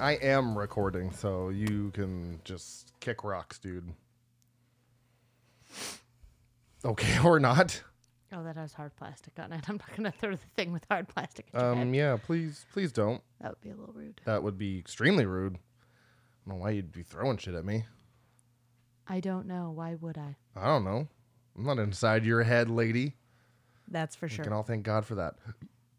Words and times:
I 0.00 0.12
am 0.12 0.56
recording, 0.56 1.12
so 1.12 1.50
you 1.50 1.90
can 1.92 2.40
just 2.44 2.92
kick 3.00 3.22
rocks, 3.22 3.58
dude. 3.58 3.92
Okay, 6.84 7.18
or 7.24 7.38
not. 7.38 7.82
Oh, 8.32 8.42
that 8.44 8.56
has 8.56 8.72
hard 8.72 8.94
plastic 8.96 9.34
on 9.38 9.52
it. 9.52 9.64
I'm 9.68 9.76
not 9.76 9.94
gonna 9.96 10.12
throw 10.12 10.30
the 10.32 10.46
thing 10.56 10.72
with 10.72 10.84
hard 10.90 11.08
plastic 11.08 11.48
at 11.52 11.60
your 11.60 11.72
Um, 11.72 11.78
head. 11.78 11.94
yeah, 11.96 12.16
please, 12.16 12.64
please 12.72 12.92
don't. 12.92 13.20
That 13.40 13.50
would 13.50 13.60
be 13.60 13.70
a 13.70 13.76
little 13.76 13.94
rude. 13.94 14.20
That 14.24 14.42
would 14.42 14.56
be 14.56 14.78
extremely 14.78 15.26
rude. 15.26 15.56
I 15.56 16.48
don't 16.50 16.56
know 16.58 16.62
why 16.64 16.70
you'd 16.70 16.92
be 16.92 17.02
throwing 17.02 17.36
shit 17.36 17.54
at 17.54 17.64
me. 17.64 17.84
I 19.06 19.20
don't 19.20 19.46
know. 19.46 19.70
Why 19.70 19.96
would 19.96 20.16
I? 20.16 20.36
I 20.56 20.66
don't 20.66 20.84
know. 20.84 21.08
I'm 21.56 21.64
not 21.64 21.78
inside 21.78 22.24
your 22.24 22.42
head, 22.44 22.70
lady. 22.70 23.16
That's 23.88 24.14
for 24.16 24.26
We 24.26 24.30
sure. 24.30 24.44
can 24.44 24.52
all 24.52 24.62
thank 24.62 24.84
God 24.84 25.04
for 25.04 25.16
that. 25.16 25.34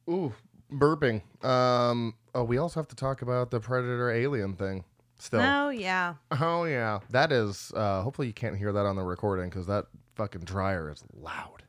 Ooh, 0.10 0.34
burping. 0.72 1.22
Um. 1.46 2.16
Oh, 2.34 2.44
we 2.44 2.58
also 2.58 2.80
have 2.80 2.88
to 2.90 2.96
talk 2.96 3.22
about 3.22 3.52
the 3.52 3.60
predator 3.60 4.10
alien 4.12 4.56
thing. 4.56 4.84
Still. 5.20 5.42
Oh 5.42 5.70
yeah. 5.70 6.16
Oh 6.40 6.64
yeah, 6.64 7.00
that 7.12 7.32
is. 7.32 7.72
Uh, 7.76 8.02
hopefully 8.02 8.28
you 8.28 8.34
can't 8.34 8.58
hear 8.58 8.72
that 8.72 8.86
on 8.86 8.96
the 8.96 9.04
recording 9.04 9.50
because 9.50 9.68
that 9.68 9.86
fucking 10.16 10.42
dryer 10.42 10.90
is 10.92 11.04
loud. 11.14 11.64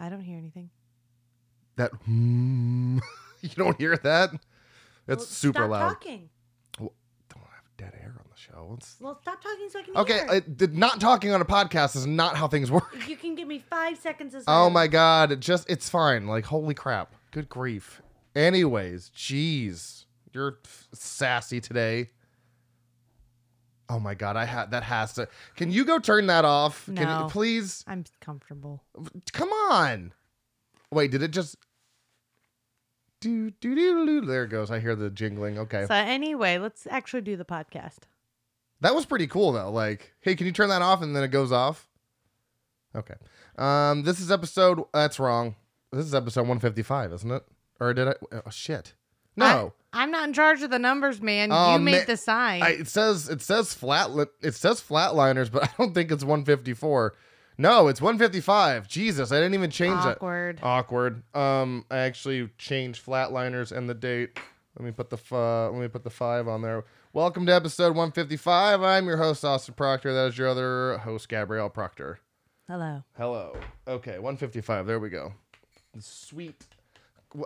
I 0.00 0.08
don't 0.08 0.20
hear 0.22 0.38
anything. 0.38 0.70
That 1.76 1.90
you 2.06 3.00
don't 3.56 3.78
hear 3.78 3.96
that? 3.98 4.30
It's 5.06 5.18
Well, 5.20 5.26
super 5.26 5.58
stop 5.60 5.70
loud. 5.70 5.88
Talking. 5.90 6.28
Don't 6.78 6.92
have 7.30 7.64
dead 7.76 7.92
air 8.00 8.14
on 8.18 8.24
the 8.30 8.36
show. 8.36 8.74
It's... 8.78 8.96
Well, 9.00 9.18
stop 9.20 9.42
talking 9.42 9.68
so 9.70 9.78
I 9.78 9.82
can 9.82 9.96
Okay, 9.96 10.20
hear. 10.30 10.40
did- 10.40 10.76
not 10.76 11.00
talking 11.00 11.30
on 11.32 11.40
a 11.40 11.44
podcast 11.44 11.94
is 11.96 12.06
not 12.06 12.36
how 12.36 12.48
things 12.48 12.70
work. 12.70 12.88
If 12.94 13.08
you 13.08 13.16
can 13.16 13.34
give 13.34 13.46
me 13.48 13.58
five 13.70 13.98
seconds 13.98 14.34
of 14.34 14.44
Oh 14.48 14.70
my 14.70 14.86
god, 14.86 15.30
it 15.32 15.40
just 15.40 15.68
it's 15.68 15.88
fine. 15.88 16.26
Like 16.26 16.46
holy 16.46 16.74
crap. 16.74 17.14
Good 17.32 17.48
grief. 17.48 18.00
Anyways, 18.34 19.10
jeez. 19.16 20.04
You're 20.32 20.58
f- 20.64 20.88
sassy 20.92 21.60
today. 21.60 22.10
Oh 23.88 23.98
my 23.98 24.14
god, 24.14 24.36
I 24.36 24.44
had 24.44 24.70
that 24.72 24.82
has 24.82 25.14
to. 25.14 25.28
Can 25.56 25.72
you 25.72 25.84
go 25.84 25.98
turn 25.98 26.26
that 26.26 26.44
off? 26.44 26.84
Can 26.94 26.96
you 27.22 27.28
please? 27.30 27.84
I'm 27.86 28.04
comfortable. 28.20 28.82
Come 29.32 29.48
on. 29.48 30.12
Wait, 30.92 31.10
did 31.10 31.22
it 31.22 31.30
just 31.30 31.56
do 33.20 33.50
do 33.50 33.74
do 33.74 34.06
do? 34.06 34.20
There 34.26 34.44
it 34.44 34.48
goes. 34.48 34.70
I 34.70 34.78
hear 34.80 34.94
the 34.94 35.08
jingling. 35.10 35.58
Okay. 35.58 35.86
So 35.86 35.94
anyway, 35.94 36.58
let's 36.58 36.86
actually 36.90 37.22
do 37.22 37.36
the 37.36 37.44
podcast. 37.46 38.00
That 38.80 38.94
was 38.94 39.06
pretty 39.06 39.26
cool 39.26 39.52
though. 39.52 39.70
Like, 39.70 40.12
hey, 40.20 40.36
can 40.36 40.46
you 40.46 40.52
turn 40.52 40.68
that 40.68 40.82
off 40.82 41.02
and 41.02 41.16
then 41.16 41.24
it 41.24 41.28
goes 41.28 41.50
off? 41.50 41.88
Okay. 42.94 43.14
Um 43.56 44.02
this 44.02 44.20
is 44.20 44.30
episode 44.30 44.82
that's 44.92 45.18
wrong. 45.18 45.56
This 45.92 46.04
is 46.04 46.14
episode 46.14 46.42
155, 46.42 47.12
isn't 47.14 47.30
it? 47.30 47.42
Or 47.80 47.94
did 47.94 48.08
I 48.08 48.14
oh 48.32 48.50
shit. 48.50 48.94
No. 49.36 49.72
I, 49.92 50.02
am 50.02 50.10
not 50.10 50.26
in 50.26 50.34
charge 50.34 50.62
of 50.62 50.70
the 50.70 50.78
numbers, 50.78 51.22
man. 51.22 51.50
Oh, 51.52 51.74
you 51.74 51.78
made 51.78 52.00
ma- 52.00 52.04
the 52.06 52.16
sign. 52.16 52.62
I, 52.62 52.70
it 52.70 52.88
says 52.88 53.28
it 53.28 53.40
says 53.40 53.72
flat 53.72 54.10
it 54.42 54.54
says 54.54 54.80
flatliners, 54.80 55.50
but 55.50 55.64
I 55.68 55.70
don't 55.78 55.94
think 55.94 56.10
it's 56.10 56.24
154. 56.24 57.14
No, 57.60 57.88
it's 57.88 58.00
155. 58.00 58.86
Jesus, 58.86 59.32
I 59.32 59.36
didn't 59.36 59.54
even 59.54 59.70
change 59.70 60.04
it. 60.04 60.16
Awkward. 60.16 60.60
Awkward. 60.62 61.22
Um, 61.34 61.84
I 61.90 61.98
actually 61.98 62.48
changed 62.58 63.04
flatliners 63.04 63.72
and 63.72 63.88
the 63.88 63.94
date. 63.94 64.38
Let 64.78 64.84
me 64.84 64.92
put 64.92 65.10
the 65.10 65.16
f- 65.16 65.32
uh, 65.32 65.70
let 65.70 65.80
me 65.80 65.88
put 65.88 66.04
the 66.04 66.10
five 66.10 66.46
on 66.46 66.62
there. 66.62 66.84
Welcome 67.12 67.46
to 67.46 67.54
episode 67.54 67.96
155. 67.96 68.82
I'm 68.82 69.06
your 69.06 69.16
host 69.16 69.44
Austin 69.44 69.74
Proctor. 69.74 70.12
That 70.12 70.26
is 70.26 70.38
your 70.38 70.48
other 70.48 70.98
host 70.98 71.28
Gabrielle 71.28 71.70
Proctor. 71.70 72.20
Hello. 72.68 73.02
Hello. 73.16 73.56
Okay, 73.88 74.18
155. 74.18 74.86
There 74.86 75.00
we 75.00 75.08
go. 75.08 75.32
Sweet. 75.98 76.64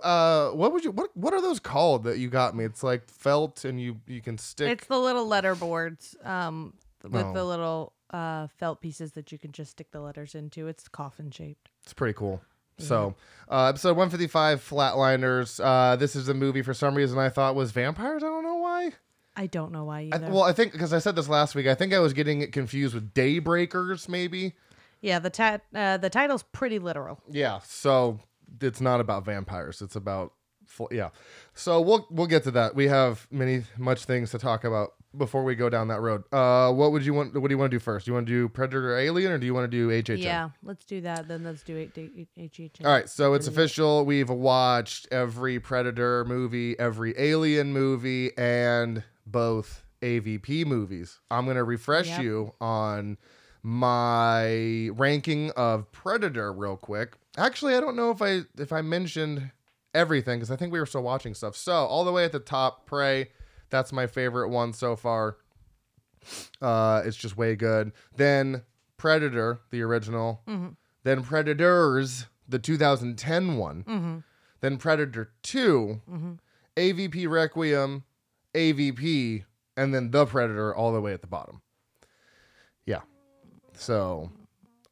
Uh, 0.03 0.51
what 0.51 0.73
would 0.73 0.85
you 0.85 0.91
what 0.93 1.11
what 1.17 1.35
are 1.35 1.41
those 1.41 1.59
called 1.61 2.05
that 2.05 2.19
you 2.19 2.29
got 2.29 2.55
me? 2.55 2.65
It's 2.65 2.83
like 2.83 3.09
felt 3.09 3.65
and 3.65 3.81
you 3.81 4.01
you 4.07 4.21
can 4.21 4.39
stick. 4.39 4.71
It's 4.71 4.87
the 4.87 4.99
little 4.99 5.27
letter 5.27 5.55
boards 5.55 6.17
um, 6.25 6.75
with 7.03 7.25
Oh. 7.27 7.33
the 7.33 7.45
little 7.45 7.93
uh, 8.11 8.47
felt 8.59 8.81
pieces 8.81 9.13
that 9.13 9.33
you 9.33 9.39
can 9.39 9.51
just 9.53 9.73
stick 9.73 9.91
the 9.91 10.01
letters 10.01 10.35
into. 10.35 10.69
It's 10.69 10.87
coffin 10.89 11.31
shaped. 11.31 11.69
It's 11.83 11.93
pretty 11.95 12.15
cool. 12.15 12.41
So, 12.79 13.15
uh, 13.51 13.67
episode 13.67 13.97
155, 13.97 14.61
Flatliners. 14.61 15.61
Uh, 15.63 15.95
this 15.97 16.17
is 16.17 16.29
a 16.29 16.35
movie 16.35 16.63
for 16.63 16.75
some 16.75 16.95
reason 16.95 17.17
I 17.19 17.29
thought 17.29 17.55
was 17.55 17.71
vampires. 17.71 18.25
I 18.25 18.27
don't 18.27 18.43
know 18.43 18.57
why. 18.57 18.93
I 19.37 19.47
don't 19.47 19.73
know 19.73 19.85
why 19.85 20.09
I, 20.13 20.17
either. 20.17 20.31
well, 20.31 20.43
I 20.43 20.53
think 20.53 20.73
because 20.73 20.93
I 20.93 20.99
said 20.99 21.15
this 21.15 21.29
last 21.29 21.55
week, 21.55 21.67
I 21.67 21.75
think 21.75 21.93
I 21.93 22.01
was 22.01 22.13
getting 22.13 22.41
it 22.43 22.51
confused 22.53 22.95
with 22.95 23.15
Daybreakers, 23.15 24.09
maybe. 24.09 24.55
yeah, 25.01 25.19
the 25.21 25.31
ta- 25.31 25.59
uh, 25.75 25.97
the 25.99 26.11
title's 26.11 26.43
pretty 26.43 26.79
literal. 26.79 27.21
Yeah. 27.31 27.61
So 27.65 28.19
it's 28.61 28.81
not 28.81 29.01
about 29.01 29.25
vampires. 29.25 29.81
It's 29.83 29.97
about 29.97 30.33
yeah. 30.91 31.11
So 31.55 31.81
we'll 31.81 32.07
we'll 32.11 32.27
get 32.27 32.45
to 32.45 32.51
that. 32.53 32.75
We 32.75 32.89
have 32.89 33.27
many 33.31 33.65
much 33.77 34.05
things 34.05 34.31
to 34.31 34.39
talk 34.39 34.65
about 34.65 34.95
before 35.15 35.45
we 35.45 35.55
go 35.55 35.69
down 35.69 35.89
that 35.89 36.01
road. 36.01 36.23
Uh, 36.33 36.73
what 36.73 36.93
would 36.93 37.05
you 37.05 37.13
want? 37.13 37.35
What 37.35 37.49
do 37.49 37.53
you 37.55 37.59
want 37.59 37.71
to 37.71 37.77
do 37.77 37.81
first? 37.81 38.07
Do 38.07 38.11
you 38.11 38.15
want 38.15 38.27
to 38.27 38.33
do 38.33 38.49
Predator 38.49 38.95
or 38.95 38.99
Alien 38.99 39.33
or 39.33 39.39
do 39.39 39.45
you 39.45 39.53
want 39.53 39.71
to 39.71 39.77
do 39.77 39.89
HHN? 39.89 40.23
Yeah, 40.23 40.51
let's 40.63 40.85
do 40.87 41.03
that. 41.03 41.29
Then 41.29 41.45
let's 41.45 41.63
do. 41.63 41.75
HHN. 41.77 42.87
All 42.87 42.91
right, 42.93 43.09
so 43.09 43.35
it's 43.35 43.47
official. 43.47 44.07
We've 44.07 44.31
watched 44.31 45.09
every 45.13 45.61
Predator 45.61 46.25
movie, 46.25 46.79
every 46.79 47.13
Alien 47.19 47.73
movie, 47.75 48.31
and 48.39 49.05
both 49.27 49.85
AVP 50.01 50.65
movies. 50.65 51.21
I'm 51.31 51.45
going 51.45 51.57
to 51.57 51.65
refresh 51.65 52.09
Yep. 52.09 52.23
you 52.23 52.55
on 52.61 53.19
my 53.63 54.89
ranking 54.95 55.51
of 55.53 55.91
Predator 55.93 56.53
real 56.53 56.77
quick. 56.77 57.17
Actually, 57.37 57.75
I 57.75 57.81
don't 57.81 57.97
know 57.97 58.11
if 58.11 58.21
I 58.21 58.43
if 58.59 58.73
I 58.73 58.83
mentioned 58.83 59.51
everything 59.95 60.39
because 60.39 60.51
I 60.51 60.57
think 60.57 60.73
we 60.73 60.79
were 60.81 60.87
still 60.87 61.03
watching 61.03 61.35
stuff. 61.35 61.57
So 61.57 61.73
all 61.73 62.05
the 62.05 62.13
way 62.13 62.25
at 62.25 62.33
the 62.33 62.39
top, 62.41 62.87
Prey. 62.87 63.31
That's 63.71 63.93
my 63.93 64.07
favorite 64.07 64.51
one 64.51 64.73
so 64.75 64.97
far. 64.97 65.39
Uh, 66.61 67.03
it's 67.05 67.17
just 67.17 67.37
way 67.37 67.57
good. 67.57 67.93
Then 68.17 68.63
Predator, 68.99 69.61
the 69.71 69.83
original. 69.83 70.43
Mhm. 70.47 70.77
Then 71.05 71.23
Predators, 71.23 72.27
the 72.49 72.59
2010 72.59 73.57
one. 73.57 73.83
Mm-hmm. 73.85 74.19
Then 74.61 74.77
Predator 74.77 75.33
2, 75.43 76.01
Mm-hmm. 76.09 76.33
AVP 76.77 77.29
Requiem, 77.29 78.05
AVP, 78.55 79.45
and 79.77 79.93
then 79.95 80.11
The 80.13 80.25
Predator 80.27 80.75
all 80.75 80.93
the 80.93 81.01
way 81.01 81.13
at 81.13 81.21
the 81.23 81.27
bottom. 81.27 81.61
Yeah. 82.87 83.01
So 83.75 84.31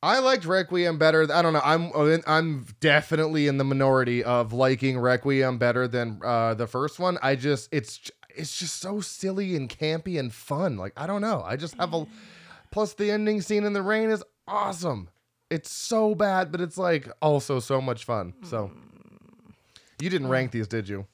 I 0.02 0.18
liked 0.20 0.44
Requiem 0.46 0.96
better. 0.98 1.30
I 1.30 1.42
don't 1.42 1.52
know. 1.52 1.60
I'm 1.62 1.90
I'm 2.26 2.66
definitely 2.80 3.46
in 3.48 3.58
the 3.58 3.64
minority 3.64 4.24
of 4.24 4.52
liking 4.52 4.98
Requiem 4.98 5.58
better 5.58 5.86
than 5.86 6.20
uh, 6.24 6.54
the 6.54 6.66
first 6.66 6.98
one. 6.98 7.18
I 7.22 7.36
just 7.36 7.68
it's 7.70 8.10
it's 8.34 8.58
just 8.58 8.78
so 8.80 9.00
silly 9.00 9.56
and 9.56 9.68
campy 9.68 10.18
and 10.18 10.32
fun. 10.32 10.76
Like 10.78 10.92
I 10.96 11.06
don't 11.06 11.20
know. 11.20 11.42
I 11.44 11.56
just 11.56 11.74
have 11.74 11.92
a 11.92 12.06
plus 12.70 12.94
the 12.94 13.10
ending 13.10 13.42
scene 13.42 13.64
in 13.64 13.74
the 13.74 13.82
rain 13.82 14.10
is 14.10 14.24
awesome. 14.48 15.10
It's 15.50 15.70
so 15.70 16.14
bad, 16.14 16.50
but 16.50 16.60
it's 16.62 16.78
like 16.78 17.10
also 17.20 17.60
so 17.60 17.80
much 17.80 18.04
fun. 18.04 18.32
So 18.44 18.70
you 20.00 20.08
didn't 20.08 20.28
rank 20.28 20.52
these, 20.52 20.66
did 20.68 20.88
you? 20.88 21.06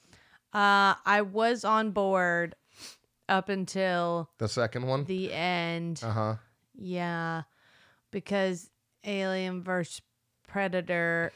Uh, 0.53 0.95
I 1.05 1.23
was 1.23 1.65
on 1.65 1.91
board 1.91 2.55
up 3.29 3.49
until 3.49 4.31
The 4.39 4.49
second 4.49 4.87
one? 4.87 5.05
the 5.07 5.33
end. 5.33 6.01
Uh 6.05 6.11
huh. 6.13 6.35
Yeah, 6.79 7.43
because 8.11 8.71
Alien 9.07 9.63
vs 9.63 10.03
Predator 10.47 11.33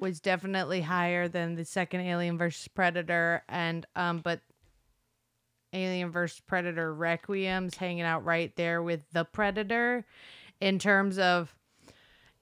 was 0.00 0.20
definitely 0.20 0.82
higher 0.82 1.28
than 1.28 1.54
the 1.54 1.64
second 1.64 2.00
Alien 2.02 2.36
vs 2.38 2.68
Predator, 2.68 3.42
and 3.48 3.86
um, 3.96 4.20
but 4.20 4.40
Alien 5.72 6.10
vs 6.12 6.40
Predator 6.46 6.94
Requiem's 6.94 7.76
hanging 7.76 8.02
out 8.02 8.24
right 8.24 8.54
there 8.56 8.82
with 8.82 9.00
the 9.12 9.24
Predator 9.24 10.04
in 10.60 10.78
terms 10.78 11.18
of 11.18 11.54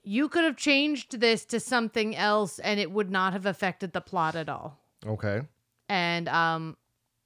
you 0.05 0.29
could 0.29 0.45
have 0.45 0.57
changed 0.57 1.21
this 1.21 1.45
to 1.47 1.61
something 1.61 2.15
else 2.17 2.59
and 2.59 2.79
it 2.81 2.91
would 2.91 3.11
not 3.11 3.33
have 3.33 3.47
affected 3.47 3.93
the 3.93 4.01
plot 4.01 4.35
at 4.35 4.49
all. 4.49 4.79
Okay. 5.07 5.43
And 5.89 6.29
um, 6.29 6.77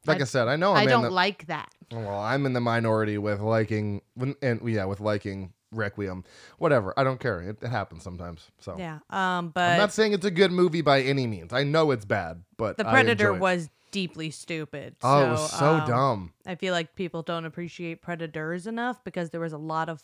Like 0.07 0.19
I, 0.19 0.23
I- 0.23 0.25
said, 0.25 0.47
I 0.49 0.57
know 0.57 0.75
I'm 0.75 0.87
I 0.87 0.91
don't 0.91 1.05
the, 1.05 1.11
like 1.11 1.47
that. 1.47 1.71
well, 1.91 2.21
I'm 2.21 2.47
in 2.47 2.53
the 2.53 2.61
minority 2.61 3.19
with 3.19 3.41
liking 3.41 4.03
and 4.43 4.61
yeah, 4.69 4.85
with 4.85 5.01
liking 5.01 5.53
Requiem. 5.73 6.25
Whatever. 6.59 6.95
I 6.97 7.05
don't 7.05 7.21
care. 7.21 7.41
It, 7.41 7.59
it 7.63 7.69
happens 7.69 8.03
sometimes. 8.03 8.51
So 8.61 8.77
Yeah. 8.79 8.99
Um, 9.11 9.49
but 9.51 9.73
I'm 9.73 9.79
not 9.79 9.93
saying 9.93 10.13
it's 10.13 10.25
a 10.25 10.31
good 10.31 10.53
movie 10.53 10.81
by 10.83 11.03
any 11.03 11.27
means. 11.27 11.53
I 11.53 11.65
know 11.65 11.91
it's 11.91 12.05
bad, 12.05 12.43
but 12.57 12.77
The 12.77 12.87
I 12.87 12.93
Predator 12.93 13.29
enjoy 13.33 13.37
it. 13.37 13.41
was 13.41 13.71
deeply 13.91 14.31
stupid. 14.31 14.97
Oh, 15.03 15.27
it 15.27 15.31
was 15.31 15.51
so 15.53 15.75
um, 15.75 15.87
dumb. 15.89 16.33
I 16.47 16.55
feel 16.55 16.73
like 16.73 16.95
people 16.95 17.23
don't 17.23 17.45
appreciate 17.45 18.03
Predators 18.03 18.67
enough 18.67 19.03
because 19.05 19.31
there 19.31 19.41
was 19.41 19.53
a 19.53 19.59
lot 19.59 19.89
of 19.89 20.03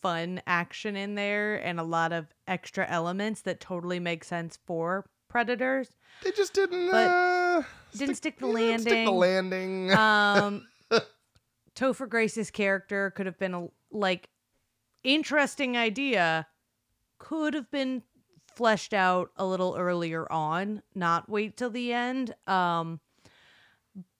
fun 0.00 0.42
action 0.46 0.96
in 0.96 1.14
there 1.14 1.56
and 1.56 1.78
a 1.78 1.84
lot 1.84 2.12
of 2.12 2.26
extra 2.48 2.86
elements 2.88 3.42
that 3.42 3.60
totally 3.60 4.00
make 4.00 4.24
sense 4.24 4.58
for 4.66 5.06
Predators. 5.28 5.90
They 6.24 6.30
just 6.32 6.52
didn't 6.54 6.90
but 6.90 7.08
uh, 7.08 7.62
didn't 7.96 8.16
stick 8.16 8.38
the 8.38 8.48
yeah, 8.48 8.76
Stick 8.76 9.06
the 9.06 9.10
landing. 9.12 9.88
landing. 9.88 10.62
Um, 10.92 11.02
Topher 11.74 12.08
Grace's 12.08 12.50
character 12.50 13.10
could 13.12 13.26
have 13.26 13.38
been 13.38 13.54
a 13.54 13.66
like 13.90 14.28
interesting 15.04 15.76
idea, 15.76 16.46
could 17.18 17.54
have 17.54 17.70
been 17.70 18.02
fleshed 18.54 18.92
out 18.92 19.30
a 19.36 19.46
little 19.46 19.76
earlier 19.78 20.30
on, 20.30 20.82
not 20.94 21.28
wait 21.28 21.56
till 21.56 21.70
the 21.70 21.92
end. 21.92 22.34
Um, 22.46 23.00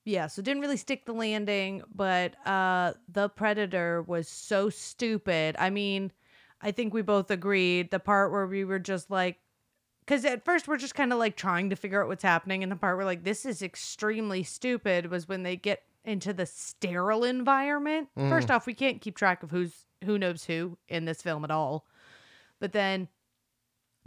yeah, 0.05 0.27
so 0.27 0.41
didn't 0.41 0.61
really 0.61 0.77
stick 0.77 1.05
the 1.05 1.13
landing, 1.13 1.81
but 1.93 2.35
uh 2.47 2.93
the 3.07 3.29
Predator 3.29 4.01
was 4.01 4.27
so 4.27 4.69
stupid. 4.69 5.55
I 5.57 5.69
mean, 5.69 6.11
I 6.61 6.71
think 6.71 6.93
we 6.93 7.01
both 7.01 7.31
agreed 7.31 7.91
the 7.91 7.99
part 7.99 8.31
where 8.31 8.47
we 8.47 8.65
were 8.65 8.79
just 8.79 9.09
like 9.09 9.39
cuz 10.05 10.25
at 10.25 10.43
first 10.43 10.67
we're 10.67 10.77
just 10.77 10.95
kind 10.95 11.13
of 11.13 11.19
like 11.19 11.37
trying 11.37 11.69
to 11.69 11.75
figure 11.77 12.01
out 12.01 12.09
what's 12.09 12.23
happening 12.23 12.63
and 12.63 12.71
the 12.71 12.75
part 12.75 12.97
where 12.97 13.05
like 13.05 13.23
this 13.23 13.45
is 13.45 13.61
extremely 13.61 14.43
stupid 14.43 15.09
was 15.09 15.27
when 15.29 15.43
they 15.43 15.55
get 15.55 15.83
into 16.03 16.33
the 16.33 16.45
sterile 16.45 17.23
environment. 17.23 18.09
First 18.29 18.51
off, 18.51 18.65
we 18.67 18.73
can't 18.73 18.99
keep 18.99 19.15
track 19.15 19.41
of 19.41 19.51
who's 19.51 19.85
who 20.03 20.17
knows 20.17 20.45
who 20.45 20.77
in 20.87 21.05
this 21.05 21.21
film 21.21 21.43
at 21.43 21.51
all. 21.51 21.85
But 22.59 22.71
then 22.71 23.07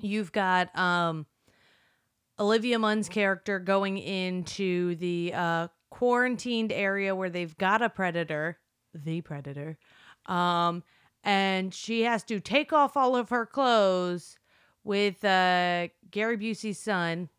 you've 0.00 0.32
got 0.32 0.76
um 0.78 1.26
Olivia 2.38 2.78
Munn's 2.78 3.08
character 3.08 3.58
going 3.58 3.96
into 3.96 4.94
the 4.96 5.32
uh, 5.34 5.68
quarantined 5.90 6.70
area 6.70 7.14
where 7.14 7.30
they've 7.30 7.56
got 7.56 7.80
a 7.80 7.88
predator, 7.88 8.58
the 8.94 9.22
predator, 9.22 9.78
um, 10.26 10.82
and 11.24 11.72
she 11.72 12.02
has 12.02 12.22
to 12.24 12.38
take 12.38 12.72
off 12.72 12.96
all 12.96 13.16
of 13.16 13.30
her 13.30 13.46
clothes 13.46 14.36
with 14.84 15.24
uh, 15.24 15.88
Gary 16.10 16.36
Busey's 16.36 16.78
son, 16.78 17.30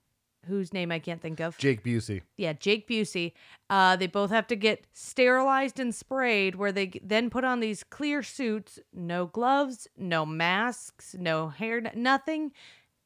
whose 0.48 0.74
name 0.74 0.92
I 0.92 1.00
can't 1.00 1.22
think 1.22 1.40
of. 1.40 1.58
Jake 1.58 1.84
Busey. 1.84 2.22
yeah, 2.38 2.54
Jake 2.54 2.88
Busey. 2.88 3.34
Uh, 3.70 3.96
they 3.96 4.08
both 4.08 4.30
have 4.32 4.48
to 4.48 4.56
get 4.56 4.86
sterilized 4.94 5.80
and 5.80 5.94
sprayed, 5.94 6.56
where 6.56 6.72
they 6.72 6.92
then 7.04 7.30
put 7.30 7.44
on 7.44 7.60
these 7.60 7.84
clear 7.84 8.24
suits, 8.24 8.80
no 8.94 9.26
gloves, 9.26 9.88
no 9.98 10.26
masks, 10.26 11.16
no 11.20 11.50
hair, 11.50 11.82
nothing, 11.96 12.52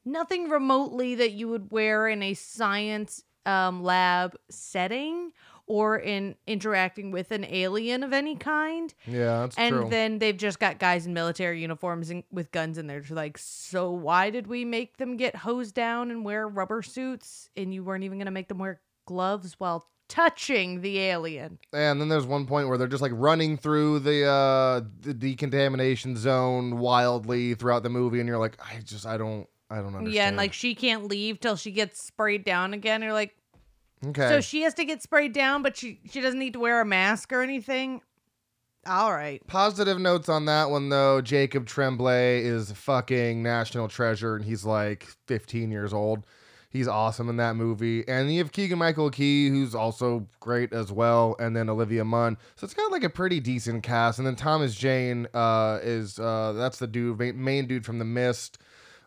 nothing 0.04 0.48
remotely 0.48 1.14
that 1.14 1.32
you 1.32 1.48
would 1.48 1.70
wear 1.70 2.08
in 2.08 2.22
a 2.22 2.34
science 2.34 3.24
um, 3.44 3.82
lab 3.82 4.36
setting 4.50 5.32
or 5.72 5.98
in 5.98 6.34
interacting 6.46 7.10
with 7.10 7.30
an 7.30 7.46
alien 7.46 8.02
of 8.02 8.12
any 8.12 8.36
kind. 8.36 8.92
Yeah, 9.06 9.40
that's 9.40 9.56
and 9.56 9.74
true. 9.74 9.88
then 9.88 10.18
they've 10.18 10.36
just 10.36 10.60
got 10.60 10.78
guys 10.78 11.06
in 11.06 11.14
military 11.14 11.62
uniforms 11.62 12.10
and 12.10 12.24
with 12.30 12.52
guns 12.52 12.76
in 12.76 12.88
there. 12.88 12.98
It's 12.98 13.10
like, 13.10 13.38
so 13.38 13.90
why 13.90 14.28
did 14.28 14.48
we 14.48 14.66
make 14.66 14.98
them 14.98 15.16
get 15.16 15.34
hosed 15.34 15.74
down 15.74 16.10
and 16.10 16.26
wear 16.26 16.46
rubber 16.46 16.82
suits? 16.82 17.48
And 17.56 17.72
you 17.72 17.82
weren't 17.82 18.04
even 18.04 18.18
going 18.18 18.26
to 18.26 18.32
make 18.32 18.48
them 18.48 18.58
wear 18.58 18.82
gloves 19.06 19.54
while 19.56 19.88
touching 20.10 20.82
the 20.82 20.98
alien. 20.98 21.58
and 21.72 21.98
then 21.98 22.10
there's 22.10 22.26
one 22.26 22.44
point 22.44 22.68
where 22.68 22.76
they're 22.76 22.86
just 22.86 23.00
like 23.00 23.12
running 23.14 23.56
through 23.56 23.98
the 24.00 24.26
uh 24.26 24.82
the 25.00 25.14
decontamination 25.14 26.18
zone 26.18 26.76
wildly 26.76 27.54
throughout 27.54 27.82
the 27.82 27.88
movie 27.88 28.20
and 28.20 28.28
you're 28.28 28.36
like 28.36 28.58
I 28.60 28.80
just 28.84 29.06
I 29.06 29.16
don't 29.16 29.48
I 29.70 29.76
don't 29.76 29.86
understand. 29.86 30.12
Yeah, 30.14 30.28
and 30.28 30.36
like 30.36 30.52
she 30.52 30.74
can't 30.74 31.04
leave 31.04 31.40
till 31.40 31.56
she 31.56 31.70
gets 31.70 32.04
sprayed 32.06 32.44
down 32.44 32.74
again. 32.74 33.00
You're 33.00 33.14
like, 33.14 33.34
okay. 34.06 34.28
so 34.28 34.40
she 34.40 34.62
has 34.62 34.74
to 34.74 34.84
get 34.84 35.02
sprayed 35.02 35.32
down, 35.32 35.62
but 35.62 35.76
she 35.76 36.00
she 36.10 36.20
doesn't 36.20 36.38
need 36.38 36.52
to 36.54 36.60
wear 36.60 36.80
a 36.80 36.84
mask 36.84 37.32
or 37.32 37.42
anything. 37.42 38.00
All 38.84 39.12
right. 39.12 39.46
Positive 39.46 40.00
notes 40.00 40.28
on 40.28 40.46
that 40.46 40.70
one 40.70 40.88
though. 40.88 41.20
Jacob 41.20 41.66
Tremblay 41.66 42.44
is 42.44 42.72
fucking 42.72 43.42
national 43.42 43.88
treasure, 43.88 44.34
and 44.34 44.44
he's 44.44 44.64
like 44.64 45.06
15 45.26 45.70
years 45.70 45.92
old. 45.92 46.24
He's 46.68 46.88
awesome 46.88 47.28
in 47.28 47.36
that 47.36 47.54
movie. 47.54 48.02
And 48.08 48.32
you 48.32 48.38
have 48.38 48.50
Keegan 48.50 48.78
Michael 48.78 49.10
Key, 49.10 49.50
who's 49.50 49.74
also 49.74 50.26
great 50.40 50.72
as 50.72 50.90
well, 50.90 51.36
and 51.38 51.54
then 51.54 51.68
Olivia 51.68 52.02
Munn. 52.02 52.38
So 52.56 52.64
it's 52.64 52.72
got 52.72 52.90
like 52.90 53.04
a 53.04 53.10
pretty 53.10 53.40
decent 53.40 53.82
cast. 53.82 54.18
And 54.18 54.26
then 54.26 54.36
Thomas 54.36 54.74
Jane 54.74 55.28
uh, 55.34 55.80
is 55.82 56.18
uh, 56.18 56.54
that's 56.54 56.78
the 56.78 56.86
dude, 56.86 57.18
main 57.36 57.66
dude 57.66 57.84
from 57.84 57.98
The 57.98 58.06
Mist. 58.06 58.58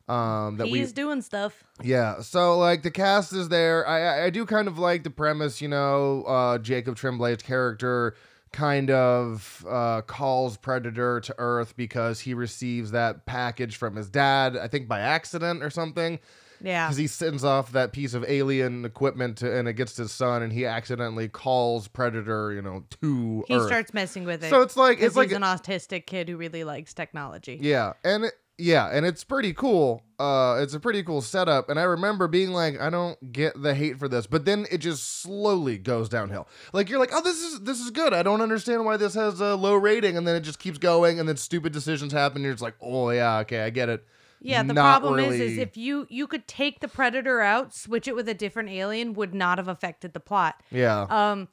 Um, 0.08 0.58
that 0.58 0.70
we 0.70 0.80
He's 0.80 0.92
doing 0.94 1.22
stuff. 1.24 1.64
yeah, 1.82 2.22
so 2.22 2.58
like 2.60 2.84
the 2.84 2.92
cast 2.92 3.34
is 3.34 3.50
there. 3.50 3.88
I 3.88 4.26
I- 4.26 4.30
do 4.30 4.46
kind 4.46 4.68
of 4.68 4.78
like 4.78 5.04
the 5.04 5.10
premise, 5.10 5.62
you 5.62 5.68
know, 5.68 6.24
uh 6.28 6.58
Jacob 6.60 6.96
Tremblay's 6.96 7.42
character 7.42 8.16
kind 8.54 8.92
of 8.92 9.66
uh 9.68 10.02
calls 10.04 10.58
Predator 10.58 11.20
to 11.22 11.36
Earth 11.40 11.76
because 11.76 12.20
he 12.20 12.34
receives 12.36 12.92
that 12.92 13.26
package 13.26 13.78
from 13.78 13.96
his 13.96 14.10
dad, 14.10 14.56
I 14.56 14.68
think 14.68 14.88
by 14.88 15.00
accident 15.00 15.64
or 15.64 15.70
something. 15.72 16.20
Yeah. 16.62 16.88
Because 16.88 16.98
he 16.98 17.08
sends 17.08 17.44
off 17.44 17.74
that 17.74 17.92
piece 17.92 18.14
of 18.14 18.24
alien 18.28 18.86
equipment 18.86 19.38
to, 19.40 19.58
and 19.58 19.68
it 19.68 19.74
gets 19.74 19.94
to 19.96 20.04
his 20.04 20.14
son, 20.14 20.42
and 20.42 20.54
he 20.54 20.66
accidentally 20.66 21.28
calls 21.28 21.90
Predator, 21.90 22.54
you 22.54 22.62
know, 22.62 22.86
to 23.02 23.44
He 23.48 23.56
Earth. 23.56 23.68
starts 23.68 23.94
messing 23.94 24.24
with 24.24 24.42
it. 24.44 24.50
so 24.50 24.62
it's 24.62 24.78
like 24.78 25.02
it's 25.02 25.18
like 25.18 25.32
an 25.34 25.42
autistic 25.42 26.06
kid 26.06 26.30
who 26.30 26.38
really 26.38 26.64
likes 26.64 26.94
technology. 26.94 27.60
yeah, 27.62 27.94
and 28.06 28.24
it, 28.26 28.34
yeah, 28.58 28.88
and 28.92 29.06
it's 29.06 29.24
pretty 29.24 29.54
cool. 29.54 30.02
Uh, 30.18 30.60
it's 30.62 30.74
a 30.74 30.80
pretty 30.80 31.04
cool 31.04 31.22
setup, 31.22 31.70
and 31.70 31.78
I 31.80 31.84
remember 31.84 32.28
being 32.28 32.52
like, 32.52 32.80
I 32.80 32.90
don't 32.90 33.34
get 33.34 33.62
the 33.62 33.74
hate 33.74 34.00
for 34.00 34.08
this, 34.08 34.28
but 34.28 34.46
then 34.46 34.66
it 34.72 34.78
just 34.78 35.22
slowly 35.22 35.78
goes 35.78 36.08
downhill. 36.08 36.48
Like 36.72 36.90
you're 36.90 37.00
like, 37.00 37.10
oh, 37.14 37.22
this 37.22 37.42
is 37.42 37.62
this 37.62 37.80
is 37.82 37.92
good. 37.92 38.14
I 38.14 38.24
don't 38.24 38.42
understand 38.42 38.86
why 38.86 38.98
this 38.98 39.14
has 39.16 39.42
a 39.42 39.56
low 39.56 39.76
rating, 39.76 40.16
and 40.18 40.26
then 40.28 40.36
it 40.36 40.42
just 40.42 40.60
keeps 40.60 40.78
going, 40.78 41.20
and 41.20 41.28
then 41.28 41.38
stupid 41.38 41.74
decisions 41.74 42.14
happen. 42.14 42.38
And 42.38 42.46
you're 42.46 42.54
just 42.54 42.64
like, 42.64 42.76
oh 42.82 43.10
yeah, 43.10 43.40
okay, 43.40 43.62
I 43.62 43.70
get 43.70 43.90
it. 43.90 44.06
Yeah, 44.42 44.64
the 44.64 44.74
Not 44.74 45.02
problem 45.02 45.20
is, 45.20 45.40
is 45.40 45.58
if 45.58 45.76
you 45.76 46.06
you 46.10 46.28
could 46.28 46.48
take 46.48 46.80
the 46.80 46.88
predator 46.88 47.42
out, 47.42 47.74
switch 47.74 48.08
it 48.08 48.16
with 48.16 48.30
a 48.30 48.34
different 48.34 48.70
alien, 48.70 49.14
would 49.14 49.34
not 49.34 49.58
have 49.58 49.68
affected 49.68 50.14
the 50.14 50.20
plot. 50.20 50.62
Yeah, 50.72 51.02
Um, 51.10 51.48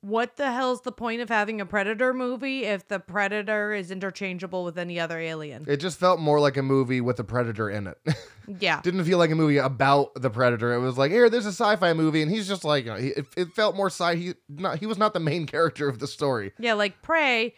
what 0.00 0.36
the 0.36 0.52
hell's 0.52 0.82
the 0.82 0.92
point 0.92 1.20
of 1.20 1.28
having 1.28 1.60
a 1.60 1.66
predator 1.66 2.14
movie 2.14 2.64
if 2.64 2.86
the 2.86 3.00
predator 3.00 3.72
is 3.72 3.90
interchangeable 3.90 4.64
with 4.64 4.78
any 4.78 5.00
other 5.00 5.18
alien? 5.18 5.64
it 5.68 5.78
just 5.78 5.98
felt 5.98 6.20
more 6.20 6.38
like 6.40 6.56
a 6.56 6.62
movie 6.62 7.00
with 7.00 7.18
a 7.18 7.24
predator 7.24 7.68
in 7.70 7.86
it. 7.88 7.98
Yeah, 8.60 8.80
Didn't 8.80 9.04
feel 9.04 9.18
like 9.18 9.30
a 9.30 9.34
movie 9.34 9.58
about 9.58 10.14
the 10.14 10.30
predator. 10.30 10.72
It 10.72 10.78
was 10.78 10.96
like, 10.96 11.10
here, 11.10 11.28
there's 11.28 11.44
a 11.44 11.50
sci-fi 11.52 11.92
movie, 11.92 12.22
and 12.22 12.30
he's 12.30 12.48
just 12.48 12.64
like, 12.64 12.86
you 12.86 12.90
know, 12.92 12.96
he, 12.96 13.08
it, 13.08 13.26
it 13.36 13.48
felt 13.52 13.76
more 13.76 13.88
sci. 13.88 14.16
He 14.16 14.34
not 14.48 14.78
he 14.78 14.86
was 14.86 14.96
not 14.96 15.12
the 15.12 15.20
main 15.20 15.44
character 15.54 15.86
of 15.86 15.98
the 15.98 16.06
story. 16.06 16.52
yeah, 16.58 16.72
like 16.72 17.02
Prey, 17.02 17.54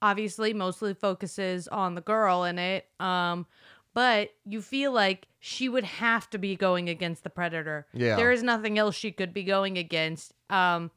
obviously 0.00 0.54
mostly 0.54 0.94
focuses 0.94 1.68
on 1.68 1.94
the 1.94 2.00
girl 2.00 2.44
in 2.44 2.58
it. 2.58 2.86
Um, 2.98 3.46
but 3.92 4.30
you 4.46 4.62
feel 4.62 4.90
like 4.90 5.28
she 5.38 5.68
would 5.68 5.84
have 5.84 6.30
to 6.30 6.38
be 6.38 6.56
going 6.56 6.88
against 6.88 7.24
the 7.24 7.30
predator. 7.30 7.86
Yeah. 7.92 8.16
there 8.16 8.32
is 8.32 8.42
nothing 8.42 8.78
else 8.78 8.94
she 8.94 9.12
could 9.12 9.34
be 9.34 9.44
going 9.44 9.76
against. 9.76 10.32
Um, 10.48 10.90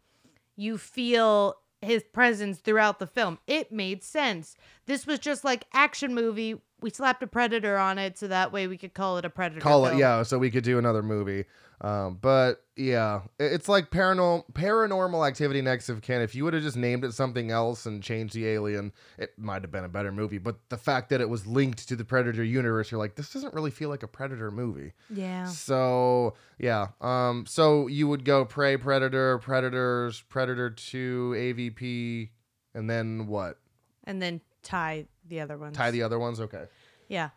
you 0.55 0.77
feel 0.77 1.55
his 1.81 2.03
presence 2.03 2.59
throughout 2.59 2.99
the 2.99 3.07
film. 3.07 3.39
It 3.47 3.71
made 3.71 4.03
sense. 4.03 4.55
This 4.85 5.05
was 5.05 5.19
just 5.19 5.43
like 5.43 5.65
action 5.73 6.13
movie. 6.13 6.55
We 6.81 6.89
slapped 6.89 7.23
a 7.23 7.27
predator 7.27 7.77
on 7.77 7.97
it 7.97 8.17
so 8.17 8.27
that 8.27 8.51
way 8.51 8.67
we 8.67 8.77
could 8.77 8.93
call 8.93 9.17
it 9.17 9.25
a 9.25 9.29
predator. 9.29 9.61
call 9.61 9.85
it 9.87 9.97
yeah 9.97 10.23
so 10.23 10.37
we 10.37 10.51
could 10.51 10.63
do 10.63 10.77
another 10.77 11.01
movie. 11.01 11.45
Um 11.81 12.19
but 12.21 12.63
yeah 12.75 13.21
it's 13.39 13.67
like 13.67 13.89
paranormal 13.91 14.51
paranormal 14.53 15.27
activity 15.27 15.61
next 15.61 15.89
of 15.89 16.01
kin. 16.01 16.21
If 16.21 16.35
you 16.35 16.43
would 16.43 16.53
have 16.53 16.63
just 16.63 16.77
named 16.77 17.03
it 17.03 17.13
something 17.13 17.49
else 17.49 17.85
and 17.85 18.03
changed 18.03 18.33
the 18.33 18.47
alien 18.47 18.91
it 19.17 19.31
might 19.37 19.61
have 19.61 19.71
been 19.71 19.83
a 19.83 19.89
better 19.89 20.11
movie. 20.11 20.37
But 20.37 20.57
the 20.69 20.77
fact 20.77 21.09
that 21.09 21.21
it 21.21 21.29
was 21.29 21.47
linked 21.47 21.87
to 21.87 21.95
the 21.95 22.05
predator 22.05 22.43
universe 22.43 22.91
you're 22.91 22.99
like 22.99 23.15
this 23.15 23.31
doesn't 23.33 23.53
really 23.53 23.71
feel 23.71 23.89
like 23.89 24.03
a 24.03 24.07
predator 24.07 24.51
movie. 24.51 24.93
Yeah. 25.09 25.45
so 25.45 26.35
yeah 26.59 26.87
um 27.01 27.45
so 27.47 27.87
you 27.87 28.07
would 28.07 28.25
go 28.25 28.45
prey 28.45 28.77
predator 28.77 29.39
predators 29.39 30.21
predator 30.21 30.69
2 30.69 31.33
avp 31.37 32.29
and 32.73 32.89
then 32.89 33.27
what? 33.27 33.57
And 34.03 34.21
then 34.21 34.41
tie 34.61 35.07
the 35.27 35.39
other 35.41 35.57
ones. 35.57 35.75
tie 35.75 35.91
the 35.91 36.03
other 36.03 36.19
ones 36.19 36.39
okay 36.39 36.65
Yeah. 37.07 37.29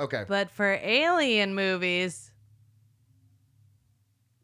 okay 0.00 0.24
But 0.28 0.50
for 0.50 0.78
alien 0.82 1.54
movies, 1.54 2.30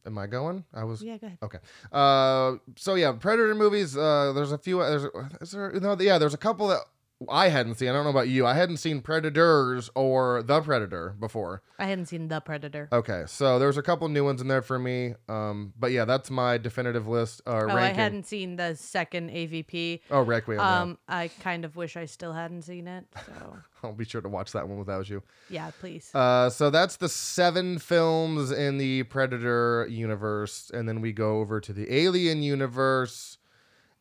am 0.07 0.19
i 0.19 0.26
going 0.26 0.64
i 0.75 0.85
was 0.85 1.02
yeah, 1.02 1.16
go 1.19 1.26
ahead. 1.26 1.38
Okay. 1.42 1.59
Uh, 1.92 2.57
so 2.76 2.95
yeah, 2.95 3.12
Predator 3.12 3.54
movies. 3.54 3.97
Uh, 3.97 4.33
there's 4.35 4.52
a 4.52 4.59
few. 4.59 4.78
There's 4.78 5.04
is 5.40 5.50
there 5.52 5.73
no 5.81 5.97
yeah. 6.00 6.19
There's 6.19 6.35
a 6.35 6.38
couple 6.38 6.69
that 6.69 6.81
I 7.28 7.48
hadn't 7.48 7.74
seen. 7.76 7.88
I 7.88 7.92
don't 7.92 8.04
know 8.04 8.10
about 8.10 8.28
you. 8.28 8.46
I 8.46 8.54
hadn't 8.54 8.76
seen 8.78 9.00
Predators 9.00 9.90
or 9.94 10.42
The 10.42 10.60
Predator 10.60 11.14
before. 11.18 11.62
I 11.78 11.86
hadn't 11.86 12.06
seen 12.06 12.28
The 12.28 12.40
Predator. 12.40 12.88
Okay, 12.92 13.24
so 13.26 13.58
there's 13.58 13.76
a 13.76 13.82
couple 13.82 14.08
new 14.08 14.24
ones 14.24 14.40
in 14.40 14.48
there 14.48 14.62
for 14.62 14.78
me. 14.78 15.14
Um, 15.28 15.72
but 15.78 15.92
yeah, 15.92 16.04
that's 16.04 16.30
my 16.30 16.58
definitive 16.58 17.06
list. 17.08 17.40
Uh, 17.46 17.50
Oh, 17.50 17.66
ranking. 17.66 17.78
I 17.78 17.92
hadn't 17.92 18.26
seen 18.26 18.56
the 18.56 18.74
second 18.76 19.30
AVP. 19.30 20.00
Oh, 20.10 20.22
Requiem. 20.22 20.58
yeah. 20.58 20.80
Um, 20.82 20.98
I 21.08 21.28
kind 21.40 21.64
of 21.64 21.76
wish 21.76 21.96
I 21.96 22.04
still 22.06 22.32
hadn't 22.32 22.62
seen 22.62 22.86
it. 22.88 23.04
So 23.26 23.56
I'll 23.82 23.92
be 23.92 24.04
sure 24.04 24.20
to 24.20 24.28
watch 24.28 24.52
that 24.52 24.68
one 24.68 24.78
without 24.78 25.08
you. 25.08 25.22
yeah, 25.50 25.70
please. 25.80 26.10
Uh, 26.14 26.48
so 26.50 26.70
that's 26.70 26.96
the 26.96 27.08
seven 27.08 27.78
films 27.78 28.50
in 28.52 28.78
the 28.78 29.02
Predator 29.04 29.86
universe, 29.90 30.70
and 30.72 30.88
then 30.88 31.00
we 31.00 31.12
go 31.12 31.38
over 31.40 31.60
to 31.60 31.72
the 31.72 31.92
Alien 31.92 32.42
universe. 32.42 33.38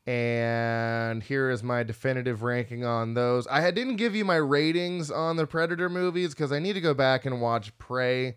And 0.07 1.21
here 1.21 1.51
is 1.51 1.61
my 1.61 1.83
definitive 1.83 2.41
ranking 2.41 2.83
on 2.83 3.13
those. 3.13 3.45
I 3.47 3.69
didn't 3.69 3.97
give 3.97 4.15
you 4.15 4.25
my 4.25 4.37
ratings 4.37 5.11
on 5.11 5.35
the 5.35 5.45
Predator 5.45 5.89
movies 5.89 6.31
because 6.31 6.51
I 6.51 6.59
need 6.59 6.73
to 6.73 6.81
go 6.81 6.93
back 6.93 7.25
and 7.25 7.39
watch 7.39 7.77
Prey 7.77 8.35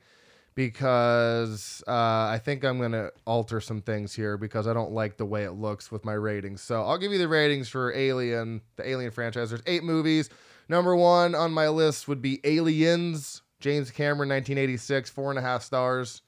because 0.54 1.82
uh, 1.88 1.90
I 1.90 2.40
think 2.42 2.64
I'm 2.64 2.80
gonna 2.80 3.10
alter 3.26 3.60
some 3.60 3.80
things 3.80 4.14
here 4.14 4.36
because 4.36 4.66
I 4.66 4.72
don't 4.72 4.92
like 4.92 5.16
the 5.16 5.24
way 5.24 5.44
it 5.44 5.52
looks 5.52 5.90
with 5.90 6.04
my 6.04 6.12
ratings. 6.12 6.62
So 6.62 6.82
I'll 6.84 6.98
give 6.98 7.12
you 7.12 7.18
the 7.18 7.28
ratings 7.28 7.68
for 7.68 7.92
Alien, 7.94 8.60
the 8.76 8.88
Alien 8.88 9.10
franchise. 9.10 9.50
There's 9.50 9.62
eight 9.66 9.82
movies. 9.82 10.30
Number 10.68 10.94
one 10.94 11.34
on 11.34 11.52
my 11.52 11.68
list 11.68 12.08
would 12.08 12.22
be 12.22 12.40
Aliens, 12.44 13.42
James 13.60 13.90
Cameron, 13.90 14.28
1986, 14.28 15.10
four 15.10 15.30
and 15.30 15.38
a 15.38 15.42
half 15.42 15.62
stars. 15.62 16.22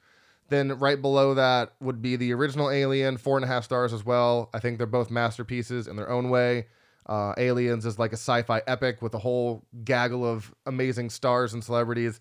Then 0.49 0.79
right 0.79 1.01
below 1.01 1.35
that 1.35 1.73
would 1.81 2.01
be 2.01 2.17
the 2.17 2.33
original 2.33 2.71
Alien, 2.71 3.17
four 3.17 3.37
and 3.37 3.45
a 3.45 3.49
half 3.49 3.65
stars 3.65 3.93
as 3.93 4.05
well. 4.05 4.51
I 4.55 4.61
think 4.61 4.79
they're 4.79 4.87
both 4.87 5.11
masterpieces 5.11 5.89
in 5.89 5.97
their 5.97 6.09
own 6.09 6.31
way. 6.31 6.67
Uh, 7.07 7.35
Aliens 7.39 7.87
is 7.87 7.99
like 7.99 8.13
a 8.13 8.17
sci-fi 8.17 8.63
epic 8.67 9.01
with 9.01 9.15
a 9.15 9.19
whole 9.19 9.65
gaggle 9.85 10.25
of 10.25 10.55
amazing 10.67 11.11
stars 11.11 11.55
and 11.55 11.63
celebrities 11.63 12.21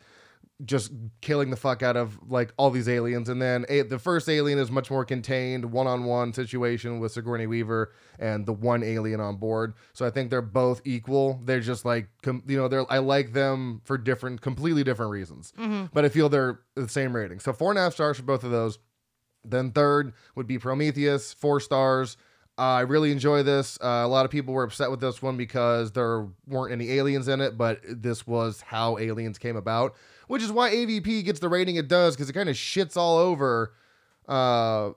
just 0.63 0.93
killing 1.19 1.49
the 1.49 1.57
fuck 1.57 1.83
out 1.83 1.97
of 1.97 2.17
like 2.29 2.53
all 2.55 2.71
these 2.71 2.87
aliens. 2.87 3.27
And 3.27 3.41
then 3.41 3.65
a- 3.67 3.81
the 3.81 3.99
first 3.99 4.29
alien 4.29 4.57
is 4.57 4.71
much 4.71 4.89
more 4.89 5.03
contained 5.03 5.65
one-on-one 5.65 6.31
situation 6.31 6.99
with 6.99 7.11
Sigourney 7.11 7.45
Weaver 7.45 7.91
and 8.19 8.45
the 8.45 8.53
one 8.53 8.81
alien 8.81 9.19
on 9.19 9.35
board. 9.35 9.73
So 9.91 10.05
I 10.05 10.11
think 10.11 10.29
they're 10.29 10.41
both 10.41 10.81
equal. 10.85 11.41
They're 11.43 11.59
just 11.59 11.83
like 11.83 12.07
com- 12.21 12.43
you 12.47 12.55
know 12.57 12.69
they're 12.69 12.89
I 12.89 12.99
like 12.99 13.33
them 13.33 13.81
for 13.83 13.97
different 13.97 14.39
completely 14.41 14.85
different 14.85 15.11
reasons. 15.11 15.51
But 15.93 16.05
I 16.05 16.09
feel 16.09 16.29
they're 16.29 16.61
the 16.75 16.87
same 16.87 17.13
rating. 17.13 17.41
So 17.41 17.51
four 17.51 17.71
and 17.71 17.77
a 17.77 17.81
half 17.81 17.93
stars 17.93 18.15
for 18.15 18.23
both 18.23 18.45
of 18.45 18.51
those. 18.51 18.79
Then 19.43 19.71
third 19.71 20.13
would 20.35 20.47
be 20.47 20.57
Prometheus, 20.57 21.33
four 21.33 21.59
stars. 21.59 22.15
Uh, 22.57 22.61
I 22.61 22.81
really 22.81 23.11
enjoy 23.11 23.43
this. 23.43 23.77
Uh, 23.83 23.87
a 24.03 24.07
lot 24.07 24.23
of 24.23 24.31
people 24.31 24.53
were 24.53 24.63
upset 24.63 24.89
with 24.89 25.01
this 25.01 25.21
one 25.21 25.35
because 25.35 25.91
there 25.91 26.27
weren't 26.47 26.71
any 26.71 26.91
aliens 26.91 27.27
in 27.27 27.41
it, 27.41 27.57
but 27.57 27.81
this 27.85 28.25
was 28.25 28.61
how 28.61 28.97
aliens 28.97 29.37
came 29.37 29.57
about, 29.57 29.93
which 30.27 30.41
is 30.41 30.51
why 30.51 30.71
AVP 30.71 31.23
gets 31.25 31.39
the 31.39 31.49
rating 31.49 31.75
it 31.75 31.87
does 31.87 32.15
because 32.15 32.29
it 32.29 32.33
kind 32.33 32.49
of 32.49 32.55
shits 32.55 32.97
all 32.97 33.17
over 33.17 33.73
uh, 34.27 34.91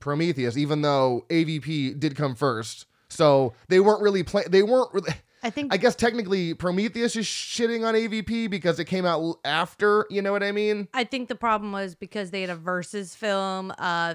Prometheus, 0.00 0.56
even 0.56 0.82
though 0.82 1.24
AVP 1.28 1.98
did 1.98 2.16
come 2.16 2.34
first. 2.34 2.86
So 3.08 3.54
they 3.68 3.80
weren't 3.80 4.02
really 4.02 4.22
play. 4.22 4.44
They 4.48 4.62
weren't 4.62 4.92
really. 4.92 5.12
I 5.44 5.50
think 5.50 5.74
I 5.74 5.76
guess 5.76 5.96
technically 5.96 6.54
Prometheus 6.54 7.16
is 7.16 7.26
shitting 7.26 7.84
on 7.86 7.94
AVP 7.94 8.48
because 8.48 8.78
it 8.78 8.84
came 8.84 9.04
out 9.04 9.38
after. 9.44 10.06
You 10.08 10.22
know 10.22 10.32
what 10.32 10.42
I 10.42 10.52
mean? 10.52 10.88
I 10.94 11.04
think 11.04 11.28
the 11.28 11.34
problem 11.34 11.72
was 11.72 11.94
because 11.94 12.30
they 12.30 12.42
had 12.42 12.50
a 12.50 12.54
versus 12.54 13.14
film 13.14 13.72
uh, 13.78 14.14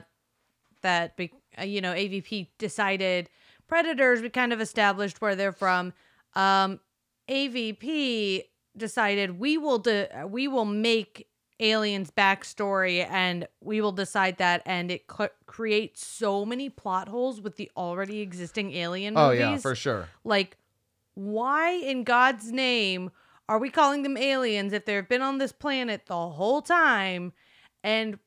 that 0.81 1.17
be, 1.17 1.33
uh, 1.59 1.63
you 1.63 1.81
know 1.81 1.93
AVP 1.93 2.47
decided 2.57 3.29
Predators 3.67 4.21
we 4.21 4.29
kind 4.29 4.53
of 4.53 4.61
established 4.61 5.21
where 5.21 5.35
they're 5.35 5.51
from. 5.51 5.93
Um, 6.33 6.79
AVP 7.29 8.43
decided 8.77 9.39
we 9.39 9.57
will 9.57 9.79
de- 9.79 10.09
we 10.27 10.47
will 10.47 10.65
make 10.65 11.27
aliens 11.59 12.11
backstory 12.11 13.05
and 13.09 13.47
we 13.61 13.81
will 13.81 13.91
decide 13.91 14.37
that 14.37 14.61
and 14.65 14.91
it 14.91 15.05
cl- 15.11 15.29
creates 15.47 16.05
so 16.05 16.45
many 16.45 16.69
plot 16.69 17.07
holes 17.07 17.41
with 17.41 17.55
the 17.55 17.71
already 17.75 18.19
existing 18.21 18.73
alien 18.73 19.17
Oh 19.17 19.29
movies 19.29 19.39
yeah, 19.39 19.57
for 19.57 19.73
sure. 19.73 20.07
like 20.23 20.57
why 21.15 21.71
in 21.71 22.03
god's 22.03 22.51
name 22.51 23.09
are 23.49 23.57
we 23.57 23.71
calling 23.71 24.03
them 24.03 24.17
aliens 24.17 24.71
if 24.71 24.85
they've 24.85 25.07
been 25.09 25.23
on 25.23 25.39
this 25.39 25.51
planet 25.51 26.05
the 26.05 26.13
whole 26.29 26.61
time 26.61 27.33
and 27.83 28.19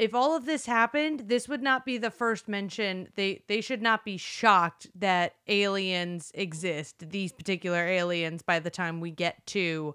if 0.00 0.14
all 0.14 0.34
of 0.36 0.46
this 0.46 0.66
happened 0.66 1.20
this 1.26 1.48
would 1.48 1.62
not 1.62 1.84
be 1.84 1.98
the 1.98 2.10
first 2.10 2.48
mention 2.48 3.08
they 3.14 3.42
they 3.46 3.60
should 3.60 3.82
not 3.82 4.04
be 4.04 4.16
shocked 4.16 4.86
that 4.94 5.34
aliens 5.46 6.32
exist 6.34 7.10
these 7.10 7.32
particular 7.32 7.86
aliens 7.86 8.42
by 8.42 8.58
the 8.58 8.70
time 8.70 9.00
we 9.00 9.10
get 9.10 9.46
to 9.46 9.94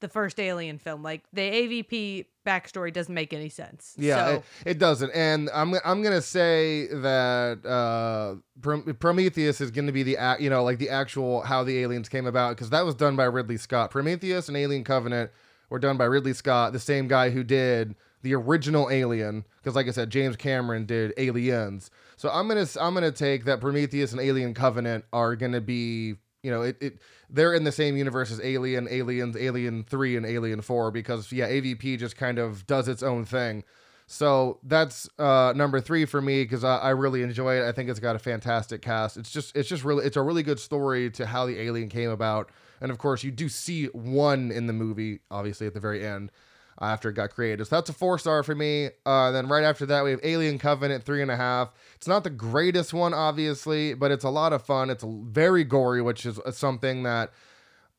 the 0.00 0.08
first 0.08 0.38
alien 0.38 0.78
film 0.78 1.02
like 1.02 1.22
the 1.32 1.40
avp 1.40 2.26
backstory 2.46 2.92
doesn't 2.92 3.14
make 3.14 3.32
any 3.32 3.48
sense 3.48 3.94
Yeah, 3.98 4.16
so 4.26 4.32
it, 4.34 4.44
it 4.64 4.78
doesn't. 4.78 5.10
And 5.14 5.50
I'm 5.52 5.74
I'm 5.84 6.02
gonna 6.02 6.22
say 6.22 6.86
that 6.86 7.64
uh, 7.66 8.40
Prom- 8.62 8.96
Prometheus 8.98 9.60
is 9.60 9.70
gonna 9.70 9.92
be 9.92 10.02
the 10.02 10.16
ac- 10.18 10.42
you 10.42 10.48
know 10.48 10.64
like 10.64 10.78
the 10.78 10.88
actual 10.88 11.42
how 11.42 11.62
the 11.62 11.78
aliens 11.80 12.08
came 12.08 12.26
about 12.26 12.56
because 12.56 12.70
that 12.70 12.86
was 12.86 12.94
done 12.94 13.16
by 13.16 13.24
Ridley 13.24 13.58
Scott. 13.58 13.90
Prometheus 13.90 14.48
and 14.48 14.56
Alien 14.56 14.82
Covenant 14.82 15.30
were 15.68 15.78
done 15.78 15.98
by 15.98 16.06
Ridley 16.06 16.32
Scott, 16.32 16.72
the 16.72 16.80
same 16.80 17.06
guy 17.06 17.28
who 17.28 17.44
did 17.44 17.94
the 18.22 18.34
original 18.34 18.90
Alien. 18.90 19.44
Because 19.58 19.76
like 19.76 19.88
I 19.88 19.90
said, 19.90 20.10
James 20.10 20.36
Cameron 20.36 20.86
did 20.86 21.12
Aliens. 21.16 21.90
So 22.16 22.30
I'm 22.30 22.48
gonna 22.48 22.66
I'm 22.80 22.94
gonna 22.94 23.12
take 23.12 23.44
that 23.44 23.60
Prometheus 23.60 24.12
and 24.12 24.20
Alien 24.20 24.54
Covenant 24.54 25.04
are 25.12 25.36
gonna 25.36 25.60
be 25.60 26.16
you 26.42 26.50
know 26.50 26.62
it, 26.62 26.76
it 26.80 26.98
they're 27.30 27.54
in 27.54 27.64
the 27.64 27.72
same 27.72 27.96
universe 27.96 28.30
as 28.30 28.40
Alien, 28.40 28.88
Aliens, 28.90 29.36
Alien 29.36 29.84
3 29.84 30.16
and 30.16 30.26
Alien 30.26 30.62
4 30.62 30.90
because 30.90 31.30
yeah, 31.32 31.48
AVP 31.48 31.98
just 31.98 32.16
kind 32.16 32.38
of 32.38 32.66
does 32.66 32.88
its 32.88 33.02
own 33.02 33.24
thing. 33.24 33.64
So 34.10 34.58
that's 34.62 35.06
uh, 35.18 35.52
number 35.54 35.82
three 35.82 36.06
for 36.06 36.22
me 36.22 36.42
because 36.42 36.64
I, 36.64 36.78
I 36.78 36.90
really 36.90 37.22
enjoy 37.22 37.60
it. 37.60 37.68
I 37.68 37.72
think 37.72 37.90
it's 37.90 38.00
got 38.00 38.16
a 38.16 38.18
fantastic 38.18 38.80
cast. 38.80 39.18
It's 39.18 39.30
just 39.30 39.54
it's 39.54 39.68
just 39.68 39.84
really 39.84 40.06
it's 40.06 40.16
a 40.16 40.22
really 40.22 40.42
good 40.42 40.58
story 40.58 41.10
to 41.10 41.26
how 41.26 41.44
the 41.44 41.60
alien 41.60 41.90
came 41.90 42.08
about. 42.08 42.50
And 42.80 42.90
of 42.90 42.96
course, 42.96 43.22
you 43.22 43.30
do 43.30 43.50
see 43.50 43.86
one 43.86 44.50
in 44.50 44.66
the 44.66 44.72
movie, 44.72 45.20
obviously 45.30 45.66
at 45.66 45.74
the 45.74 45.80
very 45.80 46.06
end 46.06 46.32
after 46.80 47.10
it 47.10 47.14
got 47.14 47.30
created. 47.30 47.66
So 47.66 47.76
that's 47.76 47.90
a 47.90 47.92
four 47.92 48.18
star 48.18 48.42
for 48.42 48.54
me. 48.54 48.90
Uh, 49.04 49.30
then 49.30 49.48
right 49.48 49.64
after 49.64 49.86
that, 49.86 50.04
we 50.04 50.10
have 50.10 50.20
Alien 50.22 50.58
Covenant 50.58 51.04
three 51.04 51.22
and 51.22 51.30
a 51.30 51.36
half. 51.36 51.72
It's 51.96 52.06
not 52.08 52.24
the 52.24 52.30
greatest 52.30 52.94
one, 52.94 53.14
obviously, 53.14 53.94
but 53.94 54.10
it's 54.10 54.24
a 54.24 54.30
lot 54.30 54.52
of 54.52 54.62
fun. 54.62 54.90
It's 54.90 55.04
very 55.06 55.64
gory, 55.64 56.02
which 56.02 56.24
is 56.24 56.38
something 56.52 57.02
that 57.02 57.32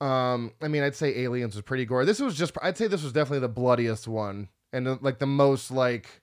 um, 0.01 0.53
I 0.61 0.69
mean, 0.69 0.83
I'd 0.83 0.95
say 0.95 1.17
Aliens 1.19 1.55
was 1.55 1.63
pretty 1.63 1.85
gory. 1.85 2.05
This 2.05 2.19
was 2.19 2.35
just, 2.37 2.53
I'd 2.61 2.77
say 2.77 2.87
this 2.87 3.03
was 3.03 3.11
definitely 3.11 3.39
the 3.39 3.49
bloodiest 3.49 4.07
one 4.07 4.47
and 4.71 4.87
uh, 4.87 4.97
like 5.01 5.19
the 5.19 5.27
most 5.27 5.71
like 5.71 6.21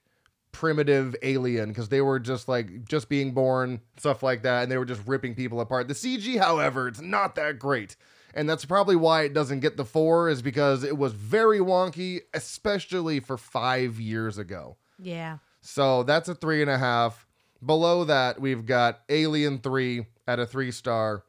primitive 0.51 1.15
alien 1.21 1.69
because 1.69 1.89
they 1.89 2.01
were 2.01 2.19
just 2.19 2.47
like 2.47 2.85
just 2.85 3.09
being 3.09 3.33
born, 3.33 3.81
stuff 3.97 4.23
like 4.23 4.41
that, 4.43 4.63
and 4.63 4.71
they 4.71 4.77
were 4.77 4.85
just 4.85 5.01
ripping 5.05 5.35
people 5.35 5.61
apart. 5.61 5.87
The 5.87 5.93
CG, 5.93 6.39
however, 6.39 6.87
it's 6.87 7.01
not 7.01 7.35
that 7.35 7.59
great. 7.59 7.95
And 8.37 8.47
that's 8.47 8.65
probably 8.65 8.95
why 8.95 9.23
it 9.23 9.33
doesn't 9.33 9.61
get 9.61 9.77
the 9.77 9.83
four, 9.83 10.29
is 10.29 10.43
because 10.43 10.83
it 10.83 10.95
was 10.95 11.11
very 11.13 11.57
wonky, 11.57 12.21
especially 12.35 13.19
for 13.19 13.35
five 13.35 13.99
years 13.99 14.37
ago. 14.37 14.77
yeah 14.99 15.39
So 15.61 16.03
that's 16.03 16.29
a 16.29 16.35
three 16.35 16.61
and 16.61 16.69
a 16.69 16.77
half. 16.77 17.25
Below 17.65 18.03
that, 18.03 18.39
we've 18.39 18.63
got 18.63 19.01
Alien 19.09 19.57
3 19.57 20.05
at 20.27 20.39
a 20.39 20.45
three 20.45 20.69
star. 20.71 21.23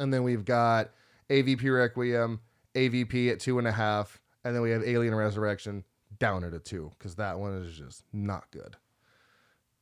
And 0.00 0.12
then 0.14 0.22
we've 0.22 0.46
got 0.46 0.92
AVP 1.28 1.62
Requiem, 1.70 2.40
AVP 2.74 3.30
at 3.30 3.40
two 3.40 3.58
and 3.58 3.68
a 3.68 3.72
half. 3.72 4.18
And 4.42 4.54
then 4.54 4.62
we 4.62 4.70
have 4.70 4.82
Alien 4.82 5.14
Resurrection 5.14 5.84
down 6.18 6.42
at 6.42 6.54
a 6.54 6.58
two 6.58 6.90
because 6.98 7.16
that 7.16 7.38
one 7.38 7.52
is 7.52 7.76
just 7.76 8.02
not 8.14 8.50
good. 8.50 8.76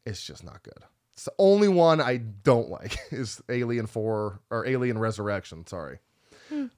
It's 0.04 0.26
just 0.26 0.42
not 0.42 0.64
good. 0.64 0.84
It's 1.12 1.26
the 1.26 1.32
only 1.38 1.68
one 1.68 2.00
I 2.00 2.16
don't 2.16 2.68
like 2.68 2.98
is 3.12 3.40
Alien 3.48 3.86
4 3.86 4.40
or 4.50 4.66
Alien 4.66 4.98
Resurrection. 4.98 5.64
Sorry. 5.68 6.00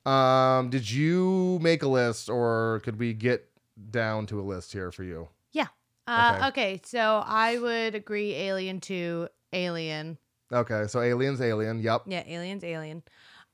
Um, 0.05 0.71
did 0.71 0.91
you 0.91 1.59
make 1.61 1.83
a 1.83 1.89
list 1.89 2.29
or 2.29 2.81
could 2.85 2.99
we 2.99 3.13
get 3.13 3.49
down 3.91 4.27
to 4.27 4.41
a 4.41 4.43
list 4.43 4.73
here 4.73 4.91
for 4.91 5.05
you? 5.05 5.29
Yeah. 5.53 5.67
Uh, 6.07 6.33
Okay. 6.35 6.49
okay. 6.49 6.81
So 6.85 7.23
I 7.27 7.59
would 7.59 7.95
agree 7.95 8.35
Alien 8.35 8.81
2, 8.81 9.29
Alien. 9.53 10.19
Okay, 10.53 10.85
so 10.87 11.01
Aliens, 11.01 11.41
Alien. 11.41 11.81
Yep. 11.81 12.03
Yeah, 12.07 12.23
Alien's 12.27 12.63
Alien. 12.63 13.03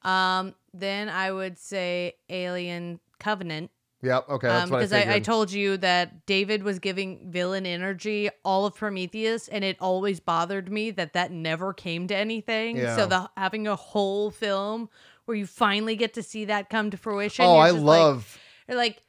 Um, 0.02 0.54
then 0.74 1.08
I 1.08 1.32
would 1.32 1.58
say 1.58 2.14
Alien 2.28 3.00
Covenant. 3.18 3.70
Yep. 4.02 4.28
Okay, 4.28 4.48
that's 4.48 4.64
Um, 4.64 4.70
what 4.70 4.76
I 4.78 4.80
because 4.80 4.92
I, 4.92 5.14
I 5.14 5.20
told 5.20 5.52
you 5.52 5.76
that 5.78 6.26
David 6.26 6.64
was 6.64 6.80
giving 6.80 7.30
villain 7.30 7.64
energy 7.64 8.28
all 8.44 8.66
of 8.66 8.74
Prometheus, 8.74 9.46
and 9.48 9.62
it 9.64 9.76
always 9.80 10.18
bothered 10.18 10.70
me 10.72 10.90
that 10.90 11.12
that 11.12 11.30
never 11.30 11.72
came 11.72 12.08
to 12.08 12.16
anything. 12.16 12.76
Yeah. 12.78 12.96
So 12.96 13.06
the 13.06 13.30
having 13.36 13.68
a 13.68 13.76
whole 13.76 14.30
film 14.32 14.90
where 15.26 15.36
you 15.36 15.46
finally 15.46 15.96
get 15.96 16.14
to 16.14 16.22
see 16.22 16.46
that 16.46 16.68
come 16.70 16.90
to 16.90 16.96
fruition. 16.96 17.44
oh, 17.44 17.56
I 17.58 17.70
just 17.70 17.82
like- 17.82 17.98
love, 18.00 18.38
you're 18.68 18.76
like, 18.76 19.02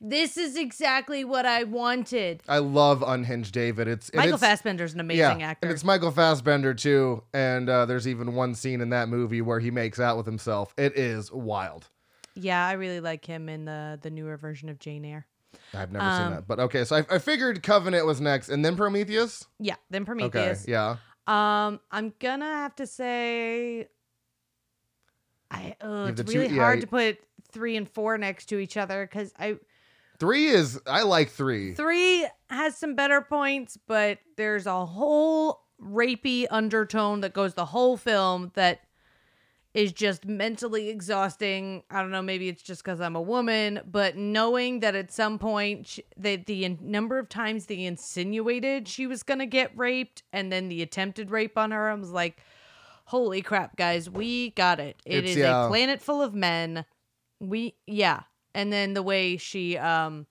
this 0.00 0.36
is 0.36 0.56
exactly 0.56 1.24
what 1.24 1.46
I 1.46 1.64
wanted. 1.64 2.42
I 2.46 2.58
love 2.58 3.02
Unhinged 3.06 3.54
David. 3.54 3.88
It's 3.88 4.12
Michael 4.12 4.34
it's, 4.34 4.42
Fassbender's 4.42 4.92
an 4.92 5.00
amazing 5.00 5.40
yeah, 5.40 5.48
actor. 5.48 5.66
and 5.66 5.72
it's 5.72 5.84
Michael 5.84 6.10
Fassbender 6.10 6.74
too. 6.74 7.22
And 7.32 7.70
uh, 7.70 7.86
there's 7.86 8.06
even 8.06 8.34
one 8.34 8.54
scene 8.54 8.80
in 8.82 8.90
that 8.90 9.08
movie 9.08 9.40
where 9.40 9.60
he 9.60 9.70
makes 9.70 9.98
out 9.98 10.18
with 10.18 10.26
himself. 10.26 10.74
It 10.76 10.98
is 10.98 11.32
wild. 11.32 11.88
Yeah, 12.34 12.66
I 12.66 12.72
really 12.72 13.00
like 13.00 13.24
him 13.24 13.48
in 13.48 13.64
the 13.64 13.98
the 14.02 14.10
newer 14.10 14.36
version 14.36 14.68
of 14.68 14.78
Jane 14.78 15.04
Eyre. 15.06 15.26
I've 15.72 15.92
never 15.92 16.04
seen 16.04 16.22
Um, 16.26 16.32
that, 16.34 16.46
but 16.48 16.58
okay. 16.60 16.84
So 16.84 16.96
I, 16.96 17.06
I 17.14 17.18
figured 17.18 17.62
Covenant 17.62 18.04
was 18.04 18.20
next, 18.20 18.48
and 18.50 18.64
then 18.64 18.76
Prometheus. 18.76 19.46
Yeah, 19.60 19.76
then 19.88 20.02
Okay, 20.02 20.06
Prometheus. 20.06 20.66
yeah. 20.68 20.96
Um, 21.26 21.80
I'm 21.90 22.12
gonna 22.18 22.44
have 22.44 22.74
to 22.76 22.86
say, 22.86 23.86
I 25.54 25.76
oh, 25.80 26.06
it's 26.06 26.18
the 26.18 26.24
two- 26.24 26.38
really 26.40 26.54
yeah, 26.54 26.62
hard 26.62 26.80
to 26.80 26.86
put 26.86 27.18
three 27.50 27.76
and 27.76 27.88
four 27.88 28.18
next 28.18 28.46
to 28.46 28.58
each 28.58 28.76
other 28.76 29.06
because 29.06 29.32
I 29.38 29.56
Three 30.18 30.46
is 30.46 30.80
I 30.86 31.02
like 31.02 31.30
three. 31.30 31.74
three 31.74 32.26
has 32.48 32.76
some 32.76 32.94
better 32.94 33.20
points, 33.20 33.76
but 33.86 34.18
there's 34.36 34.66
a 34.66 34.86
whole 34.86 35.64
rapey 35.82 36.46
undertone 36.50 37.20
that 37.22 37.32
goes 37.34 37.54
the 37.54 37.66
whole 37.66 37.96
film 37.96 38.52
that 38.54 38.80
is 39.74 39.92
just 39.92 40.24
mentally 40.24 40.88
exhausting. 40.88 41.82
I 41.90 42.00
don't 42.00 42.12
know, 42.12 42.22
maybe 42.22 42.48
it's 42.48 42.62
just 42.62 42.84
because 42.84 43.00
I'm 43.00 43.16
a 43.16 43.20
woman, 43.20 43.80
but 43.84 44.16
knowing 44.16 44.80
that 44.80 44.94
at 44.94 45.10
some 45.12 45.36
point 45.36 45.98
that 46.16 46.46
the 46.46 46.68
number 46.80 47.18
of 47.18 47.28
times 47.28 47.66
they 47.66 47.82
insinuated 47.82 48.86
she 48.86 49.08
was 49.08 49.24
gonna 49.24 49.46
get 49.46 49.76
raped 49.76 50.22
and 50.32 50.52
then 50.52 50.68
the 50.68 50.80
attempted 50.80 51.32
rape 51.32 51.58
on 51.58 51.72
her, 51.72 51.90
I 51.90 51.94
was 51.94 52.10
like, 52.10 52.38
holy 53.06 53.42
crap, 53.42 53.76
guys, 53.76 54.08
we 54.08 54.50
got 54.50 54.80
it. 54.80 54.96
It 55.04 55.18
It's- 55.18 55.30
is 55.32 55.36
yeah. 55.38 55.66
a 55.66 55.68
planet 55.68 56.00
full 56.02 56.22
of 56.22 56.34
men. 56.34 56.84
We 57.40 57.74
yeah, 57.86 58.22
and 58.54 58.72
then 58.72 58.94
the 58.94 59.02
way 59.02 59.36
she 59.36 59.76
um 59.76 60.26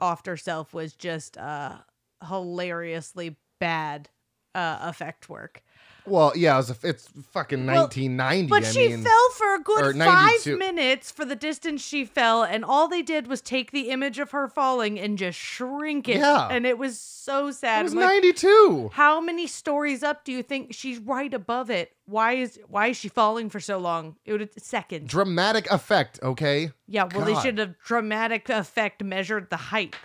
offed 0.00 0.26
herself 0.26 0.72
was 0.74 0.94
just 0.94 1.36
uh 1.36 1.78
hilariously 2.26 3.36
bad 3.58 4.08
uh 4.54 4.78
effect 4.82 5.28
work. 5.28 5.62
Well, 6.06 6.32
yeah, 6.36 6.54
it 6.54 6.56
was 6.58 6.70
a, 6.70 6.76
it's 6.82 7.08
fucking 7.32 7.66
Well, 7.66 7.82
1990. 7.82 8.48
But 8.48 8.64
I 8.64 8.70
she 8.70 8.88
mean, 8.88 9.02
fell 9.02 9.30
for 9.36 9.54
a 9.54 9.60
good 9.60 9.96
five 9.98 10.46
minutes 10.46 11.10
for 11.10 11.24
the 11.24 11.36
distance 11.36 11.82
she 11.82 12.04
fell, 12.04 12.42
and 12.42 12.64
all 12.64 12.88
they 12.88 13.02
did 13.02 13.26
was 13.26 13.40
take 13.40 13.70
the 13.72 13.90
image 13.90 14.18
of 14.18 14.30
her 14.30 14.48
falling 14.48 14.98
and 14.98 15.18
just 15.18 15.38
shrink 15.38 16.08
it. 16.08 16.18
Yeah. 16.18 16.48
And 16.48 16.66
it 16.66 16.78
was 16.78 16.98
so 16.98 17.50
sad. 17.50 17.80
it 17.80 17.84
was 17.84 17.94
like, 17.94 18.04
92. 18.22 18.90
how 18.92 19.20
many 19.20 19.46
stories 19.46 20.02
up 20.02 20.24
do 20.24 20.32
you 20.32 20.42
think 20.42 20.72
she's 20.72 20.98
right 20.98 21.32
above 21.34 21.70
it? 21.70 21.92
Why 22.06 22.34
is 22.34 22.58
why 22.68 22.88
is 22.88 22.96
she 22.96 23.08
falling 23.08 23.50
for 23.50 23.58
so 23.58 23.78
long? 23.78 24.16
It 24.24 24.32
would 24.32 24.62
seconds. 24.62 25.10
Dramatic 25.10 25.70
effect, 25.72 26.20
okay? 26.22 26.70
Yeah, 26.86 27.08
well, 27.12 27.24
they 27.24 27.34
should 27.40 27.58
have 27.58 27.78
dramatic 27.80 28.48
effect 28.48 29.02
measured 29.02 29.50
the 29.50 29.56
height. 29.56 29.96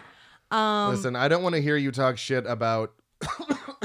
Um, 0.50 0.96
Listen, 0.96 1.16
I 1.16 1.28
don't 1.28 1.44
want 1.44 1.56
to 1.56 1.62
hear 1.62 1.78
you 1.78 1.92
talk 1.92 2.18
shit 2.18 2.46
about. 2.46 2.94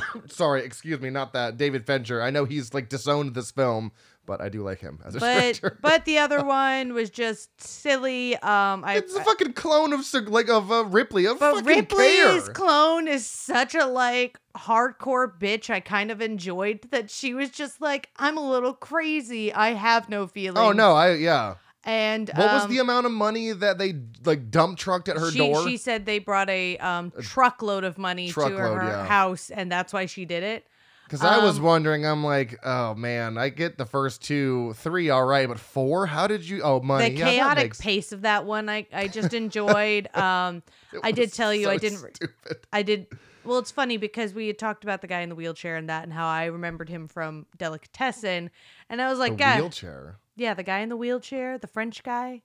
Sorry, 0.28 0.64
excuse 0.64 1.00
me, 1.00 1.10
not 1.10 1.32
that 1.32 1.56
David 1.56 1.86
Fincher. 1.86 2.22
I 2.22 2.30
know 2.30 2.44
he's 2.44 2.74
like 2.74 2.88
disowned 2.88 3.34
this 3.34 3.50
film, 3.50 3.92
but 4.26 4.40
I 4.40 4.48
do 4.48 4.62
like 4.62 4.80
him 4.80 5.00
as 5.04 5.14
a 5.14 5.20
but 5.20 5.34
director. 5.34 5.78
but 5.82 6.04
the 6.04 6.18
other 6.18 6.44
one 6.44 6.92
was 6.92 7.10
just 7.10 7.60
silly. 7.60 8.34
Um, 8.36 8.84
I, 8.84 8.96
it's 8.96 9.14
a 9.14 9.24
fucking 9.24 9.54
clone 9.54 9.92
of 9.92 10.04
like 10.28 10.48
of 10.48 10.70
uh, 10.70 10.84
Ripley. 10.84 11.26
Of 11.26 11.38
but 11.38 11.64
Ripley's 11.64 12.44
care. 12.44 12.52
clone 12.52 13.08
is 13.08 13.26
such 13.26 13.74
a 13.74 13.86
like 13.86 14.38
hardcore 14.56 15.32
bitch. 15.38 15.70
I 15.70 15.80
kind 15.80 16.10
of 16.10 16.20
enjoyed 16.20 16.80
that 16.90 17.10
she 17.10 17.34
was 17.34 17.50
just 17.50 17.80
like, 17.80 18.10
I'm 18.16 18.36
a 18.36 18.50
little 18.50 18.74
crazy. 18.74 19.52
I 19.52 19.72
have 19.72 20.08
no 20.08 20.26
feelings. 20.26 20.58
oh 20.58 20.72
no, 20.72 20.92
I 20.92 21.14
yeah. 21.14 21.54
And 21.86 22.28
What 22.34 22.52
was 22.52 22.64
um, 22.64 22.70
the 22.70 22.78
amount 22.78 23.06
of 23.06 23.12
money 23.12 23.52
that 23.52 23.78
they 23.78 23.94
like 24.24 24.50
dump 24.50 24.76
trucked 24.76 25.08
at 25.08 25.16
her 25.16 25.30
she, 25.30 25.38
door? 25.38 25.66
She 25.66 25.76
said 25.76 26.04
they 26.04 26.18
brought 26.18 26.50
a 26.50 26.76
um, 26.78 27.12
truckload 27.22 27.84
of 27.84 27.96
money 27.96 28.26
to 28.26 28.32
truckload, 28.32 28.82
her 28.82 28.88
yeah. 28.88 29.06
house, 29.06 29.50
and 29.50 29.70
that's 29.70 29.92
why 29.92 30.06
she 30.06 30.24
did 30.24 30.42
it. 30.42 30.66
Because 31.04 31.22
I 31.22 31.38
was 31.38 31.58
um, 31.58 31.64
wondering, 31.64 32.04
I'm 32.04 32.24
like, 32.24 32.58
oh 32.64 32.96
man, 32.96 33.38
I 33.38 33.50
get 33.50 33.78
the 33.78 33.86
first 33.86 34.20
two, 34.20 34.72
three, 34.78 35.10
all 35.10 35.24
right, 35.24 35.46
but 35.46 35.60
four? 35.60 36.06
How 36.06 36.26
did 36.26 36.48
you? 36.48 36.60
Oh, 36.62 36.80
money. 36.80 37.10
the 37.10 37.18
yeah, 37.18 37.30
chaotic 37.30 37.64
makes- 37.64 37.80
pace 37.80 38.10
of 38.10 38.22
that 38.22 38.44
one, 38.44 38.68
I, 38.68 38.88
I 38.92 39.06
just 39.06 39.32
enjoyed. 39.32 40.08
um, 40.16 40.64
I 41.04 41.12
did 41.12 41.32
tell 41.32 41.54
you 41.54 41.70
I 41.70 41.76
didn't- 41.76 42.16
Stupid. 42.16 42.58
I 42.72 42.82
did. 42.82 43.06
Well, 43.44 43.58
it's 43.58 43.70
funny 43.70 43.96
because 43.96 44.34
we 44.34 44.48
had 44.48 44.58
talked 44.58 44.82
about 44.82 45.02
the 45.02 45.06
guy 45.06 45.20
in 45.20 45.28
the 45.28 45.36
wheelchair 45.36 45.76
and 45.76 45.88
that, 45.88 46.02
and 46.02 46.12
how 46.12 46.26
I 46.26 46.46
remembered 46.46 46.88
him 46.88 47.06
from 47.06 47.46
Delicatessen, 47.56 48.50
and 48.90 49.00
I 49.00 49.08
was 49.08 49.20
like, 49.20 49.34
the 49.34 49.38
"God, 49.38 49.60
wheelchair. 49.60 50.18
Yeah, 50.36 50.54
the 50.54 50.62
guy 50.62 50.80
in 50.80 50.88
the 50.88 50.96
wheelchair, 50.96 51.58
the 51.58 51.66
French 51.66 52.02
guy, 52.02 52.42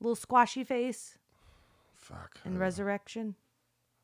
little 0.00 0.16
squashy 0.16 0.64
face 0.64 1.16
Fuck. 1.96 2.38
in 2.44 2.58
Resurrection." 2.58 3.36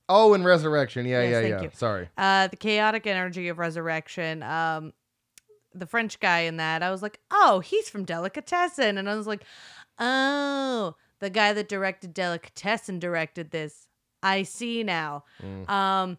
Oh, 0.09 0.35
in 0.35 0.45
Resurrection. 0.45 1.05
Yeah, 1.05 1.23
Yes, 1.23 1.31
yeah, 1.31 1.41
thank 1.41 1.51
yeah. 1.55 1.63
you. 1.63 1.71
Sorry. 1.75 2.09
uh 2.17 2.47
the 2.47 2.57
chaotic 2.57 3.07
energy 3.07 3.49
of 3.49 3.59
resurrection 3.59 4.43
um 4.45 4.93
the 5.75 5.87
french 5.87 6.19
guy 6.21 6.41
in 6.41 6.57
that 6.57 6.83
i 6.83 6.91
was 6.91 7.03
like 7.03 7.21
oh 7.31 7.61
he's 7.61 7.91
from 7.91 8.05
delicatessen 8.05 8.97
and 8.97 9.11
i 9.11 9.15
was 9.15 9.27
like 9.27 9.43
oh 9.99 10.95
the 11.19 11.29
guy 11.29 11.53
that 11.53 11.69
directed 11.69 12.15
delicatessen 12.15 12.99
directed 12.99 13.51
this 13.51 13.87
i 14.23 14.43
see 14.43 14.83
now 14.83 15.23
Mm. 15.43 15.69
um 15.69 16.19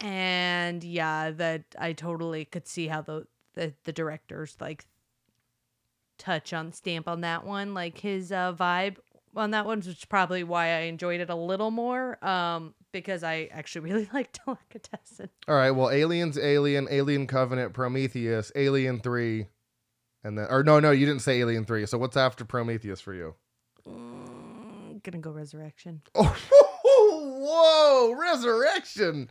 and 0.00 0.82
yeah 0.84 1.30
that 1.30 1.62
i 1.78 1.92
totally 1.92 2.44
could 2.44 2.66
see 2.66 2.88
how 2.88 3.00
the 3.00 3.26
the, 3.54 3.72
the 3.84 3.92
directors 3.92 4.56
like 4.60 4.84
touch 6.22 6.52
on 6.52 6.72
stamp 6.72 7.08
on 7.08 7.20
that 7.22 7.44
one 7.44 7.74
like 7.74 7.98
his 7.98 8.30
uh 8.30 8.52
vibe 8.52 8.96
on 9.34 9.50
that 9.50 9.66
one 9.66 9.78
which 9.78 9.88
is 9.88 10.04
probably 10.04 10.44
why 10.44 10.66
i 10.66 10.80
enjoyed 10.82 11.20
it 11.20 11.28
a 11.30 11.34
little 11.34 11.70
more 11.72 12.22
um 12.24 12.74
because 12.92 13.24
i 13.24 13.48
actually 13.50 13.80
really 13.90 14.08
liked 14.14 14.38
delicatessen 14.44 15.28
All 15.48 15.56
right. 15.56 15.72
Well, 15.72 15.90
Aliens, 15.90 16.38
Alien, 16.38 16.86
Alien 16.90 17.26
Covenant, 17.26 17.72
Prometheus, 17.72 18.52
Alien 18.54 19.00
Three, 19.00 19.48
and 20.22 20.38
then 20.38 20.46
or 20.48 20.62
no, 20.62 20.78
no, 20.78 20.90
you 20.92 21.06
didn't 21.06 21.22
say 21.22 21.40
Alien 21.40 21.64
Three. 21.64 21.84
So 21.86 21.98
what's 21.98 22.16
after 22.16 22.44
Prometheus 22.44 23.00
for 23.00 23.14
you? 23.14 23.34
Mm, 23.88 25.02
gonna 25.02 25.18
go 25.18 25.30
resurrection. 25.32 26.02
Oh, 26.94 28.14
whoa! 28.14 28.20
Resurrection, 28.20 29.30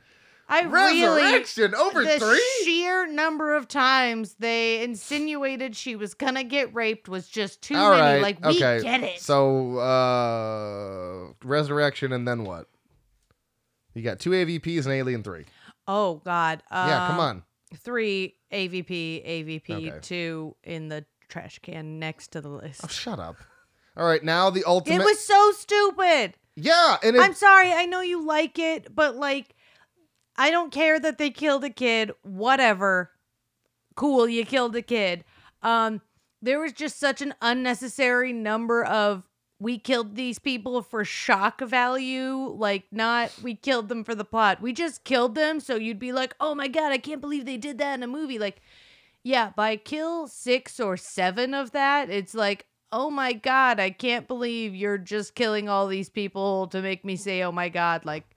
I 0.51 0.61
really 0.63 1.03
resurrection 1.03 1.73
over 1.73 2.03
the 2.03 2.19
three. 2.19 2.61
sheer 2.65 3.07
number 3.07 3.55
of 3.55 3.67
times 3.67 4.35
they 4.37 4.83
insinuated 4.83 5.75
she 5.75 5.95
was 5.95 6.13
gonna 6.13 6.43
get 6.43 6.73
raped 6.75 7.07
was 7.07 7.27
just 7.27 7.61
too 7.61 7.75
All 7.75 7.91
many. 7.91 8.01
right. 8.01 8.21
Like 8.21 8.45
we 8.45 8.57
okay. 8.57 8.81
get 8.81 9.01
it. 9.03 9.19
So, 9.21 9.77
uh, 9.79 11.33
resurrection, 11.43 12.11
and 12.11 12.27
then 12.27 12.43
what? 12.43 12.67
You 13.93 14.03
got 14.03 14.19
two 14.19 14.31
AVPs 14.31 14.85
and 14.85 14.93
Alien 14.93 15.23
Three. 15.23 15.45
oh 15.87 16.15
God. 16.23 16.61
yeah, 16.71 17.07
come 17.07 17.19
Um, 17.19 17.25
on. 17.25 17.43
Three 17.77 18.35
AVP, 18.51 19.25
AVP, 19.25 19.69
Okay. 19.87 19.99
two 20.01 20.55
in 20.63 20.89
the 20.89 21.05
trash 21.29 21.59
can 21.59 21.99
next 21.99 22.31
to 22.33 22.41
the 22.41 22.49
list. 22.49 22.81
Oh, 22.83 22.87
shut 22.87 23.19
up. 23.19 23.37
All 23.95 24.05
right, 24.05 24.23
now 24.23 24.49
the 24.49 24.63
ultimate. 24.65 25.01
It 25.01 25.05
was 25.05 25.19
so 25.25 25.51
stupid. 25.51 26.33
yeah, 26.55 26.97
and 27.03 27.15
it, 27.15 27.21
I'm 27.21 27.33
sorry. 27.33 27.71
I 27.71 27.85
know 27.85 28.01
you 28.01 28.25
like 28.25 28.59
it, 28.59 28.93
but 28.93 29.15
like, 29.15 29.55
I 30.35 30.51
don't 30.51 30.71
care 30.71 30.99
that 30.99 31.17
they 31.17 31.29
killed 31.29 31.63
a 31.63 31.69
kid. 31.69 32.11
Whatever. 32.23 33.11
Cool, 33.95 34.27
you 34.27 34.45
killed 34.45 34.75
a 34.75 34.81
kid. 34.81 35.23
Um, 35.61 36.01
there 36.41 36.59
was 36.59 36.73
just 36.73 36.99
such 36.99 37.21
an 37.21 37.33
unnecessary 37.41 38.33
number 38.33 38.83
of 38.83 39.23
we 39.59 39.77
killed 39.77 40.15
these 40.15 40.39
people 40.39 40.81
for 40.81 41.05
shock 41.05 41.61
value. 41.61 42.33
Like, 42.33 42.85
not 42.91 43.31
we 43.43 43.53
killed 43.53 43.89
them 43.89 44.03
for 44.03 44.15
the 44.15 44.25
plot. 44.25 44.59
We 44.59 44.73
just 44.73 45.03
killed 45.03 45.35
them 45.35 45.59
so 45.59 45.75
you'd 45.75 45.99
be 45.99 46.11
like, 46.11 46.35
oh 46.39 46.55
my 46.55 46.67
god, 46.67 46.91
I 46.91 46.97
can't 46.97 47.21
believe 47.21 47.45
they 47.45 47.57
did 47.57 47.77
that 47.77 47.93
in 47.93 48.01
a 48.03 48.07
movie. 48.07 48.39
Like, 48.39 48.61
yeah, 49.23 49.51
by 49.55 49.75
kill 49.75 50.27
six 50.27 50.79
or 50.79 50.97
seven 50.97 51.53
of 51.53 51.71
that, 51.73 52.09
it's 52.09 52.33
like, 52.33 52.65
oh 52.91 53.11
my 53.11 53.33
god, 53.33 53.79
I 53.79 53.91
can't 53.91 54.27
believe 54.27 54.73
you're 54.73 54.97
just 54.97 55.35
killing 55.35 55.69
all 55.69 55.85
these 55.85 56.09
people 56.09 56.65
to 56.67 56.81
make 56.81 57.05
me 57.05 57.15
say, 57.15 57.43
oh 57.43 57.51
my 57.51 57.69
god. 57.69 58.03
Like, 58.03 58.30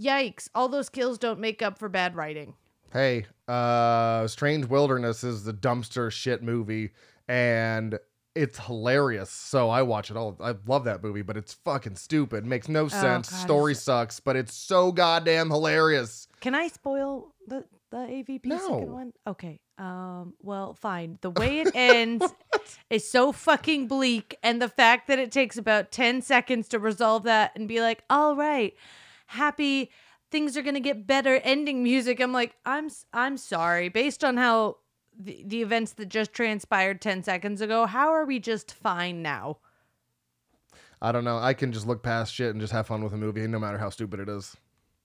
yikes. 0.00 0.48
All 0.54 0.68
those 0.68 0.88
kills 0.88 1.18
don't 1.18 1.40
make 1.40 1.62
up 1.62 1.78
for 1.78 1.88
bad 1.88 2.14
writing. 2.16 2.54
hey, 2.92 3.26
uh, 3.48 4.26
Strange 4.28 4.66
Wilderness 4.66 5.24
is 5.24 5.44
the 5.44 5.52
dumpster 5.52 6.10
shit 6.10 6.42
movie, 6.42 6.90
and 7.28 7.98
it's 8.34 8.58
hilarious. 8.58 9.30
So 9.30 9.70
I 9.70 9.82
watch 9.82 10.10
it 10.10 10.16
all. 10.16 10.36
I 10.40 10.54
love 10.66 10.84
that 10.84 11.02
movie, 11.02 11.22
but 11.22 11.36
it's 11.36 11.54
fucking 11.54 11.96
stupid. 11.96 12.44
Makes 12.46 12.68
no 12.68 12.88
sense. 12.88 13.28
Oh, 13.32 13.36
God, 13.36 13.42
Story 13.42 13.72
it's- 13.72 13.84
sucks, 13.84 14.20
but 14.20 14.36
it's 14.36 14.54
so 14.54 14.92
goddamn 14.92 15.50
hilarious. 15.50 16.26
Can 16.40 16.54
I 16.54 16.68
spoil 16.68 17.32
the 17.46 17.64
the 17.90 17.98
AVP 17.98 18.46
No. 18.46 18.58
second 18.58 18.92
one? 18.92 19.12
Okay. 19.26 19.60
Um. 19.78 20.34
Well, 20.40 20.74
fine. 20.74 21.18
The 21.20 21.30
way 21.40 21.60
it 21.60 21.70
ends 21.74 22.24
is 22.90 23.08
so 23.08 23.30
fucking 23.32 23.86
bleak, 23.88 24.36
and 24.42 24.60
the 24.62 24.68
fact 24.68 25.06
that 25.08 25.18
it 25.18 25.30
takes 25.32 25.56
about 25.56 25.90
ten 25.92 26.22
seconds 26.22 26.68
to 26.68 26.78
resolve 26.78 27.22
that 27.24 27.52
and 27.56 27.66
be 27.68 27.80
like, 27.80 28.02
"All 28.10 28.34
right, 28.36 28.74
happy 29.26 29.90
things 30.30 30.56
are 30.56 30.62
gonna 30.62 30.80
get 30.80 31.06
better." 31.06 31.36
Ending 31.44 31.82
music. 31.82 32.20
I'm 32.20 32.32
like, 32.32 32.56
I'm 32.64 32.88
I'm 33.12 33.36
sorry. 33.36 33.88
Based 33.88 34.24
on 34.24 34.36
how 34.36 34.78
the 35.18 35.42
the 35.46 35.62
events 35.62 35.92
that 35.94 36.08
just 36.08 36.32
transpired 36.32 37.00
ten 37.00 37.22
seconds 37.22 37.60
ago, 37.60 37.86
how 37.86 38.08
are 38.12 38.24
we 38.24 38.38
just 38.38 38.72
fine 38.72 39.22
now? 39.22 39.58
I 41.02 41.12
don't 41.12 41.24
know. 41.24 41.38
I 41.38 41.52
can 41.52 41.70
just 41.72 41.86
look 41.86 42.02
past 42.02 42.32
shit 42.34 42.50
and 42.50 42.60
just 42.60 42.72
have 42.72 42.86
fun 42.86 43.04
with 43.04 43.12
a 43.12 43.18
movie, 43.18 43.46
no 43.46 43.58
matter 43.58 43.76
how 43.78 43.90
stupid 43.90 44.20
it 44.20 44.28
is. 44.28 44.56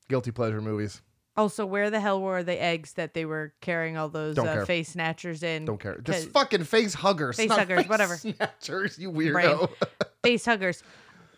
Guilty 0.08 0.32
pleasure 0.32 0.62
movies. 0.62 1.02
Also, 1.36 1.66
where 1.66 1.90
the 1.90 2.00
hell 2.00 2.22
were 2.22 2.44
the 2.44 2.62
eggs 2.62 2.94
that 2.94 3.14
they 3.14 3.24
were 3.26 3.54
carrying 3.62 3.98
all 3.98 4.10
those 4.10 4.36
Don't 4.36 4.48
uh, 4.48 4.54
care. 4.54 4.66
face 4.66 4.90
snatchers 4.90 5.44
in? 5.44 5.66
Don't 5.66 5.80
care. 5.80 5.98
Just 6.00 6.30
fucking 6.32 6.66
face 6.66 6.94
huggers. 6.94 7.38
Face 7.38 7.50
not 7.50 7.60
huggers, 7.60 7.82
face 7.82 7.90
whatever. 7.90 8.18
Snatchers, 8.18 8.98
you 8.98 9.12
weirdo. 9.12 9.70
face 10.24 10.46
huggers. 10.46 10.84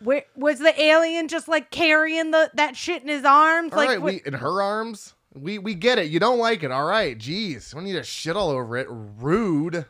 Where 0.02 0.24
was 0.36 0.58
the 0.58 0.80
alien 0.80 1.28
just 1.28 1.48
like 1.48 1.70
carrying 1.70 2.30
the 2.30 2.50
that 2.54 2.76
shit 2.76 3.02
in 3.02 3.08
his 3.08 3.24
arms? 3.24 3.72
All 3.72 3.78
like 3.78 3.88
right, 3.88 4.02
we 4.02 4.22
in 4.24 4.34
her 4.34 4.62
arms. 4.62 5.14
We 5.34 5.58
we 5.58 5.74
get 5.74 5.98
it. 5.98 6.10
You 6.10 6.20
don't 6.20 6.38
like 6.38 6.62
it. 6.62 6.70
All 6.70 6.84
right. 6.84 7.18
Jeez. 7.18 7.74
We 7.74 7.82
need 7.82 7.94
to 7.94 8.02
shit 8.02 8.36
all 8.36 8.50
over 8.50 8.76
it. 8.76 8.86
Rude. 8.90 9.86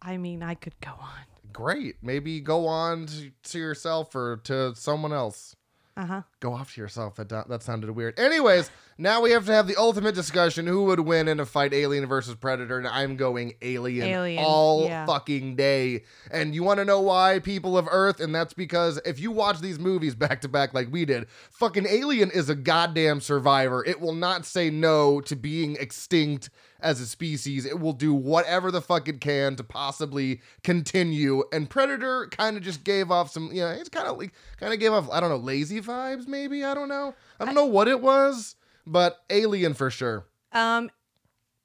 I 0.00 0.16
mean, 0.16 0.42
I 0.42 0.54
could 0.54 0.78
go 0.80 0.92
on. 0.92 1.24
Great. 1.52 1.96
Maybe 2.02 2.40
go 2.40 2.66
on 2.66 3.06
to, 3.06 3.30
to 3.50 3.58
yourself 3.58 4.14
or 4.14 4.40
to 4.44 4.74
someone 4.76 5.12
else. 5.12 5.56
Uh 5.96 6.06
huh. 6.06 6.22
Go 6.40 6.52
off 6.52 6.74
to 6.74 6.80
yourself. 6.82 7.16
That 7.16 7.30
that 7.30 7.62
sounded 7.62 7.90
weird. 7.90 8.18
Anyways, 8.18 8.70
now 8.98 9.22
we 9.22 9.30
have 9.30 9.46
to 9.46 9.52
have 9.52 9.66
the 9.66 9.76
ultimate 9.76 10.14
discussion: 10.14 10.66
who 10.66 10.84
would 10.84 11.00
win 11.00 11.28
in 11.28 11.40
a 11.40 11.46
fight, 11.46 11.72
Alien 11.72 12.04
versus 12.04 12.34
Predator? 12.34 12.76
And 12.76 12.86
I'm 12.86 13.16
going 13.16 13.54
Alien, 13.62 14.06
Alien, 14.06 14.44
all 14.44 14.84
yeah. 14.84 15.06
fucking 15.06 15.56
day. 15.56 16.04
And 16.30 16.54
you 16.54 16.62
want 16.62 16.78
to 16.78 16.84
know 16.84 17.00
why, 17.00 17.38
people 17.38 17.78
of 17.78 17.88
Earth? 17.90 18.20
And 18.20 18.34
that's 18.34 18.52
because 18.52 19.00
if 19.06 19.18
you 19.18 19.30
watch 19.30 19.60
these 19.60 19.78
movies 19.78 20.14
back 20.14 20.42
to 20.42 20.48
back 20.48 20.74
like 20.74 20.92
we 20.92 21.06
did, 21.06 21.26
fucking 21.52 21.86
Alien 21.86 22.30
is 22.30 22.50
a 22.50 22.54
goddamn 22.54 23.22
survivor. 23.22 23.82
It 23.82 24.00
will 24.00 24.14
not 24.14 24.44
say 24.44 24.68
no 24.68 25.22
to 25.22 25.36
being 25.36 25.76
extinct 25.76 26.50
as 26.80 27.00
a 27.00 27.06
species. 27.06 27.64
It 27.64 27.80
will 27.80 27.92
do 27.92 28.12
whatever 28.12 28.70
the 28.70 28.80
fuck 28.80 29.08
it 29.08 29.20
can 29.20 29.56
to 29.56 29.64
possibly 29.64 30.40
continue. 30.62 31.42
And 31.52 31.68
Predator 31.68 32.28
kind 32.28 32.56
of 32.56 32.62
just 32.62 32.84
gave 32.84 33.10
off 33.10 33.30
some, 33.30 33.50
you 33.52 33.62
know, 33.62 33.70
it's 33.70 33.88
kind 33.88 34.06
of 34.06 34.18
like 34.18 34.32
kind 34.58 34.72
of 34.72 34.80
gave 34.80 34.92
off, 34.92 35.08
I 35.10 35.20
don't 35.20 35.30
know, 35.30 35.36
lazy 35.36 35.80
vibes. 35.80 36.25
Maybe 36.26 36.64
I 36.64 36.74
don't 36.74 36.88
know. 36.88 37.14
I 37.40 37.44
don't 37.44 37.54
know 37.54 37.66
what 37.66 37.88
it 37.88 38.00
was, 38.00 38.56
but 38.86 39.18
Alien 39.30 39.74
for 39.74 39.90
sure. 39.90 40.26
Um, 40.52 40.90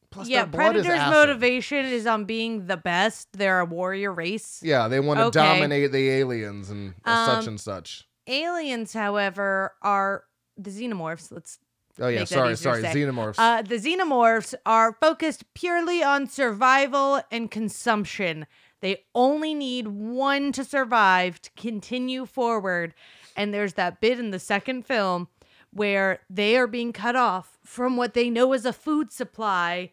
Plus, 0.09 0.27
yeah, 0.27 0.45
blood 0.45 0.75
is 0.75 0.85
Predator's 0.85 1.09
motivation 1.09 1.85
is 1.85 2.05
on 2.05 2.25
being 2.25 2.67
the 2.67 2.75
best. 2.75 3.29
They're 3.31 3.61
a 3.61 3.65
warrior 3.65 4.11
race. 4.11 4.59
Yeah, 4.61 4.89
they 4.89 4.99
want 4.99 5.19
to 5.19 5.25
Okay. 5.27 5.39
dominate 5.39 5.91
the 5.93 6.09
aliens 6.09 6.69
and 6.69 6.95
uh, 7.05 7.25
such 7.25 7.43
Um, 7.43 7.53
and 7.53 7.61
such. 7.61 8.07
Aliens, 8.27 8.91
however, 8.91 9.73
are 9.81 10.25
the 10.57 10.69
xenomorphs. 10.69 11.31
Let's 11.31 11.59
Oh 11.99 12.07
yeah, 12.07 12.23
sorry, 12.25 12.55
sorry, 12.57 12.81
xenomorphs. 12.83 13.35
Uh, 13.37 13.61
the 13.61 13.75
xenomorphs 13.75 14.53
are 14.65 14.97
focused 14.99 15.43
purely 15.53 16.01
on 16.03 16.27
survival 16.27 17.21
and 17.31 17.51
consumption. 17.51 18.47
They 18.81 19.03
only 19.13 19.53
need 19.53 19.87
one 19.87 20.51
to 20.53 20.63
survive 20.63 21.41
to 21.41 21.51
continue 21.55 22.25
forward. 22.25 22.95
And 23.35 23.53
there's 23.53 23.73
that 23.73 24.01
bit 24.01 24.19
in 24.19 24.31
the 24.31 24.39
second 24.39 24.85
film 24.85 25.27
where 25.73 26.19
they 26.29 26.57
are 26.57 26.67
being 26.67 26.91
cut 26.93 27.15
off 27.15 27.57
from 27.63 27.95
what 27.97 28.13
they 28.13 28.29
know 28.29 28.53
is 28.53 28.65
a 28.65 28.73
food 28.73 29.11
supply 29.11 29.91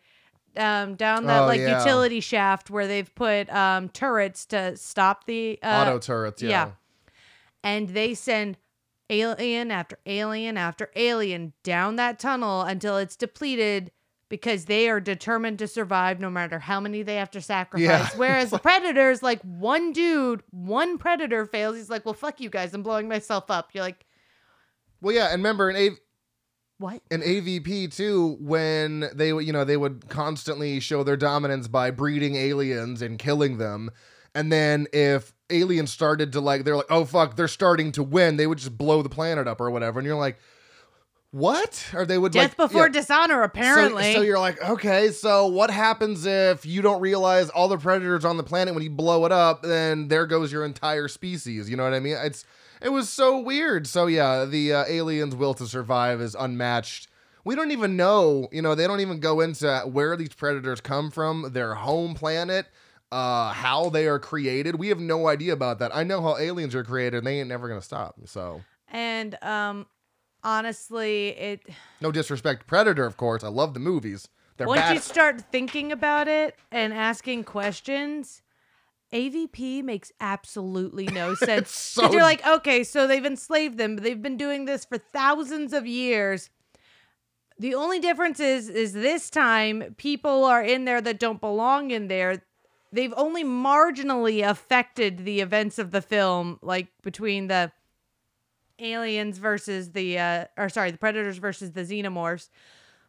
um, 0.57 0.96
down 0.96 1.27
that 1.27 1.42
Oh, 1.42 1.46
like 1.46 1.61
yeah. 1.61 1.79
utility 1.79 2.20
shaft 2.20 2.68
where 2.68 2.88
they've 2.88 3.14
put 3.14 3.48
um, 3.51 3.88
turrets 3.90 4.44
to 4.46 4.77
stop 4.77 5.24
the 5.27 5.59
uh, 5.62 5.85
Auto 5.87 5.98
turrets. 6.01 6.42
Yeah. 6.42 6.48
yeah. 6.48 6.70
and 7.62 7.90
they 7.90 8.14
send 8.14 8.57
alien 9.11 9.70
after 9.70 9.98
alien 10.05 10.57
after 10.57 10.90
alien 10.96 11.53
down 11.62 11.96
that 11.96 12.18
tunnel 12.18 12.62
until 12.62 12.96
it's 12.98 13.14
depleted 13.16 13.90
because 14.29 14.67
they 14.67 14.88
are 14.88 15.01
determined 15.01 15.59
to 15.59 15.67
survive 15.67 16.21
no 16.21 16.29
matter 16.31 16.59
how 16.59 16.81
many 16.81 17.03
they 17.03 17.17
have 17.17 17.31
to 17.31 17.41
sacrifice. 17.41 17.87
Yeah. 17.87 18.09
Whereas 18.17 18.51
the 18.51 18.59
predators, 18.61 19.23
like 19.23 19.41
one 19.43 19.93
dude, 19.93 20.43
one 20.51 20.99
predator 20.99 21.47
fails, 21.47 21.77
he's 21.77 21.91
like, 21.91 22.05
"Well, 22.05 22.14
fuck 22.14 22.41
you 22.41 22.51
guys, 22.51 22.75
I'm 22.75 22.83
blowing 22.83 23.09
myself 23.09 23.51
up." 23.51 23.71
You're 23.73 23.85
like, 23.85 24.05
Well, 25.01 25.14
yeah, 25.14 25.27
and 25.27 25.37
remember 25.43 25.71
in 25.71 25.77
A- 25.77 25.97
"What?" 26.79 27.03
an 27.11 27.23
AVP 27.23 27.95
too, 27.95 28.37
when 28.41 29.09
they 29.14 29.33
would, 29.33 29.47
you 29.47 29.53
know, 29.53 29.64
they 29.64 29.77
would 29.77 30.09
constantly 30.09 30.81
show 30.81 31.03
their 31.03 31.17
dominance 31.17 31.69
by 31.69 31.91
breeding 31.91 32.37
aliens 32.37 33.01
and 33.03 33.19
killing 33.19 33.59
them, 33.59 33.91
and 34.35 34.53
then 34.53 34.87
if 34.93 35.33
aliens 35.51 35.91
started 35.91 36.33
to 36.33 36.41
like, 36.43 36.64
they're 36.64 36.77
like, 36.77 36.91
oh 36.91 37.07
fuck, 37.07 37.35
they're 37.37 37.49
starting 37.49 37.91
to 37.93 38.03
win, 38.03 38.37
they 38.37 38.47
would 38.47 38.59
just 38.59 38.77
blow 38.77 39.01
the 39.01 39.09
planet 39.09 39.49
up 39.49 39.62
or 39.62 39.71
whatever, 39.71 39.99
and 39.99 40.07
you're 40.07 40.14
like, 40.14 40.38
what? 41.31 41.91
Or 41.95 42.07
they 42.07 42.19
would 42.19 42.33
Death 42.33 42.59
like 42.59 42.69
before 42.69 42.87
yeah. 42.87 42.93
dishonor, 42.93 43.35
So- 43.35 43.45
apparently. 43.45 44.14
So, 44.14 44.23
you're 44.23 44.38
like, 44.38 44.62
okay, 44.62 45.11
so 45.11 45.47
what 45.47 45.71
happens 45.71 46.25
if 46.25 46.64
you 46.64 46.81
don't 46.83 47.01
realize 47.01 47.51
all 47.51 47.69
the 47.69 47.79
predators 47.79 48.25
on 48.25 48.37
the 48.37 48.43
planet 48.43 48.75
when 48.75 48.83
you 48.83 48.91
blow 48.91 49.25
it 49.27 49.33
up? 49.33 49.62
Then 49.62 50.09
there 50.09 50.27
goes 50.27 50.51
your 50.51 50.64
entire 50.64 51.09
species. 51.09 51.69
You 51.69 51.77
know 51.77 51.85
what 51.85 51.95
I 51.95 52.01
mean? 52.01 52.17
It's 52.23 52.45
it 52.81 52.91
was 52.91 53.09
so 53.09 53.38
weird. 53.38 53.87
So 53.87 54.07
yeah, 54.07 54.45
the 54.45 54.73
uh, 54.73 54.85
aliens' 54.88 55.35
will 55.35 55.55
to 55.55 55.67
survive 55.67 56.21
is 56.21 56.35
unmatched. 56.35 57.09
We 57.45 57.55
don't 57.55 57.71
even 57.71 57.97
know. 57.97 58.49
You 58.53 58.62
know, 58.62 58.75
they 58.75 58.87
don't 58.87 59.01
even 59.01 59.21
go 59.21 59.41
into 59.41 59.83
where 59.87 60.17
these 60.17 60.35
predators 60.35 60.81
come 60.81 61.11
from, 61.11 61.51
their 61.53 61.75
home 61.75 62.14
planet. 62.14 62.67
Uh, 63.11 63.55
how 63.55 63.88
they 63.88 64.07
are 64.07 64.19
created, 64.19 64.75
we 64.75 64.88
have 64.88 65.01
no 65.01 65.29
idea 65.29 65.55
about 65.55 65.79
that. 65.79 65.97
I 65.97 66.05
know 66.05 66.21
how 66.21 66.37
aliens 66.37 66.75
are 66.75 66.85
created, 66.85 67.17
and 67.17 67.27
they 67.27 67.41
ain't 67.41 67.49
never 67.49 67.67
gonna 67.67 67.81
stop. 67.81 68.17
So, 68.27 68.61
and 68.93 69.35
um, 69.43 69.87
honestly, 70.44 71.29
it 71.29 71.62
no 72.01 72.11
disrespect, 72.12 72.66
Predator, 72.66 73.05
of 73.07 73.16
course. 73.16 73.42
I 73.44 73.48
love 73.48 73.74
the 73.74 73.81
movies. 73.81 74.29
They're 74.57 74.66
once 74.66 74.81
bad. 74.81 74.94
you 74.94 75.01
start 75.01 75.40
thinking 75.53 75.92
about 75.92 76.27
it 76.27 76.57
and 76.72 76.92
asking 76.92 77.44
questions, 77.44 78.42
AVP 79.12 79.83
makes 79.85 80.11
absolutely 80.20 81.07
no 81.07 81.35
sense. 81.37 81.70
so- 81.70 82.03
Because 82.03 82.14
you're 82.14 82.22
like, 82.22 82.44
okay, 82.46 82.83
so 82.85 83.07
they've 83.07 83.24
enslaved 83.24 83.79
them. 83.79 83.94
but 83.96 84.05
They've 84.05 84.20
been 84.20 84.37
doing 84.37 84.64
this 84.64 84.85
for 84.85 84.98
thousands 84.98 85.72
of 85.72 85.87
years. 85.87 86.51
The 87.61 87.74
only 87.74 87.98
difference 88.01 88.38
is, 88.40 88.68
is 88.68 88.92
this 88.92 89.31
time 89.31 89.94
people 89.96 90.44
are 90.44 90.62
in 90.62 90.85
there 90.85 91.01
that 91.01 91.18
don't 91.18 91.40
belong 91.40 91.90
in 91.90 92.09
there. 92.09 92.42
They've 92.92 93.14
only 93.16 93.44
marginally 93.44 94.48
affected 94.48 95.24
the 95.24 95.40
events 95.40 95.79
of 95.79 95.90
the 95.90 96.01
film, 96.01 96.59
like 96.62 96.88
between 97.03 97.48
the 97.48 97.70
aliens 98.79 99.38
versus 99.38 99.93
the, 99.93 100.19
uh, 100.19 100.45
or 100.57 100.69
sorry, 100.69 100.91
the 100.91 100.99
predators 100.99 101.38
versus 101.38 101.73
the 101.73 101.83
xenomorphs. 101.83 102.49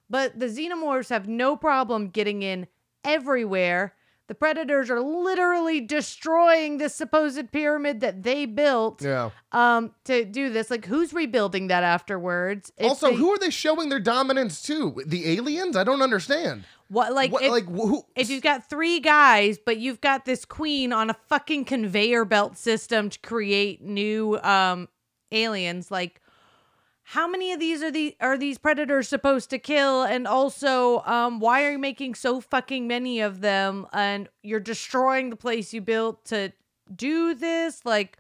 But 0.09 0.39
the 0.39 0.47
xenomorphs 0.47 1.09
have 1.09 1.27
no 1.27 1.55
problem 1.55 2.09
getting 2.09 2.41
in 2.41 2.67
everywhere. 3.03 3.93
The 4.27 4.35
predators 4.35 4.91
are 4.91 5.01
literally 5.01 5.81
destroying 5.81 6.77
this 6.77 6.93
supposed 6.93 7.51
pyramid 7.51 7.99
that 8.01 8.21
they 8.21 8.45
built 8.45 9.01
yeah. 9.01 9.31
um 9.51 9.91
to 10.03 10.23
do 10.23 10.51
this. 10.51 10.69
Like 10.69 10.85
who's 10.85 11.13
rebuilding 11.13 11.67
that 11.67 11.81
afterwards? 11.83 12.71
If 12.77 12.89
Also, 12.89 13.09
they- 13.09 13.15
who 13.15 13.31
are 13.31 13.39
they 13.39 13.49
showing 13.49 13.89
their 13.89 13.99
dominance 13.99 14.61
to? 14.63 15.01
The 15.07 15.29
aliens? 15.35 15.75
I 15.75 15.83
don't 15.83 16.03
understand. 16.03 16.65
what 16.89 17.11
like 17.13 17.31
What, 17.31 17.41
if, 17.43 17.51
like 17.51 17.65
who? 17.65 18.03
if 18.15 18.29
you've 18.29 18.43
got 18.43 18.69
three 18.69 18.99
guys, 18.99 19.57
but 19.57 19.77
you've 19.77 20.01
got 20.01 20.25
this 20.25 20.45
queen 20.45 20.93
on 20.93 21.09
a 21.09 21.15
fucking 21.27 21.65
conveyor 21.65 22.25
belt 22.25 22.55
system 22.55 23.09
to 23.09 23.19
create 23.19 23.81
new 23.81 24.37
um 24.43 24.89
aliens, 25.31 25.91
like 25.91 26.21
how 27.03 27.27
many 27.27 27.51
of 27.53 27.59
these 27.59 27.81
are 27.81 27.89
the 27.89 28.15
are 28.21 28.37
these 28.37 28.57
predators 28.57 29.07
supposed 29.07 29.49
to 29.49 29.57
kill? 29.59 30.03
And 30.03 30.27
also, 30.27 30.99
um, 31.05 31.39
why 31.39 31.63
are 31.63 31.71
you 31.71 31.79
making 31.79 32.15
so 32.15 32.39
fucking 32.39 32.87
many 32.87 33.19
of 33.19 33.41
them? 33.41 33.87
And 33.93 34.29
you're 34.43 34.59
destroying 34.59 35.31
the 35.31 35.35
place 35.35 35.73
you 35.73 35.81
built 35.81 36.25
to 36.25 36.53
do 36.95 37.33
this? 37.33 37.83
Like, 37.83 38.17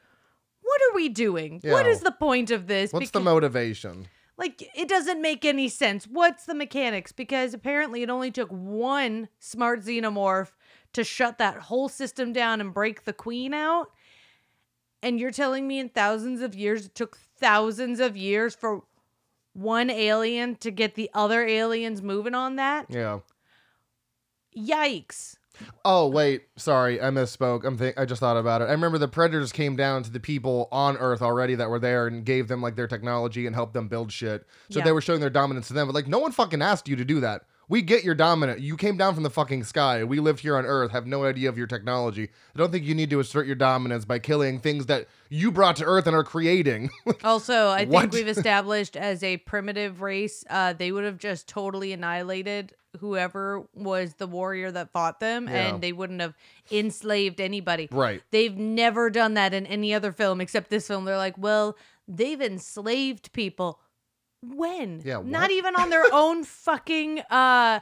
what 0.61 0.81
are 0.89 0.95
we 0.95 1.07
doing? 1.09 1.61
What 1.63 1.85
Yeah. 1.85 1.91
is 1.91 2.01
the 2.01 2.11
point 2.11 2.49
of 2.51 2.65
this? 2.67 2.91
What's 2.91 3.11
the 3.11 3.19
motivation? 3.19 4.07
like 4.37 4.63
it 4.73 4.87
doesn't 4.87 5.21
make 5.21 5.43
any 5.43 5.67
sense. 5.67 6.05
What's 6.05 6.45
the 6.45 6.55
mechanics? 6.55 7.11
Because 7.11 7.53
apparently 7.53 8.03
it 8.03 8.09
only 8.09 8.31
took 8.31 8.49
one 8.49 9.27
smart 9.37 9.81
xenomorph 9.81 10.51
to 10.93 11.03
shut 11.03 11.37
that 11.39 11.57
whole 11.57 11.89
system 11.89 12.31
down 12.31 12.61
and 12.61 12.73
break 12.73 13.03
the 13.03 13.11
queen 13.13 13.53
out. 13.53 13.91
And 15.01 15.19
you're 15.19 15.31
telling 15.31 15.67
me 15.67 15.79
in 15.79 15.89
thousands 15.89 16.41
of 16.41 16.55
years 16.55 16.85
it 16.87 16.95
took 16.95 17.17
thousands 17.37 17.99
of 17.99 18.17
years 18.17 18.53
for 18.55 18.83
one 19.53 19.89
alien 19.89 20.55
to 20.57 20.71
get 20.71 20.95
the 20.95 21.09
other 21.13 21.45
aliens 21.45 22.01
moving 22.01 22.35
on 22.35 22.57
that? 22.57 22.85
Yeah. 22.89 23.19
Yikes. 24.57 25.35
Oh 25.83 26.07
wait, 26.07 26.43
sorry, 26.55 27.01
I 27.01 27.09
misspoke. 27.09 27.65
I'm 27.65 27.77
think 27.77 27.99
I 27.99 28.05
just 28.05 28.21
thought 28.21 28.37
about 28.37 28.61
it. 28.61 28.65
I 28.65 28.71
remember 28.71 28.97
the 28.97 29.09
predators 29.09 29.51
came 29.51 29.75
down 29.75 30.03
to 30.03 30.09
the 30.11 30.19
people 30.19 30.69
on 30.71 30.95
Earth 30.97 31.21
already 31.21 31.55
that 31.55 31.69
were 31.69 31.79
there 31.79 32.07
and 32.07 32.23
gave 32.25 32.47
them 32.47 32.61
like 32.61 32.77
their 32.77 32.87
technology 32.87 33.45
and 33.45 33.53
helped 33.53 33.73
them 33.73 33.89
build 33.89 34.11
shit. 34.11 34.45
So 34.69 34.79
Yeah. 34.79 34.85
they 34.85 34.91
were 34.93 35.01
showing 35.01 35.19
their 35.19 35.29
dominance 35.29 35.67
to 35.67 35.73
them. 35.73 35.87
But 35.87 35.95
like, 35.95 36.07
no 36.07 36.19
one 36.19 36.31
fucking 36.31 36.61
asked 36.61 36.87
you 36.87 36.95
to 36.95 37.03
do 37.05 37.19
that. 37.19 37.43
We 37.69 37.81
get 37.83 38.03
your 38.03 38.15
dominant. 38.15 38.59
You 38.61 38.75
came 38.75 38.97
down 38.97 39.13
from 39.13 39.21
the 39.23 39.29
fucking 39.29 39.63
sky. 39.63 40.03
We 40.03 40.19
live 40.19 40.39
here 40.39 40.57
on 40.57 40.65
Earth, 40.65 40.91
have 40.91 41.05
no 41.05 41.23
idea 41.23 41.47
of 41.49 41.57
your 41.57 41.67
technology. 41.67 42.29
I 42.55 42.57
don't 42.57 42.71
think 42.71 42.83
you 42.83 42.95
need 42.95 43.11
to 43.11 43.19
assert 43.19 43.45
your 43.45 43.55
dominance 43.55 44.05
by 44.05 44.17
killing 44.19 44.59
things 44.59 44.87
that 44.87 45.07
you 45.29 45.51
brought 45.51 45.75
to 45.77 45.85
Earth 45.85 46.07
and 46.07 46.15
are 46.15 46.23
creating. 46.23 46.89
Also, 47.23 47.67
I 47.67 47.85
What? 47.85 48.01
think 48.01 48.13
we've 48.13 48.27
established 48.37 48.97
as 48.97 49.21
a 49.23 49.37
primitive 49.37 50.01
race, 50.01 50.43
uh, 50.49 50.73
they 50.73 50.91
would 50.91 51.03
have 51.03 51.19
just 51.19 51.47
totally 51.47 51.93
annihilated 51.93 52.73
whoever 53.01 53.63
was 53.75 54.15
the 54.15 54.25
warrior 54.25 54.71
that 54.71 54.91
fought 54.91 55.19
them, 55.19 55.47
Yeah. 55.47 55.67
and 55.67 55.81
they 55.81 55.91
wouldn't 55.91 56.21
have 56.21 56.33
enslaved 56.71 57.39
anybody. 57.39 57.87
right. 57.91 58.23
They've 58.31 58.57
never 58.57 59.11
done 59.11 59.35
that 59.35 59.53
in 59.53 59.67
any 59.67 59.93
other 59.93 60.11
film 60.11 60.41
except 60.41 60.71
this 60.71 60.87
film. 60.87 61.05
They're 61.05 61.17
like, 61.17 61.37
well, 61.37 61.77
they've 62.07 62.41
enslaved 62.41 63.31
people. 63.31 63.79
When? 64.41 65.01
Yeah, 65.03 65.21
Not 65.23 65.51
even 65.51 65.75
on 65.75 65.89
their 65.89 66.05
own 66.13 66.43
fucking 66.43 67.19
uh 67.29 67.79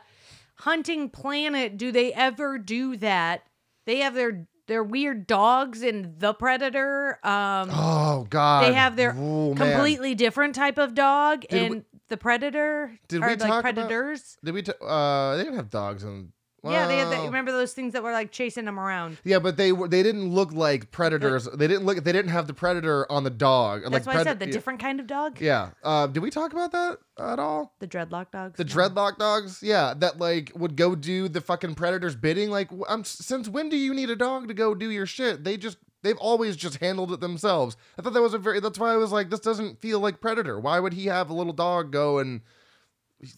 hunting 0.55 1.09
planet 1.09 1.77
do 1.77 1.91
they 1.91 2.13
ever 2.13 2.57
do 2.57 2.97
that. 2.97 3.43
They 3.85 3.97
have 3.99 4.13
their 4.15 4.47
their 4.67 4.83
weird 4.83 5.27
dogs 5.27 5.81
in 5.83 6.15
The 6.17 6.33
Predator. 6.33 7.19
Um 7.23 7.69
Oh 7.71 8.25
god. 8.29 8.63
they 8.65 8.73
have 8.73 8.95
their 8.95 9.11
Ooh, 9.15 9.53
man. 9.53 9.73
completely 9.73 10.15
different 10.15 10.55
type 10.55 10.77
of 10.77 10.93
dog 10.95 11.41
Did 11.49 11.53
in 11.63 11.71
we- 11.71 11.81
the 12.09 12.17
Predator. 12.17 12.91
Did 13.07 13.21
we 13.21 13.27
like 13.27 13.39
talk 13.39 13.49
about- 13.49 13.61
Predators. 13.75 14.37
Did 14.43 14.53
we? 14.53 14.61
T- 14.63 14.71
uh, 14.81 15.35
they 15.35 15.43
didn't 15.43 15.57
have 15.57 15.69
dogs 15.69 16.03
and 16.03 16.29
Yeah, 16.71 16.87
they 16.87 16.97
had 16.97 17.09
that. 17.11 17.25
Remember 17.25 17.51
those 17.51 17.73
things 17.73 17.93
that 17.93 18.03
were 18.03 18.11
like 18.11 18.31
chasing 18.31 18.65
them 18.65 18.79
around? 18.79 19.17
Yeah, 19.23 19.39
but 19.39 19.57
they 19.57 19.71
were 19.71 19.87
they 19.87 20.03
didn't 20.03 20.29
look 20.33 20.51
like 20.51 20.91
predators. 20.91 21.45
they 21.53 21.67
didn't 21.67 21.85
look. 21.85 22.03
They 22.03 22.11
didn't 22.11 22.31
have 22.31 22.47
the 22.47 22.53
predator 22.53 23.09
on 23.11 23.23
the 23.23 23.29
dog. 23.29 23.81
That's 23.83 24.05
like 24.05 24.05
why 24.05 24.13
I 24.13 24.15
pred- 24.17 24.23
said 24.23 24.39
the 24.39 24.45
yeah. 24.47 24.51
different 24.51 24.79
kind 24.79 24.99
of 24.99 25.07
dog. 25.07 25.39
Yeah. 25.41 25.69
Uh, 25.83 26.07
did 26.07 26.21
we 26.23 26.29
talk 26.29 26.53
about 26.53 26.71
that 26.71 26.97
at 27.19 27.39
all? 27.39 27.73
The 27.79 27.87
dreadlock 27.87 28.31
dogs. 28.31 28.57
The 28.57 28.63
No. 28.65 28.73
dreadlock 28.73 29.17
dogs, 29.17 29.61
yeah, 29.63 29.93
that 29.97 30.19
like 30.19 30.51
would 30.55 30.75
go 30.75 30.95
do 30.95 31.27
the 31.27 31.41
fucking 31.41 31.75
predator's 31.75 32.15
bidding. 32.15 32.49
Like, 32.49 32.69
I'm 32.89 33.03
since 33.03 33.47
when 33.49 33.69
do 33.69 33.77
you 33.77 33.93
need 33.93 34.09
a 34.09 34.15
dog 34.15 34.47
to 34.47 34.53
go 34.53 34.73
do 34.75 34.89
your 34.89 35.05
shit? 35.05 35.43
They 35.43 35.57
just 35.57 35.77
they've 36.03 36.17
always 36.17 36.55
just 36.55 36.77
handled 36.77 37.11
it 37.11 37.19
themselves. 37.19 37.75
I 37.97 38.01
thought 38.01 38.13
that 38.13 38.21
was 38.21 38.33
a 38.33 38.37
very. 38.37 38.59
That's 38.59 38.79
why 38.79 38.93
I 38.93 38.97
was 38.97 39.11
like, 39.11 39.29
this 39.29 39.39
doesn't 39.39 39.81
feel 39.81 39.99
like 39.99 40.21
predator. 40.21 40.59
Why 40.59 40.79
would 40.79 40.93
he 40.93 41.05
have 41.07 41.29
a 41.29 41.33
little 41.33 41.53
dog 41.53 41.91
go 41.91 42.19
and 42.19 42.41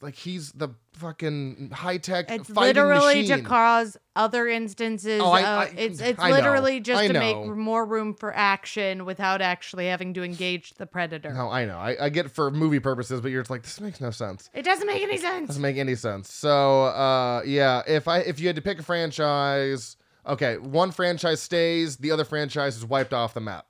like 0.02 0.16
he's 0.16 0.52
the 0.52 0.70
fucking 0.94 1.72
high 1.74 1.98
tech 1.98 2.30
It's 2.30 2.50
literally 2.50 3.22
machine? 3.22 3.38
to 3.38 3.44
cause 3.44 3.96
other 4.16 4.46
instances. 4.48 5.22
Oh, 5.24 5.32
I- 5.32 5.42
I- 5.42 5.74
it's 5.78 6.02
it's 6.02 6.20
I 6.22 6.30
know. 6.32 6.36
literally 6.36 6.80
just 6.82 7.02
I 7.02 7.08
to 7.08 7.14
make 7.14 7.38
more 7.46 7.86
room 7.86 8.14
for 8.14 8.36
action 8.36 9.06
without 9.06 9.42
actually 9.42 9.88
having 9.88 10.14
to 10.16 10.24
engage 10.24 10.74
the 10.74 10.86
predator. 10.86 11.34
no, 11.34 11.50
I 11.50 11.64
know. 11.66 11.78
I, 11.78 11.96
I 12.06 12.10
get 12.10 12.26
it 12.26 12.32
for 12.34 12.52
movie 12.52 12.80
purposes, 12.82 13.22
but 13.22 13.32
you're 13.32 13.42
just 13.42 13.50
like, 13.50 13.64
this 13.64 13.80
makes 13.80 14.02
no 14.02 14.12
sense. 14.12 14.50
It 14.54 14.64
doesn't 14.64 14.86
make 14.86 15.02
any 15.02 15.18
sense. 15.18 15.48
Doesn't 15.48 15.62
make 15.62 15.78
any 15.78 15.96
sense. 15.96 16.32
So, 16.34 16.84
uh, 16.84 17.42
yeah, 17.46 17.82
if 17.88 18.08
I 18.10 18.20
if 18.20 18.40
you 18.42 18.48
had 18.48 18.58
to 18.58 18.62
pick 18.62 18.80
a 18.80 18.84
franchise, 18.84 19.96
okay, 20.28 20.58
one 20.58 20.92
franchise 20.92 21.42
stays, 21.42 21.98
the 21.98 22.12
other 22.12 22.26
franchise 22.26 22.76
is 22.76 22.86
wiped 22.86 23.14
off 23.14 23.34
the 23.34 23.40
map. 23.40 23.66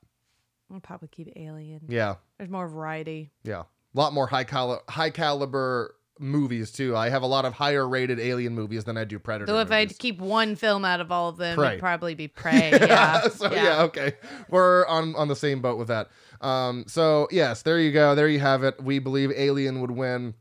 I'll 0.74 0.80
probably 0.80 1.08
keep 1.08 1.32
Alien. 1.36 1.82
Yeah, 1.88 2.16
There's 2.38 2.50
more 2.50 2.68
variety. 2.68 3.32
yeah, 3.44 3.62
a 3.62 3.66
lot 3.94 4.14
more 4.14 4.28
high 4.28 4.44
cali- 4.44 4.80
high 4.88 5.10
caliber 5.10 5.96
movies 6.20 6.72
too. 6.72 6.96
I 6.96 7.10
have 7.10 7.22
a 7.22 7.28
lot 7.28 7.46
of 7.46 7.54
higher 7.54 7.88
rated 7.88 8.20
Alien 8.20 8.54
movies 8.54 8.84
than 8.84 8.98
I 8.98 9.06
do 9.06 9.18
Predator. 9.20 9.52
Though 9.52 9.60
if 9.60 9.72
I 9.72 9.84
movies. 9.84 9.98
keep 9.98 10.20
one 10.20 10.56
film 10.56 10.86
out 10.86 11.00
of 11.00 11.12
all 11.12 11.30
of 11.30 11.38
them, 11.38 11.56
Prey. 11.56 11.68
it'd 11.70 11.80
probably 11.80 12.16
be 12.16 12.28
Prey. 12.28 12.72
Yeah. 12.72 13.28
so 13.30 13.52
yeah. 13.52 13.84
okay, 13.84 14.14
we're 14.50 14.86
on 14.88 15.16
on 15.16 15.28
the 15.28 15.36
same 15.36 15.62
boat 15.62 15.78
with 15.78 15.88
that. 15.88 16.10
Um, 16.42 16.86
so 16.88 17.28
yes, 17.32 17.62
there 17.64 17.80
you 17.80 17.92
go. 17.92 18.16
There 18.16 18.28
you 18.28 18.40
have 18.40 18.64
it. 18.64 18.82
We 18.84 19.00
believe 19.00 19.32
Alien 19.36 19.82
would 19.82 19.92
win. 19.92 20.34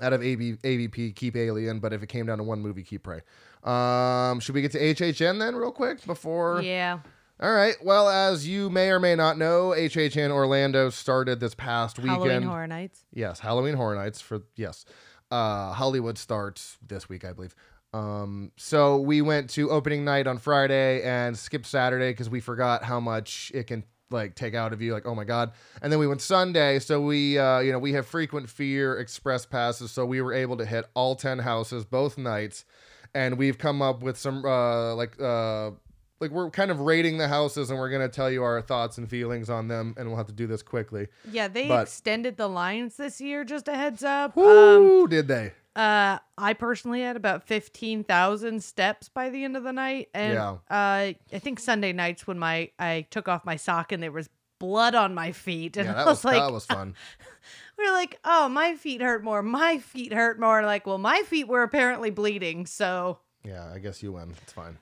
Out 0.00 0.12
of 0.12 0.24
AB, 0.24 0.54
AVP, 0.54 1.14
keep 1.14 1.36
Alien, 1.36 1.78
but 1.78 1.92
if 1.92 2.02
it 2.02 2.08
came 2.08 2.26
down 2.26 2.38
to 2.38 2.44
one 2.44 2.60
movie, 2.60 2.82
keep 2.82 3.04
Prey. 3.04 3.20
Um, 3.62 4.40
should 4.40 4.56
we 4.56 4.60
get 4.60 4.72
to 4.72 4.80
HHN 4.80 5.38
then, 5.38 5.54
real 5.54 5.70
quick 5.70 6.04
before? 6.04 6.60
Yeah. 6.62 6.98
All 7.40 7.52
right. 7.52 7.74
Well, 7.82 8.08
as 8.08 8.46
you 8.46 8.70
may 8.70 8.90
or 8.90 9.00
may 9.00 9.16
not 9.16 9.36
know, 9.36 9.70
HHN 9.76 10.30
Orlando 10.30 10.88
started 10.90 11.40
this 11.40 11.54
past 11.54 11.98
weekend. 11.98 12.22
Halloween 12.22 12.42
Horror 12.42 12.66
Nights. 12.68 13.04
Yes, 13.12 13.40
Halloween 13.40 13.74
Horror 13.74 13.96
Nights 13.96 14.20
for 14.20 14.42
yes. 14.54 14.84
Uh, 15.30 15.72
Hollywood 15.72 16.16
starts 16.16 16.78
this 16.86 17.08
week, 17.08 17.24
I 17.24 17.32
believe. 17.32 17.56
Um, 17.92 18.52
so 18.56 18.98
we 18.98 19.20
went 19.20 19.50
to 19.50 19.70
opening 19.70 20.04
night 20.04 20.26
on 20.26 20.38
Friday 20.38 21.02
and 21.02 21.36
skipped 21.36 21.66
Saturday 21.66 22.10
because 22.10 22.30
we 22.30 22.40
forgot 22.40 22.84
how 22.84 23.00
much 23.00 23.50
it 23.54 23.66
can 23.66 23.84
like 24.10 24.36
take 24.36 24.54
out 24.54 24.72
of 24.72 24.80
you. 24.80 24.92
Like, 24.92 25.06
oh 25.06 25.14
my 25.14 25.24
god! 25.24 25.52
And 25.82 25.92
then 25.92 25.98
we 25.98 26.06
went 26.06 26.20
Sunday. 26.20 26.78
So 26.78 27.00
we, 27.00 27.38
uh, 27.38 27.60
you 27.60 27.72
know, 27.72 27.78
we 27.80 27.92
have 27.94 28.06
frequent 28.06 28.48
fear 28.48 28.98
express 28.98 29.44
passes, 29.44 29.90
so 29.90 30.06
we 30.06 30.20
were 30.20 30.32
able 30.32 30.56
to 30.58 30.64
hit 30.64 30.86
all 30.94 31.16
ten 31.16 31.40
houses 31.40 31.84
both 31.84 32.16
nights, 32.16 32.64
and 33.12 33.38
we've 33.38 33.58
come 33.58 33.82
up 33.82 34.02
with 34.02 34.16
some 34.16 34.44
uh, 34.44 34.94
like 34.94 35.20
uh, 35.20 35.72
like 36.20 36.30
we're 36.30 36.50
kind 36.50 36.70
of 36.70 36.80
rating 36.80 37.18
the 37.18 37.28
houses, 37.28 37.70
and 37.70 37.78
we're 37.78 37.90
gonna 37.90 38.08
tell 38.08 38.30
you 38.30 38.42
our 38.42 38.60
thoughts 38.62 38.98
and 38.98 39.08
feelings 39.08 39.50
on 39.50 39.68
them, 39.68 39.94
and 39.96 40.08
we'll 40.08 40.16
have 40.16 40.26
to 40.28 40.32
do 40.32 40.46
this 40.46 40.62
quickly. 40.62 41.08
Yeah, 41.30 41.48
they 41.48 41.68
But- 41.68 41.82
extended 41.82 42.36
the 42.36 42.48
lines 42.48 42.96
this 42.96 43.20
year. 43.20 43.44
Just 43.44 43.68
a 43.68 43.74
heads 43.76 44.02
up. 44.02 44.36
Um, 44.36 45.06
did 45.08 45.28
they? 45.28 45.52
uh, 45.76 46.18
I 46.38 46.52
personally 46.54 47.00
had 47.02 47.16
about 47.16 47.42
fifteen 47.46 48.04
thousand 48.04 48.62
steps 48.62 49.08
by 49.08 49.28
the 49.30 49.42
end 49.44 49.56
of 49.56 49.64
the 49.64 49.72
night, 49.72 50.08
and 50.14 50.34
Yeah. 50.34 50.50
uh, 50.70 51.12
I 51.12 51.16
think 51.40 51.58
Sunday 51.58 51.92
nights 51.92 52.26
when 52.26 52.38
my 52.38 52.70
I 52.78 53.06
took 53.10 53.28
off 53.28 53.44
my 53.44 53.56
sock 53.56 53.90
and 53.92 54.02
there 54.02 54.12
was 54.12 54.28
blood 54.60 54.94
on 54.94 55.14
my 55.14 55.32
feet, 55.32 55.76
and 55.76 55.86
Yeah, 55.86 55.92
I 55.92 55.96
that 55.96 56.06
was, 56.06 56.18
was 56.18 56.24
like, 56.26 56.36
that 56.40 56.52
was 56.52 56.64
fun. 56.64 56.94
we 57.78 57.84
are 57.86 57.92
like, 57.92 58.18
oh, 58.24 58.48
my 58.48 58.76
feet 58.76 59.02
hurt 59.02 59.24
more. 59.24 59.42
My 59.42 59.78
feet 59.78 60.12
hurt 60.12 60.38
more. 60.38 60.62
Like, 60.62 60.86
well, 60.86 60.96
my 60.96 61.22
feet 61.22 61.48
were 61.48 61.64
apparently 61.64 62.10
bleeding, 62.10 62.64
so 62.66 63.18
Yeah, 63.42 63.68
I 63.74 63.78
guess 63.80 64.00
you 64.02 64.12
win. 64.12 64.32
It's 64.42 64.52
fine. 64.52 64.78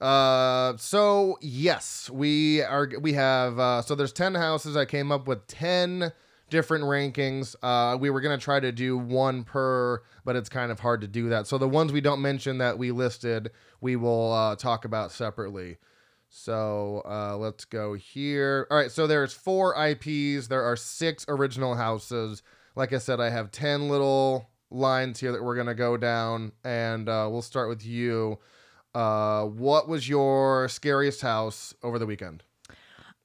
Uh, 0.00 0.76
so 0.76 1.38
yes, 1.40 2.10
we 2.10 2.62
are. 2.62 2.90
We 3.00 3.12
have. 3.14 3.58
Uh, 3.58 3.82
so 3.82 3.94
there's 3.94 4.12
ten 4.12 4.34
houses. 4.34 4.76
I 4.76 4.84
came 4.84 5.12
up 5.12 5.26
with 5.26 5.46
ten 5.46 6.12
different 6.50 6.84
rankings. 6.84 7.56
Uh, 7.62 7.96
we 7.96 8.10
were 8.10 8.20
gonna 8.20 8.38
try 8.38 8.60
to 8.60 8.72
do 8.72 8.96
one 8.98 9.44
per, 9.44 10.02
but 10.24 10.36
it's 10.36 10.48
kind 10.48 10.70
of 10.70 10.80
hard 10.80 11.00
to 11.00 11.08
do 11.08 11.28
that. 11.30 11.46
So 11.46 11.58
the 11.58 11.68
ones 11.68 11.92
we 11.92 12.00
don't 12.00 12.20
mention 12.20 12.58
that 12.58 12.78
we 12.78 12.90
listed, 12.90 13.50
we 13.80 13.96
will 13.96 14.32
uh, 14.32 14.56
talk 14.56 14.84
about 14.84 15.12
separately. 15.12 15.78
So 16.28 17.02
uh, 17.08 17.36
let's 17.36 17.64
go 17.64 17.94
here. 17.94 18.66
All 18.70 18.76
right, 18.76 18.90
so 18.90 19.06
there's 19.06 19.32
four 19.32 19.74
IPs. 19.80 20.48
There 20.48 20.62
are 20.62 20.76
six 20.76 21.24
original 21.28 21.76
houses. 21.76 22.42
Like 22.74 22.92
I 22.92 22.98
said, 22.98 23.20
I 23.20 23.30
have 23.30 23.50
ten 23.52 23.88
little 23.88 24.50
lines 24.70 25.20
here 25.20 25.32
that 25.32 25.42
we're 25.42 25.56
gonna 25.56 25.74
go 25.74 25.96
down, 25.96 26.52
and 26.64 27.08
uh, 27.08 27.28
we'll 27.30 27.42
start 27.42 27.68
with 27.68 27.86
you. 27.86 28.38
Uh, 28.94 29.44
what 29.46 29.88
was 29.88 30.08
your 30.08 30.68
scariest 30.68 31.20
house 31.22 31.74
over 31.82 31.98
the 31.98 32.06
weekend? 32.06 32.42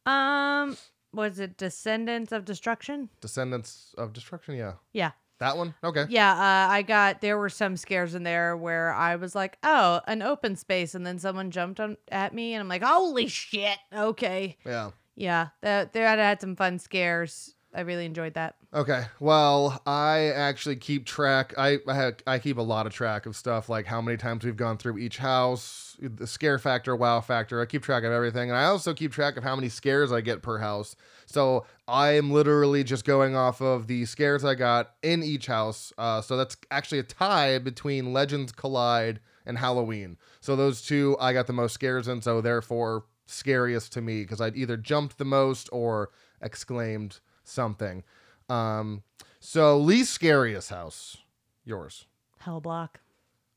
um, 0.05 0.77
was 1.13 1.39
it 1.39 1.57
Descendants 1.57 2.31
of 2.31 2.45
Destruction? 2.45 3.09
Descendants 3.21 3.93
of 3.97 4.13
Destruction. 4.13 4.55
Yeah, 4.55 4.73
Yeah. 4.93 5.11
that 5.39 5.57
one. 5.57 5.73
Okay. 5.83 6.05
Yeah, 6.09 6.31
uh, 6.33 6.71
I 6.71 6.81
got 6.81 7.21
there 7.21 7.37
were 7.37 7.49
some 7.49 7.77
scares 7.77 8.15
in 8.15 8.23
there 8.23 8.55
where 8.57 8.91
I 8.93 9.15
was 9.15 9.35
like, 9.35 9.57
"Oh, 9.63 10.01
an 10.07 10.21
open 10.21 10.55
space," 10.55 10.95
and 10.95 11.05
then 11.05 11.19
someone 11.19 11.51
jumped 11.51 11.79
on 11.79 11.97
at 12.11 12.33
me, 12.33 12.53
and 12.53 12.61
I'm 12.61 12.67
like, 12.67 12.83
"Holy 12.83 13.27
shit!" 13.27 13.77
Okay, 13.93 14.57
Yeah. 14.65 14.91
yeah, 15.15 15.49
that 15.61 15.93
there 15.93 16.07
I 16.07 16.15
had 16.15 16.41
some 16.41 16.55
fun 16.55 16.79
scares. 16.79 17.55
I 17.73 17.81
really 17.81 18.05
enjoyed 18.05 18.33
that. 18.33 18.55
Okay. 18.73 19.05
Well, 19.19 19.79
I 19.85 20.31
actually 20.35 20.75
keep 20.75 21.05
track. 21.05 21.53
I 21.57 21.77
I, 21.87 22.13
I 22.25 22.39
keep 22.39 22.57
a 22.57 22.63
lot 22.63 22.87
of 22.87 22.93
track 22.93 23.27
of 23.27 23.35
stuff 23.35 23.69
like 23.69 23.85
how 23.85 24.01
many 24.01 24.17
times 24.17 24.43
we've 24.43 24.57
gone 24.57 24.77
through 24.77 24.97
each 24.97 25.17
house, 25.17 25.95
the 26.01 26.25
scare 26.25 26.57
factor, 26.57 26.95
wow 26.95 27.21
factor. 27.21 27.61
I 27.61 27.65
keep 27.67 27.83
track 27.83 28.03
of 28.03 28.11
everything, 28.11 28.49
and 28.49 28.57
I 28.57 28.65
also 28.65 28.93
keep 28.93 29.11
track 29.11 29.37
of 29.37 29.43
how 29.43 29.55
many 29.55 29.69
scares 29.69 30.11
I 30.11 30.21
get 30.21 30.41
per 30.41 30.57
house. 30.57 30.95
So 31.27 31.65
I 31.87 32.11
am 32.13 32.31
literally 32.31 32.83
just 32.83 33.05
going 33.05 33.35
off 33.35 33.61
of 33.61 33.85
the 33.85 34.05
scares 34.05 34.43
I 34.43 34.55
got 34.55 34.95
in 35.03 35.21
each 35.21 35.45
house. 35.45 35.93
Uh, 35.95 36.21
so 36.21 36.37
that's 36.37 36.57
actually 36.71 36.99
a 36.99 37.03
tie 37.03 37.59
between 37.59 38.13
Legends 38.13 38.51
Collide 38.51 39.19
and 39.45 39.59
Halloween. 39.59 40.17
So 40.41 40.55
those 40.55 40.81
two 40.81 41.15
I 41.19 41.33
got 41.33 41.45
the 41.45 41.53
most 41.53 41.73
scares 41.73 42.07
in. 42.07 42.21
So 42.21 42.41
therefore 42.41 43.03
scariest 43.27 43.93
to 43.93 44.01
me 44.01 44.21
because 44.21 44.41
I'd 44.41 44.55
either 44.55 44.75
jumped 44.75 45.19
the 45.19 45.25
most 45.25 45.69
or 45.71 46.09
exclaimed 46.41 47.19
something. 47.49 48.03
Um, 48.47 49.03
so 49.39 49.77
least 49.77 50.13
scariest 50.13 50.69
house, 50.69 51.17
yours. 51.65 52.05
Hell 52.39 52.61
block. 52.61 52.99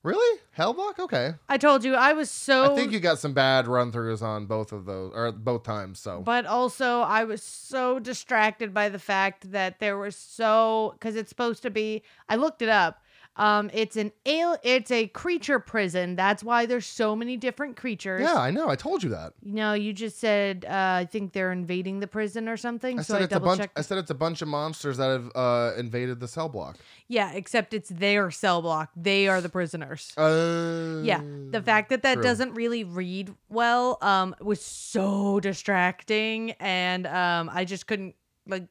Really? 0.03 0.41
Hellblock? 0.59 0.99
Okay. 0.99 1.35
I 1.49 1.59
told 1.59 1.85
you 1.85 1.95
I 1.95 2.13
was 2.13 2.29
so. 2.29 2.73
I 2.73 2.75
think 2.75 2.91
you 2.91 2.99
got 2.99 3.21
some 3.21 3.35
bad 3.35 3.69
run 3.69 3.93
throughs 3.93 4.21
on 4.21 4.47
both 4.47 4.73
of 4.73 4.85
those 4.85 5.13
or 5.15 5.31
both 5.31 5.63
times. 5.63 6.01
So 6.01 6.23
But 6.23 6.45
also, 6.45 7.03
I 7.03 7.23
was 7.23 7.41
so 7.41 8.01
distracted 8.01 8.75
by 8.75 8.89
the 8.89 8.99
fact 8.99 9.53
that 9.53 9.79
there 9.79 9.97
was 9.97 10.17
so 10.17 10.95
because 10.95 11.15
it's 11.15 11.29
supposed 11.29 11.63
to 11.63 11.71
be. 11.71 12.03
I 12.29 12.35
looked 12.35 12.63
it 12.63 12.69
up. 12.69 13.02
Um, 13.37 13.71
it's 13.73 13.97
an 13.97 14.13
ale. 14.27 14.57
It's 14.63 14.91
a 14.91 15.07
creature 15.07 15.59
prison. 15.59 16.17
That's 16.17 16.45
why 16.45 16.67
there's 16.67 16.85
so 16.85 17.17
many 17.17 17.39
different 17.39 17.77
creatures. 17.77 18.21
yeah, 18.23 18.35
I 18.37 18.51
know. 18.51 18.69
I 18.69 18.77
told 18.77 19.03
you 19.03 19.09
that. 19.11 19.33
No, 19.43 19.73
you 19.73 19.95
just 19.95 20.19
said 20.21 20.67
uh, 20.69 20.73
I 21.01 21.09
think 21.11 21.33
they're 21.33 21.51
invading 21.53 22.01
the 22.01 22.07
prison 22.07 22.47
or 22.49 22.59
something. 22.59 22.99
I 22.99 23.03
so 23.03 23.15
said 23.15 23.23
I 23.23 23.25
it's 23.25 23.33
a 23.33 23.37
double 23.37 23.47
bunch. 23.47 23.61
checked. 23.61 23.79
I 23.79 23.83
said 23.83 23.97
it's 23.99 24.11
a 24.11 24.15
bunch 24.15 24.43
of 24.43 24.49
monsters 24.49 24.99
that 24.99 25.09
have 25.09 25.33
uh, 25.35 25.73
invaded 25.79 26.21
the 26.21 26.29
cell 26.29 26.51
block. 26.51 26.77
Yeah, 27.09 27.33
except 27.33 27.73
it's 27.73 27.89
their 27.89 28.31
cell 28.31 28.61
block. 28.61 28.91
They 28.97 29.29
are 29.29 29.41
the 29.41 29.49
prisoners. 29.49 30.13
Uh, 30.19 31.01
Yeah, 31.03 31.23
the 31.51 31.63
fact 31.65 31.89
that 31.89 32.03
that 32.03 32.15
true. 32.15 32.23
doesn't 32.23 32.53
really 32.55 32.85
read 32.85 33.35
well 33.49 33.97
um 34.03 34.35
was 34.41 34.61
so 34.61 35.41
distracting, 35.41 36.53
and 36.61 37.07
um 37.07 37.51
I 37.53 37.65
just 37.65 37.87
couldn't 37.87 38.15
like 38.47 38.67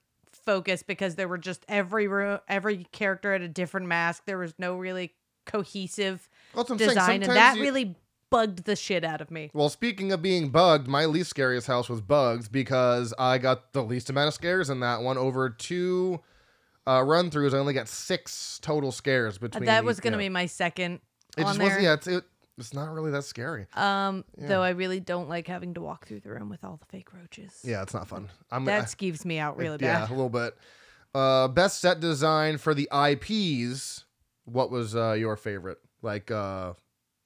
focus 0.46 0.84
because 0.84 1.16
there 1.16 1.28
were 1.28 1.38
just 1.38 1.66
every 1.68 2.08
room, 2.08 2.40
every 2.48 2.86
character 2.92 3.34
had 3.34 3.42
a 3.42 3.48
different 3.48 3.88
mask. 3.88 4.24
There 4.26 4.38
was 4.38 4.54
no 4.58 4.76
really 4.76 5.14
cohesive 5.46 6.30
Well, 6.54 6.64
that's 6.64 6.70
what 6.70 6.76
I'm 6.76 6.80
saying. 6.80 7.20
design, 7.22 7.24
and 7.24 7.32
that 7.36 7.56
you- 7.58 7.64
really 7.64 7.96
bugged 8.30 8.64
the 8.64 8.76
shit 8.76 9.04
out 9.04 9.20
of 9.22 9.30
me. 9.30 9.52
Well, 9.54 9.70
speaking 9.70 10.12
of 10.12 10.22
being 10.22 10.50
bugged, 10.50 10.88
my 10.88 11.06
least 11.06 11.30
scariest 11.30 11.68
house 11.68 11.90
was 11.90 12.00
bugs 12.00 12.48
because 12.48 13.14
I 13.20 13.38
got 13.38 13.74
the 13.74 13.84
least 13.84 14.10
amount 14.10 14.30
of 14.30 14.34
scares 14.34 14.70
in 14.70 14.80
that 14.80 15.02
one. 15.02 15.18
Over 15.18 15.50
two 15.50 16.22
uh, 16.88 17.04
run 17.04 17.30
throughs, 17.30 17.54
I 17.54 17.58
only 17.58 17.74
got 17.74 17.88
six 17.90 18.58
total 18.62 18.92
scares 18.92 19.38
between. 19.38 19.66
that 19.66 19.84
was 19.84 20.00
gonna 20.00 20.16
yeah. 20.16 20.24
be 20.24 20.30
my 20.30 20.46
second 20.46 21.02
It 21.38 21.42
just 21.42 21.60
wasn't. 21.60 21.82
Yeah, 21.82 21.94
it's, 21.94 22.08
it, 22.08 22.24
it's 22.58 22.74
not 22.74 22.92
really 22.92 23.12
that 23.12 23.24
scary. 23.24 23.68
Um, 23.74 24.24
Yeah. 24.38 24.48
though 24.48 24.62
I 24.62 24.70
really 24.72 25.00
don't 25.00 25.30
like 25.30 25.48
having 25.48 25.74
to 25.76 25.82
walk 25.82 26.06
through 26.08 26.20
the 26.22 26.30
room 26.32 26.50
with 26.50 26.64
all 26.64 26.78
the 26.78 26.86
fake 26.86 27.14
roaches. 27.14 27.60
Yeah, 27.64 27.82
it's 27.82 27.94
not 27.94 28.08
fun. 28.08 28.30
I'm 28.52 28.66
that 28.66 28.82
I- 28.82 28.86
skeeves 28.86 29.26
me 29.26 29.40
out 29.40 29.58
really 29.58 29.78
yeah, 29.82 30.00
bad. 30.02 30.10
Yeah, 30.10 30.16
a 30.16 30.16
little 30.16 30.30
bit. 30.30 30.56
Uh, 31.14 31.48
best 31.48 31.80
set 31.82 32.00
design 32.00 32.58
for 32.58 32.74
the 32.74 32.88
IPs. 32.94 34.06
What 34.46 34.72
was 34.72 34.96
uh, 34.96 35.14
your 35.14 35.36
favorite? 35.36 35.78
Like 36.02 36.32
uh, 36.32 36.74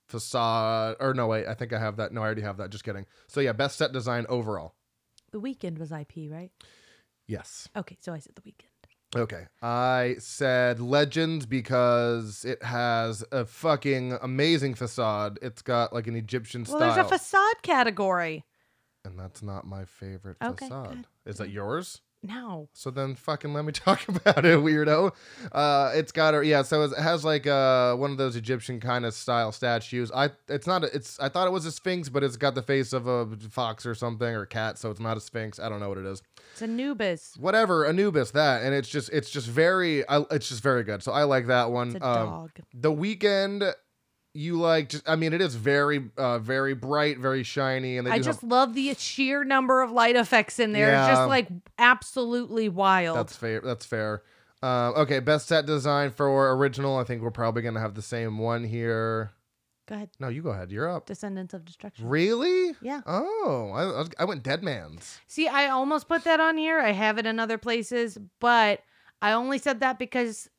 facade. 0.08 0.96
Or 1.00 1.14
no, 1.14 1.28
wait, 1.28 1.48
I 1.48 1.54
think 1.54 1.74
I 1.74 1.80
have 1.80 1.98
that. 1.98 2.12
No, 2.12 2.22
I 2.22 2.26
already 2.26 2.42
have 2.42 2.58
that. 2.58 2.70
Just 2.70 2.84
kidding. 2.84 3.06
So 3.28 3.40
yeah, 3.42 3.54
best 3.54 3.78
set 3.78 3.92
design 3.92 4.26
overall. 4.30 4.76
The 5.32 5.40
weekend 5.40 5.78
was 5.78 5.92
IP, 5.92 6.30
right? 6.32 6.52
Yes. 7.28 7.68
Okay, 7.76 7.98
so 8.00 8.14
I 8.14 8.20
said 8.20 8.36
the 8.36 8.42
weekend. 8.46 8.70
Okay. 9.16 9.48
I 9.62 10.16
said 10.20 10.80
Legends 10.80 11.46
because 11.46 12.44
it 12.46 12.62
has 12.64 13.24
a 13.32 13.46
fucking 13.46 14.18
amazing 14.22 14.76
facade. 14.76 15.40
It's 15.42 15.62
got 15.62 15.94
like 15.94 16.08
an 16.08 16.16
Egyptian 16.16 16.64
Well, 16.68 16.78
style. 16.78 16.94
there's 16.96 17.06
a 17.06 17.10
facade 17.10 17.62
category. 17.62 18.44
and 19.06 19.18
that's 19.20 19.42
not 19.44 19.66
my 19.68 19.86
favorite 19.86 20.38
Okay, 20.44 20.66
facade. 20.66 20.90
good. 20.90 21.08
Is 21.32 21.38
that 21.38 21.50
yours? 21.50 22.02
No. 22.28 22.70
So 22.74 22.90
then 22.92 23.16
fucking 23.16 23.54
let 23.54 23.66
me 23.66 23.72
talk 23.88 24.08
about 24.08 24.46
it, 24.46 24.60
weirdo. 24.60 25.12
Uh 25.52 25.92
it's 25.96 26.12
got 26.12 26.34
a 26.36 26.46
yeah, 26.46 26.62
so 26.64 26.84
it 26.84 26.98
has 26.98 27.24
like 27.24 27.46
uh 27.48 27.96
one 27.96 28.12
of 28.12 28.18
those 28.18 28.36
Egyptian 28.36 28.80
kind 28.80 29.06
of 29.06 29.14
style 29.14 29.52
statues. 29.52 30.12
I 30.14 30.30
it's 30.48 30.68
not 30.68 30.84
a, 30.84 30.96
it's 30.96 31.20
I 31.20 31.30
thought 31.30 31.48
it 31.48 31.52
was 31.52 31.66
a 31.66 31.72
sphinx, 31.72 32.10
but 32.10 32.24
it's 32.24 32.38
got 32.38 32.56
the 32.56 32.62
face 32.64 32.94
of 32.94 33.08
a 33.08 33.26
fox 33.52 33.86
or 33.86 33.96
something 33.96 34.34
or 34.36 34.46
cat, 34.46 34.78
so 34.78 34.90
it's 34.92 35.00
not 35.00 35.18
a 35.18 35.22
sphinx. 35.22 35.60
I 35.60 35.70
don't 35.70 35.80
know 35.80 35.90
what 35.90 35.98
it 35.98 36.06
is. 36.06 36.22
It's 36.54 36.62
Anubis. 36.62 37.36
Whatever, 37.40 37.86
Anubis 37.86 38.32
that 38.32 38.64
and 38.64 38.74
it's 38.74 38.90
just 38.90 39.10
it's 39.12 39.30
just 39.30 39.48
very 39.48 40.08
I, 40.08 40.24
it's 40.32 40.50
just 40.50 40.64
very 40.64 40.84
good. 40.84 41.04
So 41.04 41.12
I 41.12 41.24
like 41.24 41.48
that 41.48 41.72
one. 41.72 41.88
It's 41.96 42.04
a 42.04 42.08
Um, 42.08 42.26
dog. 42.28 42.52
the 42.74 42.92
Weeknd 42.92 43.74
you 44.36 44.60
like 44.60 44.90
just 44.90 45.08
I 45.08 45.16
mean 45.16 45.34
it 45.34 45.42
is 45.42 45.56
very 45.56 46.10
uh 46.18 46.40
very 46.40 46.74
bright, 46.74 47.18
very 47.20 47.44
shiny 47.44 47.98
and 47.98 48.06
they 48.06 48.12
I 48.12 48.20
just 48.20 48.42
have, 48.42 48.50
love 48.50 48.74
the 48.74 48.94
sheer 48.96 49.44
number 49.44 49.82
of 49.82 49.92
light 49.92 50.16
effects 50.16 50.60
in 50.60 50.74
there. 50.74 50.90
It's 50.90 51.08
just 51.08 51.28
like 51.28 51.48
absolutely 51.78 52.70
wild. 52.70 53.18
That's 53.18 53.36
fair. 53.36 53.62
That's 53.62 53.86
fair. 53.86 54.24
Um, 54.62 54.94
okay, 54.96 55.20
best 55.20 55.48
set 55.48 55.66
design 55.66 56.12
for 56.12 56.56
original. 56.56 56.98
I 56.98 57.04
think 57.04 57.22
we're 57.22 57.32
probably 57.32 57.62
gonna 57.62 57.80
have 57.80 57.96
the 57.96 58.02
same 58.02 58.38
one 58.38 58.64
here. 58.64 59.32
Go 59.88 59.96
ahead. 59.96 60.10
No, 60.20 60.30
you 60.30 60.42
go 60.42 60.50
ahead. 60.50 60.72
You're 60.72 60.90
up. 60.90 61.06
Descendants 61.06 61.54
of 61.54 61.64
Destruction. 61.64 62.08
Really? 62.08 62.76
Yeah. 62.82 63.02
Oh, 63.06 63.72
I, 63.74 64.02
I 64.02 64.06
I 64.20 64.26
went 64.26 64.44
Dead 64.44 64.64
Man's. 64.64 65.20
See, 65.28 65.48
I 65.48 65.70
almost 65.70 66.08
put 66.08 66.24
that 66.24 66.40
on 66.40 66.58
here. 66.58 66.80
I 66.80 66.92
have 66.92 67.20
it 67.20 67.26
in 67.26 67.40
other 67.40 67.60
places, 67.60 68.18
but 68.40 68.82
I 69.22 69.34
only 69.34 69.60
said 69.60 69.80
that 69.82 70.00
because 70.00 70.50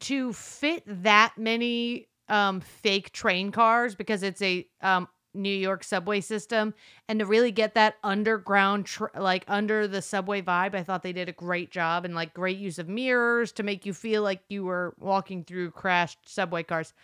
to 0.00 0.32
fit 0.32 0.84
that 0.86 1.34
many 1.36 2.08
um, 2.28 2.60
fake 2.60 3.12
train 3.12 3.52
cars, 3.52 3.94
because 3.94 4.22
it's 4.22 4.42
a 4.42 4.66
um, 4.80 5.08
New 5.34 5.48
York 5.48 5.82
subway 5.82 6.20
system, 6.20 6.74
and 7.08 7.18
to 7.18 7.26
really 7.26 7.50
get 7.50 7.74
that 7.74 7.96
underground, 8.04 8.86
tr- 8.86 9.06
like 9.16 9.44
under 9.48 9.88
the 9.88 10.00
subway 10.00 10.40
vibe, 10.40 10.74
I 10.74 10.84
thought 10.84 11.02
they 11.02 11.12
did 11.12 11.28
a 11.28 11.32
great 11.32 11.70
job 11.70 12.04
and 12.04 12.14
like 12.14 12.32
great 12.34 12.58
use 12.58 12.78
of 12.78 12.88
mirrors 12.88 13.50
to 13.52 13.62
make 13.62 13.84
you 13.84 13.92
feel 13.92 14.22
like 14.22 14.42
you 14.48 14.64
were 14.64 14.94
walking 15.00 15.42
through 15.44 15.72
crashed 15.72 16.18
subway 16.28 16.62
cars. 16.62 16.94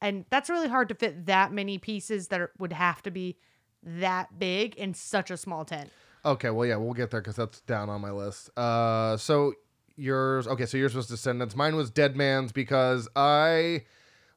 And 0.00 0.24
that's 0.30 0.50
really 0.50 0.68
hard 0.68 0.88
to 0.90 0.94
fit 0.94 1.26
that 1.26 1.52
many 1.52 1.78
pieces 1.78 2.28
that 2.28 2.40
are, 2.40 2.50
would 2.58 2.72
have 2.72 3.02
to 3.04 3.10
be 3.10 3.36
that 3.82 4.38
big 4.38 4.74
in 4.74 4.92
such 4.92 5.30
a 5.30 5.36
small 5.36 5.64
tent. 5.64 5.90
Okay, 6.24 6.50
well, 6.50 6.66
yeah, 6.66 6.76
we'll 6.76 6.92
get 6.92 7.10
there 7.12 7.20
because 7.20 7.36
that's 7.36 7.60
down 7.62 7.88
on 7.88 8.00
my 8.00 8.10
list. 8.10 8.50
Uh, 8.58 9.16
so 9.16 9.54
yours, 9.94 10.48
okay, 10.48 10.66
so 10.66 10.76
yours 10.76 10.94
was 10.94 11.06
Descendants. 11.06 11.54
Mine 11.54 11.76
was 11.76 11.88
Dead 11.88 12.16
Man's 12.16 12.50
because 12.50 13.08
I 13.14 13.84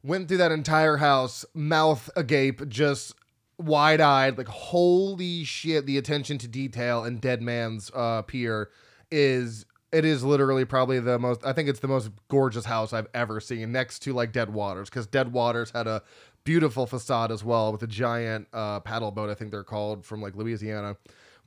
went 0.03 0.27
through 0.27 0.37
that 0.37 0.51
entire 0.51 0.97
house, 0.97 1.45
mouth 1.53 2.09
agape, 2.15 2.67
just 2.69 3.15
wide 3.57 4.01
eyed, 4.01 4.37
like 4.37 4.47
holy 4.47 5.43
shit. 5.43 5.85
The 5.85 5.97
attention 5.97 6.37
to 6.39 6.47
detail 6.47 7.03
in 7.03 7.17
Dead 7.17 7.41
Man's 7.41 7.91
uh, 7.93 8.21
pier 8.23 8.69
is 9.11 9.65
it 9.91 10.05
is 10.05 10.23
literally 10.23 10.65
probably 10.65 10.99
the 10.99 11.19
most. 11.19 11.45
I 11.45 11.53
think 11.53 11.69
it's 11.69 11.79
the 11.79 11.87
most 11.87 12.11
gorgeous 12.29 12.65
house 12.65 12.93
I've 12.93 13.07
ever 13.13 13.39
seen, 13.39 13.71
next 13.71 13.99
to 13.99 14.13
like 14.13 14.31
Dead 14.31 14.51
Waters, 14.53 14.89
because 14.89 15.07
Dead 15.07 15.33
Waters 15.33 15.71
had 15.71 15.87
a 15.87 16.03
beautiful 16.43 16.85
facade 16.85 17.31
as 17.31 17.43
well 17.43 17.71
with 17.71 17.83
a 17.83 17.87
giant 17.87 18.47
uh, 18.53 18.79
paddle 18.79 19.11
boat. 19.11 19.29
I 19.29 19.33
think 19.33 19.51
they're 19.51 19.63
called 19.63 20.05
from 20.05 20.21
like 20.21 20.35
Louisiana. 20.35 20.97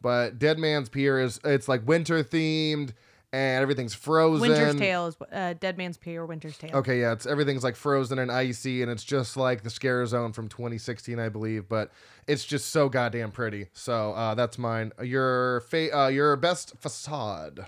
But 0.00 0.38
Dead 0.38 0.58
Man's 0.58 0.88
Pier 0.88 1.20
is 1.20 1.40
it's 1.44 1.68
like 1.68 1.86
winter 1.86 2.24
themed 2.24 2.92
and 3.32 3.62
everything's 3.62 3.94
frozen. 3.94 4.40
Winter's 4.48 4.74
Tale 4.76 5.06
is 5.06 5.16
uh, 5.32 5.54
Dead 5.58 5.78
Man's 5.78 5.96
Pier. 5.96 6.26
Winter's 6.26 6.58
Tale. 6.58 6.76
Okay, 6.76 7.00
yeah, 7.00 7.12
it's 7.12 7.24
everything's 7.26 7.64
like 7.64 7.76
frozen 7.76 8.18
and 8.18 8.30
icy, 8.30 8.82
and 8.82 8.90
it's 8.90 9.04
just 9.04 9.36
like 9.36 9.62
the 9.62 9.70
Scare 9.70 10.04
Zone 10.06 10.32
from 10.32 10.48
2016, 10.48 11.18
I 11.18 11.28
believe. 11.28 11.68
But 11.68 11.90
it's 12.26 12.44
just 12.44 12.70
so 12.70 12.88
goddamn 12.88 13.30
pretty. 13.32 13.68
So 13.72 14.12
uh, 14.12 14.34
that's 14.34 14.58
mine. 14.58 14.92
Your 15.02 15.60
fa- 15.68 15.96
uh, 15.96 16.08
your 16.08 16.36
best 16.36 16.74
facade. 16.78 17.66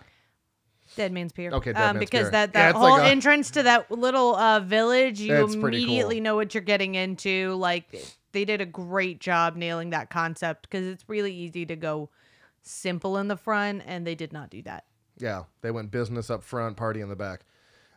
Dead 0.96 1.12
Man's 1.12 1.32
Pier. 1.32 1.50
Okay, 1.50 1.72
Dead 1.72 1.80
um, 1.82 1.96
Man's 1.96 2.06
because 2.10 2.24
Pier. 2.24 2.30
that 2.32 2.52
that 2.52 2.70
it's 2.70 2.78
whole 2.78 2.90
like 2.90 3.02
a- 3.08 3.10
entrance 3.10 3.50
to 3.52 3.62
that 3.64 3.90
little 3.90 4.36
uh, 4.36 4.60
village, 4.60 5.20
you 5.20 5.34
It's 5.34 5.54
immediately 5.54 6.16
cool. 6.16 6.22
know 6.24 6.36
what 6.36 6.54
you're 6.54 6.62
getting 6.62 6.94
into. 6.94 7.54
Like 7.54 7.86
they 8.32 8.44
did 8.44 8.60
a 8.60 8.66
great 8.66 9.18
job 9.20 9.56
nailing 9.56 9.90
that 9.90 10.10
concept 10.10 10.68
because 10.68 10.86
it's 10.86 11.08
really 11.08 11.34
easy 11.34 11.64
to 11.66 11.74
go 11.74 12.10
simple 12.62 13.16
in 13.18 13.28
the 13.28 13.36
front, 13.36 13.82
and 13.86 14.06
they 14.06 14.14
did 14.14 14.32
not 14.32 14.50
do 14.50 14.62
that. 14.62 14.84
Yeah, 15.18 15.44
they 15.62 15.70
went 15.70 15.90
business 15.90 16.30
up 16.30 16.42
front, 16.42 16.76
party 16.76 17.00
in 17.00 17.08
the 17.08 17.16
back. 17.16 17.44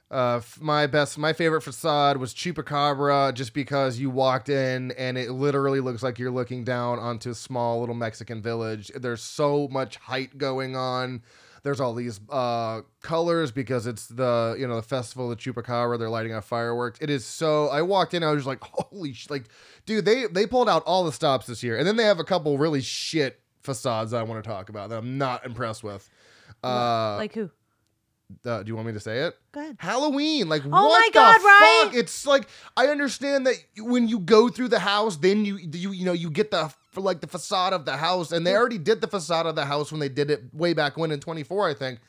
Uh, 0.10 0.39
my 0.62 0.88
best, 0.88 1.17
my 1.17 1.34
favorite 1.34 1.62
facade 1.62 2.17
was 2.17 2.34
Chupacabra, 2.34 3.34
just 3.34 3.53
because 3.53 3.99
you 3.99 4.10
walked 4.10 4.47
in 4.47 4.91
and 4.91 5.17
it 5.17 5.32
literally 5.32 5.82
looks 5.82 6.01
like 6.01 6.17
you're 6.17 6.32
looking 6.32 6.63
down 6.63 6.97
onto 6.97 7.32
a 7.32 7.36
small 7.36 7.82
little 7.82 7.95
Mexican 7.95 8.41
village. 8.41 8.89
There's 8.95 9.21
so 9.21 9.67
much 9.69 9.97
height 9.97 10.38
going 10.38 10.77
on. 10.77 11.23
There's 11.63 11.82
all 11.82 11.93
these 11.93 12.21
uh, 12.30 12.82
colors 13.01 13.51
because 13.51 13.86
it's 13.88 14.08
the 14.08 14.56
you 14.58 14.65
know 14.65 14.77
the 14.77 14.82
festival 14.82 15.30
of 15.30 15.38
Chupacabra. 15.39 15.99
They're 15.99 16.10
lighting 16.10 16.34
off 16.34 16.45
fireworks. 16.45 16.99
It 17.01 17.10
is 17.10 17.25
so. 17.25 17.67
I 17.67 17.82
walked 17.82 18.13
in, 18.13 18.23
I 18.23 18.32
was 18.32 18.45
just 18.45 18.47
like, 18.47 18.62
holy 18.63 19.12
sh! 19.12 19.30
Like, 19.30 19.47
dude, 19.86 20.06
they 20.06 20.27
they 20.27 20.45
pulled 20.45 20.69
out 20.69 20.84
all 20.86 21.03
the 21.03 21.12
stops 21.12 21.47
this 21.47 21.63
year, 21.63 21.77
and 21.77 21.86
then 21.86 21.97
they 21.97 22.06
have 22.06 22.19
a 22.19 22.23
couple 22.23 22.58
really 22.58 22.80
shit 22.82 23.41
facades 23.62 24.13
I 24.13 24.23
want 24.23 24.41
to 24.41 24.49
talk 24.49 24.69
about 24.69 24.89
that 24.89 24.99
I'm 24.99 25.17
not 25.17 25.45
impressed 25.45 25.84
with. 25.84 26.10
Uh, 26.63 27.15
like 27.17 27.33
who? 27.33 27.49
uh, 28.45 28.62
do 28.63 28.67
you 28.69 28.75
want 28.75 28.88
me 28.88 28.93
to 28.93 28.99
say 28.99 29.19
it? 29.19 29.36
Go 29.53 29.62
ahead. 29.62 29.75
Halloween, 29.79 30.49
like 30.49 30.63
Oh 30.65 30.69
what 30.69 30.99
my 30.99 31.10
the 31.12 31.13
God, 31.13 31.86
fuck? 31.86 31.95
It's 31.95 32.25
like 32.25 32.47
I 32.75 32.88
understand 32.88 33.47
that 33.47 33.55
when 33.79 34.07
you 34.07 34.19
go 34.19 34.49
through 34.49 34.67
the 34.69 34.79
house, 34.79 35.17
then 35.17 35.45
you 35.45 35.57
you 35.57 35.91
you 35.91 36.05
know 36.05 36.13
you 36.13 36.29
get 36.29 36.51
the 36.51 36.71
for 36.91 37.01
like 37.01 37.21
the 37.21 37.27
facade 37.27 37.73
of 37.73 37.86
the 37.86 37.95
house, 37.97 38.31
and 38.31 38.45
they 38.45 38.55
already 38.55 38.77
did 38.79 39.01
the 39.01 39.07
facade 39.07 39.45
of 39.45 39.55
the 39.55 39.65
house 39.65 39.91
when 39.91 39.99
they 39.99 40.10
did 40.10 40.29
it 40.31 40.43
way 40.53 40.73
back 40.73 40.97
when 40.97 41.12
in 41.12 41.19
24, 41.19 41.69
I 41.69 41.73
think. 41.73 41.99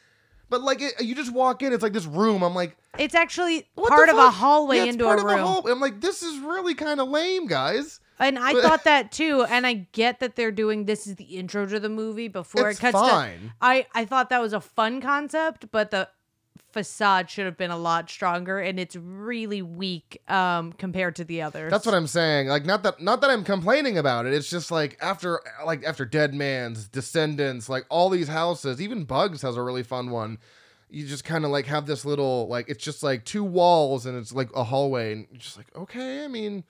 But 0.51 0.63
like 0.63 0.81
it, 0.81 0.95
you 1.03 1.15
just 1.15 1.31
walk 1.33 1.63
in, 1.63 1.75
it's 1.75 1.83
like 1.83 1.93
this 1.93 2.07
room. 2.07 2.43
I'm 2.43 2.55
like, 2.55 2.75
It's 2.99 3.15
actually 3.15 3.69
part 3.77 4.09
of 4.09 4.17
a 4.17 4.31
hallway 4.31 4.77
Yeah, 4.79 4.83
it's 4.85 4.93
into 4.95 5.05
part 5.05 5.19
a 5.19 5.23
of 5.23 5.29
room. 5.29 5.39
hall- 5.41 5.69
I'm 5.71 5.79
like, 5.79 6.01
this 6.01 6.23
is 6.23 6.39
really 6.41 6.75
kind 6.75 7.01
of 7.01 7.09
lame, 7.11 7.47
guys. 7.49 8.01
And 8.19 8.39
I 8.39 8.53
thought 8.53 8.85
that 8.85 9.13
too. 9.21 9.45
And 9.49 9.67
I 9.67 9.87
get 9.93 10.21
that 10.21 10.37
they're 10.37 10.51
doing 10.53 10.85
this 10.87 11.07
is 11.07 11.17
the 11.17 11.25
intro 11.25 11.67
to 11.67 11.79
the 11.81 11.89
movie 11.89 12.29
before 12.29 12.69
It's 12.71 12.79
it 12.79 12.83
cuts 12.83 12.99
fine. 12.99 13.39
to. 13.41 13.53
I 13.61 13.87
I 13.95 14.05
thought 14.05 14.31
that 14.31 14.41
was 14.41 14.53
a 14.53 14.61
fun 14.61 15.01
concept, 15.01 15.71
but 15.71 15.91
the 15.91 16.09
facade 16.73 17.31
should 17.31 17.47
have 17.47 17.57
been 17.57 17.71
a 17.71 17.79
lot 17.79 18.11
stronger, 18.11 18.59
and 18.59 18.79
it's 18.79 18.95
really 18.95 19.63
weak 19.63 20.21
um 20.29 20.73
compared 20.75 21.17
to 21.17 21.25
the 21.25 21.41
others. 21.43 21.71
That's 21.71 21.87
what 21.87 21.95
I'm 21.95 22.07
saying. 22.07 22.49
Like 22.49 22.67
not 22.67 22.83
that 22.83 23.01
not 23.01 23.21
that 23.23 23.31
I'm 23.31 23.45
complaining 23.45 23.97
about 23.99 24.27
it. 24.27 24.35
It's 24.35 24.51
just 24.51 24.71
like 24.71 24.99
after 25.01 25.41
like 25.65 25.85
after 25.85 26.05
Dead 26.05 26.35
Man's 26.35 26.89
Descendants, 26.89 27.69
like 27.69 27.87
all 27.89 28.11
these 28.11 28.29
houses, 28.29 28.81
even 28.83 29.05
Bugs 29.05 29.43
has 29.43 29.57
a 29.57 29.63
really 29.63 29.83
fun 29.83 30.11
one. 30.11 30.39
You 30.91 31.07
just 31.07 31.25
kind 31.25 31.45
of 31.45 31.51
like 31.51 31.67
have 31.67 31.87
this 31.87 32.05
little 32.05 32.49
like 32.49 32.69
it's 32.69 32.85
just 32.85 33.03
like 33.03 33.25
two 33.25 33.45
walls 33.45 34.07
and 34.07 34.17
it's 34.19 34.33
like 34.33 34.51
a 34.55 34.65
hallway 34.65 35.13
and 35.13 35.27
you're 35.31 35.41
just 35.41 35.57
like 35.57 35.75
okay. 35.77 36.25
I 36.25 36.29
mean, 36.29 36.65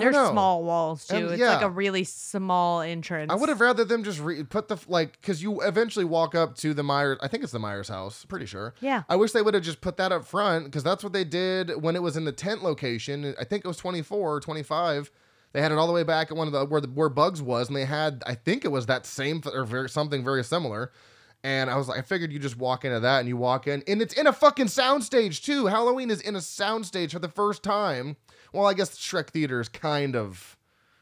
And 0.00 0.12
know. 0.12 0.30
small 0.30 0.64
walls 0.64 1.06
too. 1.06 1.16
And- 1.16 1.30
it's 1.30 1.40
like 1.42 1.62
a 1.62 1.70
really 1.70 2.04
small 2.04 2.80
entrance. 2.80 3.32
I 3.32 3.34
would 3.34 3.48
have 3.48 3.60
rather 3.60 3.84
them 3.84 4.04
just 4.04 4.20
re- 4.20 4.44
put 4.44 4.68
the 4.68 4.78
like 4.88 5.20
because 5.20 5.42
you 5.42 5.60
eventually 5.62 6.04
walk 6.04 6.34
up 6.34 6.56
to 6.56 6.74
the 6.74 6.82
Myers. 6.82 7.18
I 7.20 7.28
think 7.28 7.42
it's 7.42 7.52
the 7.52 7.58
Myers 7.58 7.88
house. 7.88 8.24
Pretty 8.24 8.46
sure. 8.46 8.74
Yeah. 8.80 9.02
I 9.08 9.16
wish 9.16 9.32
they 9.32 9.42
would 9.42 9.54
have 9.54 9.62
just 9.62 9.80
put 9.80 9.96
that 9.96 10.12
up 10.12 10.24
front 10.24 10.64
because 10.64 10.82
that's 10.84 11.02
what 11.02 11.12
they 11.12 11.24
did 11.24 11.82
when 11.82 11.96
it 11.96 12.02
was 12.02 12.16
in 12.16 12.24
the 12.24 12.32
tent 12.32 12.62
location. 12.62 13.34
I 13.38 13.44
think 13.44 13.64
it 13.64 13.68
was 13.68 13.76
24 13.76 14.36
or 14.36 14.40
25. 14.40 15.10
They 15.52 15.60
had 15.60 15.70
it 15.70 15.78
all 15.78 15.86
the 15.86 15.92
way 15.92 16.02
back 16.02 16.30
at 16.30 16.36
one 16.36 16.46
of 16.46 16.52
the 16.52 16.64
where 16.64 16.80
the 16.80 16.88
where 16.88 17.08
Bugs 17.08 17.42
was, 17.42 17.68
and 17.68 17.76
they 17.76 17.84
had 17.84 18.22
I 18.26 18.34
think 18.34 18.64
it 18.64 18.72
was 18.72 18.86
that 18.86 19.04
same 19.06 19.42
or 19.52 19.64
very, 19.64 19.88
something 19.88 20.24
very 20.24 20.42
similar. 20.44 20.92
And 21.44 21.68
I 21.68 21.76
was 21.76 21.88
like, 21.88 21.98
I 21.98 22.02
figured 22.02 22.32
you 22.32 22.38
just 22.38 22.56
walk 22.56 22.84
into 22.84 23.00
that 23.00 23.18
and 23.18 23.28
you 23.28 23.36
walk 23.36 23.66
in, 23.66 23.82
and 23.88 24.00
it's 24.00 24.14
in 24.14 24.26
a 24.28 24.32
fucking 24.32 24.66
soundstage 24.66 25.42
too. 25.42 25.66
Halloween 25.66 26.08
is 26.10 26.20
in 26.20 26.36
a 26.36 26.38
soundstage 26.38 27.10
for 27.12 27.18
the 27.18 27.28
first 27.28 27.62
time. 27.62 28.16
Well, 28.52 28.66
I 28.66 28.74
guess 28.74 28.90
the 28.90 28.96
Shrek 28.96 29.30
Theater 29.30 29.60
is 29.60 29.68
kind 29.68 30.14
of 30.14 30.56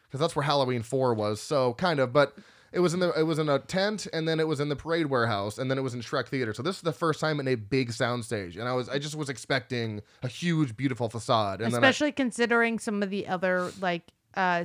because 0.04 0.20
that's 0.20 0.34
where 0.34 0.42
Halloween 0.42 0.82
Four 0.82 1.14
was. 1.14 1.40
So 1.40 1.74
kind 1.74 2.00
of, 2.00 2.12
but 2.12 2.36
it 2.72 2.80
was 2.80 2.94
in 2.94 3.00
the 3.00 3.12
it 3.18 3.24
was 3.24 3.38
in 3.38 3.48
a 3.48 3.58
tent, 3.58 4.06
and 4.12 4.28
then 4.28 4.38
it 4.40 4.46
was 4.46 4.60
in 4.60 4.68
the 4.68 4.76
parade 4.76 5.06
warehouse, 5.06 5.58
and 5.58 5.70
then 5.70 5.78
it 5.78 5.82
was 5.82 5.94
in 5.94 6.00
Shrek 6.00 6.28
Theater. 6.28 6.54
So 6.54 6.62
this 6.62 6.76
is 6.76 6.82
the 6.82 6.92
first 6.92 7.20
time 7.20 7.40
in 7.40 7.48
a 7.48 7.56
big 7.56 7.90
soundstage, 7.90 8.56
and 8.56 8.68
I 8.68 8.72
was 8.74 8.88
I 8.88 8.98
just 8.98 9.16
was 9.16 9.28
expecting 9.28 10.02
a 10.22 10.28
huge, 10.28 10.76
beautiful 10.76 11.08
facade, 11.08 11.60
and 11.60 11.72
then 11.72 11.82
I, 11.82 11.88
especially 11.88 12.12
considering 12.12 12.78
some 12.78 13.02
of 13.02 13.10
the 13.10 13.26
other 13.26 13.72
like 13.80 14.12
uh 14.34 14.64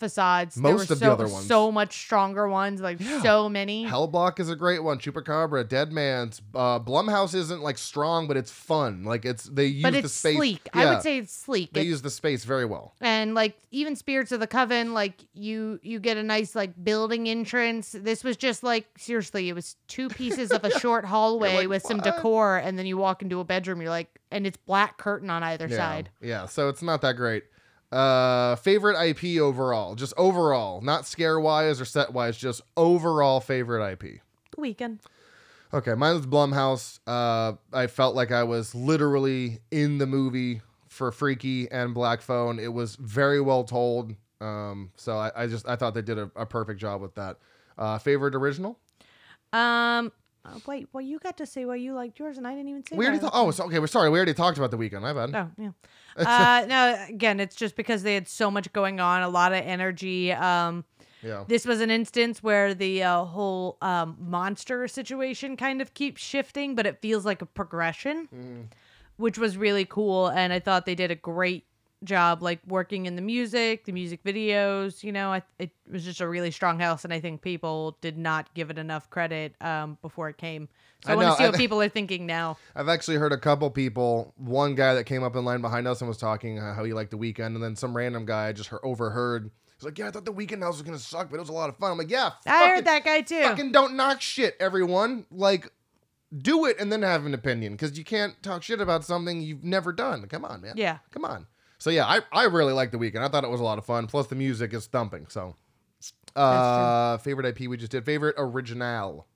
facades. 0.00 0.56
there 0.56 0.62
Most 0.72 0.88
were 0.88 0.94
of 0.94 1.00
the 1.00 1.06
so, 1.06 1.12
other 1.12 1.28
ones. 1.28 1.46
So 1.46 1.70
much 1.70 1.96
stronger 1.96 2.48
ones, 2.48 2.80
like 2.80 2.98
Yeah. 2.98 3.22
so 3.22 3.48
many. 3.48 3.86
Hellblock 3.86 4.40
is 4.40 4.48
a 4.50 4.56
great 4.56 4.82
one. 4.82 4.98
Chupacabra, 4.98 5.68
Dead 5.68 5.92
Man's. 5.92 6.42
Uh, 6.54 6.80
Blumhouse 6.80 7.34
isn't 7.34 7.60
like 7.62 7.78
strong, 7.78 8.26
but 8.26 8.36
it's 8.36 8.50
fun. 8.50 9.04
Like 9.04 9.24
it's 9.24 9.44
they 9.44 9.66
use 9.66 9.82
but 9.84 9.92
the 9.92 9.98
it's 10.00 10.12
space. 10.12 10.36
sleek. 10.36 10.68
I 10.74 10.86
would 10.86 11.02
say 11.02 11.18
it's 11.18 11.32
sleek. 11.32 11.72
they 11.72 11.82
It's- 11.82 11.90
use 11.90 12.02
the 12.02 12.10
space 12.10 12.44
very 12.44 12.64
well. 12.64 12.94
and 13.00 13.34
like 13.34 13.56
even 13.72 13.94
spirits 13.94 14.32
of 14.32 14.40
the 14.40 14.48
coven 14.48 14.94
like 14.94 15.14
you 15.32 15.78
you 15.84 16.00
get 16.00 16.16
a 16.16 16.22
nice 16.24 16.56
like 16.56 16.72
building 16.82 17.28
entrance 17.28 17.92
this 17.92 18.24
was 18.24 18.36
just 18.36 18.64
like 18.64 18.86
seriously 18.98 19.48
it 19.48 19.52
was 19.52 19.76
two 19.86 20.08
pieces 20.08 20.50
of 20.50 20.64
a 20.64 20.70
short 20.80 21.04
hallway 21.04 21.54
like, 21.58 21.68
with 21.68 21.82
some 21.84 21.98
decor 22.00 22.56
and 22.56 22.76
then 22.76 22.84
you 22.86 22.96
walk 22.96 23.22
into 23.22 23.38
a 23.38 23.44
bedroom 23.44 23.80
you're 23.80 23.88
like 23.90 24.18
and 24.32 24.44
it's 24.44 24.56
black 24.56 24.96
curtain 24.98 25.30
on 25.30 25.44
either 25.44 25.68
yeah. 25.68 25.76
side 25.76 26.10
Yeah, 26.20 26.46
so 26.46 26.68
it's 26.68 26.82
not 26.82 27.00
that 27.02 27.14
great. 27.14 27.44
Uh, 27.92 28.54
favorite 28.56 28.96
IP 29.02 29.40
overall, 29.40 29.94
just 29.96 30.14
overall, 30.16 30.80
not 30.80 31.06
scare 31.06 31.40
wise 31.40 31.80
or 31.80 31.84
set 31.84 32.12
wise, 32.12 32.36
just 32.36 32.60
overall 32.76 33.40
favorite 33.40 33.84
IP. 33.92 34.20
the 34.50 34.56
Weeknd 34.56 35.00
Okay, 35.72 35.94
mine 35.94 36.16
was 36.16 36.26
Blumhouse. 36.26 36.98
Uh, 37.06 37.56
I 37.72 37.86
felt 37.86 38.16
like 38.16 38.32
I 38.32 38.42
was 38.42 38.74
literally 38.74 39.60
in 39.70 39.98
the 39.98 40.06
movie 40.06 40.62
for 40.88 41.12
Freaky 41.12 41.70
and 41.70 41.94
Black 41.94 42.22
Phone. 42.22 42.58
It 42.58 42.72
was 42.72 42.96
very 42.96 43.40
well 43.40 43.62
told. 43.62 44.14
Um, 44.40 44.90
so 44.96 45.16
I, 45.16 45.30
I 45.36 45.46
just 45.46 45.68
I 45.68 45.76
thought 45.76 45.94
they 45.94 46.02
did 46.02 46.18
a, 46.18 46.30
a 46.34 46.46
perfect 46.46 46.80
job 46.80 47.00
with 47.00 47.14
that. 47.14 47.38
Uh, 47.78 47.98
favorite 47.98 48.34
original? 48.34 48.78
um 49.52 50.12
uh, 50.44 50.58
wait 50.66 50.88
well 50.92 51.02
you 51.02 51.18
got 51.18 51.36
to 51.36 51.44
say 51.46 51.64
why 51.64 51.74
you 51.76 51.92
liked 51.94 52.18
yours 52.18 52.38
and 52.38 52.46
i 52.46 52.50
didn't 52.54 52.68
even 52.68 52.84
say 52.86 52.96
We 52.96 53.04
already 53.06 53.20
thought. 53.20 53.32
Oh, 53.34 53.50
so, 53.50 53.64
okay. 53.64 53.78
We're 53.78 53.86
sorry. 53.86 54.08
We 54.10 54.18
already 54.18 54.34
talked 54.34 54.56
about 54.58 54.70
the 54.70 54.78
Weeknd. 54.78 55.02
My 55.02 55.12
bad. 55.12 55.34
Oh 55.34 55.50
yeah. 55.58 55.70
uh, 56.16 56.66
no, 56.66 57.06
again, 57.08 57.40
it's 57.40 57.54
just 57.56 57.76
because 57.76 58.02
they 58.02 58.14
had 58.14 58.26
so 58.28 58.50
much 58.50 58.72
going 58.72 59.00
on, 59.00 59.22
a 59.22 59.28
lot 59.28 59.52
of 59.52 59.64
energy. 59.64 60.32
Um, 60.32 60.84
Yeah. 61.22 61.44
this 61.46 61.66
was 61.66 61.80
an 61.82 61.90
instance 61.90 62.42
where 62.42 62.72
the 62.74 63.02
uh, 63.02 63.24
whole 63.24 63.76
um, 63.82 64.16
monster 64.18 64.88
situation 64.88 65.56
kind 65.56 65.80
of 65.82 65.92
keeps 65.94 66.20
shifting, 66.22 66.74
but 66.74 66.86
it 66.86 67.00
feels 67.00 67.24
like 67.26 67.42
a 67.42 67.46
progression, 67.46 68.28
Mm. 68.34 68.66
which 69.18 69.36
was 69.38 69.56
really 69.56 69.84
cool. 69.84 70.28
And 70.28 70.52
I 70.52 70.58
thought 70.60 70.86
they 70.86 70.94
did 70.94 71.10
a 71.10 71.14
great 71.16 71.64
job, 72.04 72.42
like 72.42 72.60
working 72.66 73.06
in 73.06 73.16
the 73.16 73.22
music, 73.22 73.84
the 73.84 73.92
music 73.92 74.22
videos. 74.24 75.02
You 75.02 75.12
know, 75.12 75.32
I, 75.32 75.42
it 75.58 75.70
was 75.90 76.04
just 76.04 76.20
a 76.20 76.28
really 76.28 76.50
strong 76.50 76.78
house, 76.78 77.04
and 77.04 77.12
I 77.12 77.20
think 77.20 77.42
people 77.42 77.96
did 78.00 78.16
not 78.18 78.52
give 78.54 78.70
it 78.70 78.78
enough 78.78 79.10
credit 79.10 79.54
um, 79.60 79.98
before 80.02 80.28
it 80.28 80.38
came. 80.38 80.68
So 81.04 81.10
I, 81.10 81.12
I 81.12 81.16
want 81.16 81.28
to 81.28 81.36
see 81.36 81.44
I- 81.44 81.48
what 81.48 81.56
people 81.58 81.80
are 81.80 81.88
thinking 81.88 82.26
now. 82.26 82.58
I've 82.74 82.88
actually 82.88 83.16
heard 83.16 83.32
a 83.32 83.38
couple 83.38 83.70
people. 83.70 84.34
One 84.36 84.74
guy 84.74 84.94
that 84.94 85.04
came 85.04 85.22
up 85.22 85.36
in 85.36 85.44
line 85.44 85.60
behind 85.60 85.86
us 85.88 86.00
and 86.00 86.08
was 86.08 86.18
talking 86.18 86.56
how 86.58 86.84
he 86.84 86.92
liked 86.92 87.10
the 87.10 87.18
Weeknd, 87.18 87.46
and 87.46 87.62
then 87.62 87.76
some 87.76 87.96
random 87.96 88.24
guy 88.26 88.48
I 88.48 88.52
just 88.52 88.72
overheard. 88.82 89.50
He's 89.76 89.84
like, 89.86 89.98
"Yeah, 89.98 90.08
I 90.08 90.10
thought 90.10 90.26
the 90.26 90.32
Weeknd 90.32 90.62
house 90.62 90.74
was 90.74 90.82
gonna 90.82 90.98
suck, 90.98 91.30
but 91.30 91.36
it 91.36 91.40
was 91.40 91.48
a 91.48 91.52
lot 91.54 91.70
of 91.70 91.76
fun." 91.78 91.90
I'm 91.92 91.98
like, 91.98 92.10
"Yeah, 92.10 92.32
I 92.46 92.68
heard 92.68 92.84
that 92.84 93.04
guy 93.04 93.22
too. 93.22 93.42
Fucking 93.42 93.72
don't 93.72 93.94
knock 93.96 94.20
shit, 94.20 94.54
everyone. 94.60 95.24
Like, 95.30 95.70
do 96.36 96.66
it 96.66 96.76
and 96.78 96.92
then 96.92 97.02
have 97.02 97.24
an 97.26 97.34
opinion 97.34 97.72
because 97.72 97.96
you 97.98 98.04
can't 98.04 98.40
talk 98.42 98.62
shit 98.62 98.80
about 98.80 99.04
something 99.04 99.40
you've 99.40 99.64
never 99.64 99.92
done. 99.92 100.26
Come 100.28 100.44
on, 100.44 100.60
man. 100.60 100.74
Yeah. 100.76 100.98
Come 101.10 101.24
on. 101.24 101.46
So 101.80 101.88
yeah, 101.88 102.06
I, 102.06 102.20
I 102.30 102.44
really 102.44 102.74
liked 102.74 102.92
the 102.92 102.98
Weeknd. 102.98 103.24
I 103.24 103.28
thought 103.28 103.42
it 103.42 103.50
was 103.50 103.60
a 103.60 103.64
lot 103.64 103.78
of 103.78 103.86
fun. 103.86 104.06
Plus 104.06 104.26
the 104.26 104.34
music 104.34 104.74
is 104.74 104.86
thumping. 104.86 105.26
So, 105.28 105.56
uh, 106.36 107.16
favorite 107.18 107.46
IP 107.46 107.68
we 107.68 107.78
just 107.78 107.90
did. 107.90 108.04
Favorite 108.04 108.34
original. 108.38 109.26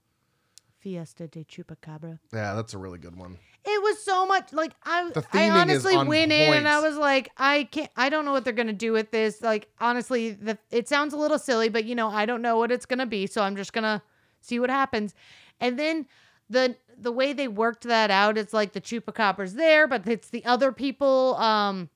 Fiesta 0.78 1.26
de 1.26 1.42
Chupacabra. 1.44 2.18
Yeah, 2.34 2.52
that's 2.52 2.74
a 2.74 2.78
really 2.78 2.98
good 2.98 3.16
one. 3.16 3.38
It 3.64 3.82
was 3.82 4.04
so 4.04 4.26
much 4.26 4.52
like 4.52 4.72
I 4.84 5.08
The 5.08 5.24
I 5.32 5.38
theming 5.38 5.70
is 5.70 5.86
honestly 5.86 5.96
on 5.96 6.06
went 6.06 6.32
in 6.32 6.52
and 6.52 6.68
I 6.68 6.80
was 6.80 6.98
like 6.98 7.30
I 7.38 7.64
can't 7.64 7.90
I 7.96 8.10
don't 8.10 8.26
know 8.26 8.32
what 8.32 8.44
they're 8.44 8.52
going 8.52 8.66
to 8.66 8.74
do 8.74 8.92
with 8.92 9.10
this. 9.10 9.40
Like 9.40 9.68
honestly, 9.80 10.32
the 10.32 10.58
it 10.70 10.86
sounds 10.86 11.14
a 11.14 11.16
little 11.16 11.38
silly, 11.38 11.70
but 11.70 11.86
you 11.86 11.94
know, 11.94 12.10
I 12.10 12.26
don't 12.26 12.42
know 12.42 12.58
what 12.58 12.70
it's 12.70 12.84
going 12.84 12.98
to 12.98 13.06
be, 13.06 13.26
so 13.26 13.40
I'm 13.40 13.56
just 13.56 13.72
going 13.72 13.84
to 13.84 14.02
see 14.42 14.60
what 14.60 14.68
happens. 14.68 15.14
And 15.60 15.78
then 15.78 16.04
the 16.50 16.76
the 16.98 17.10
way 17.10 17.32
they 17.32 17.48
worked 17.48 17.84
that 17.84 18.10
out, 18.10 18.36
it's 18.36 18.52
like 18.52 18.74
the 18.74 18.82
Chupacabra's 18.82 19.54
there, 19.54 19.88
but 19.88 20.06
it's 20.06 20.28
the 20.28 20.44
other 20.44 20.70
people 20.70 21.36
um 21.36 21.88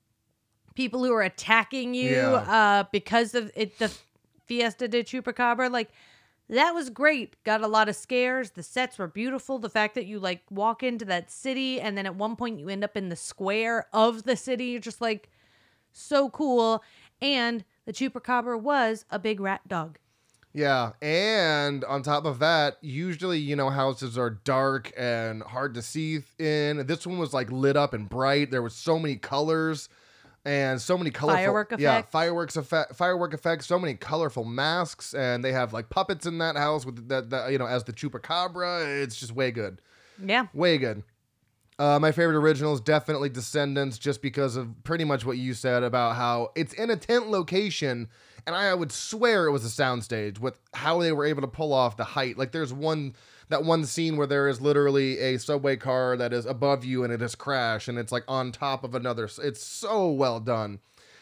people 0.78 1.04
who 1.04 1.12
are 1.12 1.22
attacking 1.22 1.92
you 1.92 2.12
Yeah. 2.12 2.32
uh 2.58 2.84
because 2.92 3.34
of 3.34 3.50
it 3.54 3.78
the 3.78 3.92
Fiesta 4.46 4.88
de 4.88 5.02
Chupacabra 5.04 5.70
like 5.70 5.90
that 6.50 6.72
was 6.74 6.88
great. 6.88 7.36
Got 7.44 7.60
a 7.60 7.66
lot 7.66 7.90
of 7.90 7.96
scares. 7.96 8.52
The 8.52 8.62
sets 8.62 8.96
were 8.98 9.06
beautiful. 9.06 9.58
The 9.58 9.68
fact 9.68 9.94
that 9.96 10.06
you 10.06 10.18
like 10.18 10.40
walk 10.50 10.82
into 10.82 11.04
that 11.04 11.30
city 11.30 11.78
and 11.78 11.94
then 11.98 12.06
at 12.06 12.14
one 12.14 12.36
point 12.36 12.58
you 12.58 12.70
end 12.70 12.82
up 12.84 12.96
in 12.96 13.10
the 13.10 13.16
square 13.16 13.86
of 13.92 14.22
the 14.22 14.34
city, 14.34 14.66
you're 14.66 14.80
just 14.80 15.02
like 15.02 15.28
so 15.92 16.30
cool. 16.30 16.82
And 17.20 17.64
the 17.84 17.92
chupacabra 17.92 18.58
was 18.58 19.04
a 19.10 19.18
big 19.18 19.40
rat 19.40 19.60
dog. 19.68 19.98
Yeah, 20.54 20.92
and 21.02 21.84
on 21.84 22.02
top 22.02 22.24
of 22.24 22.38
that, 22.38 22.78
usually 22.80 23.38
you 23.38 23.54
know 23.54 23.68
houses 23.68 24.16
are 24.16 24.30
dark 24.30 24.90
and 24.96 25.42
hard 25.42 25.74
to 25.74 25.82
see 25.82 26.20
in. 26.38 26.86
This 26.86 27.06
one 27.06 27.18
was 27.18 27.34
like 27.34 27.52
lit 27.52 27.76
up 27.76 27.92
and 27.92 28.08
bright. 28.08 28.50
There 28.50 28.62
was 28.62 28.74
so 28.74 28.98
many 28.98 29.16
colors 29.16 29.90
and 30.44 30.80
so 30.80 30.96
many 30.96 31.10
colorful 31.10 31.36
Firework 31.42 31.74
Yeah, 31.78 32.02
fireworks 32.02 32.56
effect, 32.56 32.96
firework 32.96 33.34
effects. 33.34 33.66
So 33.66 33.78
many 33.78 33.94
colorful 33.94 34.44
masks, 34.44 35.14
and 35.14 35.44
they 35.44 35.52
have 35.52 35.72
like 35.72 35.90
puppets 35.90 36.26
in 36.26 36.38
that 36.38 36.56
house 36.56 36.86
with 36.86 37.08
that, 37.08 37.30
that 37.30 37.52
you 37.52 37.58
know 37.58 37.66
as 37.66 37.84
the 37.84 37.92
chupacabra. 37.92 39.02
It's 39.02 39.16
just 39.16 39.32
way 39.32 39.50
good, 39.50 39.80
Yeah. 40.22 40.46
way 40.54 40.78
good. 40.78 41.02
Uh, 41.78 41.98
my 42.00 42.10
favorite 42.10 42.36
original 42.36 42.74
is 42.74 42.80
definitely 42.80 43.28
Descendants, 43.28 43.98
just 43.98 44.20
because 44.20 44.56
of 44.56 44.82
pretty 44.82 45.04
much 45.04 45.24
what 45.24 45.38
you 45.38 45.54
said 45.54 45.84
about 45.84 46.16
how 46.16 46.50
it's 46.56 46.72
in 46.72 46.90
a 46.90 46.96
tent 46.96 47.28
location, 47.28 48.08
and 48.48 48.56
I 48.56 48.74
would 48.74 48.90
swear 48.90 49.46
it 49.46 49.52
was 49.52 49.64
a 49.64 49.68
soundstage 49.82 50.40
with 50.40 50.58
how 50.74 50.98
they 51.00 51.12
were 51.12 51.24
able 51.24 51.42
to 51.42 51.46
pull 51.48 51.72
off 51.72 51.96
the 51.96 52.02
height. 52.04 52.36
Like 52.36 52.50
there's 52.50 52.72
one 52.72 53.14
that 53.48 53.64
one 53.64 53.84
scene 53.84 54.16
where 54.16 54.26
there 54.26 54.48
is 54.48 54.60
literally 54.60 55.18
a 55.18 55.38
subway 55.38 55.76
car 55.76 56.16
that 56.16 56.32
is 56.32 56.46
above 56.46 56.84
you 56.84 57.04
and 57.04 57.12
it 57.12 57.20
has 57.20 57.34
crashed, 57.34 57.88
and 57.88 57.98
it's 57.98 58.12
like 58.12 58.24
on 58.28 58.52
top 58.52 58.84
of 58.84 58.94
another. 58.94 59.28
It's 59.42 59.62
so 59.62 60.10
well 60.10 60.40
done. 60.40 60.80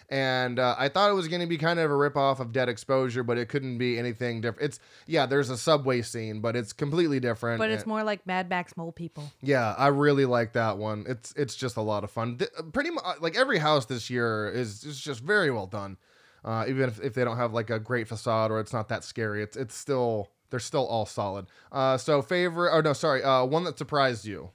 And 0.08 0.60
uh, 0.60 0.76
I 0.78 0.88
thought 0.88 1.10
it 1.10 1.14
was 1.14 1.26
going 1.26 1.40
to 1.40 1.48
be 1.48 1.58
kind 1.58 1.80
of 1.80 1.90
a 1.90 1.94
ripoff 1.94 2.38
of 2.38 2.52
Dead 2.52 2.68
Exposure, 2.68 3.24
but 3.24 3.38
it 3.38 3.48
couldn't 3.48 3.78
be 3.78 3.98
anything 3.98 4.40
different. 4.40 4.66
It's 4.66 4.80
yeah, 5.06 5.26
there's 5.26 5.50
a 5.50 5.58
subway 5.58 6.02
scene, 6.02 6.40
but 6.40 6.54
it's 6.54 6.72
completely 6.72 7.18
different. 7.18 7.58
But 7.58 7.70
it's 7.70 7.82
and- 7.82 7.88
more 7.88 8.04
like 8.04 8.24
Mad 8.24 8.48
Max 8.48 8.76
Mole 8.76 8.92
People. 8.92 9.24
yeah, 9.42 9.74
I 9.76 9.88
really 9.88 10.24
like 10.24 10.52
that 10.52 10.78
one. 10.78 11.04
It's 11.08 11.32
it's 11.36 11.56
just 11.56 11.76
a 11.76 11.82
lot 11.82 12.04
of 12.04 12.10
fun. 12.12 12.38
Th- 12.38 12.50
pretty 12.72 12.90
much 12.90 13.04
like 13.20 13.36
every 13.36 13.58
house 13.58 13.86
this 13.86 14.08
year 14.08 14.48
is 14.48 14.84
is 14.84 15.00
just 15.00 15.20
very 15.22 15.50
well 15.50 15.66
done. 15.66 15.96
Uh, 16.44 16.64
even 16.68 16.88
if, 16.88 17.00
if 17.00 17.14
they 17.14 17.24
don't 17.24 17.38
have 17.38 17.52
like 17.52 17.70
a 17.70 17.80
great 17.80 18.06
facade 18.06 18.52
or 18.52 18.60
it's 18.60 18.72
not 18.72 18.88
that 18.88 19.02
scary, 19.02 19.42
it's 19.42 19.56
it's 19.56 19.74
still 19.74 20.30
they're 20.50 20.60
still 20.60 20.86
all 20.86 21.06
solid. 21.06 21.46
Uh, 21.72 21.96
so 21.98 22.22
favorite 22.22 22.70
oh 22.74 22.80
no 22.80 22.92
sorry 22.92 23.22
uh, 23.22 23.44
one 23.44 23.64
that 23.64 23.78
surprised 23.78 24.24
you. 24.24 24.50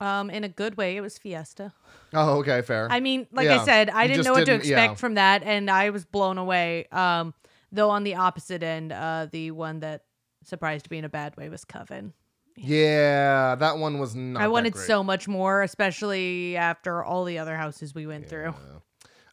Um, 0.00 0.30
in 0.30 0.44
a 0.44 0.48
good 0.48 0.76
way, 0.76 0.96
it 0.96 1.00
was 1.00 1.18
Fiesta. 1.18 1.72
Oh 2.14 2.38
okay 2.38 2.62
fair. 2.62 2.86
I 2.90 3.00
mean, 3.00 3.26
like 3.32 3.46
Yeah, 3.46 3.60
I 3.60 3.64
said, 3.64 3.90
I 3.90 4.02
you 4.04 4.08
didn't 4.08 4.24
know 4.26 4.32
what 4.32 4.38
to 4.40 4.44
didn't- 4.44 4.60
expect 4.60 4.92
yeah. 4.92 4.94
from 4.94 5.14
that, 5.14 5.42
and 5.42 5.68
I 5.70 5.90
was 5.90 6.04
blown 6.04 6.38
away. 6.38 6.86
Um, 6.92 7.34
though 7.72 7.90
on 7.90 8.04
the 8.04 8.14
opposite 8.14 8.62
end, 8.62 8.92
uh, 8.92 9.26
the 9.30 9.50
one 9.50 9.80
that 9.80 10.04
surprised 10.44 10.90
me 10.90 10.98
in 10.98 11.04
a 11.04 11.08
bad 11.08 11.36
way 11.36 11.48
was 11.48 11.64
Coven. 11.64 12.12
yeah, 12.56 13.54
that 13.56 13.78
one 13.78 13.98
was 13.98 14.14
not. 14.14 14.42
I 14.42 14.48
wanted 14.48 14.76
so 14.76 15.02
much 15.02 15.26
more, 15.28 15.62
especially 15.62 16.56
after 16.56 17.02
all 17.04 17.24
the 17.24 17.38
other 17.38 17.56
houses 17.56 17.94
we 17.94 18.06
went 18.06 18.28
through. 18.28 18.54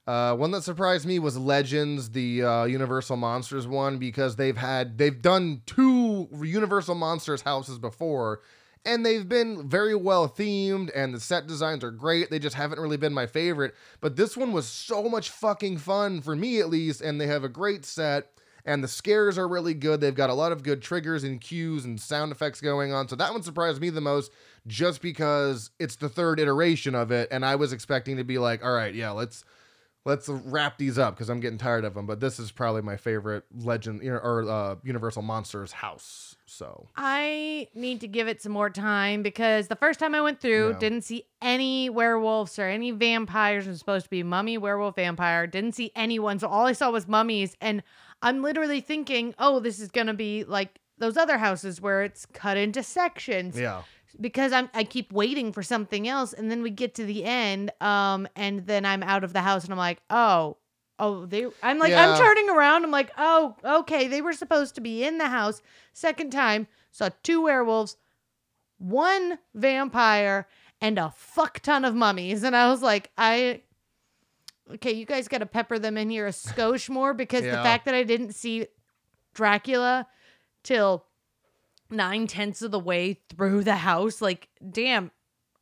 Uh, 0.07 0.35
one 0.35 0.51
that 0.51 0.63
surprised 0.63 1.05
me 1.05 1.17
was 1.17 1.35
Legends, 1.37 2.11
the 2.11 2.43
uh, 2.43 2.65
Universal 2.65 3.17
Monsters 3.17 3.67
one, 3.67 3.97
because 3.97 4.35
they've 4.35 4.57
had 4.57 4.99
they've 4.99 5.21
done 5.21 5.61
two 5.65 6.27
Universal 6.31 6.95
Monsters 6.95 7.41
houses 7.41 7.79
before, 7.79 8.41
and 8.85 9.03
they've 9.03 9.27
been 9.27 9.67
very 9.67 9.95
well 9.95 10.29
themed, 10.29 10.91
and 10.95 11.11
the 11.11 11.19
set 11.19 11.47
designs 11.47 11.83
are 11.83 11.89
great. 11.89 12.29
They 12.29 12.37
just 12.37 12.55
haven't 12.55 12.79
really 12.79 12.97
been 12.97 13.13
my 13.13 13.25
favorite, 13.25 13.73
but 13.99 14.15
this 14.15 14.37
one 14.37 14.51
was 14.51 14.67
so 14.67 15.09
much 15.09 15.31
fucking 15.31 15.79
fun 15.79 16.21
for 16.21 16.35
me 16.35 16.59
at 16.59 16.69
least, 16.69 17.01
and 17.01 17.19
they 17.19 17.27
have 17.27 17.43
a 17.43 17.49
great 17.49 17.83
set. 17.83 18.31
And 18.67 18.83
the 18.83 18.87
scares 18.87 19.37
are 19.37 19.47
really 19.47 19.75
good. 19.75 20.01
They've 20.01 20.15
got 20.15 20.31
a 20.31 20.33
lot 20.33 20.51
of 20.51 20.63
good 20.63 20.81
triggers 20.81 21.23
and 21.23 21.39
cues 21.39 21.85
and 21.85 22.01
sound 22.01 22.31
effects 22.31 22.61
going 22.61 22.93
on. 22.93 23.07
So 23.07 23.15
that 23.15 23.31
one 23.31 23.43
surprised 23.43 23.79
me 23.79 23.91
the 23.91 24.01
most 24.01 24.31
just 24.65 25.03
because 25.03 25.69
it's 25.77 25.97
the 25.97 26.09
third 26.09 26.39
iteration 26.39 26.95
of 26.95 27.11
it. 27.11 27.27
And 27.29 27.45
I 27.45 27.57
was 27.57 27.71
expecting 27.71 28.17
to 28.17 28.23
be 28.23 28.39
like, 28.39 28.65
all 28.65 28.73
right, 28.73 28.95
yeah, 28.95 29.11
let's 29.11 29.45
let's 30.05 30.29
wrap 30.29 30.77
these 30.77 30.97
up 30.99 31.15
because 31.15 31.29
I'm 31.29 31.39
getting 31.39 31.57
tired 31.57 31.83
of 31.83 31.95
them. 31.95 32.05
But 32.05 32.19
this 32.19 32.39
is 32.39 32.51
probably 32.51 32.81
my 32.83 32.95
favorite 32.95 33.43
Legend 33.53 34.03
you 34.03 34.11
know, 34.11 34.17
or 34.17 34.49
uh, 34.49 34.75
Universal 34.83 35.23
Monsters 35.23 35.71
house. 35.71 36.35
So 36.45 36.87
I 36.95 37.67
need 37.73 38.01
to 38.01 38.07
give 38.07 38.27
it 38.27 38.41
some 38.41 38.51
more 38.51 38.69
time 38.69 39.23
because 39.23 39.67
the 39.67 39.75
first 39.75 39.99
time 39.99 40.13
I 40.15 40.21
went 40.21 40.39
through, 40.39 40.73
No. 40.73 40.79
didn't 40.79 41.01
see 41.01 41.23
any 41.41 41.89
werewolves 41.89 42.57
or 42.59 42.67
any 42.69 42.91
vampires. 42.91 43.65
It 43.65 43.71
was 43.71 43.79
supposed 43.79 44.05
to 44.05 44.09
be 44.09 44.21
mummy, 44.23 44.57
werewolf, 44.57 44.95
vampire. 44.95 45.47
Didn't 45.47 45.73
see 45.73 45.91
anyone. 45.95 46.37
So 46.39 46.47
all 46.47 46.65
I 46.67 46.73
saw 46.73 46.91
was 46.91 47.07
mummies. 47.07 47.57
And 47.59 47.81
I'm 48.21 48.41
literally 48.43 48.79
thinking, 48.81 49.33
oh, 49.39 49.59
this 49.59 49.79
is 49.79 49.89
going 49.89 50.07
to 50.07 50.13
be 50.13 50.43
like 50.43 50.79
those 50.97 51.17
other 51.17 51.37
houses 51.37 51.81
where 51.81 52.03
it's 52.03 52.25
cut 52.27 52.57
into 52.57 52.81
sections. 52.83 53.59
yeah, 53.59 53.81
because 54.19 54.51
I'm 54.51 54.69
I 54.73 54.83
keep 54.83 55.11
waiting 55.11 55.51
for 55.51 55.63
something 55.63 56.07
else 56.07 56.33
and 56.33 56.49
then 56.49 56.61
we 56.61 56.69
get 56.69 56.95
to 56.95 57.05
the 57.05 57.23
end 57.25 57.71
um 57.81 58.27
and 58.35 58.65
then 58.67 58.85
I'm 58.85 59.03
out 59.03 59.23
of 59.23 59.33
the 59.33 59.41
house 59.41 59.63
and 59.63 59.73
I'm 59.73 59.77
like, 59.79 60.01
"Oh, 60.09 60.57
Oh, 60.97 61.25
they. 61.25 61.45
I'm 61.61 61.77
like, 61.77 61.91
I'm 61.91 62.17
turning 62.17 62.49
around. 62.49 62.85
I'm 62.85 62.91
like, 62.91 63.11
oh, 63.17 63.57
okay. 63.65 64.07
They 64.07 64.21
were 64.21 64.31
supposed 64.31 64.75
to 64.75 64.81
be 64.81 65.03
in 65.03 65.17
the 65.17 65.27
house. 65.27 65.61
Second 65.91 66.31
time, 66.31 66.67
saw 66.91 67.09
two 67.21 67.41
werewolves, 67.41 67.97
one 68.77 69.37
vampire, 69.53 70.47
and 70.79 70.97
a 70.97 71.11
fuck 71.13 71.59
ton 71.59 71.83
of 71.83 71.95
mummies. 71.95 72.43
And 72.43 72.55
I 72.55 72.69
was 72.69 72.81
like, 72.81 73.11
I. 73.17 73.61
Okay, 74.75 74.93
you 74.93 75.05
guys 75.05 75.27
got 75.27 75.39
to 75.39 75.45
pepper 75.45 75.77
them 75.77 75.97
in 75.97 76.09
here 76.09 76.27
a 76.27 76.31
skosh 76.31 76.87
more 76.89 77.13
because 77.13 77.43
the 77.43 77.51
fact 77.63 77.83
that 77.85 77.93
I 77.93 78.03
didn't 78.03 78.31
see 78.33 78.67
Dracula 79.33 80.07
till 80.63 81.05
nine 81.89 82.27
tenths 82.27 82.61
of 82.61 82.71
the 82.71 82.79
way 82.79 83.19
through 83.29 83.63
the 83.63 83.77
house, 83.77 84.21
like, 84.21 84.49
damn, 84.71 85.11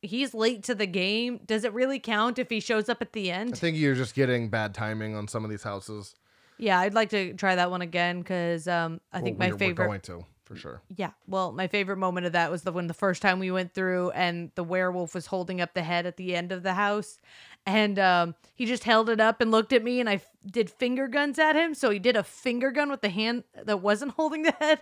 he's 0.02 0.34
late 0.34 0.62
to 0.64 0.74
the 0.74 0.86
game. 0.86 1.40
Does 1.44 1.64
it 1.64 1.72
really 1.72 1.98
count 1.98 2.38
if 2.38 2.50
he 2.50 2.60
shows 2.60 2.88
up 2.88 3.02
at 3.02 3.12
the 3.12 3.30
end? 3.30 3.54
I 3.54 3.56
think 3.56 3.76
you're 3.76 3.94
just 3.94 4.14
getting 4.14 4.48
bad 4.48 4.74
timing 4.74 5.14
on 5.14 5.28
some 5.28 5.44
of 5.44 5.50
these 5.50 5.62
houses. 5.62 6.14
Yeah, 6.58 6.78
I'd 6.78 6.94
like 6.94 7.10
to 7.10 7.34
try 7.34 7.56
that 7.56 7.70
one 7.70 7.82
again 7.82 8.20
because 8.20 8.68
um, 8.68 9.00
I 9.12 9.20
think 9.20 9.38
my 9.38 9.50
we're, 9.50 9.58
favorite. 9.58 9.84
We're 9.84 9.88
going 9.88 10.00
to 10.02 10.24
for 10.44 10.56
sure. 10.56 10.82
Yeah, 10.94 11.10
well, 11.26 11.52
my 11.52 11.66
favorite 11.66 11.96
moment 11.96 12.26
of 12.26 12.32
that 12.32 12.50
was 12.50 12.62
the 12.62 12.72
when 12.72 12.86
the 12.86 12.94
first 12.94 13.22
time 13.22 13.38
we 13.38 13.50
went 13.50 13.72
through 13.72 14.10
and 14.10 14.50
the 14.54 14.64
werewolf 14.64 15.14
was 15.14 15.26
holding 15.26 15.60
up 15.60 15.74
the 15.74 15.82
head 15.82 16.06
at 16.06 16.16
the 16.16 16.36
end 16.36 16.52
of 16.52 16.62
the 16.62 16.74
house, 16.74 17.18
and 17.66 17.98
um, 17.98 18.34
he 18.54 18.66
just 18.66 18.84
held 18.84 19.08
it 19.08 19.20
up 19.20 19.40
and 19.40 19.50
looked 19.50 19.72
at 19.72 19.82
me, 19.82 20.00
and 20.00 20.08
I 20.08 20.14
f- 20.14 20.30
did 20.46 20.70
finger 20.70 21.08
guns 21.08 21.38
at 21.38 21.56
him. 21.56 21.74
So 21.74 21.90
he 21.90 21.98
did 21.98 22.14
a 22.16 22.22
finger 22.22 22.70
gun 22.70 22.90
with 22.90 23.00
the 23.00 23.08
hand 23.08 23.44
that 23.62 23.80
wasn't 23.80 24.12
holding 24.12 24.42
the 24.42 24.54
head, 24.60 24.80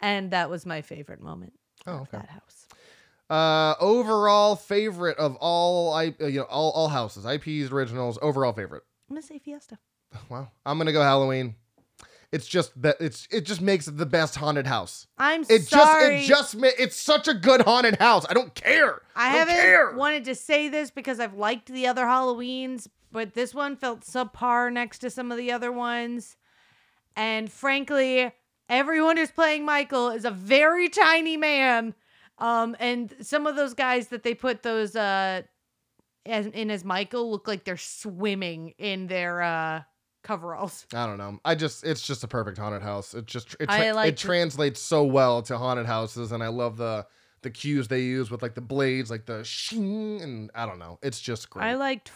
and 0.00 0.30
that 0.32 0.50
was 0.50 0.66
my 0.66 0.82
favorite 0.82 1.20
moment 1.20 1.52
Oh, 1.86 1.92
of 1.92 2.00
okay. 2.02 2.18
that 2.18 2.28
house. 2.30 2.66
Uh, 3.28 3.74
overall 3.80 4.56
favorite 4.56 5.16
of 5.18 5.36
all 5.36 5.92
I 5.94 6.14
uh, 6.20 6.26
you 6.26 6.40
know 6.40 6.44
all 6.46 6.70
all 6.72 6.88
houses, 6.88 7.24
IPs, 7.24 7.70
originals. 7.72 8.18
Overall 8.20 8.52
favorite. 8.52 8.82
I'm 9.08 9.14
gonna 9.16 9.22
say 9.22 9.38
Fiesta. 9.38 9.78
Wow, 10.28 10.50
I'm 10.66 10.78
gonna 10.78 10.92
go 10.92 11.02
Halloween. 11.02 11.54
It's 12.32 12.46
just 12.46 12.80
that 12.82 12.96
it's 13.00 13.26
it 13.30 13.42
just 13.42 13.60
makes 13.60 13.86
it 13.88 13.96
the 13.96 14.06
best 14.06 14.36
haunted 14.36 14.66
house. 14.66 15.06
I'm 15.18 15.42
It 15.48 15.62
sorry. 15.68 16.26
just 16.26 16.54
it 16.54 16.60
just 16.62 16.80
it's 16.80 16.96
such 16.96 17.28
a 17.28 17.34
good 17.34 17.62
haunted 17.62 17.98
house. 17.98 18.26
I 18.28 18.34
don't 18.34 18.54
care. 18.54 19.02
I 19.16 19.30
don't 19.30 19.38
haven't 19.48 19.54
care. 19.56 19.92
wanted 19.96 20.24
to 20.26 20.34
say 20.34 20.68
this 20.68 20.90
because 20.90 21.18
I've 21.20 21.34
liked 21.34 21.66
the 21.68 21.86
other 21.86 22.04
Halloweens, 22.04 22.88
but 23.12 23.34
this 23.34 23.52
one 23.54 23.76
felt 23.76 24.00
subpar 24.02 24.72
next 24.72 24.98
to 25.00 25.10
some 25.10 25.30
of 25.32 25.38
the 25.38 25.50
other 25.52 25.70
ones. 25.72 26.36
And 27.16 27.50
frankly, 27.50 28.32
everyone 28.70 29.18
who's 29.18 29.30
playing 29.30 29.66
Michael 29.66 30.08
is 30.08 30.24
a 30.24 30.30
very 30.30 30.88
tiny 30.88 31.36
man. 31.36 31.94
Um, 32.38 32.74
and 32.80 33.14
some 33.20 33.46
of 33.46 33.56
those 33.56 33.74
guys 33.74 34.08
that 34.08 34.22
they 34.22 34.34
put 34.34 34.62
those 34.62 34.96
uh 34.96 35.42
as, 36.24 36.46
in 36.46 36.70
as 36.70 36.84
Michael 36.84 37.30
look 37.30 37.46
like 37.48 37.64
they're 37.64 37.76
swimming 37.76 38.74
in 38.78 39.08
their 39.08 39.42
uh 39.42 39.82
coveralls. 40.22 40.86
I 40.94 41.06
don't 41.06 41.18
know. 41.18 41.38
I 41.44 41.54
just 41.54 41.84
it's 41.84 42.06
just 42.06 42.24
a 42.24 42.28
perfect 42.28 42.58
haunted 42.58 42.82
house. 42.82 43.14
It 43.14 43.26
just 43.26 43.56
it, 43.60 43.68
tra- 43.68 43.92
like 43.92 44.08
it 44.08 44.14
it. 44.14 44.16
translates 44.18 44.80
so 44.80 45.04
well 45.04 45.42
to 45.42 45.58
haunted 45.58 45.86
houses, 45.86 46.32
and 46.32 46.42
I 46.42 46.48
love 46.48 46.76
the 46.76 47.06
the 47.42 47.50
cues 47.50 47.88
they 47.88 48.02
use 48.02 48.30
with 48.30 48.42
like 48.42 48.54
the 48.54 48.60
blades, 48.60 49.10
like 49.10 49.26
the 49.26 49.42
shing, 49.44 50.20
and 50.22 50.50
I 50.54 50.66
don't 50.66 50.78
know. 50.78 50.98
It's 51.02 51.20
just 51.20 51.50
great. 51.50 51.64
I 51.64 51.74
liked 51.74 52.10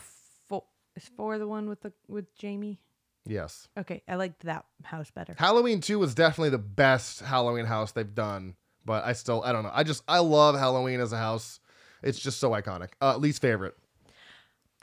four. 0.49 0.65
Is 0.97 1.11
four 1.17 1.39
the 1.39 1.49
one 1.49 1.69
with 1.69 1.81
the 1.81 1.93
with 2.09 2.35
Jamie? 2.37 2.79
Yes. 3.27 3.69
Okay, 3.79 4.03
I 4.09 4.17
liked 4.17 4.45
that 4.45 4.65
house 4.83 5.11
better. 5.11 5.35
Halloween 5.39 5.81
2 5.81 5.99
was 5.99 6.15
definitely 6.15 6.51
the 6.51 6.59
best 6.59 7.21
Halloween 7.21 7.67
house 7.67 7.93
they've 7.93 8.15
done, 8.15 8.55
but 8.85 9.05
I 9.05 9.13
still 9.13 9.43
I 9.45 9.53
don't 9.53 9.63
know. 9.63 9.73
I 9.73 9.83
just 9.83 10.03
I 10.09 10.19
love 10.19 10.59
Halloween 10.59 11.01
as 11.01 11.13
a 11.13 11.19
house. 11.19 11.61
It's 12.03 12.19
just 12.19 12.39
so 12.39 12.51
iconic. 12.51 12.91
Uh, 13.01 13.17
least 13.17 13.41
favorite. 13.41 13.75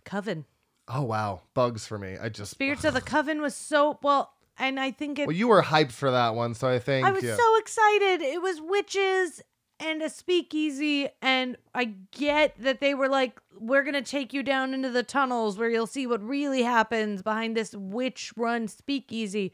Coven. 0.04 0.46
Oh 0.88 1.04
wow, 1.04 1.42
bugs 1.54 1.86
for 1.86 1.98
me. 1.98 2.18
I 2.22 2.30
just 2.30 2.52
Spirits 2.52 2.84
of 2.84 2.94
the 2.94 3.02
Coven 3.02 3.42
was 3.42 3.56
so 3.56 4.00
well, 4.02 4.34
and 4.58 4.80
I 4.80 4.92
think 4.92 5.20
it. 5.20 5.28
Well, 5.28 5.36
you 5.36 5.48
were 5.48 5.62
hyped 5.62 5.92
for 5.92 6.12
that 6.12 6.36
one, 6.36 6.54
so 6.54 6.68
I 6.68 6.80
think 6.80 7.06
I 7.06 7.12
was 7.12 7.24
yeah. 7.24 7.36
so 7.36 7.58
excited. 7.58 8.22
It 8.22 8.42
was 8.42 8.60
witches 8.60 9.42
and 9.82 10.02
a 10.02 10.10
speakeasy, 10.10 11.10
and 11.22 11.58
I 11.74 11.96
get 12.12 12.56
that 12.62 12.80
they 12.80 12.94
were 12.94 13.10
like, 13.10 13.42
"We're 13.60 13.84
gonna 13.84 14.02
take 14.02 14.32
you 14.32 14.44
down 14.44 14.74
into 14.74 14.92
the 14.92 15.04
tunnels 15.04 15.58
where 15.58 15.70
you'll 15.70 15.88
see 15.88 16.06
what 16.06 16.24
really 16.24 16.64
happens 16.64 17.22
behind 17.24 17.58
this 17.58 17.76
witch-run 17.76 18.68
speakeasy." 18.68 19.52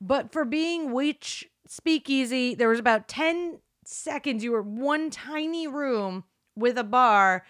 But 0.00 0.30
for 0.30 0.44
being 0.44 0.92
witch 0.92 1.50
speakeasy, 1.66 2.54
there 2.54 2.68
was 2.68 2.78
about 2.78 3.08
ten 3.08 3.60
seconds. 3.84 4.44
You 4.44 4.52
were 4.52 4.62
one 4.62 5.10
tiny 5.10 5.66
room 5.66 6.24
with 6.54 6.76
a 6.76 6.84
bar, 6.84 7.44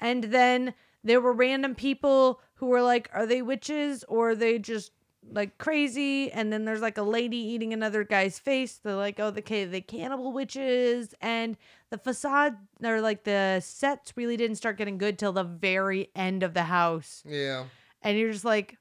and 0.00 0.24
then 0.24 0.74
there 1.04 1.20
were 1.20 1.32
random 1.32 1.74
people 1.74 2.40
who 2.54 2.66
were 2.66 2.82
like, 2.82 3.08
"Are 3.14 3.26
they 3.26 3.40
witches 3.40 4.04
or 4.04 4.30
are 4.30 4.34
they 4.34 4.58
just 4.58 4.92
like 5.28 5.58
crazy?" 5.58 6.30
And 6.32 6.52
then 6.52 6.64
there's 6.64 6.80
like 6.80 6.98
a 6.98 7.02
lady 7.02 7.36
eating 7.36 7.72
another 7.72 8.04
guy's 8.04 8.38
face. 8.38 8.78
They're 8.82 8.94
like, 8.94 9.18
"Oh, 9.20 9.30
the 9.30 9.40
the 9.42 9.80
cannibal 9.80 10.32
witches." 10.32 11.14
And 11.20 11.56
the 11.90 11.98
facade 11.98 12.56
or 12.82 13.00
like 13.00 13.24
the 13.24 13.60
sets 13.64 14.12
really 14.16 14.36
didn't 14.36 14.56
start 14.56 14.78
getting 14.78 14.98
good 14.98 15.18
till 15.18 15.32
the 15.32 15.44
very 15.44 16.10
end 16.14 16.42
of 16.42 16.54
the 16.54 16.64
house, 16.64 17.22
Yeah. 17.26 17.64
and 18.02 18.18
you're 18.18 18.32
just 18.32 18.44
like, 18.44 18.76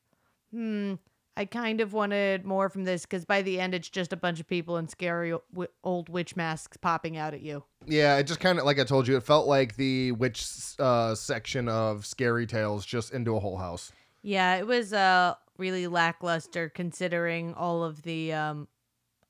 "Hmm." 0.52 0.96
I 1.38 1.46
kind 1.46 1.80
of 1.80 1.94
wanted 1.94 2.44
more 2.44 2.68
from 2.68 2.84
this 2.84 3.04
because 3.04 3.24
by 3.24 3.42
the 3.44 3.62
end, 3.62 3.74
it's 3.74 3.88
just 3.88 4.12
a 4.12 4.18
bunch 4.18 4.42
of 4.42 4.48
people 4.48 4.76
in 4.76 4.90
scary 4.90 5.30
w- 5.54 5.70
old 5.86 6.10
witch 6.10 6.36
masks 6.36 6.76
popping 6.76 7.16
out 7.16 7.34
at 7.34 7.40
you. 7.40 7.64
Yeah, 7.86 8.18
it 8.18 8.24
just 8.24 8.42
kind 8.42 8.60
of 8.60 8.66
like 8.66 8.78
I 8.78 8.84
told 8.84 9.08
you, 9.08 9.16
it 9.16 9.24
felt 9.24 9.48
like 9.48 9.78
the 9.78 10.12
witch 10.12 10.46
uh, 10.80 11.16
section 11.16 11.70
of 11.70 12.06
Scary 12.06 12.46
Tales 12.46 12.86
just 12.86 13.14
into 13.14 13.38
a 13.38 13.40
whole 13.40 13.56
house. 13.56 13.94
Yeah, 14.22 14.58
it 14.58 14.68
was 14.68 14.92
uh 14.92 15.36
really 15.60 15.88
lackluster 15.88 16.70
considering 16.70 17.54
all 17.54 17.84
of 17.84 18.02
the 18.04 18.34
um 18.34 18.68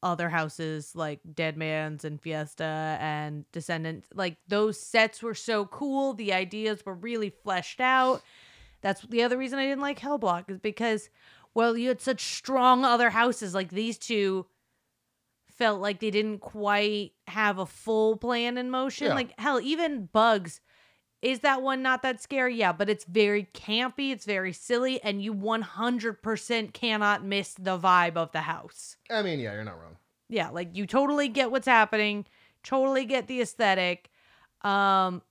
other 0.02 0.30
houses 0.30 0.96
like 0.96 1.20
Dead 1.34 1.58
Man's 1.58 2.06
and 2.06 2.22
Fiesta 2.22 2.98
and 3.02 3.44
Descendants. 3.52 4.08
Like 4.14 4.38
those 4.48 4.80
sets 4.80 5.22
were 5.22 5.36
so 5.36 5.66
cool. 5.66 6.14
The 6.14 6.32
ideas 6.32 6.86
were 6.86 6.94
really 6.94 7.30
fleshed 7.30 7.82
out. 7.82 8.22
That's 8.82 9.02
the 9.02 9.24
other 9.24 9.38
reason 9.38 9.60
I 9.60 9.66
didn't 9.66 9.82
like 9.82 10.00
Hellblock 10.00 10.50
is 10.50 10.60
because 10.60 11.10
well, 11.54 11.76
you 11.76 11.90
had 11.90 12.02
such 12.02 12.22
strong 12.22 12.86
other 12.86 13.10
houses 13.10 13.54
like 13.54 13.70
these 13.70 13.98
two 13.98 14.46
felt 15.48 15.82
like 15.82 16.00
they 16.00 16.12
didn't 16.12 16.40
quite 16.40 17.12
have 17.28 17.58
a 17.58 17.66
full 17.66 18.16
plan 18.16 18.58
in 18.58 18.70
motion. 18.70 19.08
Yeah. 19.08 19.16
Like 19.16 19.38
hell, 19.38 19.60
even 19.60 20.06
Bugs 20.06 20.62
is 21.22 21.40
that 21.40 21.62
one 21.62 21.82
not 21.82 22.02
that 22.04 22.22
scary? 22.22 22.56
Yeah, 22.56 22.72
but 22.72 22.90
it's 22.90 23.06
very 23.06 23.50
campy, 23.54 24.12
it's 24.12 24.26
very 24.26 24.54
silly, 24.54 25.02
and 25.04 25.22
you 25.22 25.34
100% 25.34 26.74
cannot 26.74 27.26
miss 27.26 27.54
the 27.54 27.78
vibe 27.78 28.16
of 28.16 28.32
the 28.32 28.42
house. 28.42 28.96
I 29.10 29.22
mean, 29.22 29.40
yeah, 29.40 29.54
you're 29.54 29.64
not 29.64 29.80
wrong. 29.80 29.98
Yeah, 30.30 30.50
like 30.50 30.76
you 30.76 30.86
totally 30.86 31.28
get 31.28 31.52
what's 31.52 31.68
happening, 31.68 32.26
totally 32.64 33.06
get 33.06 33.28
the 33.28 33.42
aesthetic. 33.42 34.10
Um 34.62 35.22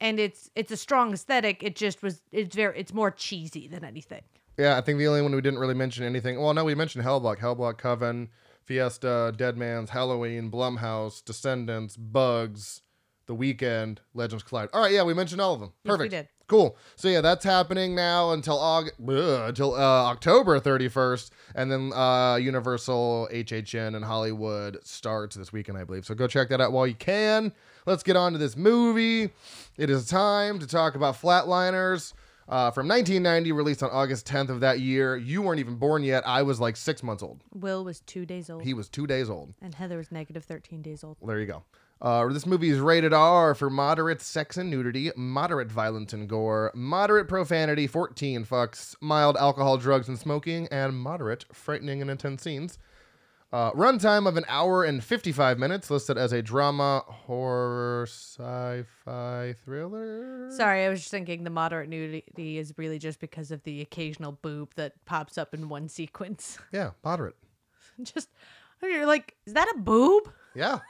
and 0.00 0.20
it's 0.20 0.50
it's 0.54 0.70
a 0.70 0.76
strong 0.76 1.12
aesthetic. 1.12 1.62
It 1.62 1.76
just 1.76 2.02
was 2.02 2.22
it's 2.32 2.54
very 2.54 2.78
it's 2.78 2.92
more 2.92 3.10
cheesy 3.10 3.68
than 3.68 3.84
anything. 3.84 4.22
Yeah, 4.58 4.78
I 4.78 4.80
think 4.80 4.98
the 4.98 5.06
only 5.06 5.22
one 5.22 5.34
we 5.34 5.40
didn't 5.40 5.58
really 5.58 5.74
mention 5.74 6.04
anything. 6.04 6.40
Well, 6.40 6.54
no, 6.54 6.64
we 6.64 6.74
mentioned 6.74 7.04
Hellblock, 7.04 7.38
Hellblock 7.38 7.76
Coven, 7.76 8.30
Fiesta, 8.64 9.34
Dead 9.36 9.58
Man's, 9.58 9.90
Halloween, 9.90 10.50
Blumhouse, 10.50 11.22
Descendants, 11.22 11.96
Bugs, 11.96 12.80
The 13.26 13.34
Weeknd, 13.34 13.98
Legends 14.14 14.42
Collide. 14.44 14.68
All 14.72 14.82
right, 14.82 14.92
yeah, 14.92 15.02
we 15.02 15.14
mentioned 15.14 15.40
all 15.40 15.54
of 15.54 15.60
them. 15.60 15.72
Yes, 15.84 15.90
we 15.92 15.96
Perfect. 15.96 16.10
did. 16.12 16.28
Cool. 16.48 16.76
So 16.94 17.08
yeah, 17.08 17.20
that's 17.22 17.44
happening 17.44 17.96
now 17.96 18.30
until 18.30 18.56
August, 18.56 18.94
until 19.00 19.74
uh, 19.74 19.78
October 20.04 20.60
31st, 20.60 21.30
and 21.56 21.72
then 21.72 21.92
uh, 21.92 22.36
Universal, 22.36 23.28
HHN, 23.32 23.96
and 23.96 24.04
Hollywood 24.04 24.78
starts 24.84 25.34
this 25.34 25.52
weekend, 25.52 25.76
I 25.76 25.82
believe. 25.82 26.06
So 26.06 26.14
go 26.14 26.28
check 26.28 26.48
that 26.50 26.60
out 26.60 26.70
while 26.72 26.86
you 26.86 26.94
can. 26.94 27.52
Let's 27.84 28.04
get 28.04 28.14
on 28.14 28.30
to 28.32 28.38
this 28.38 28.56
movie. 28.56 29.30
It 29.76 29.90
is 29.90 30.06
time 30.06 30.60
to 30.60 30.66
talk 30.68 30.94
about 30.94 31.20
Flatliners. 31.20 32.12
Uh, 32.48 32.70
from 32.70 32.86
1990, 32.86 33.50
released 33.50 33.82
on 33.82 33.90
August 33.90 34.24
10th 34.28 34.50
of 34.50 34.60
that 34.60 34.78
year. 34.78 35.16
You 35.16 35.42
weren't 35.42 35.58
even 35.58 35.74
born 35.74 36.04
yet. 36.04 36.22
I 36.28 36.42
was 36.42 36.60
like 36.60 36.76
six 36.76 37.02
months 37.02 37.24
old. 37.24 37.42
Will 37.52 37.84
was 37.84 37.98
2 38.02 38.24
days 38.24 38.48
old 38.48 38.62
He 38.62 38.72
was 38.72 38.88
two 38.88 39.04
days 39.08 39.28
old. 39.28 39.52
and 39.60 39.74
Heather 39.74 39.96
was 39.96 40.12
negative 40.12 40.44
13 40.44 40.80
days 40.80 41.02
old. 41.02 41.16
Well, 41.18 41.26
there 41.26 41.40
you 41.40 41.46
go. 41.46 41.64
Uh, 42.00 42.26
this 42.28 42.44
movie 42.44 42.68
is 42.68 42.78
rated 42.78 43.14
R 43.14 43.54
for 43.54 43.70
moderate 43.70 44.20
sex 44.20 44.56
and 44.58 44.70
nudity, 44.70 45.10
moderate 45.16 45.72
violence 45.72 46.12
and 46.12 46.28
gore, 46.28 46.70
moderate 46.74 47.26
profanity, 47.26 47.86
14 47.86 48.44
fucks, 48.44 48.94
mild 49.00 49.36
alcohol, 49.36 49.78
drugs, 49.78 50.08
and 50.08 50.18
smoking, 50.18 50.68
and 50.70 50.96
moderate 50.98 51.46
frightening 51.52 52.02
and 52.02 52.10
intense 52.10 52.42
scenes. 52.42 52.78
Uh, 53.52 53.70
runtime 53.72 54.28
of 54.28 54.36
an 54.36 54.44
hour 54.48 54.84
and 54.84 55.02
55 55.02 55.58
minutes, 55.58 55.90
listed 55.90 56.18
as 56.18 56.32
a 56.32 56.42
drama, 56.42 57.02
horror, 57.06 58.02
sci-fi, 58.06 59.54
thriller. 59.64 60.50
Sorry, 60.50 60.84
I 60.84 60.90
was 60.90 60.98
just 60.98 61.10
thinking 61.10 61.44
the 61.44 61.50
moderate 61.50 61.88
nudity 61.88 62.58
is 62.58 62.74
really 62.76 62.98
just 62.98 63.20
because 63.20 63.50
of 63.50 63.62
the 63.62 63.80
occasional 63.80 64.32
boob 64.32 64.74
that 64.74 65.02
pops 65.06 65.38
up 65.38 65.54
in 65.54 65.70
one 65.70 65.88
sequence. 65.88 66.58
Yeah, 66.72 66.90
moderate. 67.02 67.36
just 68.02 68.28
you're 68.82 69.06
like, 69.06 69.36
is 69.46 69.54
that 69.54 69.72
a 69.74 69.78
boob? 69.78 70.30
Yeah. 70.54 70.80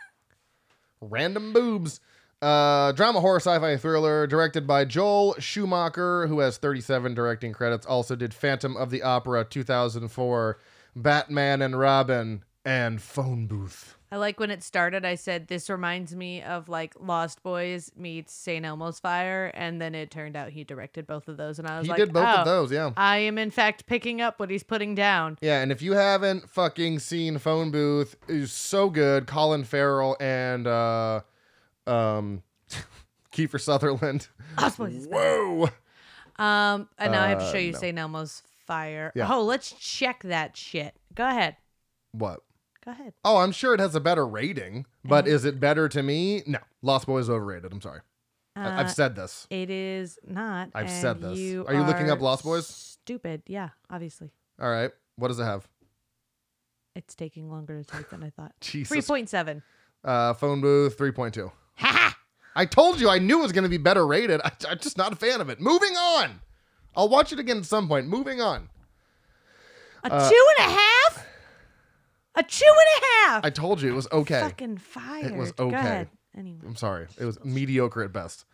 Random 1.00 1.52
boobs. 1.52 2.00
Uh, 2.42 2.92
drama, 2.92 3.20
horror, 3.20 3.40
sci-fi 3.40 3.76
thriller, 3.76 4.26
directed 4.26 4.66
by 4.66 4.84
Joel 4.84 5.34
Schumacher, 5.38 6.26
who 6.26 6.40
has 6.40 6.58
37 6.58 7.14
directing 7.14 7.52
credits. 7.52 7.86
Also 7.86 8.14
did 8.14 8.34
Phantom 8.34 8.76
of 8.76 8.90
the 8.90 9.02
Opera 9.02 9.44
2004, 9.44 10.58
Batman 10.94 11.62
and 11.62 11.78
Robin, 11.78 12.44
and 12.64 13.00
Phone 13.00 13.46
Booth. 13.46 13.95
I 14.10 14.18
like 14.18 14.38
when 14.38 14.52
it 14.52 14.62
started. 14.62 15.04
I 15.04 15.16
said 15.16 15.48
this 15.48 15.68
reminds 15.68 16.14
me 16.14 16.40
of 16.42 16.68
like 16.68 16.94
Lost 17.00 17.42
Boys 17.42 17.90
meets 17.96 18.32
St. 18.32 18.64
Elmo's 18.64 19.00
Fire, 19.00 19.50
and 19.52 19.80
then 19.80 19.94
it 19.96 20.10
turned 20.12 20.36
out 20.36 20.50
he 20.50 20.62
directed 20.62 21.06
both 21.08 21.26
of 21.26 21.36
those, 21.36 21.58
and 21.58 21.66
I 21.66 21.78
was 21.78 21.86
He 21.86 21.90
like, 21.90 21.98
did 21.98 22.12
both 22.12 22.24
oh, 22.24 22.38
of 22.40 22.44
those, 22.44 22.70
yeah. 22.70 22.92
I 22.96 23.18
am 23.18 23.36
in 23.36 23.50
fact 23.50 23.86
picking 23.86 24.20
up 24.20 24.38
what 24.38 24.48
he's 24.48 24.62
putting 24.62 24.94
down. 24.94 25.38
Yeah, 25.40 25.60
and 25.60 25.72
if 25.72 25.82
you 25.82 25.92
haven't 25.94 26.48
fucking 26.48 27.00
seen 27.00 27.38
Phone 27.38 27.70
Booth, 27.72 28.16
is 28.28 28.52
so 28.52 28.90
good. 28.90 29.26
Colin 29.26 29.64
Farrell 29.64 30.16
and 30.20 30.68
uh, 30.68 31.20
um, 31.88 32.42
Kiefer 33.32 33.60
Sutherland. 33.60 34.28
Lost 34.60 34.78
Boys. 34.78 35.08
Whoa. 35.10 35.68
Um, 36.38 36.88
and 36.98 37.12
now 37.12 37.24
I 37.24 37.28
have 37.28 37.38
to 37.40 37.44
Uh, 37.46 37.52
show 37.52 37.58
you 37.58 37.72
no. 37.72 37.78
St. 37.78 37.98
Elmo's 37.98 38.42
Fire. 38.66 39.10
Yeah. 39.16 39.26
Oh, 39.32 39.42
let's 39.42 39.72
check 39.72 40.22
that 40.24 40.56
shit. 40.56 40.94
Go 41.14 41.26
ahead. 41.26 41.56
What? 42.12 42.40
Go 42.86 42.92
ahead. 42.92 43.12
Oh, 43.24 43.38
I'm 43.38 43.50
sure 43.52 43.74
it 43.74 43.80
has 43.80 43.94
a 43.96 44.00
better 44.00 44.24
rating, 44.26 44.86
but 45.04 45.26
is 45.26 45.44
it 45.44 45.58
better 45.60 45.88
to 45.88 46.02
me? 46.02 46.42
No. 46.46 46.58
Lost 46.82 47.06
Boys 47.06 47.28
overrated. 47.28 47.72
I'm 47.72 47.80
sorry. 47.80 48.00
Uh, 48.54 48.60
I've 48.76 48.90
said 48.92 49.16
this. 49.16 49.46
It 49.50 49.68
is 49.70 50.18
not. 50.26 50.70
I've 50.74 50.88
said 50.88 51.20
this. 51.20 51.36
You 51.36 51.66
Are 51.66 51.74
you 51.74 51.82
looking 51.82 52.10
up 52.10 52.20
Lost 52.20 52.44
Boys? 52.44 52.66
Stupid. 52.66 53.42
Yeah, 53.46 53.70
obviously. 53.90 54.30
All 54.60 54.70
right. 54.70 54.92
What 55.16 55.28
does 55.28 55.38
it 55.40 55.44
have? 55.44 55.66
It's 56.94 57.14
taking 57.14 57.50
longer 57.50 57.82
to 57.82 57.84
type 57.84 58.08
than 58.10 58.22
I 58.22 58.30
thought. 58.30 58.52
Jesus. 58.60 58.88
Three 58.88 59.02
point 59.02 59.28
seven. 59.28 59.62
Uh, 60.04 60.32
phone 60.34 60.60
booth 60.60 60.96
3.2. 60.96 61.50
Ha! 61.78 62.16
I 62.54 62.64
told 62.64 63.00
you 63.00 63.10
I 63.10 63.18
knew 63.18 63.40
it 63.40 63.42
was 63.42 63.50
going 63.52 63.64
to 63.64 63.68
be 63.68 63.76
better 63.78 64.06
rated. 64.06 64.40
I, 64.44 64.52
I'm 64.68 64.78
just 64.78 64.96
not 64.96 65.12
a 65.12 65.16
fan 65.16 65.40
of 65.40 65.50
it. 65.50 65.60
Moving 65.60 65.94
on. 65.96 66.40
I'll 66.94 67.08
watch 67.08 67.32
it 67.32 67.40
again 67.40 67.58
at 67.58 67.64
some 67.66 67.88
point. 67.88 68.06
Moving 68.06 68.40
on. 68.40 68.68
A 70.04 70.12
Uh, 70.12 70.30
two 70.30 70.46
and 70.58 70.68
a 70.68 70.72
half. 70.72 70.95
A 72.36 72.42
two 72.42 72.64
and 72.66 73.02
a 73.02 73.06
half. 73.30 73.44
I 73.44 73.50
told 73.50 73.80
you 73.80 73.90
it 73.90 73.94
was 73.94 74.08
okay. 74.12 74.40
Fucking 74.40 74.78
fired. 74.78 75.26
It 75.32 75.36
was 75.36 75.52
Go 75.52 75.66
okay. 75.68 75.76
ahead. 75.76 76.08
Anyway. 76.36 76.60
I'm 76.66 76.76
sorry. 76.76 77.06
It 77.18 77.24
was 77.24 77.42
mediocre 77.44 78.02
at 78.02 78.12
best. 78.12 78.44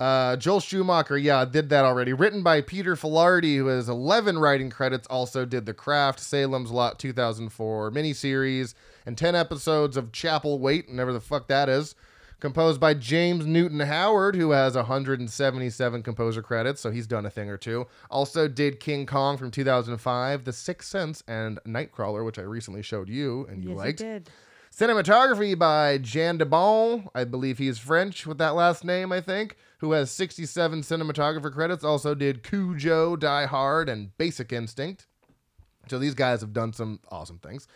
Uh, 0.00 0.36
Joel 0.36 0.60
Schumacher, 0.60 1.18
yeah, 1.18 1.44
did 1.44 1.70
that 1.70 1.84
already. 1.84 2.12
Written 2.12 2.42
by 2.42 2.60
Peter 2.60 2.94
Filardi, 2.94 3.56
who 3.56 3.66
has 3.66 3.88
11 3.88 4.38
writing 4.38 4.70
credits. 4.70 5.08
Also 5.08 5.44
did 5.44 5.66
The 5.66 5.74
Craft, 5.74 6.20
Salem's 6.20 6.70
Lot 6.70 7.00
2004 7.00 7.90
miniseries, 7.90 8.74
and 9.04 9.18
10 9.18 9.34
episodes 9.34 9.96
of 9.96 10.12
Chapelwaite, 10.12 10.88
whatever 10.88 11.12
the 11.12 11.20
fuck 11.20 11.48
that 11.48 11.68
is. 11.68 11.96
Composed 12.40 12.78
by 12.80 12.94
James 12.94 13.46
Newton 13.46 13.80
Howard, 13.80 14.36
who 14.36 14.52
has 14.52 14.76
177 14.76 16.02
composer 16.04 16.40
credits, 16.40 16.80
so 16.80 16.90
he's 16.90 17.08
done 17.08 17.26
a 17.26 17.30
thing 17.30 17.50
or 17.50 17.56
two. 17.56 17.86
Also 18.10 18.46
did 18.46 18.78
King 18.78 19.06
Kong 19.06 19.36
from 19.36 19.50
2005, 19.50 20.44
The 20.44 20.52
Sixth 20.52 20.88
Sense, 20.88 21.24
and 21.26 21.58
Nightcrawler, 21.66 22.24
which 22.24 22.38
I 22.38 22.42
recently 22.42 22.82
showed 22.82 23.08
you 23.08 23.44
and 23.50 23.64
you 23.64 23.70
Yes, 23.70 23.78
liked. 23.78 23.98
did. 23.98 24.30
Cinematography 24.72 25.58
by 25.58 25.98
Jan 25.98 26.38
de 26.38 26.46
Bon. 26.46 27.08
I 27.12 27.24
believe 27.24 27.58
he's 27.58 27.78
French 27.78 28.24
with 28.24 28.38
that 28.38 28.54
last 28.54 28.84
name, 28.84 29.10
I 29.10 29.20
think, 29.20 29.56
who 29.78 29.90
has 29.92 30.10
67 30.12 30.82
cinematographer 30.82 31.52
credits. 31.52 31.82
Also 31.82 32.14
did 32.14 32.44
Cujo, 32.44 33.16
Die 33.16 33.46
Hard, 33.46 33.88
and 33.88 34.16
Basic 34.16 34.52
Instinct. 34.52 35.06
So 35.88 35.98
these 35.98 36.14
guys 36.14 36.42
have 36.42 36.52
done 36.52 36.72
some 36.72 37.00
awesome 37.10 37.38
things. 37.38 37.66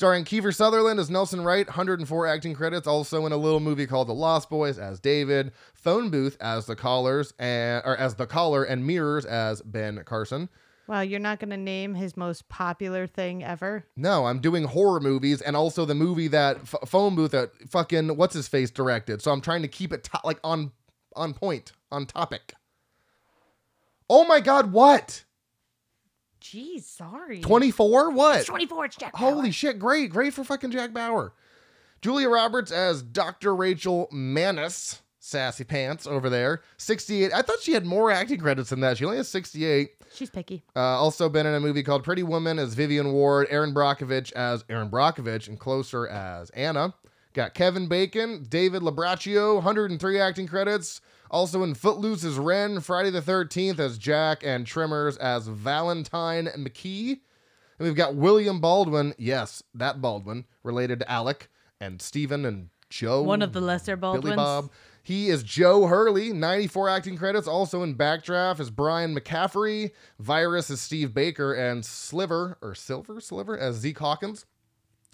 Starring 0.00 0.24
Kiefer 0.24 0.54
Sutherland 0.54 0.98
as 0.98 1.10
Nelson 1.10 1.42
Wright, 1.42 1.66
104 1.66 2.26
acting 2.26 2.54
credits. 2.54 2.86
Also 2.86 3.26
in 3.26 3.32
a 3.32 3.36
little 3.36 3.60
movie 3.60 3.86
called 3.86 4.08
The 4.08 4.14
Lost 4.14 4.48
Boys 4.48 4.78
as 4.78 4.98
David. 4.98 5.52
Phone 5.74 6.08
Booth 6.08 6.38
as 6.40 6.64
the 6.64 6.74
callers 6.74 7.34
and 7.38 7.82
or 7.84 7.98
as 7.98 8.14
the 8.14 8.26
caller 8.26 8.64
and 8.64 8.86
Mirrors 8.86 9.26
as 9.26 9.60
Ben 9.60 10.02
Carson. 10.06 10.48
Wow, 10.88 11.02
you're 11.02 11.20
not 11.20 11.38
going 11.38 11.50
to 11.50 11.58
name 11.58 11.94
his 11.96 12.16
most 12.16 12.48
popular 12.48 13.06
thing 13.06 13.44
ever? 13.44 13.84
No, 13.94 14.24
I'm 14.24 14.40
doing 14.40 14.64
horror 14.64 15.00
movies 15.00 15.42
and 15.42 15.54
also 15.54 15.84
the 15.84 15.94
movie 15.94 16.28
that 16.28 16.56
f- 16.62 16.76
phone 16.88 17.14
booth 17.14 17.32
that 17.32 17.50
fucking 17.68 18.16
what's 18.16 18.32
his 18.34 18.48
face 18.48 18.70
directed. 18.70 19.20
So 19.20 19.30
I'm 19.32 19.42
trying 19.42 19.60
to 19.60 19.68
keep 19.68 19.92
it 19.92 20.04
to- 20.04 20.20
like 20.24 20.40
on 20.42 20.72
on 21.14 21.34
point, 21.34 21.72
on 21.92 22.06
topic. 22.06 22.54
Oh 24.08 24.24
my 24.24 24.40
god, 24.40 24.72
what? 24.72 25.24
Jeez, 26.40 26.82
sorry. 26.84 27.40
24? 27.40 28.10
What? 28.10 28.38
It's 28.38 28.46
24. 28.46 28.84
It's 28.86 28.96
Jack. 28.96 29.14
Holy 29.16 29.42
Bauer. 29.48 29.52
shit, 29.52 29.78
great. 29.78 30.10
Great 30.10 30.34
for 30.34 30.44
fucking 30.44 30.70
Jack 30.70 30.92
Bauer. 30.92 31.32
Julia 32.02 32.28
Roberts 32.28 32.72
as 32.72 33.02
Dr. 33.02 33.54
Rachel 33.54 34.08
Mannus, 34.10 35.02
sassy 35.18 35.64
pants 35.64 36.06
over 36.06 36.30
there. 36.30 36.62
68. 36.78 37.30
I 37.34 37.42
thought 37.42 37.60
she 37.60 37.72
had 37.72 37.84
more 37.84 38.10
acting 38.10 38.38
credits 38.40 38.70
than 38.70 38.80
that. 38.80 38.96
She 38.96 39.04
only 39.04 39.18
has 39.18 39.28
68. 39.28 39.90
She's 40.14 40.30
picky. 40.30 40.64
Uh, 40.74 40.80
also 40.80 41.28
been 41.28 41.46
in 41.46 41.54
a 41.54 41.60
movie 41.60 41.82
called 41.82 42.02
Pretty 42.02 42.22
Woman 42.22 42.58
as 42.58 42.74
Vivian 42.74 43.12
Ward, 43.12 43.46
Erin 43.50 43.74
Brockovich 43.74 44.32
as 44.32 44.64
Erin 44.68 44.88
Brockovich, 44.90 45.46
and 45.46 45.60
Closer 45.60 46.08
as 46.08 46.50
Anna. 46.50 46.94
Got 47.32 47.54
Kevin 47.54 47.86
Bacon, 47.86 48.44
David 48.48 48.82
Labraccio, 48.82 49.54
103 49.56 50.18
acting 50.18 50.48
credits. 50.48 51.00
Also 51.30 51.62
in 51.62 51.74
Footloose 51.74 52.24
is 52.24 52.38
Ren, 52.38 52.80
Friday 52.80 53.10
the 53.10 53.20
13th 53.20 53.78
as 53.78 53.98
Jack, 53.98 54.42
and 54.44 54.66
Tremors 54.66 55.16
as 55.16 55.46
Valentine 55.46 56.48
McKee. 56.56 57.10
And 57.10 57.86
we've 57.86 57.94
got 57.94 58.16
William 58.16 58.60
Baldwin, 58.60 59.14
yes, 59.16 59.62
that 59.74 60.00
Baldwin, 60.00 60.44
related 60.64 60.98
to 61.00 61.10
Alec 61.10 61.48
and 61.80 62.02
Stephen 62.02 62.44
and 62.44 62.70
Joe. 62.90 63.22
One 63.22 63.42
of 63.42 63.52
the 63.52 63.60
lesser 63.60 63.96
Baldwins. 63.96 64.24
Billy 64.24 64.36
Bob. 64.36 64.70
He 65.02 65.28
is 65.28 65.42
Joe 65.42 65.86
Hurley, 65.86 66.32
94 66.32 66.88
acting 66.88 67.16
credits. 67.16 67.48
Also 67.48 67.82
in 67.82 67.94
Backdraft 67.94 68.60
is 68.60 68.70
Brian 68.70 69.14
McCaffrey. 69.14 69.92
Virus 70.18 70.68
is 70.68 70.80
Steve 70.80 71.14
Baker, 71.14 71.54
and 71.54 71.84
Sliver, 71.84 72.58
or 72.60 72.74
Silver, 72.74 73.20
Sliver, 73.20 73.56
as 73.56 73.76
Zeke 73.76 73.98
Hawkins. 73.98 74.44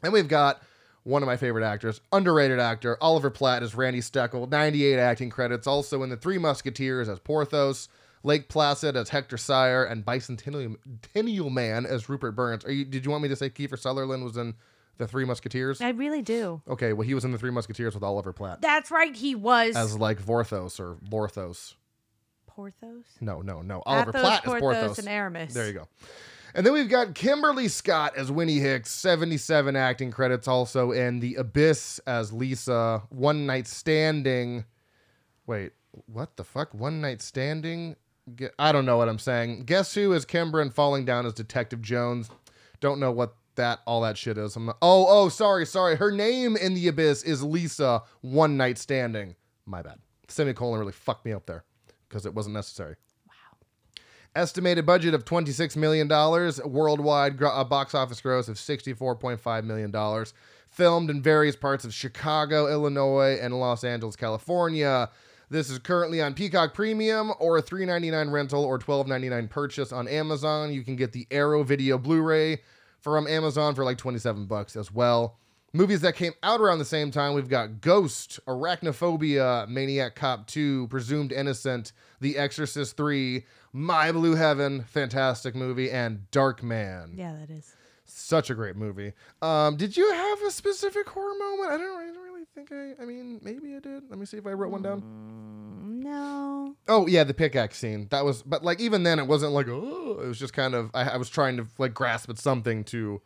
And 0.02 0.12
we've 0.12 0.28
got 0.28 0.60
one 1.06 1.22
of 1.22 1.26
my 1.26 1.36
favorite 1.36 1.64
actors, 1.64 2.00
underrated 2.12 2.58
actor, 2.58 2.98
Oliver 3.00 3.30
Platt 3.30 3.62
as 3.62 3.74
Randy 3.74 4.00
Steckle, 4.00 4.50
98 4.50 4.98
acting 4.98 5.30
credits. 5.30 5.66
Also 5.66 6.02
in 6.02 6.10
The 6.10 6.16
Three 6.16 6.38
Musketeers 6.38 7.08
as 7.08 7.18
Porthos. 7.20 7.88
Lake 8.22 8.48
Placid 8.48 8.96
as 8.96 9.10
Hector 9.10 9.36
Cyr, 9.36 9.84
and 9.84 10.04
Bicentennial 10.04 11.52
Man 11.52 11.86
as 11.86 12.08
Rupert 12.08 12.34
Burns. 12.34 12.64
Are 12.64 12.72
you, 12.72 12.84
did 12.84 13.04
you 13.04 13.10
want 13.12 13.22
me 13.22 13.28
to 13.28 13.36
say 13.36 13.48
Kiefer 13.48 13.78
Sutherland 13.78 14.24
was 14.24 14.36
in 14.36 14.54
The 14.98 15.06
Three 15.06 15.24
Musketeers? 15.24 15.80
I 15.80 15.90
really 15.90 16.22
do. 16.22 16.60
Okay, 16.68 16.92
well, 16.92 17.06
he 17.06 17.14
was 17.14 17.24
in 17.24 17.30
The 17.30 17.38
Three 17.38 17.52
Musketeers 17.52 17.94
with 17.94 18.02
Oliver 18.02 18.32
Platt 18.32 18.62
That's 18.62 18.90
right. 18.90 19.14
He 19.14 19.36
was 19.36 19.76
as 19.76 19.96
like 19.96 20.20
Vorthos 20.20 20.80
or 20.80 20.96
Lorthos. 21.08 21.74
Porthos. 22.56 23.04
No, 23.20 23.42
no, 23.42 23.60
no. 23.60 23.82
Oliver 23.84 24.10
Athos, 24.10 24.20
Platt 24.22 24.44
is 24.44 24.48
Porthos, 24.48 24.60
Porthos. 24.60 24.98
and 24.98 25.08
Aramis. 25.08 25.52
There 25.52 25.66
you 25.66 25.74
go. 25.74 25.88
And 26.54 26.64
then 26.64 26.72
we've 26.72 26.88
got 26.88 27.14
Kimberly 27.14 27.68
Scott 27.68 28.16
as 28.16 28.32
Winnie 28.32 28.60
Hicks, 28.60 28.90
77 28.90 29.76
acting 29.76 30.10
credits 30.10 30.48
also 30.48 30.90
in 30.90 31.20
The 31.20 31.34
Abyss 31.34 32.00
as 32.06 32.32
Lisa, 32.32 33.02
One 33.10 33.44
Night 33.44 33.66
Standing. 33.66 34.64
Wait, 35.46 35.72
what 36.06 36.38
the 36.38 36.44
fuck? 36.44 36.72
One 36.72 37.02
Night 37.02 37.20
Standing? 37.20 37.94
I 38.58 38.72
don't 38.72 38.86
know 38.86 38.96
what 38.96 39.10
I'm 39.10 39.18
saying. 39.18 39.64
Guess 39.64 39.94
who 39.94 40.14
is 40.14 40.24
Kimber 40.24 40.62
and 40.62 40.72
Falling 40.72 41.04
Down 41.04 41.26
as 41.26 41.34
Detective 41.34 41.82
Jones? 41.82 42.30
Don't 42.80 42.98
know 42.98 43.12
what 43.12 43.36
that 43.56 43.80
all 43.86 44.00
that 44.00 44.16
shit 44.16 44.38
is. 44.38 44.56
I'm 44.56 44.64
not, 44.64 44.78
oh, 44.80 45.04
oh, 45.06 45.28
sorry, 45.28 45.66
sorry. 45.66 45.96
Her 45.96 46.10
name 46.10 46.56
in 46.56 46.72
The 46.72 46.88
Abyss 46.88 47.22
is 47.22 47.42
Lisa, 47.42 48.02
One 48.22 48.56
Night 48.56 48.78
Standing. 48.78 49.36
My 49.66 49.82
bad. 49.82 49.98
Semicolon 50.28 50.80
really 50.80 50.92
fucked 50.92 51.26
me 51.26 51.32
up 51.34 51.44
there 51.44 51.64
because 52.08 52.26
it 52.26 52.34
wasn't 52.34 52.54
necessary. 52.54 52.96
Wow. 53.26 53.58
Estimated 54.34 54.86
budget 54.86 55.14
of 55.14 55.24
$26 55.24 55.76
million, 55.76 56.08
worldwide 56.64 57.36
gro- 57.36 57.50
uh, 57.50 57.64
box 57.64 57.94
office 57.94 58.20
gross 58.20 58.48
of 58.48 58.56
$64.5 58.56 59.64
million. 59.64 60.24
Filmed 60.68 61.10
in 61.10 61.22
various 61.22 61.56
parts 61.56 61.84
of 61.84 61.94
Chicago, 61.94 62.68
Illinois, 62.68 63.38
and 63.40 63.58
Los 63.58 63.84
Angeles, 63.84 64.16
California. 64.16 65.08
This 65.48 65.70
is 65.70 65.78
currently 65.78 66.20
on 66.20 66.34
Peacock 66.34 66.74
Premium 66.74 67.32
or 67.38 67.56
a 67.56 67.62
$3.99 67.62 68.32
rental 68.32 68.64
or 68.64 68.78
$12.99 68.78 69.48
purchase 69.48 69.92
on 69.92 70.08
Amazon. 70.08 70.72
You 70.72 70.82
can 70.82 70.96
get 70.96 71.12
the 71.12 71.26
Arrow 71.30 71.62
Video 71.62 71.98
Blu-ray 71.98 72.62
from 73.00 73.28
Amazon 73.28 73.74
for 73.76 73.84
like 73.84 73.96
27 73.96 74.46
bucks 74.46 74.74
as 74.74 74.90
well. 74.90 75.38
Movies 75.76 76.00
that 76.00 76.16
came 76.16 76.32
out 76.42 76.58
around 76.58 76.78
the 76.78 76.86
same 76.86 77.10
time, 77.10 77.34
we've 77.34 77.50
got 77.50 77.82
Ghost, 77.82 78.40
Arachnophobia, 78.48 79.68
Maniac 79.68 80.14
Cop 80.14 80.46
2, 80.46 80.86
Presumed 80.88 81.32
Innocent, 81.32 81.92
The 82.18 82.38
Exorcist 82.38 82.96
3, 82.96 83.44
My 83.74 84.10
Blue 84.10 84.36
Heaven, 84.36 84.84
fantastic 84.84 85.54
movie, 85.54 85.90
and 85.90 86.20
Darkman. 86.32 87.18
Yeah, 87.18 87.34
that 87.38 87.50
is. 87.50 87.74
Such 88.06 88.48
a 88.48 88.54
great 88.54 88.76
movie. 88.76 89.12
Um, 89.42 89.76
did 89.76 89.98
you 89.98 90.10
have 90.10 90.42
a 90.44 90.50
specific 90.50 91.06
horror 91.10 91.34
moment? 91.38 91.70
I 91.70 91.76
don't, 91.76 92.00
I 92.00 92.06
don't 92.06 92.24
really 92.24 92.46
think 92.54 92.72
I, 92.72 93.02
I 93.02 93.04
mean, 93.04 93.38
maybe 93.42 93.76
I 93.76 93.80
did. 93.80 94.08
Let 94.08 94.18
me 94.18 94.24
see 94.24 94.38
if 94.38 94.46
I 94.46 94.52
wrote 94.52 94.72
one 94.72 94.80
down. 94.80 95.02
Mm, 95.02 96.02
no. 96.04 96.74
Oh 96.88 97.06
yeah, 97.06 97.24
the 97.24 97.34
pickaxe 97.34 97.76
scene. 97.76 98.06
That 98.12 98.24
was, 98.24 98.42
but 98.42 98.64
like 98.64 98.80
even 98.80 99.02
then, 99.02 99.18
it 99.18 99.26
wasn't 99.26 99.52
like 99.52 99.68
oh, 99.68 100.20
it 100.22 100.26
was 100.26 100.38
just 100.38 100.54
kind 100.54 100.74
of 100.74 100.90
I, 100.94 101.10
I 101.10 101.16
was 101.18 101.28
trying 101.28 101.58
to 101.58 101.66
like 101.76 101.92
grasp 101.92 102.30
at 102.30 102.38
something 102.38 102.82
to 102.84 103.20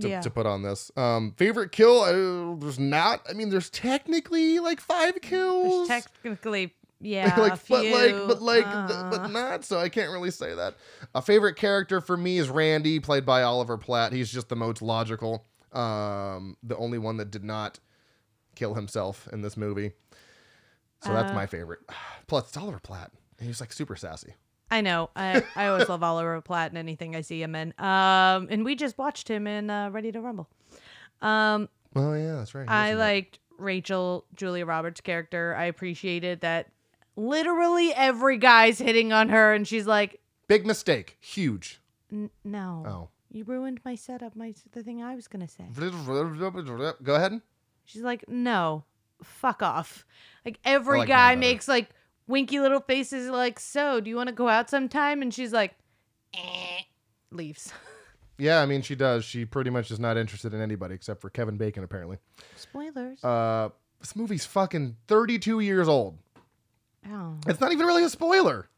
to, 0.00 0.08
Yeah. 0.08 0.20
to 0.20 0.30
put 0.30 0.46
on 0.46 0.62
this. 0.62 0.90
Um, 0.96 1.32
favorite 1.36 1.72
kill? 1.72 2.00
Uh, 2.00 2.56
there's 2.58 2.78
not. 2.78 3.26
I 3.28 3.32
mean, 3.32 3.50
there's 3.50 3.70
technically 3.70 4.58
like 4.58 4.80
five 4.80 5.20
kills. 5.22 5.88
There's 5.88 6.04
technically, 6.04 6.74
yeah, 7.00 7.34
like, 7.38 7.66
but 7.68 7.84
like, 7.86 8.12
but 8.26 8.42
like, 8.42 8.66
uh, 8.66 9.10
but 9.10 9.28
not. 9.30 9.64
So 9.64 9.78
I 9.78 9.88
can't 9.88 10.10
really 10.12 10.30
say 10.30 10.54
that. 10.54 10.76
A 11.14 11.22
favorite 11.22 11.56
character 11.56 12.00
for 12.00 12.16
me 12.16 12.38
is 12.38 12.48
Randy, 12.48 13.00
played 13.00 13.24
by 13.26 13.42
Oliver 13.42 13.76
Platt. 13.78 14.12
He's 14.12 14.30
just 14.32 14.48
the 14.48 14.56
most 14.56 14.82
logical. 14.82 15.44
Um, 15.72 16.56
the 16.62 16.76
only 16.76 16.98
one 16.98 17.18
that 17.18 17.30
did 17.30 17.44
not 17.44 17.78
kill 18.54 18.74
himself 18.74 19.28
in 19.32 19.42
this 19.42 19.56
movie. 19.56 19.92
So 21.04 21.12
that's 21.12 21.30
Uh, 21.32 21.34
my 21.34 21.44
favorite. 21.46 21.80
Plus, 22.26 22.48
it's 22.48 22.56
Oliver 22.56 22.78
Platt. 22.80 23.12
He's 23.38 23.60
like 23.60 23.72
super 23.72 23.96
sassy. 23.96 24.34
I 24.70 24.80
know. 24.80 25.10
I, 25.14 25.42
I 25.54 25.66
always 25.68 25.88
love 25.88 26.02
Oliver 26.02 26.40
Platt 26.40 26.70
in 26.72 26.76
anything 26.76 27.14
I 27.14 27.20
see 27.20 27.40
him 27.42 27.54
in. 27.54 27.72
Um, 27.78 28.48
and 28.50 28.64
we 28.64 28.74
just 28.74 28.98
watched 28.98 29.28
him 29.28 29.46
in 29.46 29.70
uh, 29.70 29.90
Ready 29.90 30.10
to 30.12 30.20
Rumble. 30.20 30.48
Um, 31.22 31.68
Oh 31.94 32.12
yeah, 32.14 32.34
that's 32.34 32.54
right. 32.54 32.68
I 32.68 32.88
in 32.90 32.98
that. 32.98 33.04
liked 33.04 33.38
Rachel 33.58 34.24
Julia 34.34 34.66
Roberts' 34.66 35.00
character. 35.00 35.54
I 35.56 35.64
appreciated 35.64 36.40
that 36.42 36.68
literally 37.16 37.94
every 37.94 38.36
guy's 38.36 38.78
hitting 38.78 39.12
on 39.12 39.28
her, 39.30 39.54
and 39.54 39.66
she's 39.66 39.86
like, 39.86 40.20
big 40.48 40.66
mistake. 40.66 41.16
Huge. 41.20 41.80
"N- 42.12 42.30
"No, 42.44 42.84
Oh. 42.86 43.08
you 43.30 43.44
ruined 43.44 43.80
my 43.84 43.94
setup. 43.94 44.36
My 44.36 44.52
the 44.72 44.82
thing 44.82 45.02
I 45.02 45.14
was 45.14 45.26
gonna 45.28 45.48
say." 45.48 45.64
Go 45.76 47.14
ahead. 47.14 47.40
She's 47.84 48.02
like, 48.02 48.28
"No, 48.28 48.84
fuck 49.22 49.62
off." 49.62 50.04
Like 50.44 50.58
every 50.64 50.98
like 51.00 51.08
guy 51.08 51.34
makes 51.36 51.66
like 51.66 51.88
winky 52.26 52.60
little 52.60 52.80
faces, 52.80 53.28
like, 53.28 53.58
"So, 53.60 54.00
do 54.00 54.10
you 54.10 54.16
want 54.16 54.28
to 54.28 54.34
go 54.34 54.48
out 54.48 54.68
sometime?" 54.70 55.22
And 55.22 55.32
she's 55.32 55.52
like, 55.52 55.74
eh, 56.34 56.80
leaves. 57.30 57.72
Yeah, 58.38 58.60
I 58.60 58.66
mean 58.66 58.82
she 58.82 58.94
does. 58.94 59.24
She 59.24 59.46
pretty 59.46 59.70
much 59.70 59.90
is 59.90 59.98
not 59.98 60.18
interested 60.18 60.52
in 60.52 60.60
anybody 60.60 60.94
except 60.94 61.22
for 61.22 61.30
Kevin 61.30 61.56
Bacon, 61.56 61.82
apparently. 61.82 62.18
Spoilers. 62.54 63.24
Uh, 63.24 63.70
this 63.98 64.14
movie's 64.14 64.44
fucking 64.44 64.96
32 65.08 65.60
years 65.60 65.88
old. 65.88 66.18
oh. 67.10 67.38
It's 67.46 67.62
not 67.62 67.72
even 67.72 67.86
really 67.86 68.04
a 68.04 68.10
spoiler. 68.10 68.68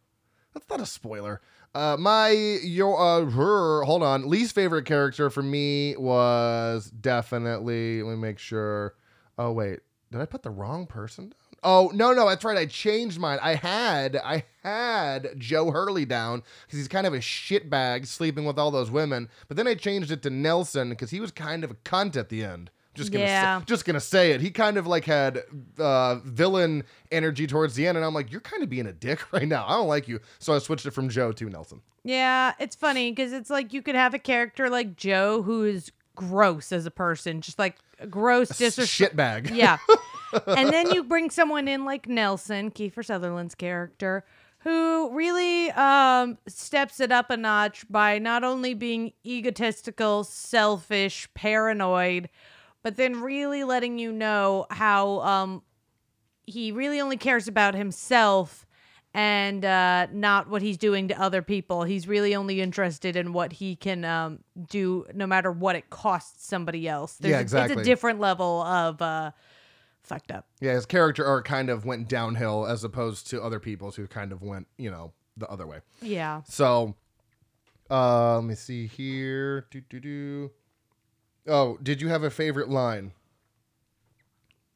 That's 0.55 0.69
not 0.71 0.79
a 0.81 0.87
spoiler. 0.87 1.41
Uh, 1.75 1.97
my 1.99 2.31
your 2.63 3.01
uh 3.01 3.25
her 3.31 3.83
hold 3.83 4.05
on 4.05 4.29
least 4.29 4.55
favorite 4.55 4.85
character 4.85 5.29
for 5.29 5.43
me 5.43 5.97
was 5.97 6.89
definitely 6.93 8.01
let 8.05 8.13
me 8.13 8.17
make 8.17 8.39
sure. 8.39 8.95
Oh 9.39 9.51
wait, 9.51 9.81
did 10.13 10.21
I 10.21 10.27
put 10.27 10.45
the 10.45 10.51
wrong 10.51 10.87
person? 10.87 11.31
down? 11.31 11.48
Oh 11.63 11.91
no 11.95 12.13
no 12.13 12.29
that's 12.29 12.45
right 12.45 12.57
I 12.57 12.67
changed 12.67 13.19
mine. 13.19 13.39
I 13.43 13.55
had 13.57 14.17
I 14.17 14.45
had 14.63 15.35
Joe 15.39 15.71
Hurley 15.71 16.05
down 16.05 16.43
because 16.67 16.79
he's 16.79 16.89
kind 16.89 17.07
of 17.07 17.15
a 17.15 17.19
shitbag 17.19 18.07
sleeping 18.07 18.45
with 18.45 18.59
all 18.59 18.71
those 18.71 18.91
women. 18.91 19.29
But 19.49 19.57
then 19.57 19.67
I 19.67 19.75
changed 19.75 20.11
it 20.11 20.23
to 20.23 20.31
Nelson 20.31 20.91
because 20.91 21.11
he 21.11 21.21
was 21.21 21.31
kind 21.33 21.65
of 21.65 21.71
a 21.71 21.75
cunt 21.75 22.17
at 22.17 22.29
the 22.29 22.45
end. 22.45 22.71
Just 22.95 23.13
gonna 23.13 23.25
Yeah. 23.27 23.59
say, 23.61 23.65
just 23.67 23.85
gonna 23.85 24.01
say 24.01 24.33
it. 24.33 24.41
He 24.41 24.51
kind 24.51 24.77
of 24.77 24.87
like 24.87 25.05
had 25.05 25.43
uh, 25.79 26.17
villain 26.25 26.83
energy 27.13 27.47
towards 27.47 27.75
the 27.77 27.87
end, 27.87 27.97
and 27.97 28.05
I'm 28.05 28.13
like, 28.15 28.33
you're 28.33 28.41
kind 28.41 28.63
of 28.63 28.69
being 28.69 28.87
a 28.87 28.93
dick 28.93 29.21
right 29.33 29.47
now. 29.47 29.65
I 29.67 29.73
don't 29.77 29.87
like 29.89 30.09
you. 30.09 30.21
So 30.41 30.55
I 30.55 30.59
switched 30.59 30.85
it 30.87 30.91
from 30.93 31.09
Joe 31.09 31.31
to 31.33 31.49
Nelson. 31.49 31.81
Yeah, 32.05 32.55
it's 32.59 32.75
funny 32.75 33.11
because 33.13 33.33
it's 33.33 33.51
like 33.51 33.73
you 33.73 33.83
could 33.83 33.95
have 33.95 34.15
a 34.15 34.19
character 34.19 34.69
like 34.69 34.97
Joe 34.97 35.43
who 35.43 35.65
is 35.65 35.93
gross 36.19 36.73
as 36.73 36.85
a 36.85 36.91
person, 36.91 37.41
just 37.41 37.59
like 37.59 37.77
gross, 38.11 38.49
disrespect. 38.49 39.17
Shitbag. 39.17 39.51
Yeah. 39.55 39.79
and 40.47 40.71
then 40.71 40.91
you 40.91 41.05
bring 41.05 41.31
someone 41.31 41.69
in 41.69 41.85
like 41.85 42.09
Nelson, 42.09 42.71
Kiefer 42.71 43.05
Sutherland's 43.05 43.55
character, 43.55 44.25
who 44.59 45.11
really 45.15 45.71
um, 45.71 46.37
steps 46.49 47.01
it 47.01 47.13
up 47.13 47.31
a 47.31 47.37
notch 47.37 47.85
by 47.89 48.19
not 48.19 48.43
only 48.45 48.75
being 48.75 49.13
egotistical, 49.25 50.25
selfish, 50.25 51.29
paranoid, 51.35 52.29
but 52.83 52.97
then 52.97 53.21
really 53.21 53.63
letting 53.65 53.99
you 53.99 54.11
know 54.11 54.67
how 54.71 55.21
um, 55.21 55.63
he 56.47 56.73
really 56.73 57.01
only 57.01 57.17
cares 57.17 57.47
about 57.47 57.75
himself 57.75 58.67
and 59.19 59.65
uh, 59.65 60.07
not 60.13 60.49
what 60.49 60.63
he's 60.63 60.77
doing 60.77 61.09
to 61.09 61.21
other 61.21 61.43
people. 61.43 61.83
He's 61.83 62.07
really 62.07 62.37
only 62.37 62.61
interested 62.61 63.17
in 63.17 63.33
what 63.33 63.53
he 63.53 63.75
can 63.75 64.05
um, 64.05 64.39
do, 64.69 65.07
no 65.13 65.27
matter 65.27 65.51
what 65.51 65.75
it 65.75 65.91
costs 65.91 66.47
somebody 66.47 66.87
else. 66.87 67.17
There's 67.17 67.33
Yeah, 67.33 67.39
a- 67.39 67.41
exactly. 67.41 67.73
it's 67.75 67.83
a 67.83 67.85
different 67.85 68.21
level 68.21 68.63
of 68.63 69.03
uh, 69.03 69.33
fucked 70.05 70.31
up. 70.31 70.47
Yeah, 70.61 70.75
his 70.75 70.87
character 70.87 71.27
arc 71.27 71.47
kind 71.47 71.69
of 71.69 71.85
went 71.85 72.09
downhill 72.09 72.65
as 72.67 72.85
opposed 72.85 73.29
to 73.31 73.43
other 73.43 73.59
people's 73.59 73.97
who 73.97 74.07
kind 74.07 74.31
of 74.31 74.41
went, 74.41 74.69
you 74.77 74.91
know, 74.91 75.13
the 75.37 75.49
other 75.49 75.67
way. 75.67 75.81
Yeah. 76.01 76.43
So, 76.49 76.95
uh, 77.91 78.37
let 78.37 78.45
me 78.45 78.55
see 78.55 78.87
here. 78.87 79.67
Do 79.73 79.81
do 79.81 79.99
do. 79.99 80.51
Oh, 81.49 81.77
did 81.83 82.01
you 82.01 82.09
have 82.09 82.23
a 82.23 82.31
favorite 82.31 82.69
line? 82.69 83.13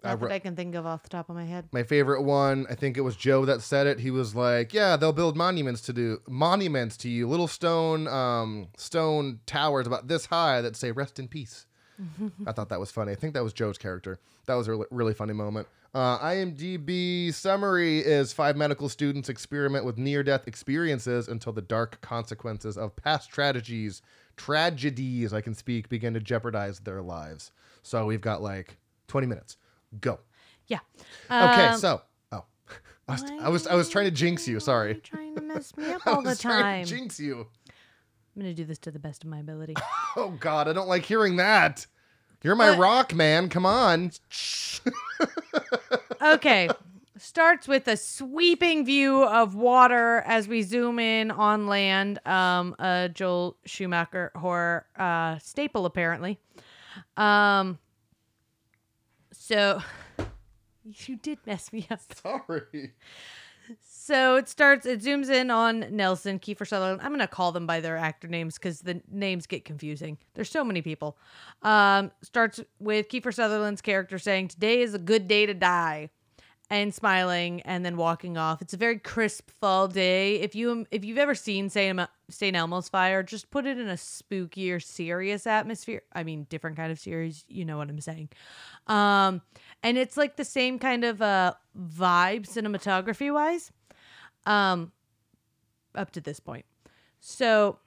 I 0.04 0.10
Not 0.10 0.20
wrote- 0.22 0.28
that 0.28 0.34
I 0.34 0.38
can 0.40 0.56
think 0.56 0.74
of 0.74 0.84
off 0.86 1.02
the 1.02 1.08
top 1.08 1.28
of 1.28 1.36
my 1.36 1.44
head. 1.44 1.68
My 1.72 1.82
favorite 1.82 2.22
one, 2.22 2.66
I 2.68 2.74
think 2.74 2.96
it 2.96 3.02
was 3.02 3.16
Joe 3.16 3.44
that 3.44 3.62
said 3.62 3.86
it. 3.86 4.00
He 4.00 4.10
was 4.10 4.34
like, 4.34 4.74
"Yeah, 4.74 4.96
they'll 4.96 5.12
build 5.12 5.36
monuments 5.36 5.80
to 5.82 5.92
do 5.92 6.20
monuments 6.28 6.96
to 6.98 7.08
you, 7.08 7.28
little 7.28 7.48
stone 7.48 8.08
um 8.08 8.68
stone 8.76 9.40
towers 9.46 9.86
about 9.86 10.08
this 10.08 10.26
high 10.26 10.60
that 10.60 10.76
say 10.76 10.90
rest 10.92 11.18
in 11.18 11.28
peace." 11.28 11.66
I 12.46 12.52
thought 12.52 12.68
that 12.70 12.80
was 12.80 12.90
funny. 12.90 13.12
I 13.12 13.14
think 13.14 13.34
that 13.34 13.44
was 13.44 13.52
Joe's 13.52 13.78
character. 13.78 14.18
That 14.46 14.54
was 14.54 14.66
a 14.66 14.72
really, 14.72 14.86
really 14.90 15.14
funny 15.14 15.34
moment. 15.34 15.68
Uh, 15.94 16.18
IMDb 16.20 17.32
summary 17.32 17.98
is 17.98 18.32
five 18.32 18.56
medical 18.56 18.88
students 18.88 19.28
experiment 19.28 19.84
with 19.84 19.98
near-death 19.98 20.48
experiences 20.48 21.28
until 21.28 21.52
the 21.52 21.60
dark 21.60 22.00
consequences 22.00 22.78
of 22.78 22.96
past 22.96 23.28
tragedies, 23.30 24.00
tragedies, 24.36 25.32
I 25.32 25.42
can 25.42 25.54
speak, 25.54 25.88
begin 25.88 26.14
to 26.14 26.20
jeopardize 26.20 26.80
their 26.80 27.02
lives. 27.02 27.52
So 27.82 28.06
we've 28.06 28.20
got 28.22 28.42
like 28.42 28.78
20 29.08 29.26
minutes. 29.26 29.56
Go. 30.00 30.18
Yeah. 30.68 30.78
Okay, 31.30 31.66
Um, 31.66 31.78
so 31.78 32.02
oh, 32.32 32.44
I 33.08 33.12
was, 33.12 33.24
I 33.42 33.48
was 33.48 33.66
I 33.66 33.74
was 33.74 33.88
trying 33.88 34.06
to 34.06 34.10
jinx 34.10 34.46
you. 34.48 34.58
Sorry, 34.60 34.94
trying 34.96 35.34
to 35.36 35.42
mess 35.42 35.76
me 35.76 35.90
up 35.92 36.06
all 36.06 36.22
the 36.22 36.34
time. 36.34 36.84
to 36.84 36.90
jinx 36.90 37.18
you. 37.20 37.46
I'm 38.34 38.40
gonna 38.42 38.54
do 38.54 38.64
this 38.64 38.78
to 38.80 38.90
the 38.90 38.98
best 38.98 39.24
of 39.24 39.30
my 39.30 39.38
ability. 39.40 39.74
Oh 40.14 40.30
God, 40.40 40.68
I 40.68 40.74
don't 40.74 40.88
like 40.88 41.04
hearing 41.06 41.36
that. 41.36 41.86
You're 42.42 42.54
my 42.54 42.70
What? 42.70 42.78
rock 42.78 43.14
man. 43.14 43.48
Come 43.48 43.64
on. 43.64 44.10
okay. 46.22 46.68
Starts 47.18 47.68
with 47.68 47.86
a 47.88 47.96
sweeping 47.96 48.84
view 48.84 49.22
of 49.24 49.54
water 49.54 50.18
as 50.26 50.48
we 50.48 50.62
zoom 50.62 50.98
in 50.98 51.30
on 51.30 51.66
land. 51.66 52.18
Um, 52.26 52.74
a 52.78 53.08
Joel 53.12 53.56
Schumacher 53.64 54.32
horror 54.34 54.86
uh, 54.96 55.38
staple, 55.38 55.86
apparently. 55.86 56.38
Um, 57.16 57.78
so 59.42 59.82
you 60.84 61.16
did 61.16 61.38
mess 61.46 61.72
me 61.72 61.86
up. 61.90 62.00
Sorry. 62.22 62.92
So 63.80 64.36
it 64.36 64.48
starts, 64.48 64.86
it 64.86 65.00
zooms 65.00 65.30
in 65.30 65.50
on 65.50 65.86
Nelson, 65.90 66.38
Kiefer 66.38 66.66
Sutherland. 66.66 67.00
I'm 67.02 67.10
going 67.10 67.20
to 67.20 67.26
call 67.26 67.52
them 67.52 67.66
by 67.66 67.80
their 67.80 67.96
actor 67.96 68.28
names 68.28 68.54
because 68.54 68.80
the 68.80 69.00
names 69.10 69.46
get 69.46 69.64
confusing. 69.64 70.18
There's 70.34 70.50
so 70.50 70.64
many 70.64 70.82
people. 70.82 71.16
Um, 71.62 72.10
starts 72.22 72.60
with 72.78 73.08
Kiefer 73.08 73.32
Sutherland's 73.32 73.80
character 73.80 74.18
saying, 74.18 74.48
Today 74.48 74.82
is 74.82 74.94
a 74.94 74.98
good 74.98 75.28
day 75.28 75.46
to 75.46 75.54
die. 75.54 76.10
And 76.72 76.94
smiling 76.94 77.60
and 77.62 77.84
then 77.84 77.96
walking 77.96 78.38
off. 78.38 78.62
It's 78.62 78.72
a 78.72 78.78
very 78.78 78.98
crisp 78.98 79.50
fall 79.60 79.88
day. 79.88 80.40
If 80.40 80.54
you 80.54 80.86
if 80.90 81.04
you've 81.04 81.18
ever 81.18 81.34
seen 81.34 81.68
St. 81.68 82.08
Elmo's 82.56 82.88
Fire, 82.88 83.22
just 83.22 83.50
put 83.50 83.66
it 83.66 83.78
in 83.78 83.88
a 83.88 83.94
spookier, 83.94 84.82
serious 84.82 85.46
atmosphere. 85.46 86.02
I 86.12 86.22
mean, 86.22 86.46
different 86.48 86.76
kind 86.76 86.90
of 86.90 86.98
series. 86.98 87.44
You 87.46 87.64
know 87.66 87.76
what 87.76 87.90
I'm 87.90 88.00
saying. 88.00 88.30
Um, 88.86 89.42
and 89.82 89.98
it's 89.98 90.16
like 90.16 90.36
the 90.36 90.44
same 90.44 90.78
kind 90.78 91.04
of 91.04 91.20
uh 91.20 91.54
vibe 91.78 92.46
cinematography 92.46 93.32
wise 93.32 93.72
um 94.46 94.92
up 95.94 96.10
to 96.10 96.20
this 96.20 96.40
point 96.40 96.64
so 97.20 97.78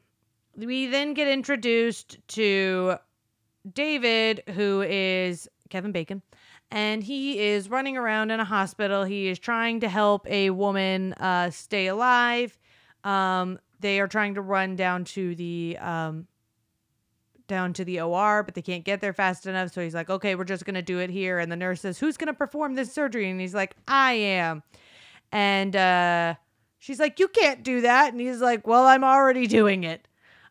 we 0.55 0.87
then 0.87 1.13
get 1.13 1.27
introduced 1.27 2.17
to 2.27 2.95
david 3.73 4.43
who 4.55 4.81
is 4.81 5.47
kevin 5.69 5.91
bacon 5.91 6.21
and 6.71 7.03
he 7.03 7.39
is 7.39 7.69
running 7.69 7.97
around 7.97 8.31
in 8.31 8.39
a 8.39 8.45
hospital 8.45 9.03
he 9.03 9.27
is 9.27 9.39
trying 9.39 9.79
to 9.79 9.89
help 9.89 10.27
a 10.27 10.49
woman 10.49 11.13
uh 11.13 11.49
stay 11.49 11.87
alive 11.87 12.57
um 13.03 13.59
they 13.79 13.99
are 13.99 14.07
trying 14.07 14.33
to 14.35 14.41
run 14.41 14.75
down 14.75 15.03
to 15.03 15.35
the 15.35 15.77
um 15.79 16.27
down 17.47 17.73
to 17.73 17.85
the 17.85 18.01
OR, 18.01 18.43
but 18.43 18.55
they 18.55 18.61
can't 18.61 18.83
get 18.83 19.01
there 19.01 19.13
fast 19.13 19.45
enough. 19.45 19.71
So 19.71 19.81
he's 19.81 19.93
like, 19.93 20.09
okay, 20.09 20.35
we're 20.35 20.43
just 20.43 20.65
to 20.75 20.81
do 20.81 20.99
it 20.99 21.09
here. 21.09 21.39
And 21.39 21.51
the 21.51 21.55
nurse 21.55 21.81
says, 21.81 21.99
who's 21.99 22.17
to 22.27 22.33
perform 22.33 22.75
this 22.75 22.91
surgery? 22.91 23.29
And 23.29 23.39
he's 23.39 23.53
like, 23.53 23.75
I 23.87 24.13
am. 24.13 24.63
And 25.31 25.75
uh, 25.75 26.35
she's 26.79 26.99
like, 26.99 27.19
you 27.19 27.27
can't 27.27 27.63
do 27.63 27.81
that. 27.81 28.11
And 28.11 28.21
he's 28.21 28.41
like, 28.41 28.65
well, 28.67 28.85
I'm 28.85 29.03
already 29.03 29.47
doing 29.47 29.83
it, 29.83 30.07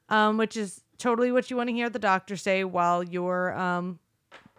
um, 0.09 0.37
which 0.37 0.57
is 0.57 0.83
totally 0.99 1.33
what 1.33 1.51
you 1.51 1.57
want 1.57 1.69
to 1.69 1.75
hear 1.75 1.91
the 1.91 1.99
doctor 1.99 2.37
say 2.37 2.65
while 2.65 3.03
you're 3.03 3.57
um, 3.59 3.99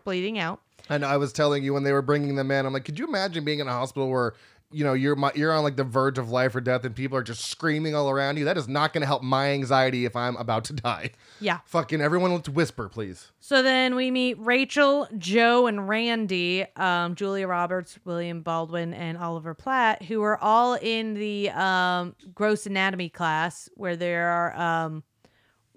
bleeding 0.04 0.38
out. 0.40 0.62
And 0.90 1.04
I 1.04 1.18
was 1.18 1.34
telling 1.34 1.64
you 1.64 1.74
when 1.74 1.84
they 1.84 1.92
were 1.92 2.02
bringing 2.02 2.36
them 2.36 2.52
in, 2.52 2.66
I'm 2.66 2.74
like, 2.74 2.86
could 2.86 3.00
you 3.00 3.08
imagine 3.08 3.44
being 3.44 3.60
in 3.60 3.68
a 3.68 3.72
hospital 3.72 4.10
where 4.10 4.34
you 4.72 4.84
know 4.84 4.94
you're 4.94 5.16
my, 5.16 5.32
you're 5.36 5.54
on 5.54 5.64
like 5.64 5.76
the 5.78 5.84
verge 5.84 6.18
of 6.18 6.30
life 6.30 6.56
or 6.56 6.60
death 6.62 6.84
and 6.84 6.96
people 6.96 7.18
are 7.18 7.24
just 7.24 7.46
screaming 7.46 7.96
all 7.96 8.10
around 8.10 8.38
you? 8.38 8.46
That 8.46 8.58
is 8.58 8.68
not 8.68 8.94
going 8.94 9.02
to 9.02 9.08
help 9.08 9.24
my 9.24 9.52
anxiety 9.52 10.06
if 10.06 10.16
i'm 10.16 10.36
about 10.38 10.66
to 10.66 10.74
die. 10.74 11.12
Yeah. 11.40 11.60
fucking 11.66 12.02
everyone 12.02 12.34
let's 12.34 12.50
whisper 12.50 12.90
please. 12.90 13.32
So 13.40 13.62
then 13.62 13.96
we 13.96 14.12
meet 14.12 14.38
Rachel, 14.40 15.08
Joe, 15.18 15.68
and 15.68 15.88
Randy, 15.88 16.66
um, 16.76 17.16
Julia 17.16 17.48
Roberts, 17.48 17.98
William 18.06 18.42
Baldwin, 18.42 18.94
and 18.94 19.18
Oliver 19.18 19.54
Platt, 19.54 20.04
who 20.04 20.22
are 20.24 20.38
all 20.38 20.76
in 20.76 21.14
the 21.14 21.50
um, 21.52 22.16
gross 22.34 22.66
anatomy 22.66 23.10
class 23.10 23.70
where 23.76 23.96
they 23.96 24.16
are 24.16 24.56
um, 24.56 25.04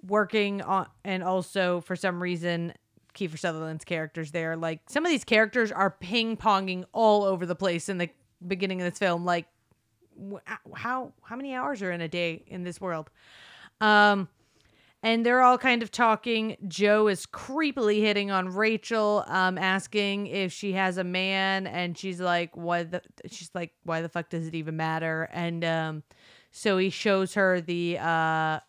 working 0.03 0.63
on, 0.63 0.87
and 1.05 1.23
also 1.23 1.81
for 1.81 1.97
some 1.97 2.23
reason, 2.23 2.73
Kiefer 3.19 3.39
Sutherland's 3.39 3.85
characters 3.85 4.31
there. 4.31 4.57
Like 4.57 4.81
some 4.89 5.05
of 5.05 5.11
these 5.11 5.25
characters 5.25 5.73
are 5.73 5.91
ping 5.91 6.37
ponging 6.37 6.85
all 6.93 7.25
over 7.25 7.47
the 7.47 7.57
place 7.57 7.89
in 7.89 7.99
the 7.99 8.11
beginning 8.47 8.81
of 8.81 8.91
this 8.91 8.99
film. 8.99 9.25
Like 9.25 9.47
how 10.75 11.13
how 11.23 11.37
many 11.37 11.55
hours 11.55 11.83
are 11.83 11.91
in 11.91 12.01
a 12.01 12.09
day 12.09 12.45
in 12.47 12.63
this 12.63 12.81
world? 12.81 13.11
Um, 13.81 14.29
and 15.03 15.25
they're 15.25 15.43
all 15.43 15.59
kind 15.59 15.83
of 15.83 15.91
talking. 15.91 16.57
Joe 16.67 17.07
is 17.07 17.25
creepily 17.27 18.01
hitting 18.01 18.31
on 18.31 18.49
Rachel, 18.49 19.25
um, 19.29 19.57
asking 19.57 20.27
if 20.27 20.53
she 20.53 20.73
has 20.73 20.99
a 20.99 21.05
man, 21.05 21.67
and 21.67 21.97
she's 21.97 22.21
like, 22.21 22.57
"Why 22.57 22.83
the?" 22.83 23.03
She's 23.29 23.51
like, 23.55 23.73
"Why 23.85 24.03
the 24.03 24.09
fuck 24.09 24.29
does 24.29 24.47
it 24.47 24.55
even 24.55 24.77
matter?" 24.77 25.29
And 25.33 25.65
um, 25.65 26.03
so 26.51 26.79
he 26.79 26.91
shows 26.91 27.35
her 27.35 27.61
the 27.61 27.99
uh, 27.99 28.61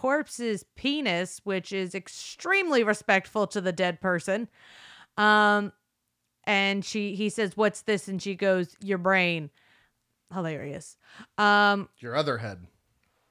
corpse's 0.00 0.64
penis, 0.76 1.40
which 1.44 1.72
is 1.72 1.94
extremely 1.94 2.82
respectful 2.82 3.46
to 3.48 3.60
the 3.60 3.72
dead 3.72 4.00
person. 4.00 4.48
Um, 5.16 5.72
and 6.44 6.84
she 6.84 7.14
he 7.14 7.28
says, 7.28 7.56
"What's 7.56 7.82
this?" 7.82 8.08
And 8.08 8.20
she 8.20 8.34
goes, 8.34 8.74
"Your 8.80 8.98
brain." 8.98 9.50
Hilarious. 10.32 10.96
Um, 11.38 11.88
your 11.98 12.14
other 12.14 12.38
head 12.38 12.66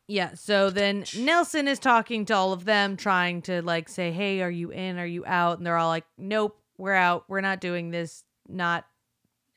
yeah, 0.10 0.34
so 0.34 0.72
then 0.72 1.06
Nelson 1.16 1.68
is 1.68 1.78
talking 1.78 2.26
to 2.26 2.34
all 2.34 2.52
of 2.52 2.66
them, 2.66 2.98
trying 2.98 3.44
to 3.44 3.62
like 3.62 3.88
say, 3.88 4.12
Hey, 4.12 4.42
are 4.42 4.50
you 4.50 4.72
in? 4.72 4.98
Are 4.98 5.06
you 5.06 5.24
out? 5.24 5.60
And 5.60 5.68
they're 5.68 5.78
all 5.78 5.88
like, 5.88 6.06
Nope, 6.18 6.60
we're 6.80 6.96
out. 6.96 7.26
We're 7.28 7.42
not 7.42 7.62
doing 7.62 7.92
this. 7.92 8.24
Not, 8.48 8.86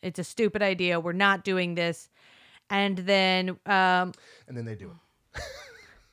it's 0.03 0.19
a 0.19 0.25
stupid 0.25 0.61
idea. 0.61 1.01
We're 1.01 1.15
not 1.15 1.43
doing 1.43 1.75
this. 1.75 2.11
And 2.69 2.99
then 2.99 3.57
um, 3.65 4.13
and 4.47 4.55
then 4.55 4.67
they 4.67 4.75
do 4.75 4.93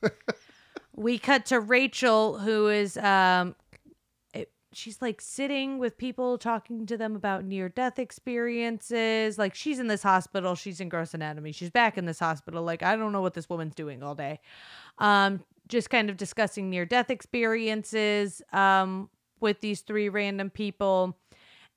it 0.02 0.12
we 1.00 1.18
cut 1.18 1.46
to 1.46 1.60
Rachel, 1.60 2.38
who 2.38 2.68
is 2.68 2.98
um, 2.98 3.56
she's 4.72 5.00
like 5.00 5.20
sitting 5.20 5.78
with 5.78 5.96
people, 5.96 6.36
talking 6.36 6.84
to 6.86 6.96
them 6.96 7.16
about 7.16 7.44
near 7.44 7.70
death 7.70 7.98
experiences. 7.98 9.38
Like 9.38 9.54
she's 9.54 9.78
in 9.78 9.86
this 9.86 10.02
hospital, 10.02 10.54
she's 10.54 10.78
in 10.78 10.90
gross 10.90 11.14
anatomy, 11.14 11.52
she's 11.52 11.70
back 11.70 11.96
in 11.96 12.04
this 12.04 12.18
hospital. 12.18 12.62
Like 12.62 12.82
I 12.82 12.96
don't 12.96 13.12
know 13.12 13.22
what 13.22 13.34
this 13.34 13.48
woman's 13.48 13.74
doing 13.74 14.02
all 14.02 14.14
day. 14.14 14.40
Um, 14.98 15.42
just 15.68 15.88
kind 15.88 16.10
of 16.10 16.16
discussing 16.16 16.68
near 16.68 16.84
death 16.84 17.10
experiences 17.10 18.42
um 18.52 19.08
with 19.40 19.60
these 19.62 19.80
three 19.80 20.10
random 20.10 20.50
people. 20.50 21.16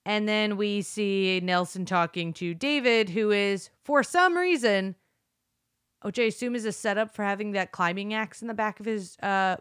And 0.05 0.27
then 0.27 0.57
we 0.57 0.81
see 0.81 1.39
Nelson 1.41 1.85
talking 1.85 2.33
to 2.33 2.53
David, 2.53 3.09
who 3.09 3.31
is, 3.31 3.69
for 3.85 4.03
some 4.03 4.37
reason, 4.37 4.95
which 6.03 6.19
I 6.19 6.23
assume 6.23 6.55
is 6.55 6.65
a 6.65 6.71
setup 6.71 7.15
for 7.15 7.23
having 7.23 7.51
that 7.53 7.71
climbing 7.71 8.13
axe 8.13 8.41
in 8.41 8.47
the 8.47 8.53
back 8.53 8.79
of 8.79 8.85
his 8.85 9.17
uh 9.23 9.57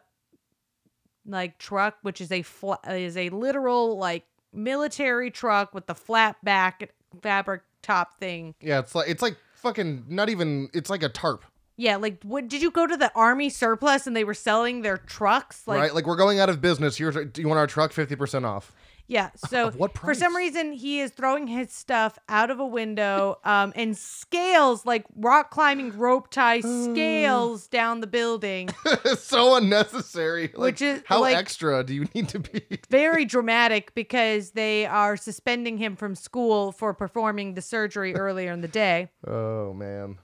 like 1.26 1.58
truck, 1.58 1.96
which 2.02 2.20
is 2.20 2.32
a 2.32 2.42
fl- 2.42 2.74
is 2.88 3.16
a 3.16 3.28
literal 3.30 3.96
like 3.96 4.24
military 4.52 5.30
truck 5.30 5.72
with 5.74 5.86
the 5.86 5.94
flat 5.94 6.36
back 6.44 6.90
fabric 7.22 7.62
top 7.82 8.18
thing. 8.18 8.54
yeah 8.60 8.78
it's 8.78 8.94
like 8.94 9.08
it's 9.08 9.22
like 9.22 9.36
fucking 9.54 10.04
not 10.08 10.28
even 10.28 10.68
it's 10.72 10.88
like 10.90 11.02
a 11.02 11.08
tarp 11.08 11.44
Yeah, 11.76 11.96
like 11.96 12.22
what 12.22 12.48
did 12.48 12.62
you 12.62 12.70
go 12.70 12.86
to 12.86 12.96
the 12.96 13.10
army 13.14 13.48
surplus 13.50 14.06
and 14.06 14.14
they 14.16 14.24
were 14.24 14.34
selling 14.34 14.82
their 14.82 14.98
trucks? 14.98 15.66
Like 15.66 15.80
right 15.80 15.94
like 15.94 16.06
we're 16.06 16.16
going 16.16 16.38
out 16.38 16.48
of 16.48 16.60
business 16.60 16.96
here's 16.96 17.14
do 17.32 17.40
you 17.40 17.48
want 17.48 17.58
our 17.58 17.66
truck 17.66 17.92
50% 17.92 18.44
off 18.44 18.72
Yeah. 19.08 19.30
So 19.48 19.70
for 19.94 20.14
some 20.14 20.34
reason 20.34 20.72
he 20.72 21.00
is 21.00 21.10
throwing 21.10 21.46
his 21.46 21.70
stuff 21.72 22.18
out 22.28 22.50
of 22.50 22.58
a 22.60 22.66
window 22.66 23.38
um 23.44 23.72
and 23.76 23.96
scales 23.96 24.86
like 24.86 25.04
rock 25.16 25.50
climbing 25.50 25.96
rope 25.98 26.30
tie 26.30 26.60
scales 26.92 27.66
down 27.68 28.00
the 28.00 28.06
building. 28.06 28.70
it's 29.04 29.22
so 29.36 29.56
unnecessary 29.56 30.44
like, 30.54 30.72
Which 30.72 30.82
is, 30.82 31.02
how 31.06 31.20
like- 31.20 31.36
extra 31.36 31.84
do 31.84 31.94
you 31.94 32.06
need 32.14 32.28
to 32.30 32.38
be 32.38 32.62
Very 32.90 33.24
dramatic 33.24 33.94
because 33.94 34.52
they 34.52 34.86
are 34.86 35.16
suspending 35.16 35.76
him 35.78 35.96
from 35.96 36.14
school 36.14 36.72
for 36.72 36.94
performing 36.94 37.54
the 37.54 37.62
surgery 37.62 38.14
earlier 38.14 38.52
in 38.52 38.60
the 38.62 38.68
day. 38.68 39.10
oh 39.26 39.74
man 39.74 40.18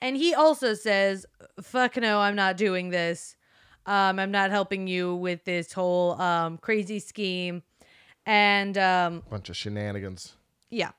And 0.00 0.16
he 0.16 0.34
also 0.34 0.74
says, 0.74 1.26
"Fuck 1.62 1.96
no, 1.96 2.18
I'm 2.20 2.34
not 2.36 2.56
doing 2.56 2.90
this. 2.90 3.36
Um, 3.86 4.18
I'm 4.18 4.30
not 4.32 4.50
helping 4.50 4.88
you 4.88 5.14
with 5.14 5.44
this 5.44 5.72
whole 5.72 6.20
um, 6.20 6.58
crazy 6.58 6.98
scheme." 6.98 7.62
And 8.26 8.78
um, 8.78 9.22
bunch 9.30 9.48
of 9.48 9.56
shenanigans 9.56 10.36
Yeah. 10.70 10.92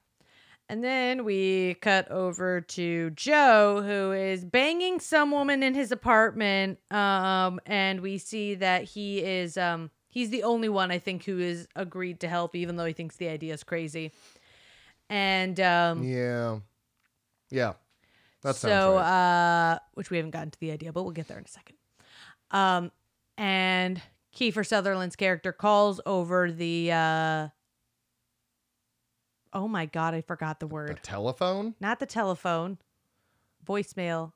And 0.69 0.83
then 0.83 1.25
we 1.25 1.75
cut 1.75 2.09
over 2.09 2.61
to 2.61 3.09
Joe, 3.11 3.83
who 3.85 4.11
is 4.13 4.45
banging 4.45 4.99
some 4.99 5.31
woman 5.31 5.61
in 5.61 5.73
his 5.73 5.91
apartment. 5.91 6.79
Um, 6.89 7.59
and 7.65 8.01
we 8.01 8.17
see 8.17 8.55
that 8.55 8.83
he 8.83 9.19
is 9.19 9.57
um 9.57 9.91
he's 10.07 10.29
the 10.29 10.43
only 10.43 10.69
one 10.69 10.89
I 10.89 10.99
think 10.99 11.25
who 11.25 11.39
is 11.39 11.67
agreed 11.75 12.21
to 12.21 12.27
help, 12.27 12.55
even 12.55 12.75
though 12.77 12.85
he 12.85 12.93
thinks 12.93 13.17
the 13.17 13.27
idea 13.27 13.53
is 13.53 13.63
crazy. 13.63 14.11
And 15.09 15.59
um 15.59 16.03
yeah 16.03 16.59
yeah 17.51 17.73
that 18.41 18.55
sounds 18.55 18.71
so 18.71 18.95
right. 18.95 19.73
uh 19.75 19.79
which 19.93 20.09
we 20.09 20.17
haven't 20.17 20.31
gotten 20.31 20.51
to 20.51 20.59
the 20.59 20.71
idea, 20.71 20.93
but 20.93 21.03
we'll 21.03 21.11
get 21.11 21.27
there 21.27 21.37
in 21.37 21.45
a 21.45 21.47
second. 21.47 21.75
Um 22.51 22.91
and 23.37 24.01
Kiefer 24.35 24.65
Sutherland's 24.65 25.15
character 25.15 25.51
calls 25.51 26.01
over 26.05 26.51
the 26.51 26.91
uh 26.91 27.47
Oh 29.55 29.67
my 29.67 29.85
god, 29.85 30.15
I 30.15 30.21
forgot 30.21 30.59
the 30.59 30.67
word. 30.67 30.97
the 30.97 31.01
telephone 31.01 31.75
Not 31.79 31.99
the 31.99 32.05
telephone. 32.07 32.77
Voicemail. 33.65 34.31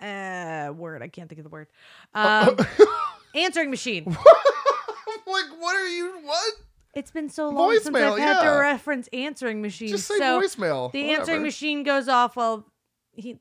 Uh 0.00 0.72
word, 0.76 1.02
I 1.02 1.08
can't 1.08 1.28
think 1.28 1.38
of 1.38 1.44
the 1.44 1.50
word. 1.50 1.68
Um 2.14 2.56
answering 3.34 3.70
machine. 3.70 4.04
like 5.26 5.44
what 5.58 5.76
are 5.76 5.88
you 5.88 6.20
what 6.22 6.54
It's 6.94 7.10
been 7.10 7.28
so 7.28 7.48
long 7.48 7.72
since 7.80 7.94
I've 7.94 8.18
had 8.18 8.42
to 8.42 8.58
reference 8.60 9.08
answering 9.12 9.60
machine. 9.62 9.88
just 9.88 10.06
say 10.06 10.18
so 10.18 10.40
voicemail 10.40 10.92
the 10.92 11.10
answering 11.12 11.42
machine 11.42 11.82
goes 11.82 12.08
off 12.08 12.36
while 12.36 12.66
he 13.12 13.38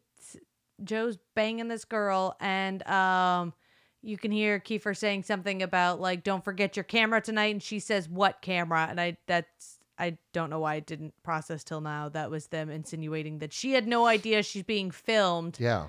Joe's 0.83 1.17
banging 1.35 1.67
this 1.67 1.85
girl 1.85 2.35
and 2.39 2.85
um 2.87 3.53
you 4.07 4.17
can 4.17 4.31
hear 4.31 4.59
Kiefer 4.59 4.95
saying 4.95 5.23
something 5.23 5.61
about 5.61 5.99
like 5.99 6.23
don't 6.23 6.43
forget 6.43 6.77
your 6.77 6.83
camera 6.83 7.21
tonight 7.21 7.53
and 7.53 7.61
she 7.61 7.79
says 7.79 8.07
what 8.07 8.41
camera 8.41 8.87
and 8.89 8.99
I 8.99 9.17
that's 9.27 9.79
I 9.99 10.17
don't 10.31 10.49
know 10.49 10.59
why 10.59 10.75
I 10.75 10.79
didn't 10.79 11.13
process 11.23 11.63
till 11.63 11.81
now 11.81 12.09
that 12.09 12.31
was 12.31 12.47
them 12.47 12.69
insinuating 12.69 13.39
that 13.39 13.51
she 13.51 13.73
had 13.73 13.87
no 13.87 14.05
idea 14.05 14.43
she's 14.43 14.63
being 14.63 14.91
filmed 14.91 15.57
yeah 15.59 15.87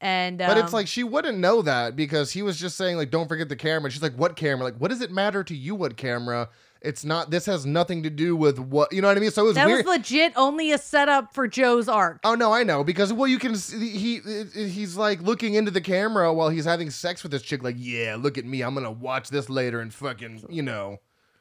and 0.00 0.38
But 0.38 0.58
it's 0.58 0.68
um, 0.68 0.72
like 0.72 0.88
she 0.88 1.04
wouldn't 1.04 1.38
know 1.38 1.62
that 1.62 1.96
because 1.96 2.32
he 2.32 2.42
was 2.42 2.58
just 2.58 2.76
saying 2.76 2.96
like 2.96 3.10
don't 3.10 3.28
forget 3.28 3.48
the 3.48 3.56
camera. 3.56 3.84
And 3.84 3.92
she's 3.92 4.02
like, 4.02 4.14
"What 4.14 4.36
camera? 4.36 4.64
Like, 4.64 4.76
what 4.76 4.90
does 4.90 5.00
it 5.00 5.10
matter 5.10 5.42
to 5.44 5.56
you? 5.56 5.74
What 5.74 5.96
camera? 5.96 6.50
It's 6.80 7.04
not. 7.04 7.30
This 7.30 7.46
has 7.46 7.66
nothing 7.66 8.02
to 8.04 8.10
do 8.10 8.36
with 8.36 8.58
what 8.58 8.92
you 8.92 9.02
know 9.02 9.08
what 9.08 9.16
I 9.16 9.20
mean." 9.20 9.30
So 9.30 9.42
it 9.44 9.46
was 9.48 9.54
that 9.56 9.66
weird. 9.66 9.84
was 9.84 9.96
legit 9.96 10.32
only 10.36 10.70
a 10.72 10.78
setup 10.78 11.34
for 11.34 11.48
Joe's 11.48 11.88
arc. 11.88 12.20
oh 12.24 12.34
no, 12.34 12.52
I 12.52 12.62
know 12.62 12.84
because 12.84 13.12
well, 13.12 13.26
you 13.26 13.38
can 13.38 13.56
see 13.56 13.90
he 13.90 14.20
he's 14.54 14.96
like 14.96 15.20
looking 15.22 15.54
into 15.54 15.70
the 15.70 15.80
camera 15.80 16.32
while 16.32 16.48
he's 16.48 16.64
having 16.64 16.90
sex 16.90 17.22
with 17.22 17.32
this 17.32 17.42
chick. 17.42 17.62
Like, 17.62 17.76
yeah, 17.78 18.16
look 18.18 18.38
at 18.38 18.44
me. 18.44 18.62
I'm 18.62 18.74
gonna 18.74 18.92
watch 18.92 19.30
this 19.30 19.50
later 19.50 19.80
and 19.80 19.92
fucking 19.92 20.44
you 20.48 20.62
know. 20.62 20.98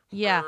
Yeah. 0.10 0.42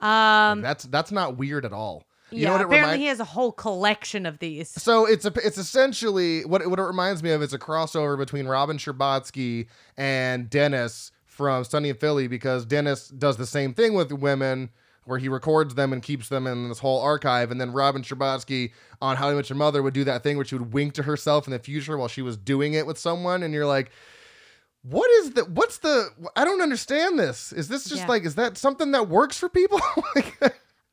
Um 0.00 0.62
that's 0.62 0.84
that's 0.84 1.12
not 1.12 1.36
weird 1.36 1.64
at 1.64 1.72
all. 1.72 2.04
You 2.30 2.38
yeah, 2.38 2.46
know 2.46 2.52
what 2.52 2.60
it 2.62 2.64
apparently 2.64 2.92
remind- 2.92 3.02
he 3.02 3.08
has 3.08 3.20
a 3.20 3.24
whole 3.24 3.52
collection 3.52 4.24
of 4.24 4.38
these. 4.38 4.70
So 4.70 5.04
it's 5.04 5.26
a 5.26 5.32
it's 5.44 5.58
essentially 5.58 6.44
what 6.46 6.62
it, 6.62 6.70
what 6.70 6.78
it 6.78 6.84
reminds 6.84 7.22
me 7.22 7.30
of. 7.32 7.42
is 7.42 7.52
a 7.52 7.58
crossover 7.58 8.16
between 8.16 8.46
Robin 8.46 8.78
Scherbatsky 8.78 9.66
and 9.98 10.48
Dennis 10.48 11.12
from 11.32 11.64
Sunny 11.64 11.90
and 11.90 11.98
Philly 11.98 12.28
because 12.28 12.64
Dennis 12.64 13.08
does 13.08 13.36
the 13.36 13.46
same 13.46 13.74
thing 13.74 13.94
with 13.94 14.12
women 14.12 14.70
where 15.04 15.18
he 15.18 15.28
records 15.28 15.74
them 15.74 15.92
and 15.92 16.00
keeps 16.02 16.28
them 16.28 16.46
in 16.46 16.68
this 16.68 16.78
whole 16.78 17.00
archive, 17.00 17.50
and 17.50 17.60
then 17.60 17.72
Robin 17.72 18.02
Scherbatsky 18.02 18.70
on 19.00 19.16
How 19.16 19.30
I 19.30 19.34
Met 19.34 19.48
Your 19.48 19.56
Mother 19.56 19.82
would 19.82 19.94
do 19.94 20.04
that 20.04 20.22
thing 20.22 20.36
where 20.36 20.44
she 20.44 20.54
would 20.54 20.72
wink 20.72 20.94
to 20.94 21.02
herself 21.02 21.46
in 21.46 21.50
the 21.52 21.58
future 21.58 21.96
while 21.98 22.06
she 22.08 22.22
was 22.22 22.36
doing 22.36 22.74
it 22.74 22.86
with 22.86 22.98
someone, 22.98 23.42
and 23.42 23.52
you're 23.54 23.66
like. 23.66 23.90
What 24.84 25.08
is 25.12 25.30
the 25.34 25.44
what's 25.44 25.78
the 25.78 26.08
I 26.34 26.44
don't 26.44 26.60
understand 26.60 27.16
this. 27.16 27.52
Is 27.52 27.68
this 27.68 27.84
just 27.84 28.00
Yeah. 28.02 28.08
like 28.08 28.24
is 28.24 28.34
that 28.34 28.58
something 28.58 28.90
that 28.90 29.08
works 29.08 29.38
for 29.38 29.48
people? 29.48 29.80
like, 30.16 30.34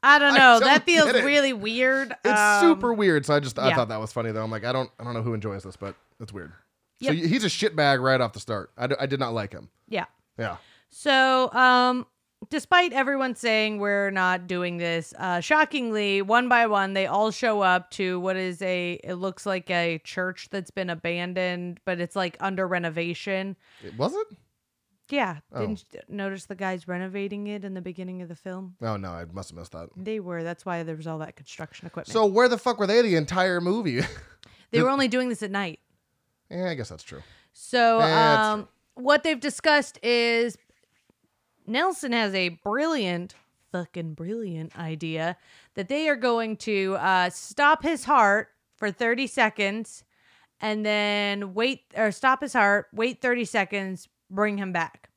I 0.03 0.19
don't 0.19 0.33
I 0.33 0.37
know. 0.37 0.59
don't 0.59 0.65
that 0.65 0.83
feels 0.85 1.11
really 1.11 1.53
weird. 1.53 2.13
It's 2.23 2.39
Um, 2.39 2.61
super 2.61 2.93
weird. 2.93 3.25
So 3.25 3.33
I 3.33 3.39
just 3.39 3.57
I 3.57 3.69
yeah. 3.69 3.75
thought 3.75 3.87
that 3.89 3.99
was 3.99 4.13
funny 4.13 4.31
though. 4.31 4.43
I'm 4.43 4.51
like 4.51 4.63
I 4.63 4.71
don't 4.73 4.91
I 4.99 5.03
don't 5.03 5.15
know 5.15 5.23
who 5.23 5.33
enjoys 5.33 5.63
this, 5.63 5.75
but 5.75 5.95
it's 6.19 6.31
weird. 6.31 6.53
Yep. 6.99 7.15
So 7.15 7.27
he's 7.27 7.43
a 7.43 7.47
shitbag 7.47 7.99
right 7.99 8.21
off 8.21 8.33
the 8.33 8.39
start. 8.39 8.69
I, 8.77 8.85
d- 8.85 8.95
I 8.99 9.07
did 9.07 9.19
not 9.19 9.33
like 9.33 9.53
him. 9.53 9.69
Yeah. 9.87 10.05
Yeah. 10.39 10.57
So, 10.89 11.51
um, 11.53 12.07
despite 12.49 12.93
everyone 12.93 13.35
saying 13.35 13.79
we're 13.79 14.09
not 14.09 14.47
doing 14.47 14.77
this, 14.77 15.13
uh, 15.19 15.39
shockingly, 15.41 16.21
one 16.21 16.49
by 16.49 16.65
one, 16.67 16.93
they 16.93 17.05
all 17.05 17.29
show 17.31 17.61
up 17.61 17.91
to 17.91 18.19
what 18.19 18.35
is 18.37 18.61
a, 18.61 18.93
it 19.03 19.15
looks 19.15 19.45
like 19.45 19.69
a 19.69 19.99
church 20.03 20.47
that's 20.49 20.71
been 20.71 20.89
abandoned, 20.89 21.79
but 21.85 21.99
it's 21.99 22.15
like 22.15 22.37
under 22.39 22.67
renovation. 22.67 23.55
It- 23.83 23.97
Was 23.97 24.13
it? 24.15 24.27
Yeah. 25.09 25.37
Oh. 25.51 25.61
Didn't 25.61 25.83
you 25.91 25.99
notice 26.07 26.45
the 26.45 26.53
guys 26.55 26.87
renovating 26.87 27.47
it 27.47 27.65
in 27.65 27.73
the 27.73 27.81
beginning 27.81 28.21
of 28.21 28.27
the 28.29 28.35
film? 28.35 28.75
Oh 28.79 28.95
no, 28.95 29.09
I 29.09 29.25
must 29.25 29.49
have 29.49 29.57
missed 29.57 29.71
that. 29.71 29.89
They 29.97 30.19
were. 30.19 30.43
That's 30.43 30.67
why 30.67 30.83
there 30.83 30.95
was 30.95 31.07
all 31.07 31.17
that 31.17 31.35
construction 31.35 31.87
equipment. 31.87 32.13
So 32.13 32.27
where 32.27 32.47
the 32.47 32.59
fuck 32.59 32.77
were 32.77 32.85
they 32.85 33.01
the 33.01 33.15
entire 33.15 33.59
movie? 33.59 34.01
they 34.69 34.83
were 34.83 34.89
only 34.91 35.07
doing 35.07 35.27
this 35.29 35.41
at 35.41 35.49
night. 35.49 35.79
yeah, 36.51 36.69
I 36.69 36.75
guess 36.75 36.89
that's 36.89 37.01
true. 37.01 37.23
So, 37.53 37.97
That's 37.97 38.47
um, 38.47 38.67
what 38.99 39.23
they've 39.23 39.39
discussed 39.39 39.99
is 40.03 40.57
Nelson 41.65 42.11
has 42.11 42.33
a 42.33 42.49
brilliant, 42.49 43.35
fucking 43.71 44.13
brilliant 44.13 44.77
idea 44.77 45.37
that 45.75 45.87
they 45.87 46.09
are 46.09 46.15
going 46.15 46.57
to 46.57 46.95
uh, 46.99 47.29
stop 47.29 47.83
his 47.83 48.03
heart 48.05 48.49
for 48.77 48.91
30 48.91 49.27
seconds 49.27 50.03
and 50.61 50.85
then 50.85 51.53
wait, 51.53 51.83
or 51.95 52.11
stop 52.11 52.41
his 52.41 52.53
heart, 52.53 52.87
wait 52.93 53.21
30 53.21 53.45
seconds, 53.45 54.09
bring 54.29 54.57
him 54.57 54.73
back. 54.73 55.09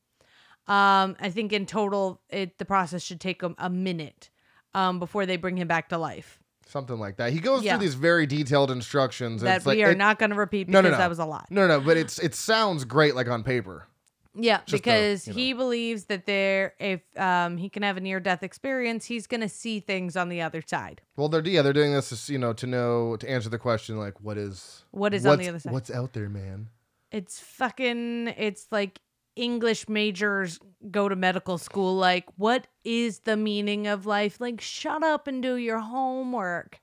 Um, 0.68 1.16
I 1.18 1.30
think 1.30 1.52
in 1.52 1.66
total, 1.66 2.20
it 2.30 2.58
the 2.58 2.64
process 2.64 3.02
should 3.02 3.20
take 3.20 3.42
a, 3.42 3.52
a 3.58 3.68
minute 3.68 4.30
um, 4.74 5.00
before 5.00 5.26
they 5.26 5.36
bring 5.36 5.56
him 5.56 5.66
back 5.66 5.88
to 5.88 5.98
life. 5.98 6.41
Something 6.66 6.98
like 6.98 7.16
that. 7.16 7.32
He 7.32 7.38
goes 7.40 7.62
Yeah. 7.62 7.72
through 7.76 7.86
these 7.86 7.94
very 7.94 8.26
detailed 8.26 8.70
instructions. 8.70 9.42
That 9.42 9.56
it's 9.58 9.66
like, 9.66 9.76
we 9.76 9.84
are 9.84 9.90
it- 9.90 9.98
not 9.98 10.18
going 10.18 10.30
to 10.30 10.36
repeat 10.36 10.68
No, 10.68 10.80
because 10.80 10.84
no, 10.84 10.90
no. 10.92 10.98
that 10.98 11.08
was 11.08 11.18
a 11.18 11.24
lot. 11.26 11.46
No, 11.50 11.66
no, 11.66 11.80
but 11.80 11.96
it's 11.96 12.18
it 12.18 12.34
sounds 12.34 12.84
great 12.84 13.14
like 13.14 13.28
on 13.28 13.42
paper. 13.42 13.86
Yeah, 14.34 14.60
Just 14.64 14.82
because 14.82 15.28
know. 15.28 15.34
he 15.34 15.52
believes 15.52 16.04
that 16.04 16.24
there, 16.24 16.72
if 16.80 17.02
um, 17.18 17.58
he 17.58 17.68
can 17.68 17.82
have 17.82 17.98
a 17.98 18.00
near 18.00 18.18
death 18.18 18.42
experience, 18.42 19.04
he's 19.04 19.26
gonna 19.26 19.48
see 19.48 19.78
things 19.78 20.16
on 20.16 20.30
the 20.30 20.40
other 20.40 20.62
side. 20.66 21.02
Well, 21.16 21.28
they're 21.28 21.46
yeah, 21.46 21.60
they're 21.60 21.74
doing 21.74 21.92
this 21.92 22.26
to, 22.26 22.32
you 22.32 22.38
know 22.38 22.54
to 22.54 22.66
know 22.66 23.16
to 23.18 23.28
answer 23.30 23.50
the 23.50 23.58
question 23.58 23.98
like 23.98 24.18
what 24.22 24.38
is 24.38 24.84
What 24.90 25.12
is 25.12 25.26
on 25.26 25.38
the 25.38 25.48
other 25.50 25.58
side? 25.58 25.72
What's 25.74 25.90
out 25.90 26.14
there, 26.14 26.30
man? 26.30 26.68
It's 27.10 27.40
fucking. 27.40 28.28
It's 28.38 28.68
like 28.70 29.00
English 29.36 29.88
majors 29.88 30.58
go 30.90 31.08
to 31.08 31.16
medical 31.16 31.58
school. 31.58 31.96
Like, 31.96 32.26
what 32.36 32.66
is 32.84 33.20
the 33.20 33.36
meaning 33.36 33.86
of 33.86 34.06
life? 34.06 34.40
Like, 34.40 34.60
shut 34.60 35.02
up 35.02 35.26
and 35.26 35.42
do 35.42 35.56
your 35.56 35.78
homework. 35.78 36.80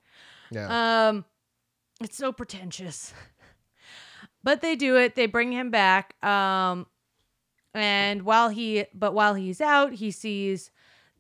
Yeah. 0.52 1.10
Um, 1.10 1.26
it's 2.02 2.18
so 2.18 2.32
pretentious. 2.32 3.14
but 4.44 4.62
they 4.62 4.76
do 4.76 4.98
it. 4.98 5.16
They 5.16 5.28
bring 5.28 5.52
him 5.52 5.70
back. 5.70 6.16
Um, 6.24 6.88
and 7.74 8.24
while 8.24 8.50
he, 8.50 8.86
but 8.94 9.14
while 9.14 9.36
he's 9.36 9.62
out, 9.62 9.94
he 9.94 10.12
sees 10.12 10.72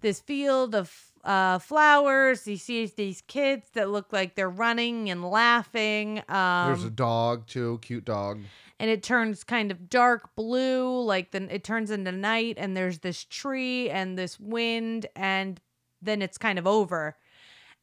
this 0.01 0.19
field 0.19 0.73
of 0.73 1.08
uh, 1.23 1.59
flowers. 1.59 2.45
He 2.45 2.57
sees 2.57 2.93
these 2.93 3.21
kids 3.21 3.69
that 3.73 3.89
look 3.89 4.11
like 4.13 4.35
they're 4.35 4.49
running 4.49 5.09
and 5.09 5.23
laughing. 5.23 6.19
Um, 6.29 6.67
There's 6.67 6.83
a 6.83 6.87
Um, 6.87 6.93
dog 6.95 7.47
too, 7.47 7.79
cute 7.81 8.05
dog. 8.05 8.39
and 8.79 8.89
it 8.89 9.03
turns 9.03 9.43
kind 9.43 9.71
of 9.71 9.89
dark 9.89 10.35
blue, 10.35 11.01
like 11.01 11.31
then 11.31 11.49
it 11.51 11.63
turns 11.63 11.91
into 11.91 12.11
night, 12.11 12.55
and 12.57 12.75
there's 12.77 12.99
this 12.99 13.23
tree 13.25 13.89
and 13.89 14.17
this 14.17 14.39
wind, 14.39 15.05
and 15.15 15.59
then 16.01 16.21
it's 16.21 16.37
kind 16.37 16.57
of 16.57 16.65
over. 16.65 17.17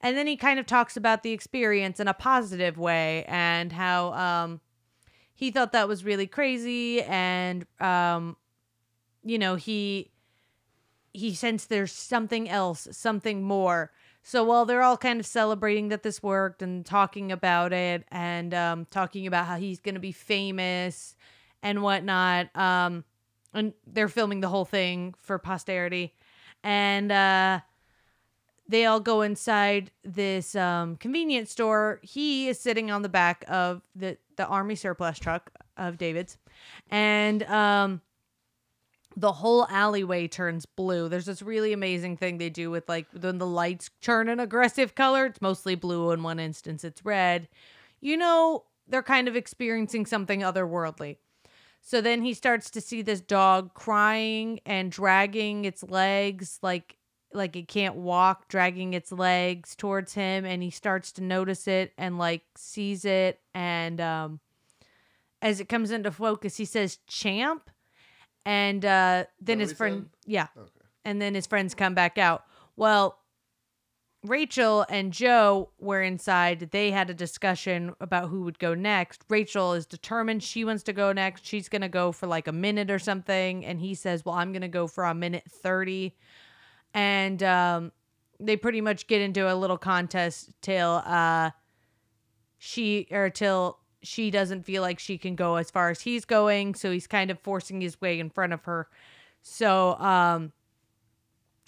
And 0.01 0.17
then 0.17 0.27
he 0.27 0.37
kind 0.37 0.59
of 0.59 0.67
talks 0.67 0.97
about 0.97 1.23
the 1.23 1.33
experience 1.33 2.01
in 2.01 2.09
a 2.09 2.15
positive 2.15 2.77
way 2.79 3.25
and 3.29 3.73
how 3.73 4.13
um, 4.13 4.61
he 5.35 5.51
thought 5.51 5.73
that 5.73 5.89
was 5.89 6.05
really 6.05 6.27
crazy, 6.27 7.03
and 7.03 7.67
um, 7.81 8.37
you 9.25 9.39
know 9.39 9.55
he 9.57 10.11
he 11.17 11.35
sensed 11.35 11.69
there's 11.69 11.93
something 11.93 12.49
else, 12.49 12.87
something 12.91 13.43
more. 13.43 13.91
So 14.23 14.45
while 14.45 14.65
they're 14.65 14.83
all 14.83 14.97
kind 14.97 15.21
of 15.21 15.27
celebrating 15.27 15.89
that 15.89 16.03
this 16.03 16.23
worked 16.23 16.61
and 16.61 16.85
talking 16.85 17.33
about 17.33 17.73
it 17.73 18.05
and 18.11 18.53
um, 18.53 18.87
talking 18.91 19.27
about 19.27 19.47
how 19.47 19.57
he's 19.57 19.81
going 19.81 19.95
to 19.95 20.01
be 20.01 20.13
famous 20.13 21.17
and 21.63 21.83
whatnot, 21.83 22.55
um, 22.57 23.05
and 23.55 23.73
they're 23.87 24.09
filming 24.09 24.41
the 24.41 24.49
whole 24.49 24.65
thing 24.65 25.15
for 25.19 25.39
posterity, 25.39 26.13
and 26.63 27.11
uh, 27.11 27.61
they 28.69 28.85
all 28.85 29.01
go 29.01 29.23
inside 29.23 29.91
this 30.05 30.55
um, 30.55 30.97
convenience 30.97 31.53
store. 31.53 32.01
He 32.03 32.49
is 32.49 32.59
sitting 32.59 32.91
on 32.91 33.03
the 33.03 33.09
back 33.09 33.45
of 33.49 33.83
the 33.95 34.19
the 34.37 34.47
army 34.47 34.75
surplus 34.75 35.19
truck 35.19 35.51
of 35.77 35.97
David's, 35.99 36.37
and 36.91 37.43
um, 37.45 38.03
the 39.17 39.33
whole 39.33 39.67
alleyway 39.69 40.29
turns 40.29 40.67
blue. 40.67 41.09
There's 41.09 41.25
this 41.25 41.41
really 41.41 41.73
amazing 41.73 42.19
thing 42.19 42.37
they 42.37 42.51
do 42.51 42.71
with 42.71 42.87
like 42.89 43.07
when 43.19 43.39
the 43.39 43.47
lights 43.47 43.91
turn 44.03 44.29
an 44.29 44.39
aggressive 44.39 44.95
color. 44.95 45.27
It's 45.27 45.41
mostly 45.41 45.75
blue. 45.75 46.11
In 46.11 46.23
one 46.23 46.39
instance, 46.39 46.85
it's 46.85 47.05
red. 47.05 47.49
You 48.01 48.19
know, 48.19 48.65
they're 48.87 49.03
kind 49.03 49.27
of 49.27 49.35
experiencing 49.35 50.05
something 50.05 50.41
otherworldly. 50.41 51.17
So 51.81 52.01
then 52.01 52.23
he 52.23 52.35
starts 52.35 52.69
to 52.71 52.81
see 52.81 53.01
this 53.01 53.21
dog 53.21 53.73
crying 53.73 54.61
and 54.67 54.93
dragging 54.93 55.65
its 55.65 55.83
legs 55.83 56.59
like 56.63 56.99
like 57.33 57.57
it 57.57 57.69
can't 57.69 57.97
walk, 57.97 58.49
dragging 58.49 58.93
its 58.95 59.13
legs 59.13 59.75
towards 59.75 60.15
him 60.15 60.45
and 60.45 60.63
he 60.63 60.71
starts 60.71 61.13
to 61.13 61.23
notice 61.23 61.67
it 61.67 61.93
and 61.97 62.19
like 62.19 62.43
sees 62.57 63.05
it 63.05 63.41
and 63.55 64.01
um 64.01 64.41
as 65.41 65.61
it 65.61 65.69
comes 65.69 65.91
into 65.91 66.11
focus 66.11 66.57
he 66.57 66.65
says 66.65 66.99
champ 67.07 67.71
and 68.47 68.85
uh 68.87 69.25
then 69.41 69.61
his 69.61 69.75
friend 69.75 70.09
said? 70.25 70.33
yeah 70.33 70.47
Okay. 70.57 70.71
and 71.05 71.21
then 71.21 71.35
his 71.35 71.47
friends 71.47 71.75
come 71.75 71.93
back 71.95 72.17
out 72.17 72.45
well 72.77 73.19
Rachel 74.25 74.85
and 74.89 75.13
Joe 75.13 75.71
were 75.79 76.03
inside. 76.03 76.71
They 76.73 76.91
had 76.91 77.11
a 77.11 77.15
discussion 77.15 77.95
about 78.01 78.29
who 78.29 78.43
would 78.43 78.59
go 78.59 78.75
next. 78.75 79.23
Rachel 79.29 79.73
is 79.75 79.87
determined 79.87 80.43
she 80.43 80.65
wants 80.65 80.83
to 80.85 80.93
go 80.93 81.13
next. 81.13 81.47
She's 81.47 81.69
going 81.69 81.83
to 81.83 81.89
go 81.89 82.11
for 82.11 82.27
like 82.27 82.49
a 82.49 82.53
minute 82.53 82.91
or 82.91 82.99
something. 82.99 83.65
And 83.65 83.79
he 83.79 83.95
says, 83.95 84.25
Well, 84.25 84.35
I'm 84.35 84.51
going 84.51 84.63
to 84.63 84.69
go 84.69 84.89
for 84.89 85.05
a 85.05 85.15
minute 85.15 85.45
30. 85.49 86.13
And 86.93 87.41
um, 87.45 87.93
they 88.41 88.57
pretty 88.57 88.81
much 88.81 89.07
get 89.07 89.21
into 89.21 89.53
a 89.53 89.55
little 89.55 89.79
contest 89.79 90.51
till 90.61 91.03
uh, 91.05 91.51
she 92.59 93.07
or 93.13 93.31
till 93.31 93.79
she 94.07 94.31
doesn't 94.31 94.65
feel 94.65 94.83
like 94.83 94.99
she 94.99 95.19
can 95.19 95.35
go 95.35 95.57
as 95.57 95.71
far 95.71 95.91
as 95.91 96.01
he's 96.01 96.25
going. 96.25 96.75
So 96.75 96.91
he's 96.91 97.07
kind 97.07 97.31
of 97.31 97.39
forcing 97.41 97.81
his 97.81 98.01
way 98.01 98.19
in 98.21 98.31
front 98.31 98.53
of 98.53 98.65
her. 98.65 98.89
So, 99.43 99.95
um, 99.99 100.53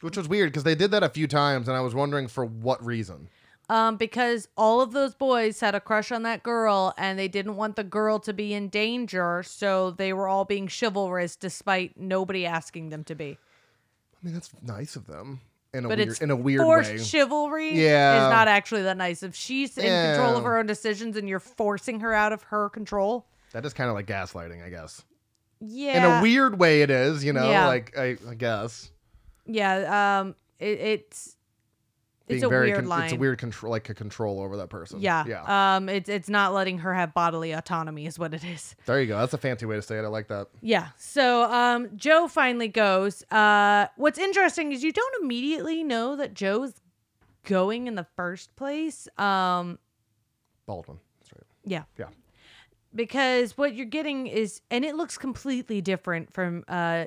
Which 0.00 0.16
was 0.16 0.28
weird 0.28 0.50
because 0.52 0.64
they 0.64 0.74
did 0.74 0.90
that 0.92 1.02
a 1.02 1.08
few 1.08 1.26
times, 1.26 1.68
and 1.68 1.76
I 1.76 1.80
was 1.80 1.94
wondering 1.94 2.28
for 2.28 2.44
what 2.44 2.84
reason. 2.84 3.28
um, 3.68 3.96
because 3.96 4.48
all 4.56 4.80
of 4.80 4.92
those 4.92 5.14
boys 5.14 5.60
had 5.60 5.74
a 5.74 5.80
crush 5.80 6.10
on 6.10 6.22
that 6.22 6.42
girl 6.42 6.94
and 6.96 7.18
they 7.18 7.28
didn't 7.28 7.56
want 7.56 7.76
the 7.76 7.84
girl 7.84 8.18
to 8.20 8.32
be 8.32 8.54
in 8.54 8.68
danger, 8.68 9.42
so 9.42 9.90
they 9.90 10.12
were 10.12 10.26
all 10.26 10.44
being 10.46 10.68
chivalrous 10.68 11.36
despite 11.36 11.98
nobody 11.98 12.46
asking 12.46 12.88
them 12.88 13.04
to 13.04 13.14
be. 13.14 13.36
I 14.14 14.24
mean, 14.24 14.34
that's 14.34 14.50
nice 14.62 14.96
of 14.96 15.06
them 15.06 15.40
in 15.74 15.84
a 15.84 15.88
But 15.88 15.98
weird 15.98 16.08
it's 16.08 16.20
in 16.20 16.30
a 16.30 16.36
weird 16.36 16.60
forced 16.62 16.90
way. 16.92 16.98
chivalry 16.98 17.74
Yeah. 17.82 18.26
is 18.26 18.30
not 18.32 18.48
actually 18.48 18.82
that 18.82 18.96
nice. 18.96 19.22
If 19.22 19.34
she's 19.34 19.76
in 19.76 19.84
control 20.14 20.36
of 20.36 20.44
her 20.44 20.58
own 20.58 20.66
decisions 20.66 21.16
and 21.16 21.28
you're 21.28 21.40
forcing 21.40 22.00
her 22.00 22.12
out 22.14 22.32
of 22.32 22.42
her 22.44 22.68
control, 22.70 23.26
that 23.52 23.64
is 23.66 23.72
kind 23.74 23.88
of 23.90 23.94
like 23.94 24.06
gaslighting, 24.06 24.64
I 24.64 24.70
guess. 24.70 25.04
yeah, 25.60 25.96
In 26.14 26.18
a 26.18 26.22
weird 26.22 26.58
way, 26.58 26.82
it 26.82 26.90
is. 26.90 27.24
You 27.24 27.32
know, 27.32 27.50
Yeah. 27.50 27.66
like 27.66 27.96
I, 27.98 28.16
I 28.28 28.34
guess 28.34 28.90
yeah, 29.46 30.20
um, 30.20 30.34
it, 30.58 30.78
it's 30.80 31.36
being 32.28 32.44
a 32.44 32.48
very 32.48 32.66
weird 32.68 32.78
con- 32.80 32.86
line. 32.88 33.04
It's 33.04 33.12
a 33.12 33.16
weird 33.16 33.38
control, 33.38 33.70
like 33.70 33.88
a 33.88 33.94
control 33.94 34.40
over 34.40 34.56
that 34.58 34.68
person. 34.68 35.00
yeah, 35.00 35.24
yeah. 35.26 35.76
Um, 35.76 35.88
it's 35.88 36.08
it's 36.08 36.28
not 36.28 36.52
letting 36.54 36.78
her 36.78 36.94
have 36.94 37.12
bodily 37.14 37.52
autonomy, 37.52 38.06
is 38.06 38.18
what 38.18 38.34
it 38.34 38.44
is. 38.44 38.76
there 38.86 39.00
you 39.00 39.06
go. 39.06 39.18
That's 39.18 39.34
a 39.34 39.38
fancy 39.38 39.66
way 39.66 39.76
to 39.76 39.82
say 39.82 39.98
it. 39.98 40.02
I 40.04 40.08
like 40.08 40.28
that. 40.28 40.48
Yeah. 40.60 40.88
So 40.96 41.44
um 41.52 41.88
Joe 41.96 42.28
finally 42.28 42.68
goes. 42.68 43.22
Uh 43.30 43.86
what's 43.96 44.18
interesting 44.18 44.72
is 44.72 44.82
you 44.82 44.92
don't 44.92 45.22
immediately 45.22 45.82
know 45.84 46.16
that 46.16 46.34
Joe's 46.34 46.74
going 47.44 47.86
in 47.86 47.94
the 47.94 48.06
first 48.16 48.54
place. 48.56 49.08
Um 49.18 49.78
Baldwin. 50.66 50.98
That's 51.20 51.32
right. 51.32 51.44
yeah. 51.64 51.84
Yeah. 51.98 52.06
Because 52.94 53.56
what 53.58 53.74
you're 53.74 53.86
getting 53.86 54.26
is 54.26 54.60
and 54.70 54.84
it 54.84 54.96
looks 54.96 55.18
completely 55.18 55.80
different 55.80 56.32
from 56.32 56.64
uh 56.68 57.06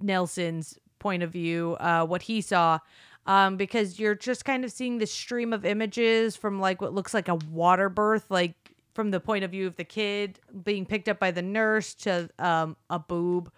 Nelson's 0.00 0.78
point 0.98 1.22
of 1.22 1.30
view, 1.30 1.76
uh 1.80 2.04
what 2.06 2.22
he 2.22 2.40
saw. 2.40 2.78
Um, 3.24 3.56
because 3.56 4.00
you're 4.00 4.16
just 4.16 4.44
kind 4.44 4.64
of 4.64 4.72
seeing 4.72 4.98
this 4.98 5.12
stream 5.12 5.52
of 5.52 5.64
images 5.64 6.34
from 6.34 6.58
like 6.58 6.80
what 6.80 6.92
looks 6.92 7.14
like 7.14 7.28
a 7.28 7.36
water 7.36 7.88
birth, 7.88 8.26
like 8.30 8.54
from 8.94 9.10
the 9.10 9.20
point 9.20 9.44
of 9.44 9.50
view 9.52 9.66
of 9.66 9.76
the 9.76 9.84
kid 9.84 10.40
being 10.64 10.84
picked 10.84 11.08
up 11.08 11.18
by 11.18 11.30
the 11.30 11.42
nurse 11.42 11.94
to 11.94 12.28
um 12.38 12.76
a 12.90 12.98
boob 12.98 13.50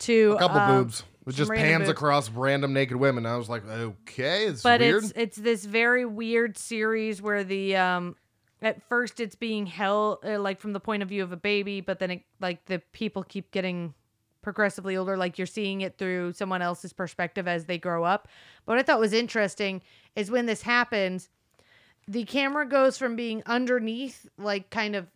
to 0.00 0.34
A 0.36 0.38
couple 0.38 0.58
um, 0.60 0.84
boobs. 0.84 1.02
It 1.26 1.34
just 1.34 1.50
pans 1.50 1.80
boobs. 1.80 1.90
across 1.90 2.30
random 2.30 2.72
naked 2.72 2.96
women. 2.96 3.26
I 3.26 3.36
was 3.36 3.48
like, 3.48 3.66
okay, 3.68 4.46
it's 4.46 4.62
but 4.62 4.80
weird. 4.80 5.04
it's 5.04 5.12
it's 5.16 5.36
this 5.36 5.64
very 5.64 6.04
weird 6.04 6.56
series 6.56 7.20
where 7.20 7.44
the 7.44 7.76
um 7.76 8.16
at 8.62 8.82
first 8.88 9.20
it's 9.20 9.34
being 9.34 9.66
held 9.66 10.18
uh, 10.24 10.38
like 10.38 10.60
from 10.60 10.72
the 10.72 10.80
point 10.80 11.02
of 11.02 11.08
view 11.08 11.22
of 11.22 11.32
a 11.32 11.36
baby 11.36 11.80
but 11.80 11.98
then 11.98 12.10
it 12.10 12.22
like 12.40 12.64
the 12.66 12.78
people 12.92 13.22
keep 13.22 13.50
getting 13.52 13.94
progressively 14.42 14.96
older, 14.96 15.16
like 15.16 15.38
you're 15.38 15.46
seeing 15.46 15.80
it 15.82 15.98
through 15.98 16.32
someone 16.32 16.62
else's 16.62 16.92
perspective 16.92 17.46
as 17.46 17.64
they 17.66 17.78
grow 17.78 18.04
up. 18.04 18.28
But 18.64 18.72
what 18.72 18.78
I 18.78 18.82
thought 18.82 19.00
was 19.00 19.12
interesting 19.12 19.82
is 20.16 20.30
when 20.30 20.46
this 20.46 20.62
happens, 20.62 21.28
the 22.08 22.24
camera 22.24 22.66
goes 22.66 22.98
from 22.98 23.16
being 23.16 23.42
underneath, 23.46 24.28
like 24.38 24.70
kind 24.70 24.96
of 24.96 25.06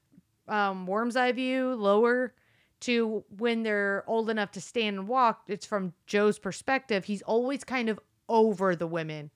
um, 0.48 0.86
worm's 0.86 1.16
eye 1.16 1.32
view, 1.32 1.74
lower, 1.74 2.34
to 2.80 3.24
when 3.38 3.62
they're 3.62 4.04
old 4.06 4.28
enough 4.28 4.50
to 4.52 4.60
stand 4.60 4.98
and 4.98 5.08
walk. 5.08 5.44
It's 5.48 5.64
from 5.64 5.94
Joe's 6.06 6.38
perspective. 6.38 7.04
He's 7.06 7.22
always 7.22 7.64
kind 7.64 7.88
of 7.88 7.98
over 8.28 8.76
the 8.76 8.86
women, 8.86 9.30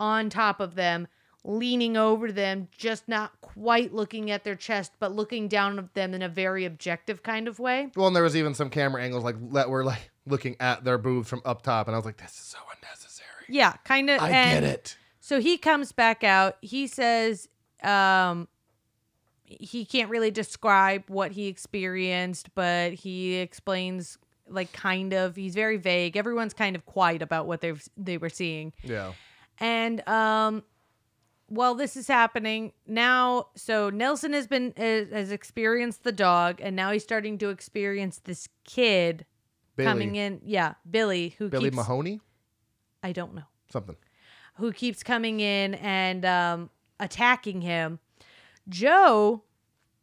on 0.00 0.30
top 0.30 0.60
of 0.60 0.76
them, 0.76 1.08
leaning 1.44 1.96
over 1.96 2.32
them, 2.32 2.68
just 2.76 3.08
not 3.08 3.40
quite 3.40 3.94
looking 3.94 4.30
at 4.30 4.44
their 4.44 4.54
chest, 4.54 4.92
but 4.98 5.12
looking 5.12 5.48
down 5.48 5.78
at 5.78 5.94
them 5.94 6.14
in 6.14 6.22
a 6.22 6.28
very 6.28 6.64
objective 6.64 7.22
kind 7.22 7.48
of 7.48 7.58
way. 7.58 7.90
Well, 7.96 8.06
and 8.06 8.16
there 8.16 8.22
was 8.22 8.36
even 8.36 8.54
some 8.54 8.70
camera 8.70 9.02
angles 9.02 9.24
like 9.24 9.36
that 9.52 9.70
were 9.70 9.84
like 9.84 10.10
looking 10.26 10.56
at 10.60 10.84
their 10.84 10.98
boobs 10.98 11.28
from 11.28 11.42
up 11.44 11.62
top, 11.62 11.86
and 11.86 11.94
I 11.94 11.98
was 11.98 12.04
like, 12.04 12.18
this 12.18 12.32
is 12.32 12.38
so 12.38 12.58
unnecessary. 12.76 13.46
Yeah, 13.48 13.72
kind 13.84 14.10
of. 14.10 14.20
I 14.20 14.30
get 14.30 14.62
it. 14.64 14.96
So 15.20 15.40
he 15.40 15.58
comes 15.58 15.92
back 15.92 16.24
out. 16.24 16.56
He 16.60 16.86
says 16.86 17.48
um, 17.82 18.48
he 19.44 19.84
can't 19.84 20.10
really 20.10 20.30
describe 20.30 21.04
what 21.08 21.32
he 21.32 21.46
experienced, 21.46 22.54
but 22.54 22.92
he 22.94 23.36
explains 23.36 24.18
like 24.48 24.72
kind 24.72 25.12
of. 25.14 25.36
He's 25.36 25.54
very 25.54 25.76
vague. 25.76 26.16
Everyone's 26.16 26.54
kind 26.54 26.76
of 26.76 26.84
quiet 26.84 27.22
about 27.22 27.46
what 27.46 27.60
they've 27.60 27.82
they 27.96 28.18
were 28.18 28.28
seeing. 28.28 28.72
Yeah. 28.82 29.12
And 29.60 30.06
um, 30.08 30.62
while 31.48 31.74
this 31.74 31.96
is 31.96 32.06
happening 32.08 32.72
now, 32.86 33.48
so 33.56 33.90
Nelson 33.90 34.32
has 34.34 34.46
been 34.46 34.72
has, 34.76 35.08
has 35.10 35.32
experienced 35.32 36.04
the 36.04 36.12
dog, 36.12 36.60
and 36.62 36.76
now 36.76 36.92
he's 36.92 37.02
starting 37.02 37.38
to 37.38 37.48
experience 37.48 38.20
this 38.24 38.48
kid 38.64 39.24
Billy. 39.76 39.86
coming 39.86 40.16
in. 40.16 40.40
Yeah, 40.44 40.74
Billy, 40.88 41.34
who 41.38 41.48
Billy 41.48 41.64
keeps, 41.64 41.76
Mahoney? 41.76 42.20
I 43.02 43.12
don't 43.12 43.34
know 43.34 43.44
Something. 43.70 43.96
who 44.56 44.72
keeps 44.72 45.02
coming 45.02 45.40
in 45.40 45.74
and 45.74 46.24
um, 46.24 46.70
attacking 47.00 47.62
him. 47.62 47.98
Joe 48.68 49.42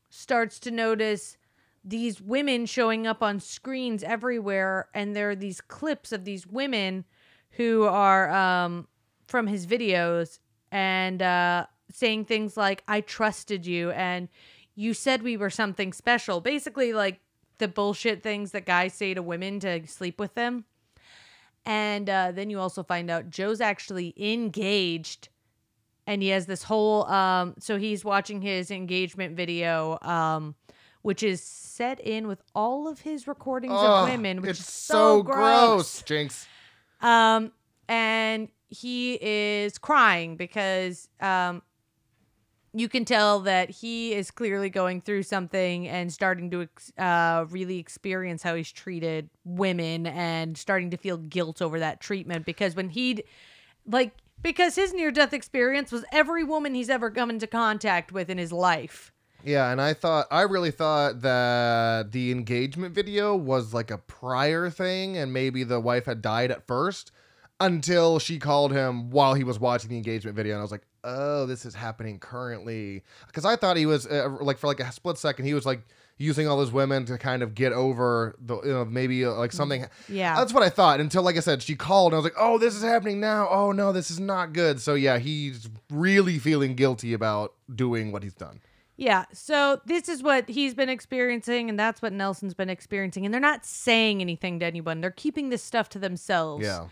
starts 0.10 0.60
to 0.62 0.72
notice 0.72 1.38
these 1.84 2.20
women 2.20 2.66
showing 2.66 3.06
up 3.06 3.22
on 3.22 3.40
screens 3.40 4.02
everywhere, 4.02 4.90
and 4.96 5.16
there 5.16 5.30
are 5.30 5.36
these 5.36 5.62
clips 5.62 6.12
of 6.12 6.26
these 6.26 6.48
women 6.48 7.06
who 7.52 7.84
are 7.84 8.32
um, 8.32 8.88
from 9.28 9.46
his 9.46 9.68
videos 9.68 10.40
and 10.76 11.22
uh, 11.22 11.68
saying 11.90 12.26
things 12.26 12.58
like, 12.58 12.84
I 12.86 13.00
trusted 13.00 13.66
you, 13.66 13.92
and 13.92 14.28
you 14.76 14.94
said 14.94 15.24
we 15.24 15.38
were 15.38 15.50
something 15.50 15.94
special. 15.94 16.42
Basically, 16.42 16.92
like 16.92 17.22
the 17.60 17.70
bullshit 17.70 18.22
things 18.22 18.52
that 18.52 18.66
guys 18.66 18.94
say 18.94 19.14
to 19.14 19.22
women 19.22 19.62
to 19.62 19.88
sleep 19.88 20.20
with 20.20 20.36
them. 20.36 20.66
And 21.66 22.10
uh, 22.10 22.34
then 22.34 22.50
you 22.50 22.60
also 22.60 22.84
find 22.84 23.10
out 23.10 23.30
Joe's 23.30 23.62
actually 23.62 24.14
engaged. 24.18 25.30
And 26.06 26.22
he 26.22 26.28
has 26.30 26.46
this 26.46 26.64
whole, 26.64 27.06
um, 27.06 27.56
so 27.58 27.78
he's 27.78 28.04
watching 28.04 28.42
his 28.42 28.70
engagement 28.70 29.38
video, 29.38 29.98
um, 30.02 30.56
which 31.04 31.24
is 31.24 31.42
set 31.42 32.02
in 32.02 32.28
with 32.28 32.44
all 32.54 32.90
of 32.90 33.00
his 33.00 33.30
recordings 33.30 33.74
Ugh, 33.78 34.10
of 34.10 34.10
women, 34.10 34.42
which 34.42 34.60
is 34.60 34.68
so 34.68 35.24
gross. 35.24 36.04
Jinx. 36.04 36.46
Um, 37.00 37.54
and 37.88 38.50
he 38.70 39.18
is 39.22 39.78
crying 39.78 40.38
because 40.38 41.08
um, 41.22 41.62
you 42.74 42.90
can 42.90 43.06
tell 43.06 43.40
that 43.42 43.70
he 43.70 44.14
is 44.14 44.32
clearly 44.32 44.70
going 44.70 45.02
through 45.02 45.24
something 45.24 45.88
and 45.88 46.12
starting 46.12 46.52
to 46.52 46.68
uh, 47.02 47.46
really 47.50 47.80
experience 47.80 48.44
how 48.44 48.56
he's 48.56 48.72
treated 48.72 49.30
women 49.46 50.08
and 50.08 50.58
starting 50.58 50.92
to 50.92 50.98
feel 50.98 51.18
guilt 51.18 51.62
over 51.62 51.80
that 51.80 52.02
treatment 52.02 52.46
because 52.46 52.76
when 52.76 52.90
he'd 52.90 53.24
like 53.88 54.12
because 54.42 54.76
his 54.76 54.94
near 54.94 55.10
death 55.12 55.34
experience 55.34 55.92
was 55.92 56.04
every 56.12 56.44
woman 56.44 56.76
he's 56.76 56.90
ever 56.90 57.10
come 57.10 57.30
into 57.30 57.48
contact 57.48 58.12
with 58.12 58.30
in 58.30 58.38
his 58.38 58.52
life. 58.52 59.12
Yeah, 59.44 59.72
and 59.72 59.80
I 59.80 59.94
thought 59.94 60.28
I 60.30 60.42
really 60.42 60.72
thought 60.72 61.22
that 61.22 62.12
the 62.12 62.32
engagement 62.32 62.94
video 62.94 63.36
was 63.36 63.74
like 63.74 63.92
a 63.92 64.00
prior 64.00 64.70
thing, 64.70 65.18
and 65.18 65.32
maybe 65.32 65.64
the 65.64 65.80
wife 65.80 66.06
had 66.06 66.22
died 66.22 66.52
at 66.52 66.68
first 66.68 67.12
until 67.60 68.20
she 68.20 68.40
called 68.40 68.72
him 68.72 69.10
while 69.12 69.34
he 69.34 69.44
was 69.44 69.60
watching 69.60 69.90
the 69.90 69.98
engagement 69.98 70.36
video, 70.36 70.54
and 70.54 70.60
I 70.60 70.64
was 70.64 70.72
like, 70.72 70.86
"Oh, 71.04 71.46
this 71.46 71.66
is 71.66 71.76
happening 71.76 72.20
currently." 72.20 73.04
Because 73.28 73.46
I 73.46 73.56
thought 73.56 73.78
he 73.78 73.86
was 73.86 74.08
uh, 74.08 74.38
like 74.42 74.58
for 74.58 74.68
like 74.68 74.80
a 74.80 74.92
split 74.92 75.18
second, 75.18 75.46
he 75.46 75.54
was 75.54 75.66
like 75.66 75.82
using 76.18 76.48
all 76.48 76.58
those 76.58 76.72
women 76.72 77.06
to 77.06 77.18
kind 77.18 77.44
of 77.44 77.54
get 77.54 77.74
over 77.74 78.36
the 78.40 78.56
you 78.62 78.72
know 78.72 78.86
maybe 78.86 79.26
uh, 79.26 79.34
like 79.34 79.52
something. 79.52 79.86
Yeah. 80.10 80.36
That's 80.36 80.54
what 80.54 80.64
I 80.64 80.70
thought 80.70 81.00
until 81.00 81.24
like 81.24 81.38
I 81.38 81.42
said, 81.42 81.62
she 81.62 81.76
called, 81.76 82.12
and 82.12 82.16
I 82.16 82.18
was 82.18 82.26
like, 82.26 82.40
"Oh, 82.40 82.58
this 82.58 82.76
is 82.76 82.84
happening 82.84 83.20
now. 83.20 83.48
Oh 83.50 83.72
no, 83.72 83.92
this 83.92 84.12
is 84.12 84.20
not 84.20 84.54
good." 84.54 84.82
So 84.82 84.96
yeah, 84.96 85.18
he's 85.18 85.70
really 85.90 86.40
feeling 86.40 86.76
guilty 86.76 87.14
about 87.14 87.54
doing 87.74 88.12
what 88.12 88.24
he's 88.24 88.34
done. 88.34 88.60
Yeah. 88.98 89.26
So 89.34 89.82
this 89.86 90.08
is 90.08 90.24
what 90.24 90.50
he's 90.50 90.74
been 90.74 90.90
experiencing, 90.90 91.70
and 91.70 91.78
that's 91.78 92.02
what 92.02 92.14
Nelson's 92.14 92.54
been 92.54 92.70
experiencing. 92.70 93.26
And 93.26 93.34
they're 93.34 93.42
not 93.42 93.66
saying 93.66 94.22
anything 94.22 94.60
to 94.60 94.66
anyone. 94.66 95.02
They're 95.02 95.12
keeping 95.12 95.50
this 95.50 95.64
stuff 95.64 95.90
to 95.90 96.00
themselves. 96.00 96.64
Yeah. 96.64 96.88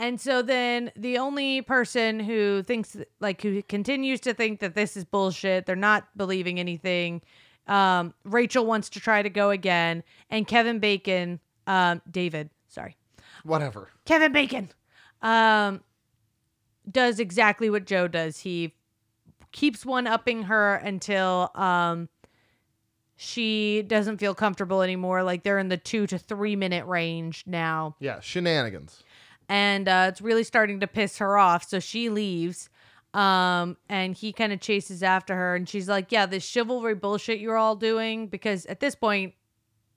And 0.00 0.18
so 0.18 0.40
then 0.40 0.90
the 0.96 1.18
only 1.18 1.60
person 1.60 2.20
who 2.20 2.62
thinks 2.62 2.96
like 3.20 3.42
who 3.42 3.62
continues 3.62 4.18
to 4.20 4.32
think 4.32 4.60
that 4.60 4.74
this 4.74 4.96
is 4.96 5.04
bullshit, 5.04 5.66
they're 5.66 5.76
not 5.76 6.08
believing 6.16 6.58
anything. 6.58 7.20
Um, 7.66 8.14
Rachel 8.24 8.64
wants 8.64 8.88
to 8.90 9.00
try 9.00 9.22
to 9.22 9.28
go 9.28 9.50
again, 9.50 10.02
and 10.30 10.46
Kevin 10.46 10.78
Bacon, 10.78 11.38
um, 11.66 12.00
David, 12.10 12.48
sorry, 12.68 12.96
Whatever. 13.44 13.90
Kevin 14.06 14.32
Bacon, 14.32 14.70
um, 15.20 15.82
does 16.90 17.20
exactly 17.20 17.68
what 17.68 17.84
Joe 17.84 18.08
does. 18.08 18.40
He 18.40 18.74
keeps 19.52 19.84
one 19.84 20.06
upping 20.06 20.44
her 20.44 20.76
until 20.76 21.50
um 21.54 22.08
she 23.16 23.82
doesn't 23.82 24.16
feel 24.16 24.34
comfortable 24.34 24.80
anymore. 24.80 25.22
Like 25.22 25.42
they're 25.42 25.58
in 25.58 25.68
the 25.68 25.76
two 25.76 26.06
to 26.06 26.16
three 26.16 26.56
minute 26.56 26.86
range 26.86 27.44
now 27.46 27.96
Yeah, 28.00 28.20
shenanigans. 28.20 29.04
And 29.50 29.88
uh, 29.88 30.06
it's 30.08 30.20
really 30.22 30.44
starting 30.44 30.78
to 30.80 30.86
piss 30.86 31.18
her 31.18 31.36
off. 31.36 31.68
So 31.68 31.80
she 31.80 32.08
leaves, 32.08 32.70
um, 33.12 33.76
and 33.88 34.14
he 34.14 34.32
kind 34.32 34.52
of 34.52 34.60
chases 34.60 35.02
after 35.02 35.34
her, 35.34 35.56
and 35.56 35.68
she's 35.68 35.88
like, 35.88 36.12
"Yeah, 36.12 36.24
this 36.26 36.44
chivalry 36.44 36.94
bullshit 36.94 37.40
you're 37.40 37.56
all 37.56 37.74
doing." 37.74 38.28
Because 38.28 38.64
at 38.66 38.78
this 38.78 38.94
point, 38.94 39.34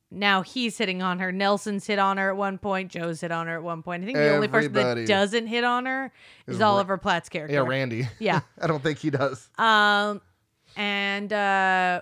now 0.09 0.41
he's 0.41 0.77
hitting 0.77 1.03
on 1.03 1.19
her. 1.19 1.31
Nelson's 1.31 1.85
hit 1.85 1.99
on 1.99 2.17
her 2.17 2.31
at 2.31 2.35
one 2.35 2.57
point. 2.57 2.91
Joe's 2.91 3.21
hit 3.21 3.31
on 3.31 3.45
her 3.45 3.55
at 3.57 3.63
one 3.63 3.83
point. 3.83 4.01
I 4.01 4.05
think 4.07 4.17
the 4.17 4.33
only 4.33 4.47
person 4.47 4.71
Everybody. 4.75 5.01
that 5.01 5.07
doesn't 5.07 5.45
hit 5.47 5.63
on 5.63 5.85
her 5.85 6.11
is, 6.47 6.55
Is 6.55 6.61
Ra- 6.61 6.71
Oliver 6.71 6.97
Platt's 6.97 7.29
character. 7.29 7.53
Yeah, 7.53 7.61
Randy. 7.61 8.07
Yeah. 8.19 8.41
I 8.61 8.65
don't 8.65 8.81
think 8.81 8.97
he 8.97 9.11
does. 9.11 9.47
Um, 9.59 10.19
and 10.75 11.31
uh, 11.31 12.01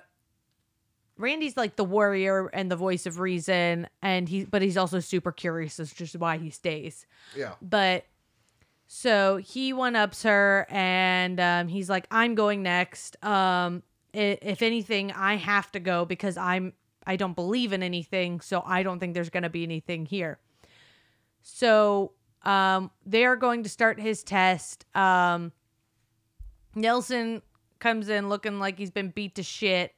Randy's 1.22 1.56
like 1.56 1.76
the 1.76 1.84
warrior 1.84 2.48
and 2.48 2.72
the 2.72 2.76
voice 2.76 3.06
of 3.06 3.20
reason, 3.20 3.88
and 4.02 4.28
he, 4.28 4.46
but 4.46 4.62
he's 4.62 4.78
also 4.78 5.00
super 5.00 5.32
curious, 5.32 5.78
which 5.78 6.02
is 6.02 6.18
why 6.18 6.38
he 6.38 6.50
stays. 6.50 7.06
Yeah. 7.36 7.54
But 7.62 8.06
so 8.88 9.38
he 9.38 9.74
one 9.74 9.96
ups 9.96 10.24
her, 10.24 10.68
and 10.70 11.40
um, 11.40 11.68
he's 11.68 11.90
like, 11.90 12.08
"I'm 12.12 12.36
going 12.36 12.64
next. 12.64 13.24
Um, 13.24 13.84
if 14.14 14.62
anything, 14.62 15.12
I 15.12 15.36
have 15.36 15.72
to 15.72 15.80
go 15.80 16.06
because 16.06 16.36
I'm 16.38 16.74
I 17.08 17.16
don't 17.16 17.36
believe 17.36 17.72
in 17.72 17.84
anything, 17.84 18.42
so 18.42 18.64
I 18.66 18.84
don't 18.84 19.00
think 19.00 19.14
there's 19.14 19.30
gonna 19.30 19.50
be 19.50 19.64
anything 19.64 20.06
here." 20.06 20.40
So 21.42 22.14
um, 22.44 22.92
they 23.06 23.26
are 23.26 23.36
going 23.36 23.64
to 23.64 23.70
start 23.70 24.00
his 24.00 24.24
test. 24.24 24.86
Um, 24.96 25.52
Nelson 26.76 27.42
comes 27.80 28.10
in 28.10 28.30
looking 28.30 28.60
like 28.60 28.78
he's 28.78 28.92
been 28.92 29.10
beat 29.10 29.36
to 29.36 29.44
shit. 29.44 29.94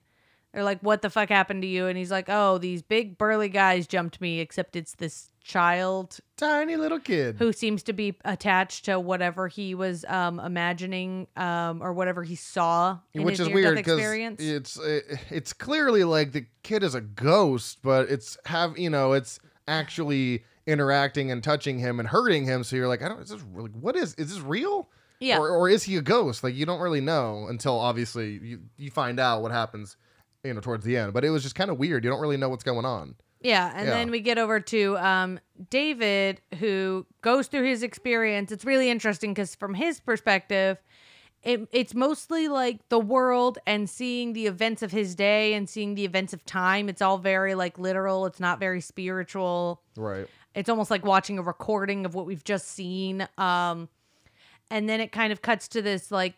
They're 0.53 0.63
like, 0.63 0.79
"What 0.81 1.01
the 1.01 1.09
fuck 1.09 1.29
happened 1.29 1.63
to 1.63 1.67
you?" 1.67 1.87
And 1.87 1.97
he's 1.97 2.11
like, 2.11 2.25
"Oh, 2.29 2.57
these 2.57 2.81
big 2.81 3.17
burly 3.17 3.49
guys 3.49 3.87
jumped 3.87 4.21
me. 4.21 4.39
Except 4.39 4.75
it's 4.75 4.95
this 4.95 5.29
child 5.43 6.19
Tiny 6.37 6.77
little 6.77 6.99
kid. 6.99 7.35
who 7.37 7.51
seems 7.51 7.83
to 7.83 7.93
be 7.93 8.15
attached 8.23 8.85
to 8.85 8.97
whatever 8.99 9.49
he 9.49 9.75
was 9.75 10.05
um, 10.05 10.39
imagining 10.39 11.27
um, 11.35 11.81
or 11.83 11.91
whatever 11.93 12.23
he 12.23 12.35
saw 12.35 12.97
in 13.13 13.23
Which 13.23 13.39
his 13.39 13.47
is 13.47 13.53
weird 13.53 13.75
because 13.75 13.99
it's 14.39 14.79
it, 14.79 15.03
it's 15.29 15.53
clearly 15.53 16.03
like 16.03 16.31
the 16.31 16.45
kid 16.63 16.83
is 16.83 16.95
a 16.95 17.01
ghost, 17.01 17.79
but 17.81 18.09
it's 18.09 18.37
have 18.45 18.77
you 18.77 18.89
know 18.89 19.13
it's 19.13 19.39
actually 19.67 20.43
interacting 20.65 21.31
and 21.31 21.43
touching 21.43 21.79
him 21.79 21.99
and 21.99 22.07
hurting 22.07 22.45
him. 22.45 22.63
So 22.63 22.75
you're 22.75 22.87
like, 22.87 23.01
I 23.01 23.09
don't. 23.09 23.21
Is 23.21 23.29
this 23.29 23.41
really 23.51 23.71
what 23.71 23.95
is 23.95 24.13
is 24.15 24.33
this 24.33 24.39
real? 24.41 24.89
Yeah. 25.19 25.37
Or, 25.37 25.49
or 25.49 25.69
is 25.69 25.83
he 25.83 25.95
a 25.95 26.01
ghost? 26.01 26.43
Like 26.43 26.55
you 26.55 26.65
don't 26.65 26.81
really 26.81 27.01
know 27.01 27.47
until 27.47 27.79
obviously 27.79 28.39
you 28.41 28.59
you 28.77 28.91
find 28.91 29.19
out 29.19 29.41
what 29.41 29.51
happens, 29.51 29.95
you 30.43 30.53
know, 30.53 30.59
towards 30.61 30.85
the 30.85 30.97
end. 30.97 31.13
But 31.13 31.23
it 31.25 31.29
was 31.29 31.43
just 31.43 31.55
kind 31.55 31.69
of 31.71 31.77
weird. 31.77 32.03
You 32.03 32.09
don't 32.09 32.21
really 32.21 32.37
know 32.37 32.49
what's 32.49 32.63
going 32.63 32.85
on. 32.85 33.15
Yeah, 33.41 33.71
and 33.75 33.87
Yeah. 33.87 33.93
then 33.93 34.11
we 34.11 34.19
get 34.21 34.37
over 34.37 34.59
to 34.59 34.97
um, 34.97 35.39
David, 35.69 36.41
who 36.59 37.05
goes 37.21 37.47
through 37.47 37.63
his 37.65 37.83
experience. 37.83 38.51
It's 38.51 38.63
really 38.65 38.89
interesting 38.89 39.33
because 39.33 39.55
from 39.55 39.73
his 39.73 39.99
perspective, 39.99 40.77
it, 41.43 41.67
it's 41.73 41.93
mostly 41.93 42.47
like 42.47 42.87
the 42.87 42.99
world 42.99 43.59
and 43.67 43.89
seeing 43.89 44.31
the 44.31 44.47
events 44.47 44.81
of 44.81 44.91
his 44.91 45.13
day 45.13 45.53
and 45.55 45.69
seeing 45.69 45.95
the 45.95 46.05
events 46.05 46.31
of 46.31 46.45
time. 46.45 46.87
It's 46.87 47.01
all 47.01 47.17
very 47.17 47.53
like 47.53 47.77
literal. 47.77 48.25
It's 48.25 48.39
not 48.39 48.59
very 48.59 48.79
spiritual. 48.79 49.81
Right. 49.97 50.27
It's 50.55 50.69
almost 50.69 50.89
like 50.89 51.03
watching 51.03 51.37
a 51.37 51.41
recording 51.41 52.05
of 52.05 52.15
what 52.15 52.25
we've 52.25 52.43
just 52.45 52.69
seen. 52.69 53.27
Um, 53.37 53.89
and 54.71 54.87
then 54.87 55.01
it 55.01 55.11
kind 55.11 55.33
of 55.33 55.41
cuts 55.41 55.67
to 55.69 55.81
this 55.81 56.11
like 56.11 56.35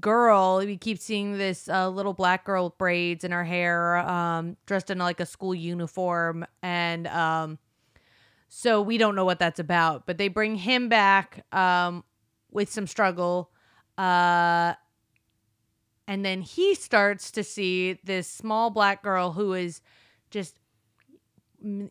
girl. 0.00 0.58
We 0.58 0.76
keep 0.76 0.98
seeing 0.98 1.38
this 1.38 1.68
uh, 1.68 1.88
little 1.88 2.12
black 2.12 2.44
girl 2.44 2.64
with 2.64 2.78
braids 2.78 3.24
in 3.24 3.32
her 3.32 3.44
hair, 3.44 3.98
um, 3.98 4.56
dressed 4.66 4.90
in 4.90 4.98
like 4.98 5.20
a 5.20 5.26
school 5.26 5.54
uniform, 5.54 6.46
and 6.62 7.06
um, 7.08 7.58
so 8.48 8.82
we 8.82 8.98
don't 8.98 9.14
know 9.14 9.24
what 9.24 9.38
that's 9.38 9.60
about. 9.60 10.06
But 10.06 10.18
they 10.18 10.28
bring 10.28 10.56
him 10.56 10.88
back 10.88 11.44
um, 11.52 12.04
with 12.50 12.70
some 12.70 12.86
struggle. 12.86 13.50
Uh, 13.96 14.74
and 16.06 16.24
then 16.24 16.40
he 16.40 16.74
starts 16.74 17.30
to 17.32 17.44
see 17.44 17.98
this 18.04 18.26
small 18.28 18.70
black 18.70 19.02
girl 19.02 19.32
who 19.32 19.52
is 19.52 19.82
just 20.30 20.58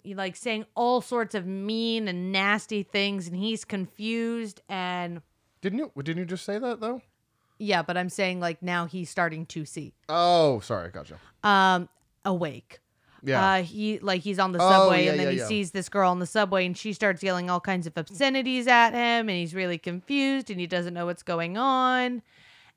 like 0.05 0.35
saying 0.35 0.65
all 0.75 1.01
sorts 1.01 1.35
of 1.35 1.45
mean 1.45 2.07
and 2.07 2.31
nasty 2.31 2.83
things, 2.83 3.27
and 3.27 3.35
he's 3.35 3.65
confused. 3.65 4.61
And 4.69 5.21
Didn't 5.61 5.79
you? 5.79 5.91
Didn't 5.97 6.17
you 6.17 6.25
just 6.25 6.45
say 6.45 6.57
that 6.57 6.79
though? 6.79 7.01
Yeah, 7.59 7.81
but 7.81 7.97
I'm 7.97 8.09
saying 8.09 8.39
like 8.39 8.61
now 8.61 8.85
he's 8.85 9.09
starting 9.09 9.45
to 9.47 9.65
see, 9.65 9.93
Oh, 10.09 10.59
sorry. 10.61 10.89
Gotcha. 10.91 11.19
um, 11.43 11.89
awake. 12.25 12.79
Yeah. 13.23 13.53
Uh, 13.53 13.61
he 13.63 13.97
like 13.99 14.21
he's 14.21 14.37
on 14.39 14.51
the 14.51 14.59
Oh, 14.61 14.69
subway 14.69 15.05
yeah, 15.05 15.11
and 15.11 15.19
then 15.19 15.25
yeah, 15.27 15.31
he 15.33 15.37
yeah. 15.39 15.47
sees 15.47 15.71
this 15.71 15.89
girl 15.89 16.11
on 16.11 16.19
the 16.19 16.25
subway 16.27 16.65
and 16.67 16.77
she 16.77 16.93
starts 16.93 17.23
yelling 17.23 17.49
all 17.49 17.59
kinds 17.59 17.87
of 17.87 17.97
obscenities 17.97 18.67
at 18.67 18.91
him 18.91 19.27
and 19.27 19.31
he's 19.31 19.55
really 19.55 19.77
confused 19.79 20.51
and 20.51 20.59
he 20.59 20.67
doesn't 20.67 20.93
know 20.93 21.05
what's 21.07 21.23
going 21.23 21.57
on. 21.57 22.21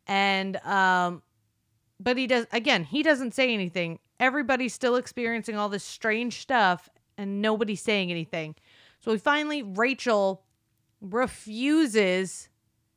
And 0.06 0.56
um 0.64 1.22
but 2.00 2.16
he 2.16 2.26
does 2.26 2.46
again, 2.52 2.84
he 2.84 3.02
doesn't 3.02 3.34
say 3.34 3.52
anything. 3.52 3.98
Everybody's 4.18 4.72
still 4.72 4.96
experiencing 4.96 5.56
all 5.56 5.68
this 5.68 5.84
strange 5.84 6.40
stuff 6.40 6.88
and 7.18 7.42
nobody's 7.42 7.82
saying 7.82 8.10
anything. 8.10 8.54
So 9.00 9.12
we 9.12 9.18
finally 9.18 9.62
Rachel 9.62 10.42
refuses 11.02 12.48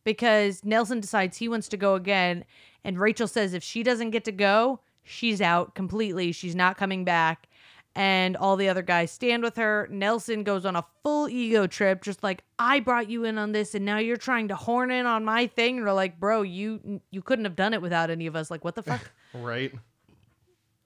because 0.04 0.64
Nelson 0.64 1.00
decides 1.00 1.38
he 1.38 1.48
wants 1.48 1.68
to 1.70 1.78
go 1.78 1.96
again 1.96 2.46
and 2.84 3.00
Rachel 3.00 3.28
says 3.28 3.54
if 3.54 3.64
she 3.64 3.84
doesn't 3.84 4.12
get 4.12 4.26
to 4.26 4.32
go, 4.32 4.80
she's 5.04 5.42
out 5.42 5.76
completely. 5.76 6.32
She's 6.32 6.56
not 6.56 6.78
coming 6.78 7.06
back. 7.06 7.48
And 7.96 8.36
all 8.36 8.56
the 8.56 8.70
other 8.70 8.82
guys 8.82 9.12
stand 9.12 9.44
with 9.44 9.56
her. 9.58 9.88
Nelson 9.92 10.44
goes 10.44 10.66
on 10.66 10.76
a 10.76 10.84
full 11.04 11.30
ego 11.30 11.68
trip, 11.68 12.02
just 12.02 12.24
like 12.24 12.44
I 12.58 12.80
brought 12.80 13.08
you 13.08 13.24
in 13.24 13.38
on 13.38 13.52
this, 13.52 13.76
and 13.76 13.86
now 13.86 14.00
you're 14.00 14.18
trying 14.18 14.48
to 14.48 14.56
horn 14.56 14.90
in 14.90 15.06
on 15.06 15.24
my 15.24 15.46
thing. 15.46 15.78
And 15.78 15.86
we're 15.86 15.94
like, 15.94 16.20
bro, 16.20 16.42
you 16.42 17.02
you 17.12 17.22
couldn't 17.22 17.46
have 17.46 17.56
done 17.56 17.72
it 17.72 17.84
without 17.84 18.10
any 18.10 18.26
of 18.26 18.36
us. 18.36 18.50
Like, 18.50 18.66
what 18.66 18.74
the 18.74 18.82
fuck? 18.82 19.12
right. 19.36 19.72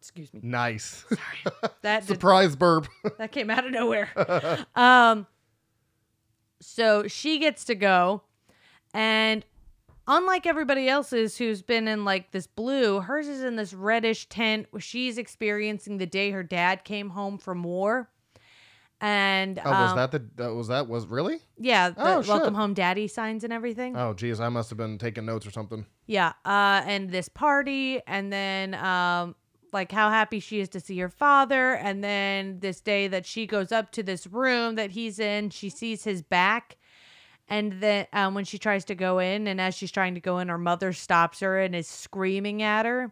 Excuse 0.02 0.34
me. 0.34 0.42
Nice. 0.44 1.06
Sorry. 1.08 1.72
That 1.82 2.02
did, 2.06 2.16
Surprise 2.16 2.58
burp. 2.58 2.88
that 3.18 3.32
came 3.32 3.50
out 3.50 3.66
of 3.66 3.72
nowhere. 3.72 4.10
um, 4.76 5.28
so 6.60 7.08
she 7.08 7.40
gets 7.40 7.64
to 7.66 7.76
go, 7.76 8.22
and 8.98 9.46
unlike 10.08 10.46
everybody 10.48 10.90
else's 10.90 11.38
who's 11.38 11.62
been 11.62 11.88
in 11.88 12.04
like 12.04 12.32
this 12.32 12.48
blue, 12.48 13.00
hers 13.02 13.28
is 13.28 13.44
in 13.44 13.56
this 13.56 13.74
reddish 13.74 14.28
tent 14.28 14.68
where 14.72 14.82
she's 14.82 15.18
experiencing 15.18 15.98
the 16.00 16.06
day 16.06 16.32
her 16.32 16.44
dad 16.44 16.84
came 16.84 17.12
home 17.12 17.38
from 17.38 17.64
war. 17.64 18.10
And 19.00 19.60
oh, 19.64 19.70
was 19.70 19.92
um, 19.92 19.98
that 19.98 20.12
the? 20.12 20.26
That 20.38 20.56
was 20.56 20.70
that 20.70 20.88
was 20.88 21.06
really? 21.06 21.38
yeah, 21.60 21.92
the 21.92 22.16
Oh, 22.18 22.22
shit. 22.24 22.30
welcome 22.30 22.56
home 22.56 22.74
daddy 22.74 23.08
signs 23.08 23.44
and 23.44 23.54
everything. 23.54 23.96
Oh, 23.96 24.16
geez, 24.16 24.40
I 24.40 24.50
must 24.50 24.72
have 24.72 24.78
been 24.78 24.98
taking 24.98 25.24
notes 25.24 25.46
or 25.46 25.52
something. 25.52 25.86
Yeah, 26.08 26.34
uh, 26.44 26.82
and 26.84 27.12
this 27.12 27.30
party, 27.30 28.02
and 28.08 28.34
then 28.34 28.74
um, 28.74 29.36
like 29.72 29.92
how 29.92 30.10
happy 30.10 30.40
she 30.40 30.60
is 30.62 30.70
to 30.70 30.80
see 30.80 30.98
her 30.98 31.10
father, 31.10 31.76
and 31.76 32.04
then 32.04 32.60
this 32.62 32.82
day 32.82 33.08
that 33.08 33.28
she 33.28 33.46
goes 33.46 33.72
up 33.72 33.92
to 33.92 34.02
this 34.02 34.26
room 34.26 34.74
that 34.76 34.90
he's 34.90 35.20
in, 35.20 35.52
she 35.52 35.70
sees 35.70 36.04
his 36.04 36.24
back, 36.24 36.78
and 37.50 37.74
then 37.82 38.08
um, 38.14 38.34
when 38.34 38.46
she 38.46 38.58
tries 38.58 38.86
to 38.86 38.96
go 38.96 39.20
in, 39.20 39.48
and 39.48 39.60
as 39.62 39.76
she's 39.76 39.92
trying 39.92 40.16
to 40.16 40.22
go 40.22 40.40
in, 40.40 40.48
her 40.50 40.58
mother 40.58 40.94
stops 40.94 41.40
her 41.42 41.60
and 41.60 41.76
is 41.76 41.88
screaming 41.88 42.62
at 42.62 42.86
her 42.86 43.12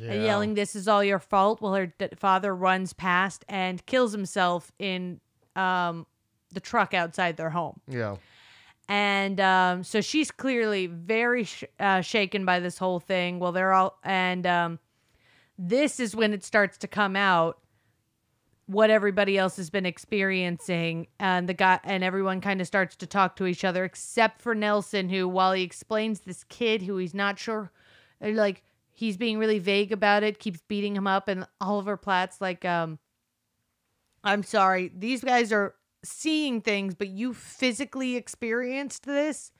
and 0.00 0.22
yelling, 0.24 0.54
"This 0.54 0.74
is 0.74 0.88
all 0.88 1.04
your 1.04 1.18
fault." 1.18 1.60
While 1.60 1.74
her 1.74 1.86
d- 1.86 2.08
father 2.16 2.54
runs 2.54 2.92
past 2.92 3.44
and 3.48 3.84
kills 3.86 4.12
himself 4.12 4.72
in 4.78 5.20
um, 5.56 6.06
the 6.52 6.60
truck 6.60 6.94
outside 6.94 7.36
their 7.36 7.50
home 7.50 7.80
Yeah. 7.88 8.16
and 8.88 9.40
um, 9.40 9.82
so 9.84 10.00
she's 10.00 10.30
clearly 10.30 10.86
very 10.86 11.44
sh- 11.44 11.64
uh, 11.80 12.00
shaken 12.00 12.44
by 12.44 12.60
this 12.60 12.78
whole 12.78 13.00
thing. 13.00 13.38
Well, 13.38 13.52
they're 13.52 13.72
all, 13.72 13.98
and 14.04 14.46
um, 14.46 14.78
this 15.58 16.00
is 16.00 16.14
when 16.16 16.32
it 16.32 16.44
starts 16.44 16.78
to 16.78 16.88
come 16.88 17.16
out 17.16 17.58
what 18.66 18.90
everybody 18.90 19.36
else 19.36 19.56
has 19.56 19.68
been 19.68 19.84
experiencing, 19.84 21.06
and 21.18 21.48
the 21.48 21.54
guy 21.54 21.80
and 21.84 22.02
everyone 22.02 22.40
kind 22.40 22.60
of 22.60 22.66
starts 22.66 22.96
to 22.96 23.06
talk 23.06 23.36
to 23.36 23.46
each 23.46 23.64
other, 23.64 23.84
except 23.84 24.40
for 24.40 24.54
Nelson, 24.54 25.08
who, 25.08 25.28
while 25.28 25.52
he 25.52 25.62
explains 25.62 26.20
this 26.20 26.44
kid 26.44 26.82
who 26.82 26.96
he's 26.96 27.14
not 27.14 27.38
sure, 27.38 27.70
like 28.20 28.62
he's 28.90 29.16
being 29.16 29.38
really 29.38 29.58
vague 29.58 29.92
about 29.92 30.22
it, 30.22 30.38
keeps 30.38 30.62
beating 30.66 30.96
him 30.96 31.06
up, 31.06 31.28
and 31.28 31.46
Oliver 31.60 31.96
Platt's 31.96 32.40
like, 32.40 32.64
um, 32.64 32.98
I'm 34.22 34.42
sorry, 34.42 34.90
these 34.96 35.22
guys 35.22 35.52
are 35.52 35.74
seeing 36.02 36.62
things, 36.62 36.94
but 36.94 37.08
you 37.08 37.34
physically 37.34 38.16
experienced 38.16 39.04
this. 39.04 39.52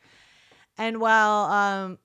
And 0.78 1.00
while 1.00 1.50
um, 1.50 1.98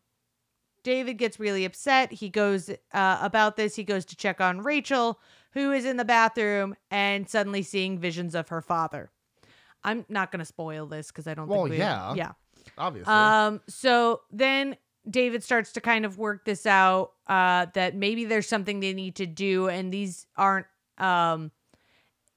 David 0.84 1.14
gets 1.14 1.40
really 1.40 1.66
upset, 1.66 2.12
he 2.12 2.30
goes 2.30 2.70
uh, 2.70 3.20
about 3.22 3.56
this. 3.56 3.76
He 3.76 3.84
goes 3.84 4.06
to 4.06 4.16
check 4.16 4.42
on 4.42 4.62
Rachel, 4.62 5.20
who 5.52 5.72
is 5.72 5.86
in 5.86 5.98
the 5.98 6.06
bathroom 6.06 6.76
and 6.92 7.30
suddenly 7.30 7.64
seeing 7.64 7.98
visions 8.00 8.36
of 8.36 8.50
her 8.50 8.62
father. 8.62 9.10
I'm 9.84 10.06
not 10.10 10.32
going 10.32 10.40
to 10.40 10.46
spoil 10.46 10.86
this 10.86 11.08
because 11.08 11.28
I 11.28 11.34
don't 11.34 11.48
Well, 11.48 11.64
think 11.64 11.72
we, 11.72 11.78
yeah. 11.78 12.14
yeah. 12.14 12.32
Obviously. 12.78 13.14
Um, 13.14 13.62
so 13.68 14.22
then 14.32 14.76
David 15.10 15.44
starts 15.44 15.72
to 15.74 15.82
kind 15.82 16.06
of 16.06 16.18
work 16.18 16.46
this 16.46 16.66
out 16.66 17.12
uh, 17.28 17.68
that 17.74 17.96
maybe 17.96 18.26
there's 18.26 18.48
something 18.48 18.80
they 18.80 18.94
need 18.94 19.16
to 19.16 19.26
do, 19.26 19.68
and 19.68 19.92
these 19.92 20.28
aren't 20.36 20.68
um, 20.98 21.52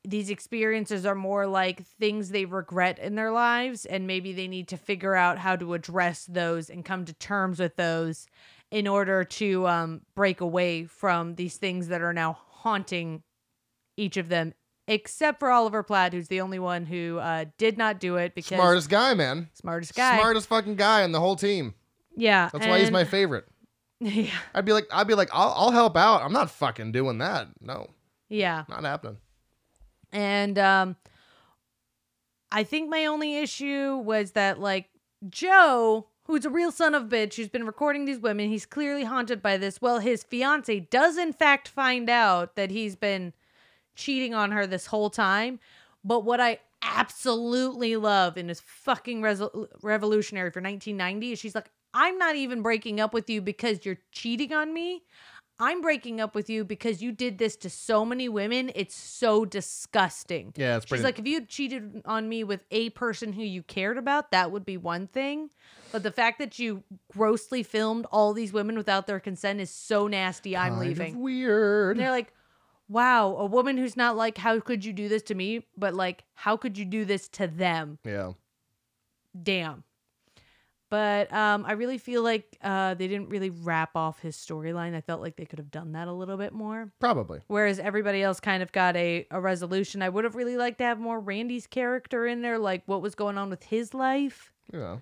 these 0.05 0.31
experiences 0.31 1.07
are 1.07 1.15
more 1.15 1.47
like 1.47 1.85
things 2.01 2.31
they 2.31 2.45
regret 2.45 2.99
in 2.99 3.15
their 3.15 3.31
lives, 3.31 3.85
and 3.87 4.07
maybe 4.07 4.33
they 4.33 4.49
need 4.49 4.69
to 4.69 4.77
figure 4.77 5.15
out 5.15 5.39
how 5.39 5.57
to 5.57 5.75
address 5.75 6.25
those 6.27 6.71
and 6.71 6.85
come 6.85 7.05
to 7.05 7.13
terms 7.15 7.59
with 7.59 7.77
those 7.77 8.27
in 8.71 8.89
order 8.89 9.23
to 9.23 9.67
um, 9.69 10.01
break 10.15 10.41
away 10.41 10.85
from 10.85 11.35
these 11.35 11.57
things 11.57 11.89
that 11.89 12.01
are 12.01 12.13
now 12.13 12.39
haunting 12.63 13.23
each 13.97 14.17
of 14.17 14.29
them. 14.29 14.55
Except 14.89 15.39
for 15.39 15.49
Oliver 15.51 15.83
Platt, 15.85 16.13
who's 16.13 16.27
the 16.29 16.41
only 16.41 16.59
one 16.59 16.87
who 16.87 17.19
uh, 17.19 17.45
did 17.57 17.79
not 17.79 18.01
do 18.01 18.17
it 18.17 18.35
because 18.35 18.57
Smartest 18.59 18.91
guy, 18.91 19.15
man. 19.15 19.49
smartest 19.55 19.95
guy. 19.95 20.19
Smartest 20.19 20.49
fucking 20.49 20.75
guy 20.75 21.03
in 21.05 21.13
the 21.13 21.21
whole 21.21 21.37
team. 21.37 21.75
Yeah, 22.17 22.51
That's 22.53 22.67
why 22.67 22.81
he's 22.81 22.91
my 22.91 23.05
favorite. 23.17 23.45
yeah, 24.01 24.31
I'd 24.55 24.65
be 24.65 24.73
like, 24.73 24.87
I'd 24.93 25.07
be 25.07 25.15
like, 25.15 25.31
I'll, 25.33 25.53
I'll 25.57 25.71
help 25.71 25.97
out. 25.97 26.23
I'm 26.23 26.33
not 26.33 26.51
fucking 26.51 26.91
doing 26.91 27.19
that. 27.19 27.47
No, 27.61 27.89
yeah, 28.29 28.65
not 28.69 28.83
happening. 28.83 29.19
and 30.13 30.59
um, 30.59 30.97
I 32.51 32.65
think 32.65 32.91
my 32.91 33.07
only 33.07 33.37
issue 33.39 33.97
was 33.97 34.33
that 34.33 34.59
like 34.59 34.89
Joe, 35.31 36.09
who's 36.33 36.47
a 36.47 36.51
real 36.51 36.73
son 36.73 36.95
of 36.95 37.03
a 37.03 37.07
bitch, 37.07 37.35
who's 37.35 37.51
been 37.51 37.67
recording 37.67 38.07
these 38.07 38.19
women, 38.19 38.49
he's 38.49 38.65
clearly 38.65 39.05
haunted 39.05 39.43
by 39.43 39.59
this. 39.59 39.83
Well, 39.83 39.99
his 39.99 40.23
fiance 40.23 40.81
does 40.81 41.19
in 41.19 41.35
fact 41.35 41.69
find 41.69 42.09
out 42.09 42.57
that 42.57 42.71
he's 42.71 42.97
been 42.97 43.35
cheating 43.95 44.33
on 44.33 44.51
her 44.51 44.67
this 44.67 44.87
whole 44.87 45.11
time. 45.11 45.61
But 46.03 46.25
what 46.25 46.41
I 46.41 46.61
absolutely 46.81 47.97
love 47.97 48.39
and 48.39 48.51
is 48.51 48.61
fucking 48.61 49.21
resol- 49.21 49.67
revolutionary 49.83 50.51
for 50.51 50.63
1990 50.63 51.33
is 51.33 51.39
she's 51.39 51.55
like, 51.55 51.71
I'm 51.93 52.17
not 52.17 52.35
even 52.35 52.63
breaking 52.63 52.99
up 52.99 53.13
with 53.13 53.29
you 53.29 53.43
because 53.43 53.85
you're 53.85 53.99
cheating 54.11 54.55
on 54.55 54.73
me. 54.73 55.03
I'm 55.63 55.81
breaking 55.81 56.21
up 56.21 56.35
with 56.35 56.51
you 56.51 56.65
because 56.65 57.01
you 57.01 57.13
did 57.13 57.39
this 57.39 57.55
to 57.59 57.71
so 57.71 58.05
many 58.05 58.29
women. 58.29 58.73
It's 58.75 58.97
so 58.97 59.45
disgusting. 59.45 60.53
Yeah, 60.57 60.77
it's 60.77 60.87
She's 60.87 60.89
pretty. 60.89 61.05
like, 61.05 61.21
if 61.21 61.27
you 61.29 61.47
cheated 61.47 62.03
on 62.05 62.29
me 62.29 62.43
with 62.43 62.65
a 62.73 62.91
person 62.91 63.33
who 63.33 63.45
you 63.45 63.63
cared 63.63 63.97
about, 63.97 64.33
that 64.33 64.51
would 64.51 64.67
be 64.67 64.77
one 64.77 65.07
thing. 65.07 65.51
But 65.93 66.03
the 66.03 66.11
fact 66.11 66.41
that 66.41 66.59
you 66.59 66.83
grossly 67.13 67.63
filmed 67.63 68.07
all 68.11 68.33
these 68.33 68.53
women 68.53 68.77
without 68.77 69.07
their 69.07 69.21
consent 69.21 69.61
is 69.61 69.71
so 69.71 70.09
nasty. 70.09 70.57
I'm 70.57 70.75
kind 70.75 71.01
of 71.01 71.15
weird. 71.15 71.97
And 71.97 72.01
they're 72.05 72.11
like, 72.11 72.33
wow, 72.89 73.37
a 73.37 73.47
woman 73.47 73.77
who's 73.77 73.97
not 73.97 74.17
like, 74.17 74.39
how 74.39 74.59
could 74.59 74.85
you 74.85 74.93
do 74.93 75.09
this 75.09 75.23
to 75.23 75.37
me? 75.37 75.65
But 75.77 75.95
like, 75.95 76.25
how 76.35 76.57
could 76.57 76.77
you 76.77 76.85
do 76.85 77.05
this 77.05 77.29
to 77.29 77.47
them? 77.47 77.99
yeah. 78.05 78.33
Damn. 79.41 79.85
But 80.93 81.33
um, 81.33 81.65
I 81.67 81.73
really 81.73 81.97
feel 81.97 82.23
like 82.23 82.59
uh, 82.63 82.93
they 82.93 83.09
didn't 83.09 83.31
really 83.31 83.49
wrap 83.49 83.97
off 83.97 84.21
his 84.21 84.37
storyline. 84.37 84.95
I 84.95 85.01
felt 85.01 85.23
like 85.23 85.37
they 85.37 85.47
could 85.47 85.59
have 85.59 85.71
done 85.71 85.93
that 85.93 86.07
a 86.07 86.13
little 86.13 86.37
bit 86.37 86.53
more. 86.53 86.93
Probably. 87.01 87.41
Whereas 87.47 87.79
everybody 87.79 88.23
else 88.23 88.41
kind 88.41 88.63
of 88.63 88.73
got 88.73 88.95
a, 88.95 89.27
a 89.31 89.41
resolution. 89.41 90.03
I 90.03 90.11
would 90.11 90.25
have 90.25 90.35
really 90.35 90.59
liked 90.59 90.77
to 90.79 90.85
have 90.85 91.01
more 91.01 91.19
Randy's 91.19 91.67
character 91.67 92.27
in 92.27 92.43
there, 92.43 92.59
like 92.59 92.83
what 92.85 93.01
was 93.01 93.15
going 93.15 93.39
on 93.39 93.49
with 93.49 93.63
his 93.63 93.95
life. 93.95 94.53
Yeah. 94.71 94.99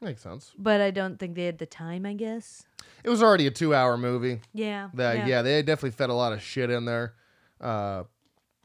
Makes 0.00 0.22
sense. 0.22 0.52
but 0.56 0.80
I 0.80 0.92
don't 0.92 1.18
think 1.18 1.34
they 1.34 1.46
had 1.46 1.58
the 1.58 1.66
time. 1.66 2.06
I 2.06 2.12
guess. 2.12 2.62
It 3.02 3.10
was 3.10 3.20
already 3.20 3.48
a 3.48 3.50
two-hour 3.50 3.98
movie. 3.98 4.42
Yeah. 4.54 4.90
That 4.94 5.26
yeah. 5.26 5.42
they 5.42 5.60
definitely 5.62 5.90
fed 5.90 6.10
a 6.10 6.14
lot 6.14 6.32
of 6.32 6.40
shit 6.40 6.70
in 6.70 6.84
there. 6.84 7.14
Uh, 7.60 8.04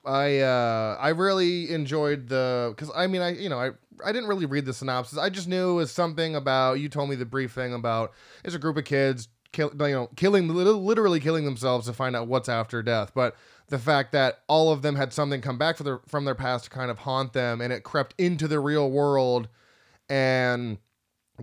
I 0.06 0.40
uh, 0.40 0.98
I 0.99 1.10
really 1.10 1.72
enjoyed 1.72 2.30
the 2.30 2.72
because 2.76 2.91
I 2.95 3.08
mean 3.08 3.24
I 3.24 3.32
you 3.32 3.49
know 3.49 3.60
I 3.60 3.72
I 4.03 4.11
didn't 4.11 4.30
really 4.30 4.45
read 4.45 4.65
the 4.65 4.74
synopsis. 4.74 5.18
I 5.18 5.30
just 5.30 5.48
knew 5.48 5.72
it 5.72 5.76
was 5.76 5.91
something 5.91 6.36
about 6.36 6.80
you 6.80 6.90
told 6.90 7.10
me 7.10 7.15
the 7.15 7.26
brief 7.26 7.52
thing 7.52 7.74
about 7.74 8.14
it's 8.44 8.56
a 8.56 8.60
group 8.60 8.78
of 8.78 8.86
kids 8.86 9.28
kill 9.53 9.72
you 9.74 9.95
know 9.95 10.10
killing 10.15 10.48
literally 10.49 11.19
killing 11.19 11.45
themselves 11.45 11.88
to 11.88 11.94
find 11.94 12.15
out 12.15 12.28
what's 12.28 12.49
after 12.49 12.84
death, 12.84 13.11
but 13.14 13.36
the 13.69 13.80
fact 13.80 14.11
that 14.14 14.40
all 14.48 14.72
of 14.72 14.82
them 14.82 14.95
had 14.95 15.11
something 15.11 15.41
come 15.41 15.57
back 15.57 15.78
their 15.78 15.99
from 16.07 16.26
their 16.26 16.36
past 16.36 16.65
to 16.65 16.69
kind 16.69 16.90
of 16.90 16.99
haunt 16.99 17.34
them 17.34 17.61
and 17.61 17.74
it 17.74 17.84
crept 17.84 18.14
into 18.18 18.48
the 18.48 18.60
real 18.60 18.90
world 18.90 19.48
and 20.10 20.78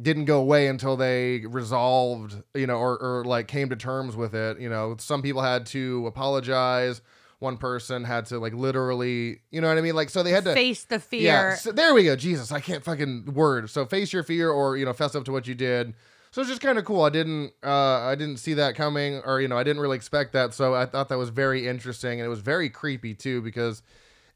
didn't 0.01 0.25
go 0.25 0.41
away 0.41 0.67
until 0.67 0.97
they 0.97 1.45
resolved, 1.47 2.43
you 2.55 2.67
know, 2.67 2.79
or, 2.79 2.99
or 2.99 3.25
like 3.25 3.47
came 3.47 3.69
to 3.69 3.77
terms 3.77 4.17
with 4.17 4.35
it. 4.35 4.59
You 4.59 4.69
know, 4.69 4.97
some 4.99 5.23
people 5.23 5.43
had 5.43 5.67
to 5.67 6.07
apologize. 6.07 7.01
One 7.45 7.59
person 7.59 8.05
had 8.05 8.27
to 8.27 8.39
like 8.39 8.55
literally, 8.55 9.41
you 9.51 9.61
know 9.61 9.69
what 9.69 9.79
I 9.79 9.83
mean? 9.83 9.95
Like, 9.95 10.11
so 10.11 10.23
they 10.23 10.33
had 10.33 10.45
to 10.45 10.55
face 10.55 10.85
the 10.85 10.99
fear. 10.99 11.23
Yeah, 11.23 11.55
so 11.55 11.73
there 11.73 11.95
we 11.95 12.05
go. 12.05 12.17
Jesus, 12.17 12.51
I 12.51 12.61
can't 12.61 12.83
fucking 12.83 13.35
word. 13.35 13.71
So 13.71 13.85
face 13.85 14.13
your 14.13 14.23
fear, 14.23 14.51
or 14.51 14.77
you 14.77 14.85
know, 14.85 14.93
fess 14.93 15.15
up 15.15 15.25
to 15.27 15.33
what 15.33 15.47
you 15.47 15.55
did. 15.55 15.95
So 16.31 16.41
it's 16.41 16.51
just 16.51 16.63
kind 16.63 16.79
of 16.79 16.85
cool. 16.85 17.03
I 17.03 17.11
didn't, 17.11 17.53
uh, 17.63 18.01
I 18.01 18.17
didn't 18.17 18.39
see 18.39 18.55
that 18.55 18.75
coming, 18.75 19.21
or 19.25 19.41
you 19.41 19.47
know, 19.47 19.57
I 19.57 19.63
didn't 19.63 19.81
really 19.81 19.97
expect 19.97 20.33
that. 20.33 20.53
So 20.53 20.75
I 20.75 20.87
thought 20.87 21.09
that 21.11 21.19
was 21.19 21.29
very 21.29 21.69
interesting, 21.69 22.19
and 22.19 22.27
it 22.27 22.31
was 22.31 22.41
very 22.41 22.69
creepy 22.71 23.15
too 23.15 23.41
because 23.43 23.83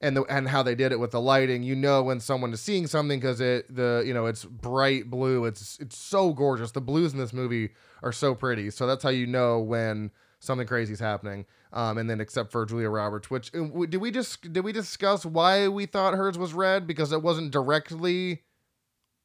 and 0.00 0.16
the 0.16 0.22
and 0.24 0.48
how 0.48 0.62
they 0.62 0.74
did 0.74 0.92
it 0.92 1.00
with 1.00 1.10
the 1.10 1.20
lighting 1.20 1.62
you 1.62 1.74
know 1.74 2.02
when 2.02 2.20
someone 2.20 2.52
is 2.52 2.60
seeing 2.60 2.86
something 2.86 3.18
because 3.18 3.40
it 3.40 3.74
the 3.74 4.02
you 4.06 4.14
know 4.14 4.26
it's 4.26 4.44
bright 4.44 5.10
blue 5.10 5.44
it's 5.44 5.78
it's 5.80 5.96
so 5.96 6.32
gorgeous 6.32 6.70
the 6.70 6.80
blues 6.80 7.12
in 7.12 7.18
this 7.18 7.32
movie 7.32 7.70
are 8.02 8.12
so 8.12 8.34
pretty 8.34 8.70
so 8.70 8.86
that's 8.86 9.02
how 9.02 9.08
you 9.08 9.26
know 9.26 9.58
when 9.58 10.10
something 10.38 10.66
crazy 10.66 10.92
is 10.92 11.00
happening 11.00 11.44
um, 11.72 11.98
and 11.98 12.08
then 12.08 12.20
except 12.20 12.50
for 12.52 12.64
Julia 12.66 12.88
Roberts 12.90 13.30
which 13.30 13.50
uh, 13.54 13.66
did 13.88 13.98
we 13.98 14.10
just 14.10 14.52
did 14.52 14.64
we 14.64 14.72
discuss 14.72 15.24
why 15.26 15.68
we 15.68 15.86
thought 15.86 16.14
hers 16.14 16.38
was 16.38 16.52
red? 16.54 16.86
Because 16.86 17.12
it 17.12 17.22
wasn't 17.22 17.50
directly 17.50 18.42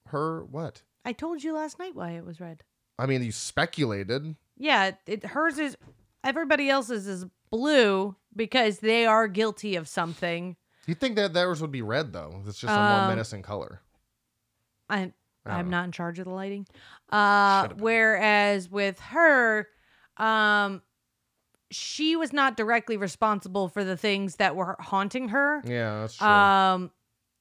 her? 0.07 0.43
What? 0.45 0.81
I 1.05 1.13
told 1.13 1.43
you 1.43 1.53
last 1.53 1.79
night 1.79 1.95
why 1.95 2.11
it 2.11 2.25
was 2.25 2.39
red. 2.39 2.63
I 2.99 3.05
mean 3.05 3.23
you 3.23 3.31
speculated. 3.31 4.35
Yeah 4.57 4.91
it 5.07 5.25
hers 5.25 5.57
is 5.57 5.77
everybody 6.23 6.69
else's 6.69 7.07
is 7.07 7.25
blue 7.51 8.15
because 8.35 8.79
they 8.79 9.05
are 9.05 9.27
guilty 9.27 9.75
of 9.75 9.87
something. 9.87 10.55
You 10.85 10.95
think 10.95 11.15
that 11.15 11.33
theirs 11.33 11.61
would 11.61 11.71
be 11.71 11.81
red 11.81 12.13
though? 12.13 12.41
It's 12.47 12.59
just 12.59 12.73
a 12.73 12.77
more 12.77 12.99
Um, 13.01 13.07
menacing 13.09 13.41
color. 13.41 13.81
I, 14.89 15.13
I 15.45 15.51
I'm 15.59 15.69
not 15.69 15.85
in 15.85 15.91
charge 15.91 16.19
of 16.19 16.25
the 16.25 16.31
lighting. 16.31 16.67
Uh 17.09 17.69
whereas 17.77 18.69
with 18.69 18.99
her 18.99 19.67
um 20.17 20.81
she 21.73 22.15
was 22.15 22.31
not 22.31 22.55
directly 22.55 22.97
responsible 22.97 23.67
for 23.67 23.83
the 23.83 23.97
things 23.97 24.37
that 24.37 24.55
were 24.55 24.75
haunting 24.79 25.29
her. 25.29 25.61
Yeah, 25.65 26.01
that's 26.01 26.15
true. 26.15 26.27
Um 26.27 26.91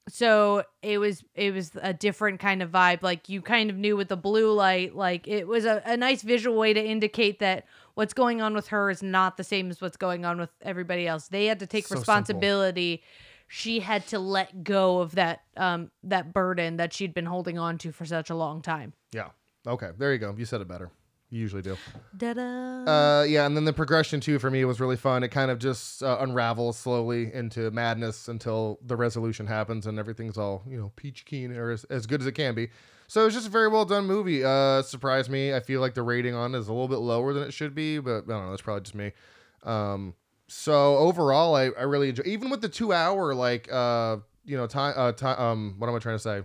so 0.09 0.63
it 0.81 0.97
was 0.97 1.23
it 1.33 1.53
was 1.53 1.71
a 1.81 1.93
different 1.93 2.41
kind 2.41 2.61
of 2.61 2.69
vibe 2.69 3.01
like 3.01 3.29
you 3.29 3.41
kind 3.41 3.69
of 3.69 3.77
knew 3.77 3.95
with 3.95 4.09
the 4.09 4.17
blue 4.17 4.51
light 4.51 4.93
like 4.93 5.29
it 5.29 5.47
was 5.47 5.63
a, 5.63 5.81
a 5.85 5.95
nice 5.95 6.21
visual 6.23 6.57
way 6.57 6.73
to 6.73 6.83
indicate 6.83 7.39
that 7.39 7.65
what's 7.93 8.13
going 8.13 8.41
on 8.41 8.53
with 8.53 8.67
her 8.67 8.89
is 8.89 9.01
not 9.01 9.37
the 9.37 9.45
same 9.45 9.69
as 9.69 9.79
what's 9.79 9.95
going 9.95 10.25
on 10.25 10.37
with 10.37 10.49
everybody 10.61 11.07
else 11.07 11.29
they 11.29 11.45
had 11.45 11.57
to 11.59 11.65
take 11.65 11.85
So 11.85 11.95
simple. 11.95 12.01
responsibility 12.01 13.01
she 13.47 13.79
had 13.79 14.05
to 14.07 14.19
let 14.19 14.65
go 14.65 14.99
of 14.99 15.15
that 15.15 15.43
um 15.55 15.89
that 16.03 16.33
burden 16.33 16.75
that 16.75 16.91
she'd 16.91 17.13
been 17.13 17.27
holding 17.27 17.57
on 17.57 17.77
to 17.77 17.93
for 17.93 18.03
such 18.05 18.29
a 18.29 18.35
long 18.35 18.61
time 18.61 18.91
yeah. 19.13 19.29
Okay, 19.65 19.91
there 19.97 20.11
you 20.11 20.19
go. 20.19 20.35
You 20.37 20.43
said 20.43 20.59
it 20.59 20.67
better. 20.67 20.91
You 21.33 21.39
usually 21.39 21.63
do. 21.63 21.75
Da-da. 22.15 22.41
Uh, 22.41 23.23
yeah, 23.23 23.47
and 23.47 23.57
then 23.57 23.65
the 23.65 23.73
progression 23.73 24.19
too 24.19 24.37
for 24.37 24.51
me 24.51 24.63
was 24.65 24.79
really 24.79 24.95
fun. 24.95 25.23
It 25.23 25.29
kind 25.29 25.49
of 25.49 25.57
just 25.57 26.03
uh, 26.03 26.17
unravels 26.19 26.77
slowly 26.77 27.33
into 27.33 27.71
madness 27.71 28.27
until 28.27 28.77
the 28.85 28.95
resolution 28.95 29.47
happens 29.47 29.87
and 29.87 29.97
everything's 29.97 30.37
all 30.37 30.61
you 30.69 30.77
know 30.77 30.91
peach 30.95 31.25
keen 31.25 31.51
or 31.57 31.71
as, 31.71 31.85
as 31.85 32.05
good 32.05 32.21
as 32.21 32.27
it 32.27 32.33
can 32.33 32.53
be. 32.53 32.69
So 33.07 33.25
it's 33.25 33.33
just 33.33 33.47
a 33.47 33.49
very 33.49 33.67
well 33.67 33.83
done 33.83 34.05
movie. 34.05 34.43
Uh, 34.43 34.83
surprised 34.83 35.31
me. 35.31 35.55
I 35.55 35.59
feel 35.59 35.81
like 35.81 35.95
the 35.95 36.03
rating 36.03 36.35
on 36.35 36.53
it 36.53 36.59
is 36.59 36.67
a 36.67 36.71
little 36.71 36.87
bit 36.87 36.97
lower 36.99 37.33
than 37.33 37.41
it 37.41 37.51
should 37.51 37.73
be, 37.73 37.97
but 37.97 38.25
I 38.25 38.27
don't 38.27 38.27
know. 38.45 38.49
That's 38.51 38.61
probably 38.61 38.81
just 38.81 38.93
me. 38.93 39.11
Um, 39.63 40.13
so 40.47 40.97
overall, 40.97 41.55
I, 41.55 41.69
I 41.69 41.81
really 41.81 42.09
enjoy 42.09 42.25
even 42.27 42.51
with 42.51 42.61
the 42.61 42.69
two 42.69 42.93
hour 42.93 43.33
like 43.33 43.73
uh 43.73 44.17
you 44.45 44.55
know 44.55 44.67
time 44.67 44.93
uh 44.95 45.13
time 45.13 45.39
um 45.39 45.75
what 45.79 45.89
am 45.89 45.95
I 45.95 45.99
trying 45.99 46.15
to 46.15 46.23
say 46.23 46.43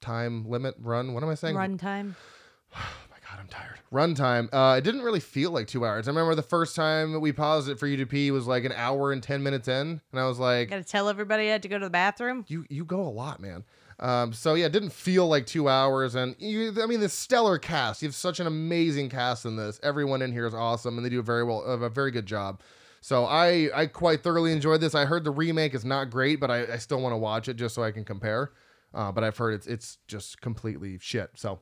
time 0.00 0.48
limit 0.48 0.76
run 0.78 1.12
what 1.12 1.24
am 1.24 1.28
I 1.28 1.34
saying 1.34 1.56
runtime 1.56 2.14
my 3.11 3.11
god, 3.11 3.11
I'm 3.42 3.48
tired. 3.48 3.80
Runtime. 3.92 4.48
Uh, 4.52 4.76
it 4.76 4.82
didn't 4.82 5.02
really 5.02 5.18
feel 5.18 5.50
like 5.50 5.66
two 5.66 5.84
hours. 5.84 6.06
I 6.06 6.12
remember 6.12 6.36
the 6.36 6.42
first 6.42 6.76
time 6.76 7.20
we 7.20 7.32
paused 7.32 7.68
it 7.68 7.76
for 7.76 7.88
you 7.88 7.96
to 7.96 8.06
pee 8.06 8.30
was 8.30 8.46
like 8.46 8.64
an 8.64 8.72
hour 8.72 9.10
and 9.10 9.20
ten 9.20 9.42
minutes 9.42 9.66
in, 9.66 10.00
and 10.12 10.20
I 10.20 10.26
was 10.26 10.38
like, 10.38 10.70
gotta 10.70 10.84
tell 10.84 11.08
everybody 11.08 11.48
I 11.48 11.52
had 11.52 11.62
to 11.62 11.68
go 11.68 11.76
to 11.76 11.86
the 11.86 11.90
bathroom 11.90 12.44
"You 12.46 12.64
you 12.70 12.84
go 12.84 13.00
a 13.00 13.10
lot, 13.10 13.40
man." 13.40 13.64
Um, 13.98 14.32
so 14.32 14.54
yeah, 14.54 14.66
it 14.66 14.72
didn't 14.72 14.92
feel 14.92 15.26
like 15.26 15.46
two 15.46 15.68
hours, 15.68 16.14
and 16.14 16.36
you, 16.38 16.72
I 16.80 16.86
mean, 16.86 17.00
the 17.00 17.08
stellar 17.08 17.58
cast. 17.58 18.00
You 18.00 18.08
have 18.08 18.14
such 18.14 18.38
an 18.38 18.46
amazing 18.46 19.08
cast 19.08 19.44
in 19.44 19.56
this. 19.56 19.80
Everyone 19.82 20.22
in 20.22 20.30
here 20.30 20.46
is 20.46 20.54
awesome, 20.54 20.96
and 20.96 21.04
they 21.04 21.10
do 21.10 21.18
a 21.18 21.24
very 21.24 21.42
well, 21.42 21.62
a 21.62 21.90
very 21.90 22.12
good 22.12 22.26
job. 22.26 22.60
So 23.00 23.24
I 23.24 23.70
I 23.74 23.86
quite 23.86 24.22
thoroughly 24.22 24.52
enjoyed 24.52 24.80
this. 24.80 24.94
I 24.94 25.04
heard 25.04 25.24
the 25.24 25.32
remake 25.32 25.74
is 25.74 25.84
not 25.84 26.10
great, 26.10 26.38
but 26.38 26.50
I, 26.52 26.74
I 26.74 26.76
still 26.76 27.00
want 27.00 27.12
to 27.12 27.18
watch 27.18 27.48
it 27.48 27.54
just 27.54 27.74
so 27.74 27.82
I 27.82 27.90
can 27.90 28.04
compare. 28.04 28.52
Uh, 28.94 29.10
but 29.10 29.24
I've 29.24 29.36
heard 29.36 29.54
it's 29.54 29.66
it's 29.66 29.98
just 30.06 30.40
completely 30.40 30.98
shit. 31.00 31.30
So 31.34 31.58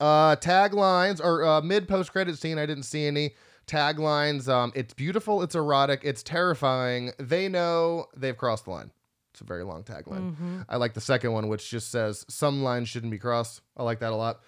uh, 0.00 0.36
taglines 0.36 1.20
or 1.22 1.44
uh, 1.44 1.60
mid 1.60 1.86
post 1.86 2.10
credit 2.12 2.38
scene. 2.38 2.58
I 2.58 2.66
didn't 2.66 2.84
see 2.84 3.06
any 3.06 3.34
taglines. 3.66 4.48
Um, 4.48 4.72
it's 4.74 4.94
beautiful. 4.94 5.42
It's 5.42 5.54
erotic. 5.54 6.00
It's 6.02 6.22
terrifying. 6.22 7.12
They 7.18 7.48
know 7.48 8.06
they've 8.16 8.36
crossed 8.36 8.64
the 8.64 8.70
line. 8.72 8.90
It's 9.32 9.40
a 9.40 9.44
very 9.44 9.62
long 9.62 9.84
tagline. 9.84 10.34
Mhm. 10.34 10.64
I 10.68 10.76
like 10.76 10.94
the 10.94 11.00
second 11.00 11.32
one, 11.32 11.46
which 11.48 11.70
just 11.70 11.90
says 11.90 12.26
some 12.28 12.62
lines 12.64 12.88
shouldn't 12.88 13.12
be 13.12 13.18
crossed. 13.18 13.60
I 13.76 13.84
like 13.84 14.00
that 14.00 14.12
a 14.12 14.16
lot. 14.16 14.40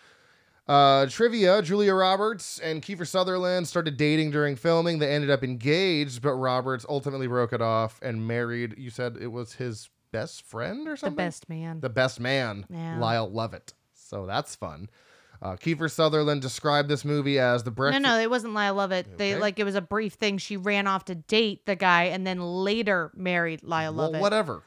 Uh, 0.66 1.06
trivia: 1.06 1.60
Julia 1.62 1.92
Roberts 1.94 2.58
and 2.60 2.82
Kiefer 2.82 3.06
Sutherland 3.06 3.66
started 3.68 3.96
dating 3.96 4.30
during 4.30 4.56
filming. 4.56 4.98
They 4.98 5.12
ended 5.12 5.30
up 5.30 5.42
engaged, 5.44 6.22
but 6.22 6.34
Roberts 6.34 6.86
ultimately 6.88 7.26
broke 7.26 7.52
it 7.52 7.60
off 7.62 7.98
and 8.02 8.26
married. 8.26 8.74
You 8.78 8.90
said 8.90 9.16
it 9.20 9.28
was 9.28 9.54
his 9.54 9.88
best 10.12 10.42
friend 10.42 10.86
or 10.88 10.96
something? 10.96 11.16
the 11.16 11.22
best 11.22 11.48
man 11.48 11.80
The 11.80 11.88
best 11.88 12.20
man, 12.20 12.66
Yeah. 12.68 12.98
Lyle 12.98 13.28
Lovett. 13.30 13.72
So 13.94 14.26
that's 14.26 14.54
fun. 14.54 14.88
Uh, 15.42 15.56
Kiefer 15.56 15.90
Sutherland 15.90 16.40
described 16.40 16.88
this 16.88 17.04
movie 17.04 17.38
as 17.40 17.64
the 17.64 17.70
No, 17.70 17.74
breakfast. 17.74 18.02
no, 18.02 18.18
it 18.20 18.30
wasn't 18.30 18.54
Lyle 18.54 18.74
Lovett. 18.74 19.18
They 19.18 19.32
Okay. 19.32 19.40
like 19.40 19.58
it 19.58 19.64
was 19.64 19.74
a 19.74 19.80
brief 19.80 20.12
thing. 20.14 20.38
She 20.38 20.56
ran 20.56 20.86
off 20.86 21.04
to 21.06 21.16
date 21.16 21.66
the 21.66 21.74
guy 21.74 22.04
and 22.04 22.24
then 22.24 22.40
later 22.40 23.10
married 23.16 23.64
Lyle 23.64 23.92
well, 23.92 24.06
Lovett. 24.06 24.20
whatever. 24.20 24.62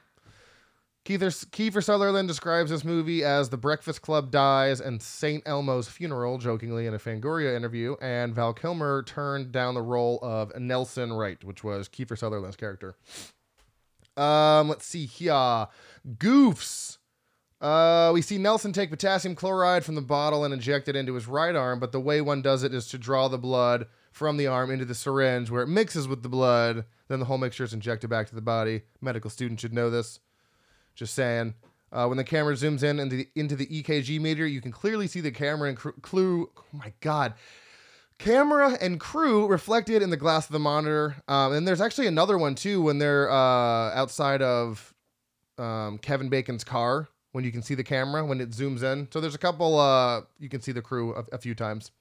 Kiefer, 1.05 1.45
Kiefer 1.51 1.83
Sutherland 1.83 2.27
describes 2.27 2.71
this 2.71 2.83
movie 2.83 3.23
as 3.23 3.49
The 3.49 3.57
Breakfast 3.57 4.01
Club 4.01 4.31
dies 4.31 4.81
and 4.81 5.01
St. 5.01 5.43
Elmo's 5.45 5.87
funeral, 5.87 6.39
jokingly 6.39 6.87
in 6.87 6.95
a 6.95 6.97
Fangoria 6.99 7.55
interview, 7.55 7.95
and 8.01 8.33
Val 8.33 8.53
Kilmer 8.53 9.03
turned 9.03 9.51
down 9.51 9.75
the 9.75 9.83
role 9.83 10.17
of 10.23 10.51
Nelson 10.59 11.13
Wright, 11.13 11.41
which 11.43 11.63
was 11.63 11.87
Kiefer 11.87 12.17
Sutherland's 12.17 12.55
character. 12.57 12.95
Um, 14.17 14.67
let's 14.67 14.85
see 14.85 15.05
here. 15.05 15.67
Goofs. 16.17 16.97
Uh, 17.61 18.11
we 18.13 18.21
see 18.21 18.37
Nelson 18.37 18.73
take 18.73 18.89
potassium 18.89 19.35
chloride 19.35 19.85
from 19.85 19.95
the 19.95 20.01
bottle 20.01 20.43
and 20.43 20.53
inject 20.53 20.87
it 20.87 20.95
into 20.95 21.13
his 21.13 21.27
right 21.27 21.55
arm, 21.55 21.79
but 21.79 21.91
the 21.91 21.99
way 21.99 22.21
one 22.21 22.41
does 22.41 22.63
it 22.63 22.73
is 22.73 22.87
to 22.87 22.97
draw 22.97 23.27
the 23.27 23.37
blood 23.37 23.87
from 24.11 24.37
the 24.37 24.47
arm 24.47 24.71
into 24.71 24.85
the 24.85 24.95
syringe 24.95 25.49
where 25.49 25.63
it 25.63 25.67
mixes 25.67 26.07
with 26.07 26.21
the 26.21 26.29
blood. 26.29 26.85
Then 27.07 27.19
the 27.19 27.25
whole 27.25 27.37
mixture 27.37 27.63
is 27.63 27.73
injected 27.73 28.09
back 28.09 28.27
to 28.27 28.35
the 28.35 28.41
body. 28.41 28.81
Medical 29.01 29.29
students 29.29 29.61
should 29.61 29.73
know 29.73 29.89
this. 29.89 30.19
Just 30.95 31.13
saying. 31.13 31.53
Uh, 31.91 32.07
when 32.07 32.17
the 32.17 32.23
camera 32.23 32.53
zooms 32.55 32.83
in 32.83 32.99
into 32.99 33.15
the, 33.17 33.27
into 33.35 33.55
the 33.55 33.67
EKG 33.67 34.19
meter, 34.19 34.45
you 34.45 34.59
can 34.59 34.71
clearly 34.71 35.07
see 35.07 35.21
the 35.21 35.31
camera 35.31 35.69
and 35.69 35.77
cr- 35.77 35.89
clue. 36.01 36.49
Oh 36.57 36.63
my 36.73 36.93
God. 36.99 37.33
Camera 38.17 38.77
and 38.81 38.99
crew 38.99 39.47
reflected 39.47 40.01
in 40.01 40.09
the 40.09 40.17
glass 40.17 40.45
of 40.45 40.51
the 40.51 40.59
monitor. 40.59 41.15
Um, 41.27 41.53
and 41.53 41.67
there's 41.67 41.81
actually 41.81 42.07
another 42.07 42.37
one 42.37 42.55
too 42.55 42.81
when 42.81 42.97
they're 42.97 43.29
uh, 43.29 43.93
outside 43.93 44.41
of 44.41 44.93
um, 45.57 45.97
Kevin 45.97 46.29
Bacon's 46.29 46.63
car 46.63 47.09
when 47.35 47.43
you 47.43 47.51
can 47.51 47.61
see 47.61 47.75
the 47.75 47.83
camera 47.83 48.25
when 48.25 48.39
it 48.39 48.51
zooms 48.51 48.81
in. 48.81 49.09
So 49.11 49.19
there's 49.19 49.35
a 49.35 49.37
couple. 49.37 49.77
Uh, 49.77 50.21
you 50.39 50.47
can 50.47 50.61
see 50.61 50.71
the 50.71 50.81
crew 50.81 51.13
a, 51.13 51.35
a 51.35 51.37
few 51.37 51.53
times. 51.53 51.91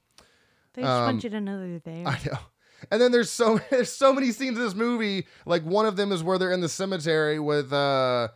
They 0.74 0.82
just 0.82 0.90
um, 0.92 1.04
want 1.06 1.24
you 1.24 1.30
to 1.30 1.40
know 1.40 1.58
they're 1.58 1.80
there. 1.80 2.06
I 2.06 2.20
know. 2.24 2.38
And 2.92 3.02
then 3.02 3.10
there's 3.10 3.30
so 3.30 3.58
there's 3.70 3.90
so 3.90 4.12
many 4.12 4.30
scenes 4.30 4.56
in 4.56 4.64
this 4.64 4.76
movie. 4.76 5.26
Like 5.44 5.64
one 5.64 5.86
of 5.86 5.96
them 5.96 6.12
is 6.12 6.22
where 6.22 6.38
they're 6.38 6.52
in 6.52 6.60
the 6.60 6.68
cemetery 6.68 7.40
with 7.40 7.72
uh 7.72 8.28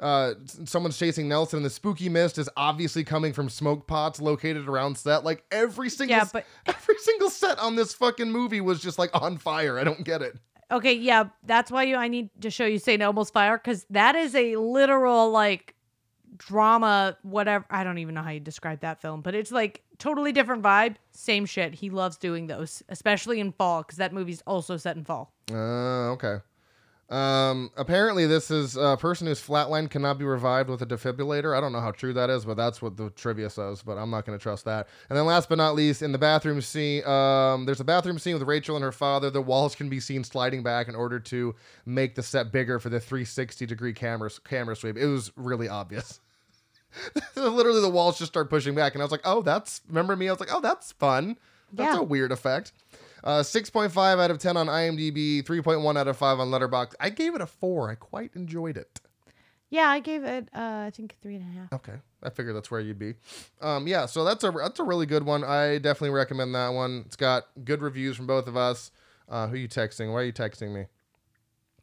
uh 0.00 0.32
someone's 0.64 0.98
chasing 0.98 1.28
Nelson 1.28 1.58
and 1.58 1.66
the 1.66 1.70
spooky 1.70 2.08
mist 2.08 2.38
is 2.38 2.48
obviously 2.56 3.04
coming 3.04 3.34
from 3.34 3.50
smoke 3.50 3.86
pots 3.86 4.18
located 4.18 4.66
around 4.66 4.96
set. 4.96 5.24
Like 5.24 5.44
every 5.50 5.90
single 5.90 6.16
Yeah, 6.16 6.24
but- 6.32 6.46
every 6.66 6.96
single 6.98 7.28
set 7.28 7.58
on 7.58 7.76
this 7.76 7.92
fucking 7.92 8.32
movie 8.32 8.62
was 8.62 8.80
just 8.80 8.98
like 8.98 9.10
on 9.12 9.36
fire. 9.36 9.78
I 9.78 9.84
don't 9.84 10.04
get 10.04 10.22
it. 10.22 10.38
Okay, 10.70 10.94
yeah, 10.94 11.24
that's 11.44 11.70
why 11.70 11.82
you 11.82 11.96
I 11.96 12.08
need 12.08 12.30
to 12.40 12.50
show 12.50 12.64
you 12.64 12.78
St. 12.78 13.00
Elmo's 13.02 13.28
fire 13.30 13.58
because 13.58 13.84
that 13.90 14.16
is 14.16 14.34
a 14.34 14.56
literal 14.56 15.30
like 15.30 15.75
drama, 16.36 17.16
whatever. 17.22 17.64
I 17.70 17.84
don't 17.84 17.98
even 17.98 18.14
know 18.14 18.22
how 18.22 18.30
you 18.30 18.40
describe 18.40 18.80
that 18.80 19.00
film, 19.00 19.20
but 19.20 19.34
it's 19.34 19.52
like 19.52 19.82
totally 19.98 20.32
different 20.32 20.62
vibe. 20.62 20.96
Same 21.12 21.46
shit. 21.46 21.74
He 21.74 21.90
loves 21.90 22.16
doing 22.16 22.46
those, 22.46 22.82
especially 22.88 23.40
in 23.40 23.52
fall, 23.52 23.82
because 23.82 23.98
that 23.98 24.12
movie's 24.12 24.42
also 24.46 24.76
set 24.76 24.96
in 24.96 25.04
fall. 25.04 25.32
Uh, 25.50 26.12
okay. 26.12 26.38
Um, 27.08 27.70
apparently, 27.76 28.26
this 28.26 28.50
is 28.50 28.76
a 28.76 28.96
person 28.96 29.28
who's 29.28 29.40
flatlined 29.40 29.90
cannot 29.90 30.18
be 30.18 30.24
revived 30.24 30.68
with 30.68 30.82
a 30.82 30.86
defibrillator. 30.86 31.56
I 31.56 31.60
don't 31.60 31.72
know 31.72 31.80
how 31.80 31.92
true 31.92 32.12
that 32.14 32.30
is, 32.30 32.44
but 32.44 32.56
that's 32.56 32.82
what 32.82 32.96
the 32.96 33.10
trivia 33.10 33.48
says. 33.48 33.82
But 33.82 33.96
I'm 33.96 34.10
not 34.10 34.26
going 34.26 34.36
to 34.36 34.42
trust 34.42 34.64
that. 34.64 34.88
And 35.08 35.16
then, 35.16 35.24
last 35.24 35.48
but 35.48 35.58
not 35.58 35.76
least, 35.76 36.02
in 36.02 36.10
the 36.10 36.18
bathroom 36.18 36.60
scene, 36.60 37.04
um, 37.06 37.64
there's 37.64 37.80
a 37.80 37.84
bathroom 37.84 38.18
scene 38.18 38.34
with 38.34 38.42
Rachel 38.42 38.74
and 38.74 38.84
her 38.84 38.92
father. 38.92 39.30
The 39.30 39.40
walls 39.40 39.76
can 39.76 39.88
be 39.88 40.00
seen 40.00 40.24
sliding 40.24 40.64
back 40.64 40.88
in 40.88 40.96
order 40.96 41.20
to 41.20 41.54
make 41.84 42.16
the 42.16 42.24
set 42.24 42.50
bigger 42.50 42.80
for 42.80 42.88
the 42.88 42.98
360 42.98 43.66
degree 43.66 43.92
camera 43.92 44.30
camera 44.44 44.74
sweep. 44.74 44.96
It 44.96 45.06
was 45.06 45.30
really 45.36 45.68
obvious. 45.68 46.20
Literally, 47.36 47.80
the 47.80 47.88
walls 47.90 48.18
just 48.18 48.32
start 48.32 48.48
pushing 48.50 48.74
back, 48.74 48.94
and 48.94 49.02
I 49.02 49.04
was 49.04 49.12
like, 49.12 49.20
"Oh, 49.24 49.42
that's." 49.42 49.80
Remember 49.88 50.16
me? 50.16 50.28
I 50.28 50.32
was 50.32 50.40
like, 50.40 50.52
"Oh, 50.52 50.60
that's 50.60 50.92
fun. 50.92 51.36
That's 51.72 51.94
Yeah. 51.94 52.00
a 52.00 52.02
weird 52.02 52.32
effect." 52.32 52.72
Uh, 53.24 53.42
6.5 53.42 53.96
out 54.20 54.30
of 54.30 54.38
10 54.38 54.56
on 54.56 54.66
IMDb, 54.68 55.42
3.1 55.44 55.96
out 55.98 56.06
of 56.06 56.16
5 56.16 56.38
on 56.38 56.48
Letterboxd. 56.48 56.94
I 57.00 57.10
gave 57.10 57.34
it 57.34 57.40
a 57.40 57.46
4. 57.46 57.90
I 57.90 57.96
quite 57.96 58.30
enjoyed 58.36 58.76
it. 58.76 59.00
Yeah, 59.68 59.88
I 59.88 59.98
gave 59.98 60.22
it, 60.22 60.48
uh, 60.54 60.84
I 60.86 60.90
think 60.94 61.16
three 61.20 61.34
and 61.34 61.42
a 61.42 61.58
half. 61.60 61.72
Okay. 61.72 61.94
I 62.22 62.30
figured 62.30 62.54
that's 62.54 62.70
where 62.70 62.80
you'd 62.80 63.00
be. 63.00 63.14
Um, 63.60 63.88
yeah, 63.88 64.06
so 64.06 64.22
that's 64.24 64.44
a 64.44 64.52
that's 64.52 64.78
a 64.78 64.84
really 64.84 65.06
good 65.06 65.24
one. 65.24 65.42
I 65.42 65.78
definitely 65.78 66.10
recommend 66.10 66.54
that 66.54 66.68
one. 66.68 67.02
It's 67.06 67.16
got 67.16 67.46
good 67.64 67.82
reviews 67.82 68.16
from 68.16 68.28
both 68.28 68.46
of 68.46 68.56
us. 68.56 68.92
Uh, 69.28 69.48
who 69.48 69.54
are 69.54 69.58
you 69.58 69.68
texting? 69.68 70.12
Why 70.12 70.20
are 70.20 70.24
you 70.24 70.32
texting 70.32 70.72
me? 70.72 70.86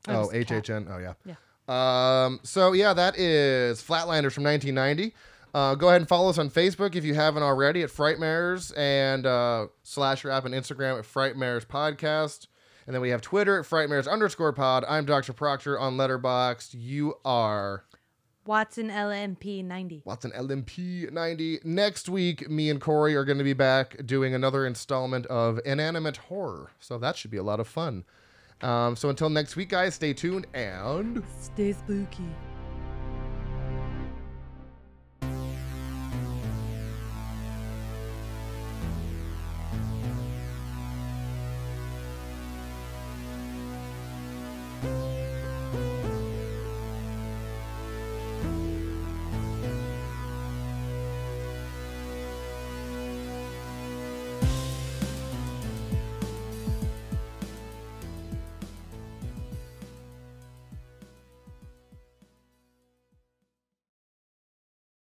That 0.05 0.15
Oh, 0.15 0.19
was 0.21 0.29
the 0.29 0.45
cat. 0.45 0.63
HHN. 0.63 0.87
Oh, 0.89 0.97
yeah. 0.97 1.13
Yeah. 1.25 1.35
Um, 1.67 2.39
so 2.43 2.73
yeah, 2.73 2.93
that 2.93 3.17
is 3.17 3.81
Flatliners 3.81 4.33
from 4.33 4.43
1990. 4.43 5.13
Uh, 5.53 5.75
go 5.75 5.89
ahead 5.89 6.01
and 6.01 6.07
follow 6.09 6.29
us 6.29 6.39
on 6.39 6.49
Facebook 6.49 6.95
if 6.95 7.05
you 7.05 7.13
haven't 7.13 7.43
already 7.43 7.83
at 7.83 7.89
Frightmares 7.89 8.75
and 8.75 9.25
uh, 9.25 9.67
slash 9.83 10.25
app 10.25 10.45
and 10.45 10.55
Instagram 10.55 10.97
at 10.97 11.05
Frightmares 11.05 11.65
Podcast. 11.65 12.47
And 12.85 12.93
then 12.93 13.01
we 13.01 13.09
have 13.09 13.21
Twitter 13.21 13.59
at 13.59 13.65
Frightmares 13.65 14.09
underscore 14.09 14.51
pod. 14.51 14.83
I'm 14.89 15.05
Dr. 15.05 15.31
Proctor 15.31 15.79
on 15.79 15.95
Letterboxd. 15.95 16.71
You 16.73 17.15
are 17.23 17.85
Watson 18.45 18.89
LMP 18.89 19.63
90. 19.63 20.01
Watson 20.05 20.31
LMP 20.31 21.09
90. 21.11 21.59
Next 21.63 22.09
week, 22.09 22.49
me 22.49 22.69
and 22.69 22.81
Corey 22.81 23.15
are 23.15 23.23
going 23.23 23.37
to 23.37 23.43
be 23.43 23.53
back 23.53 24.05
doing 24.05 24.33
another 24.33 24.65
installment 24.65 25.25
of 25.27 25.59
Inanimate 25.63 26.17
Horror. 26.17 26.71
So 26.79 26.97
that 26.97 27.15
should 27.15 27.31
be 27.31 27.37
a 27.37 27.43
lot 27.43 27.59
of 27.61 27.67
fun. 27.67 28.03
Um, 28.61 28.95
so 28.95 29.09
until 29.09 29.29
next 29.29 29.55
week, 29.55 29.69
guys, 29.69 29.95
stay 29.95 30.13
tuned 30.13 30.47
and. 30.53 31.23
Stay 31.39 31.73
spooky. 31.73 32.29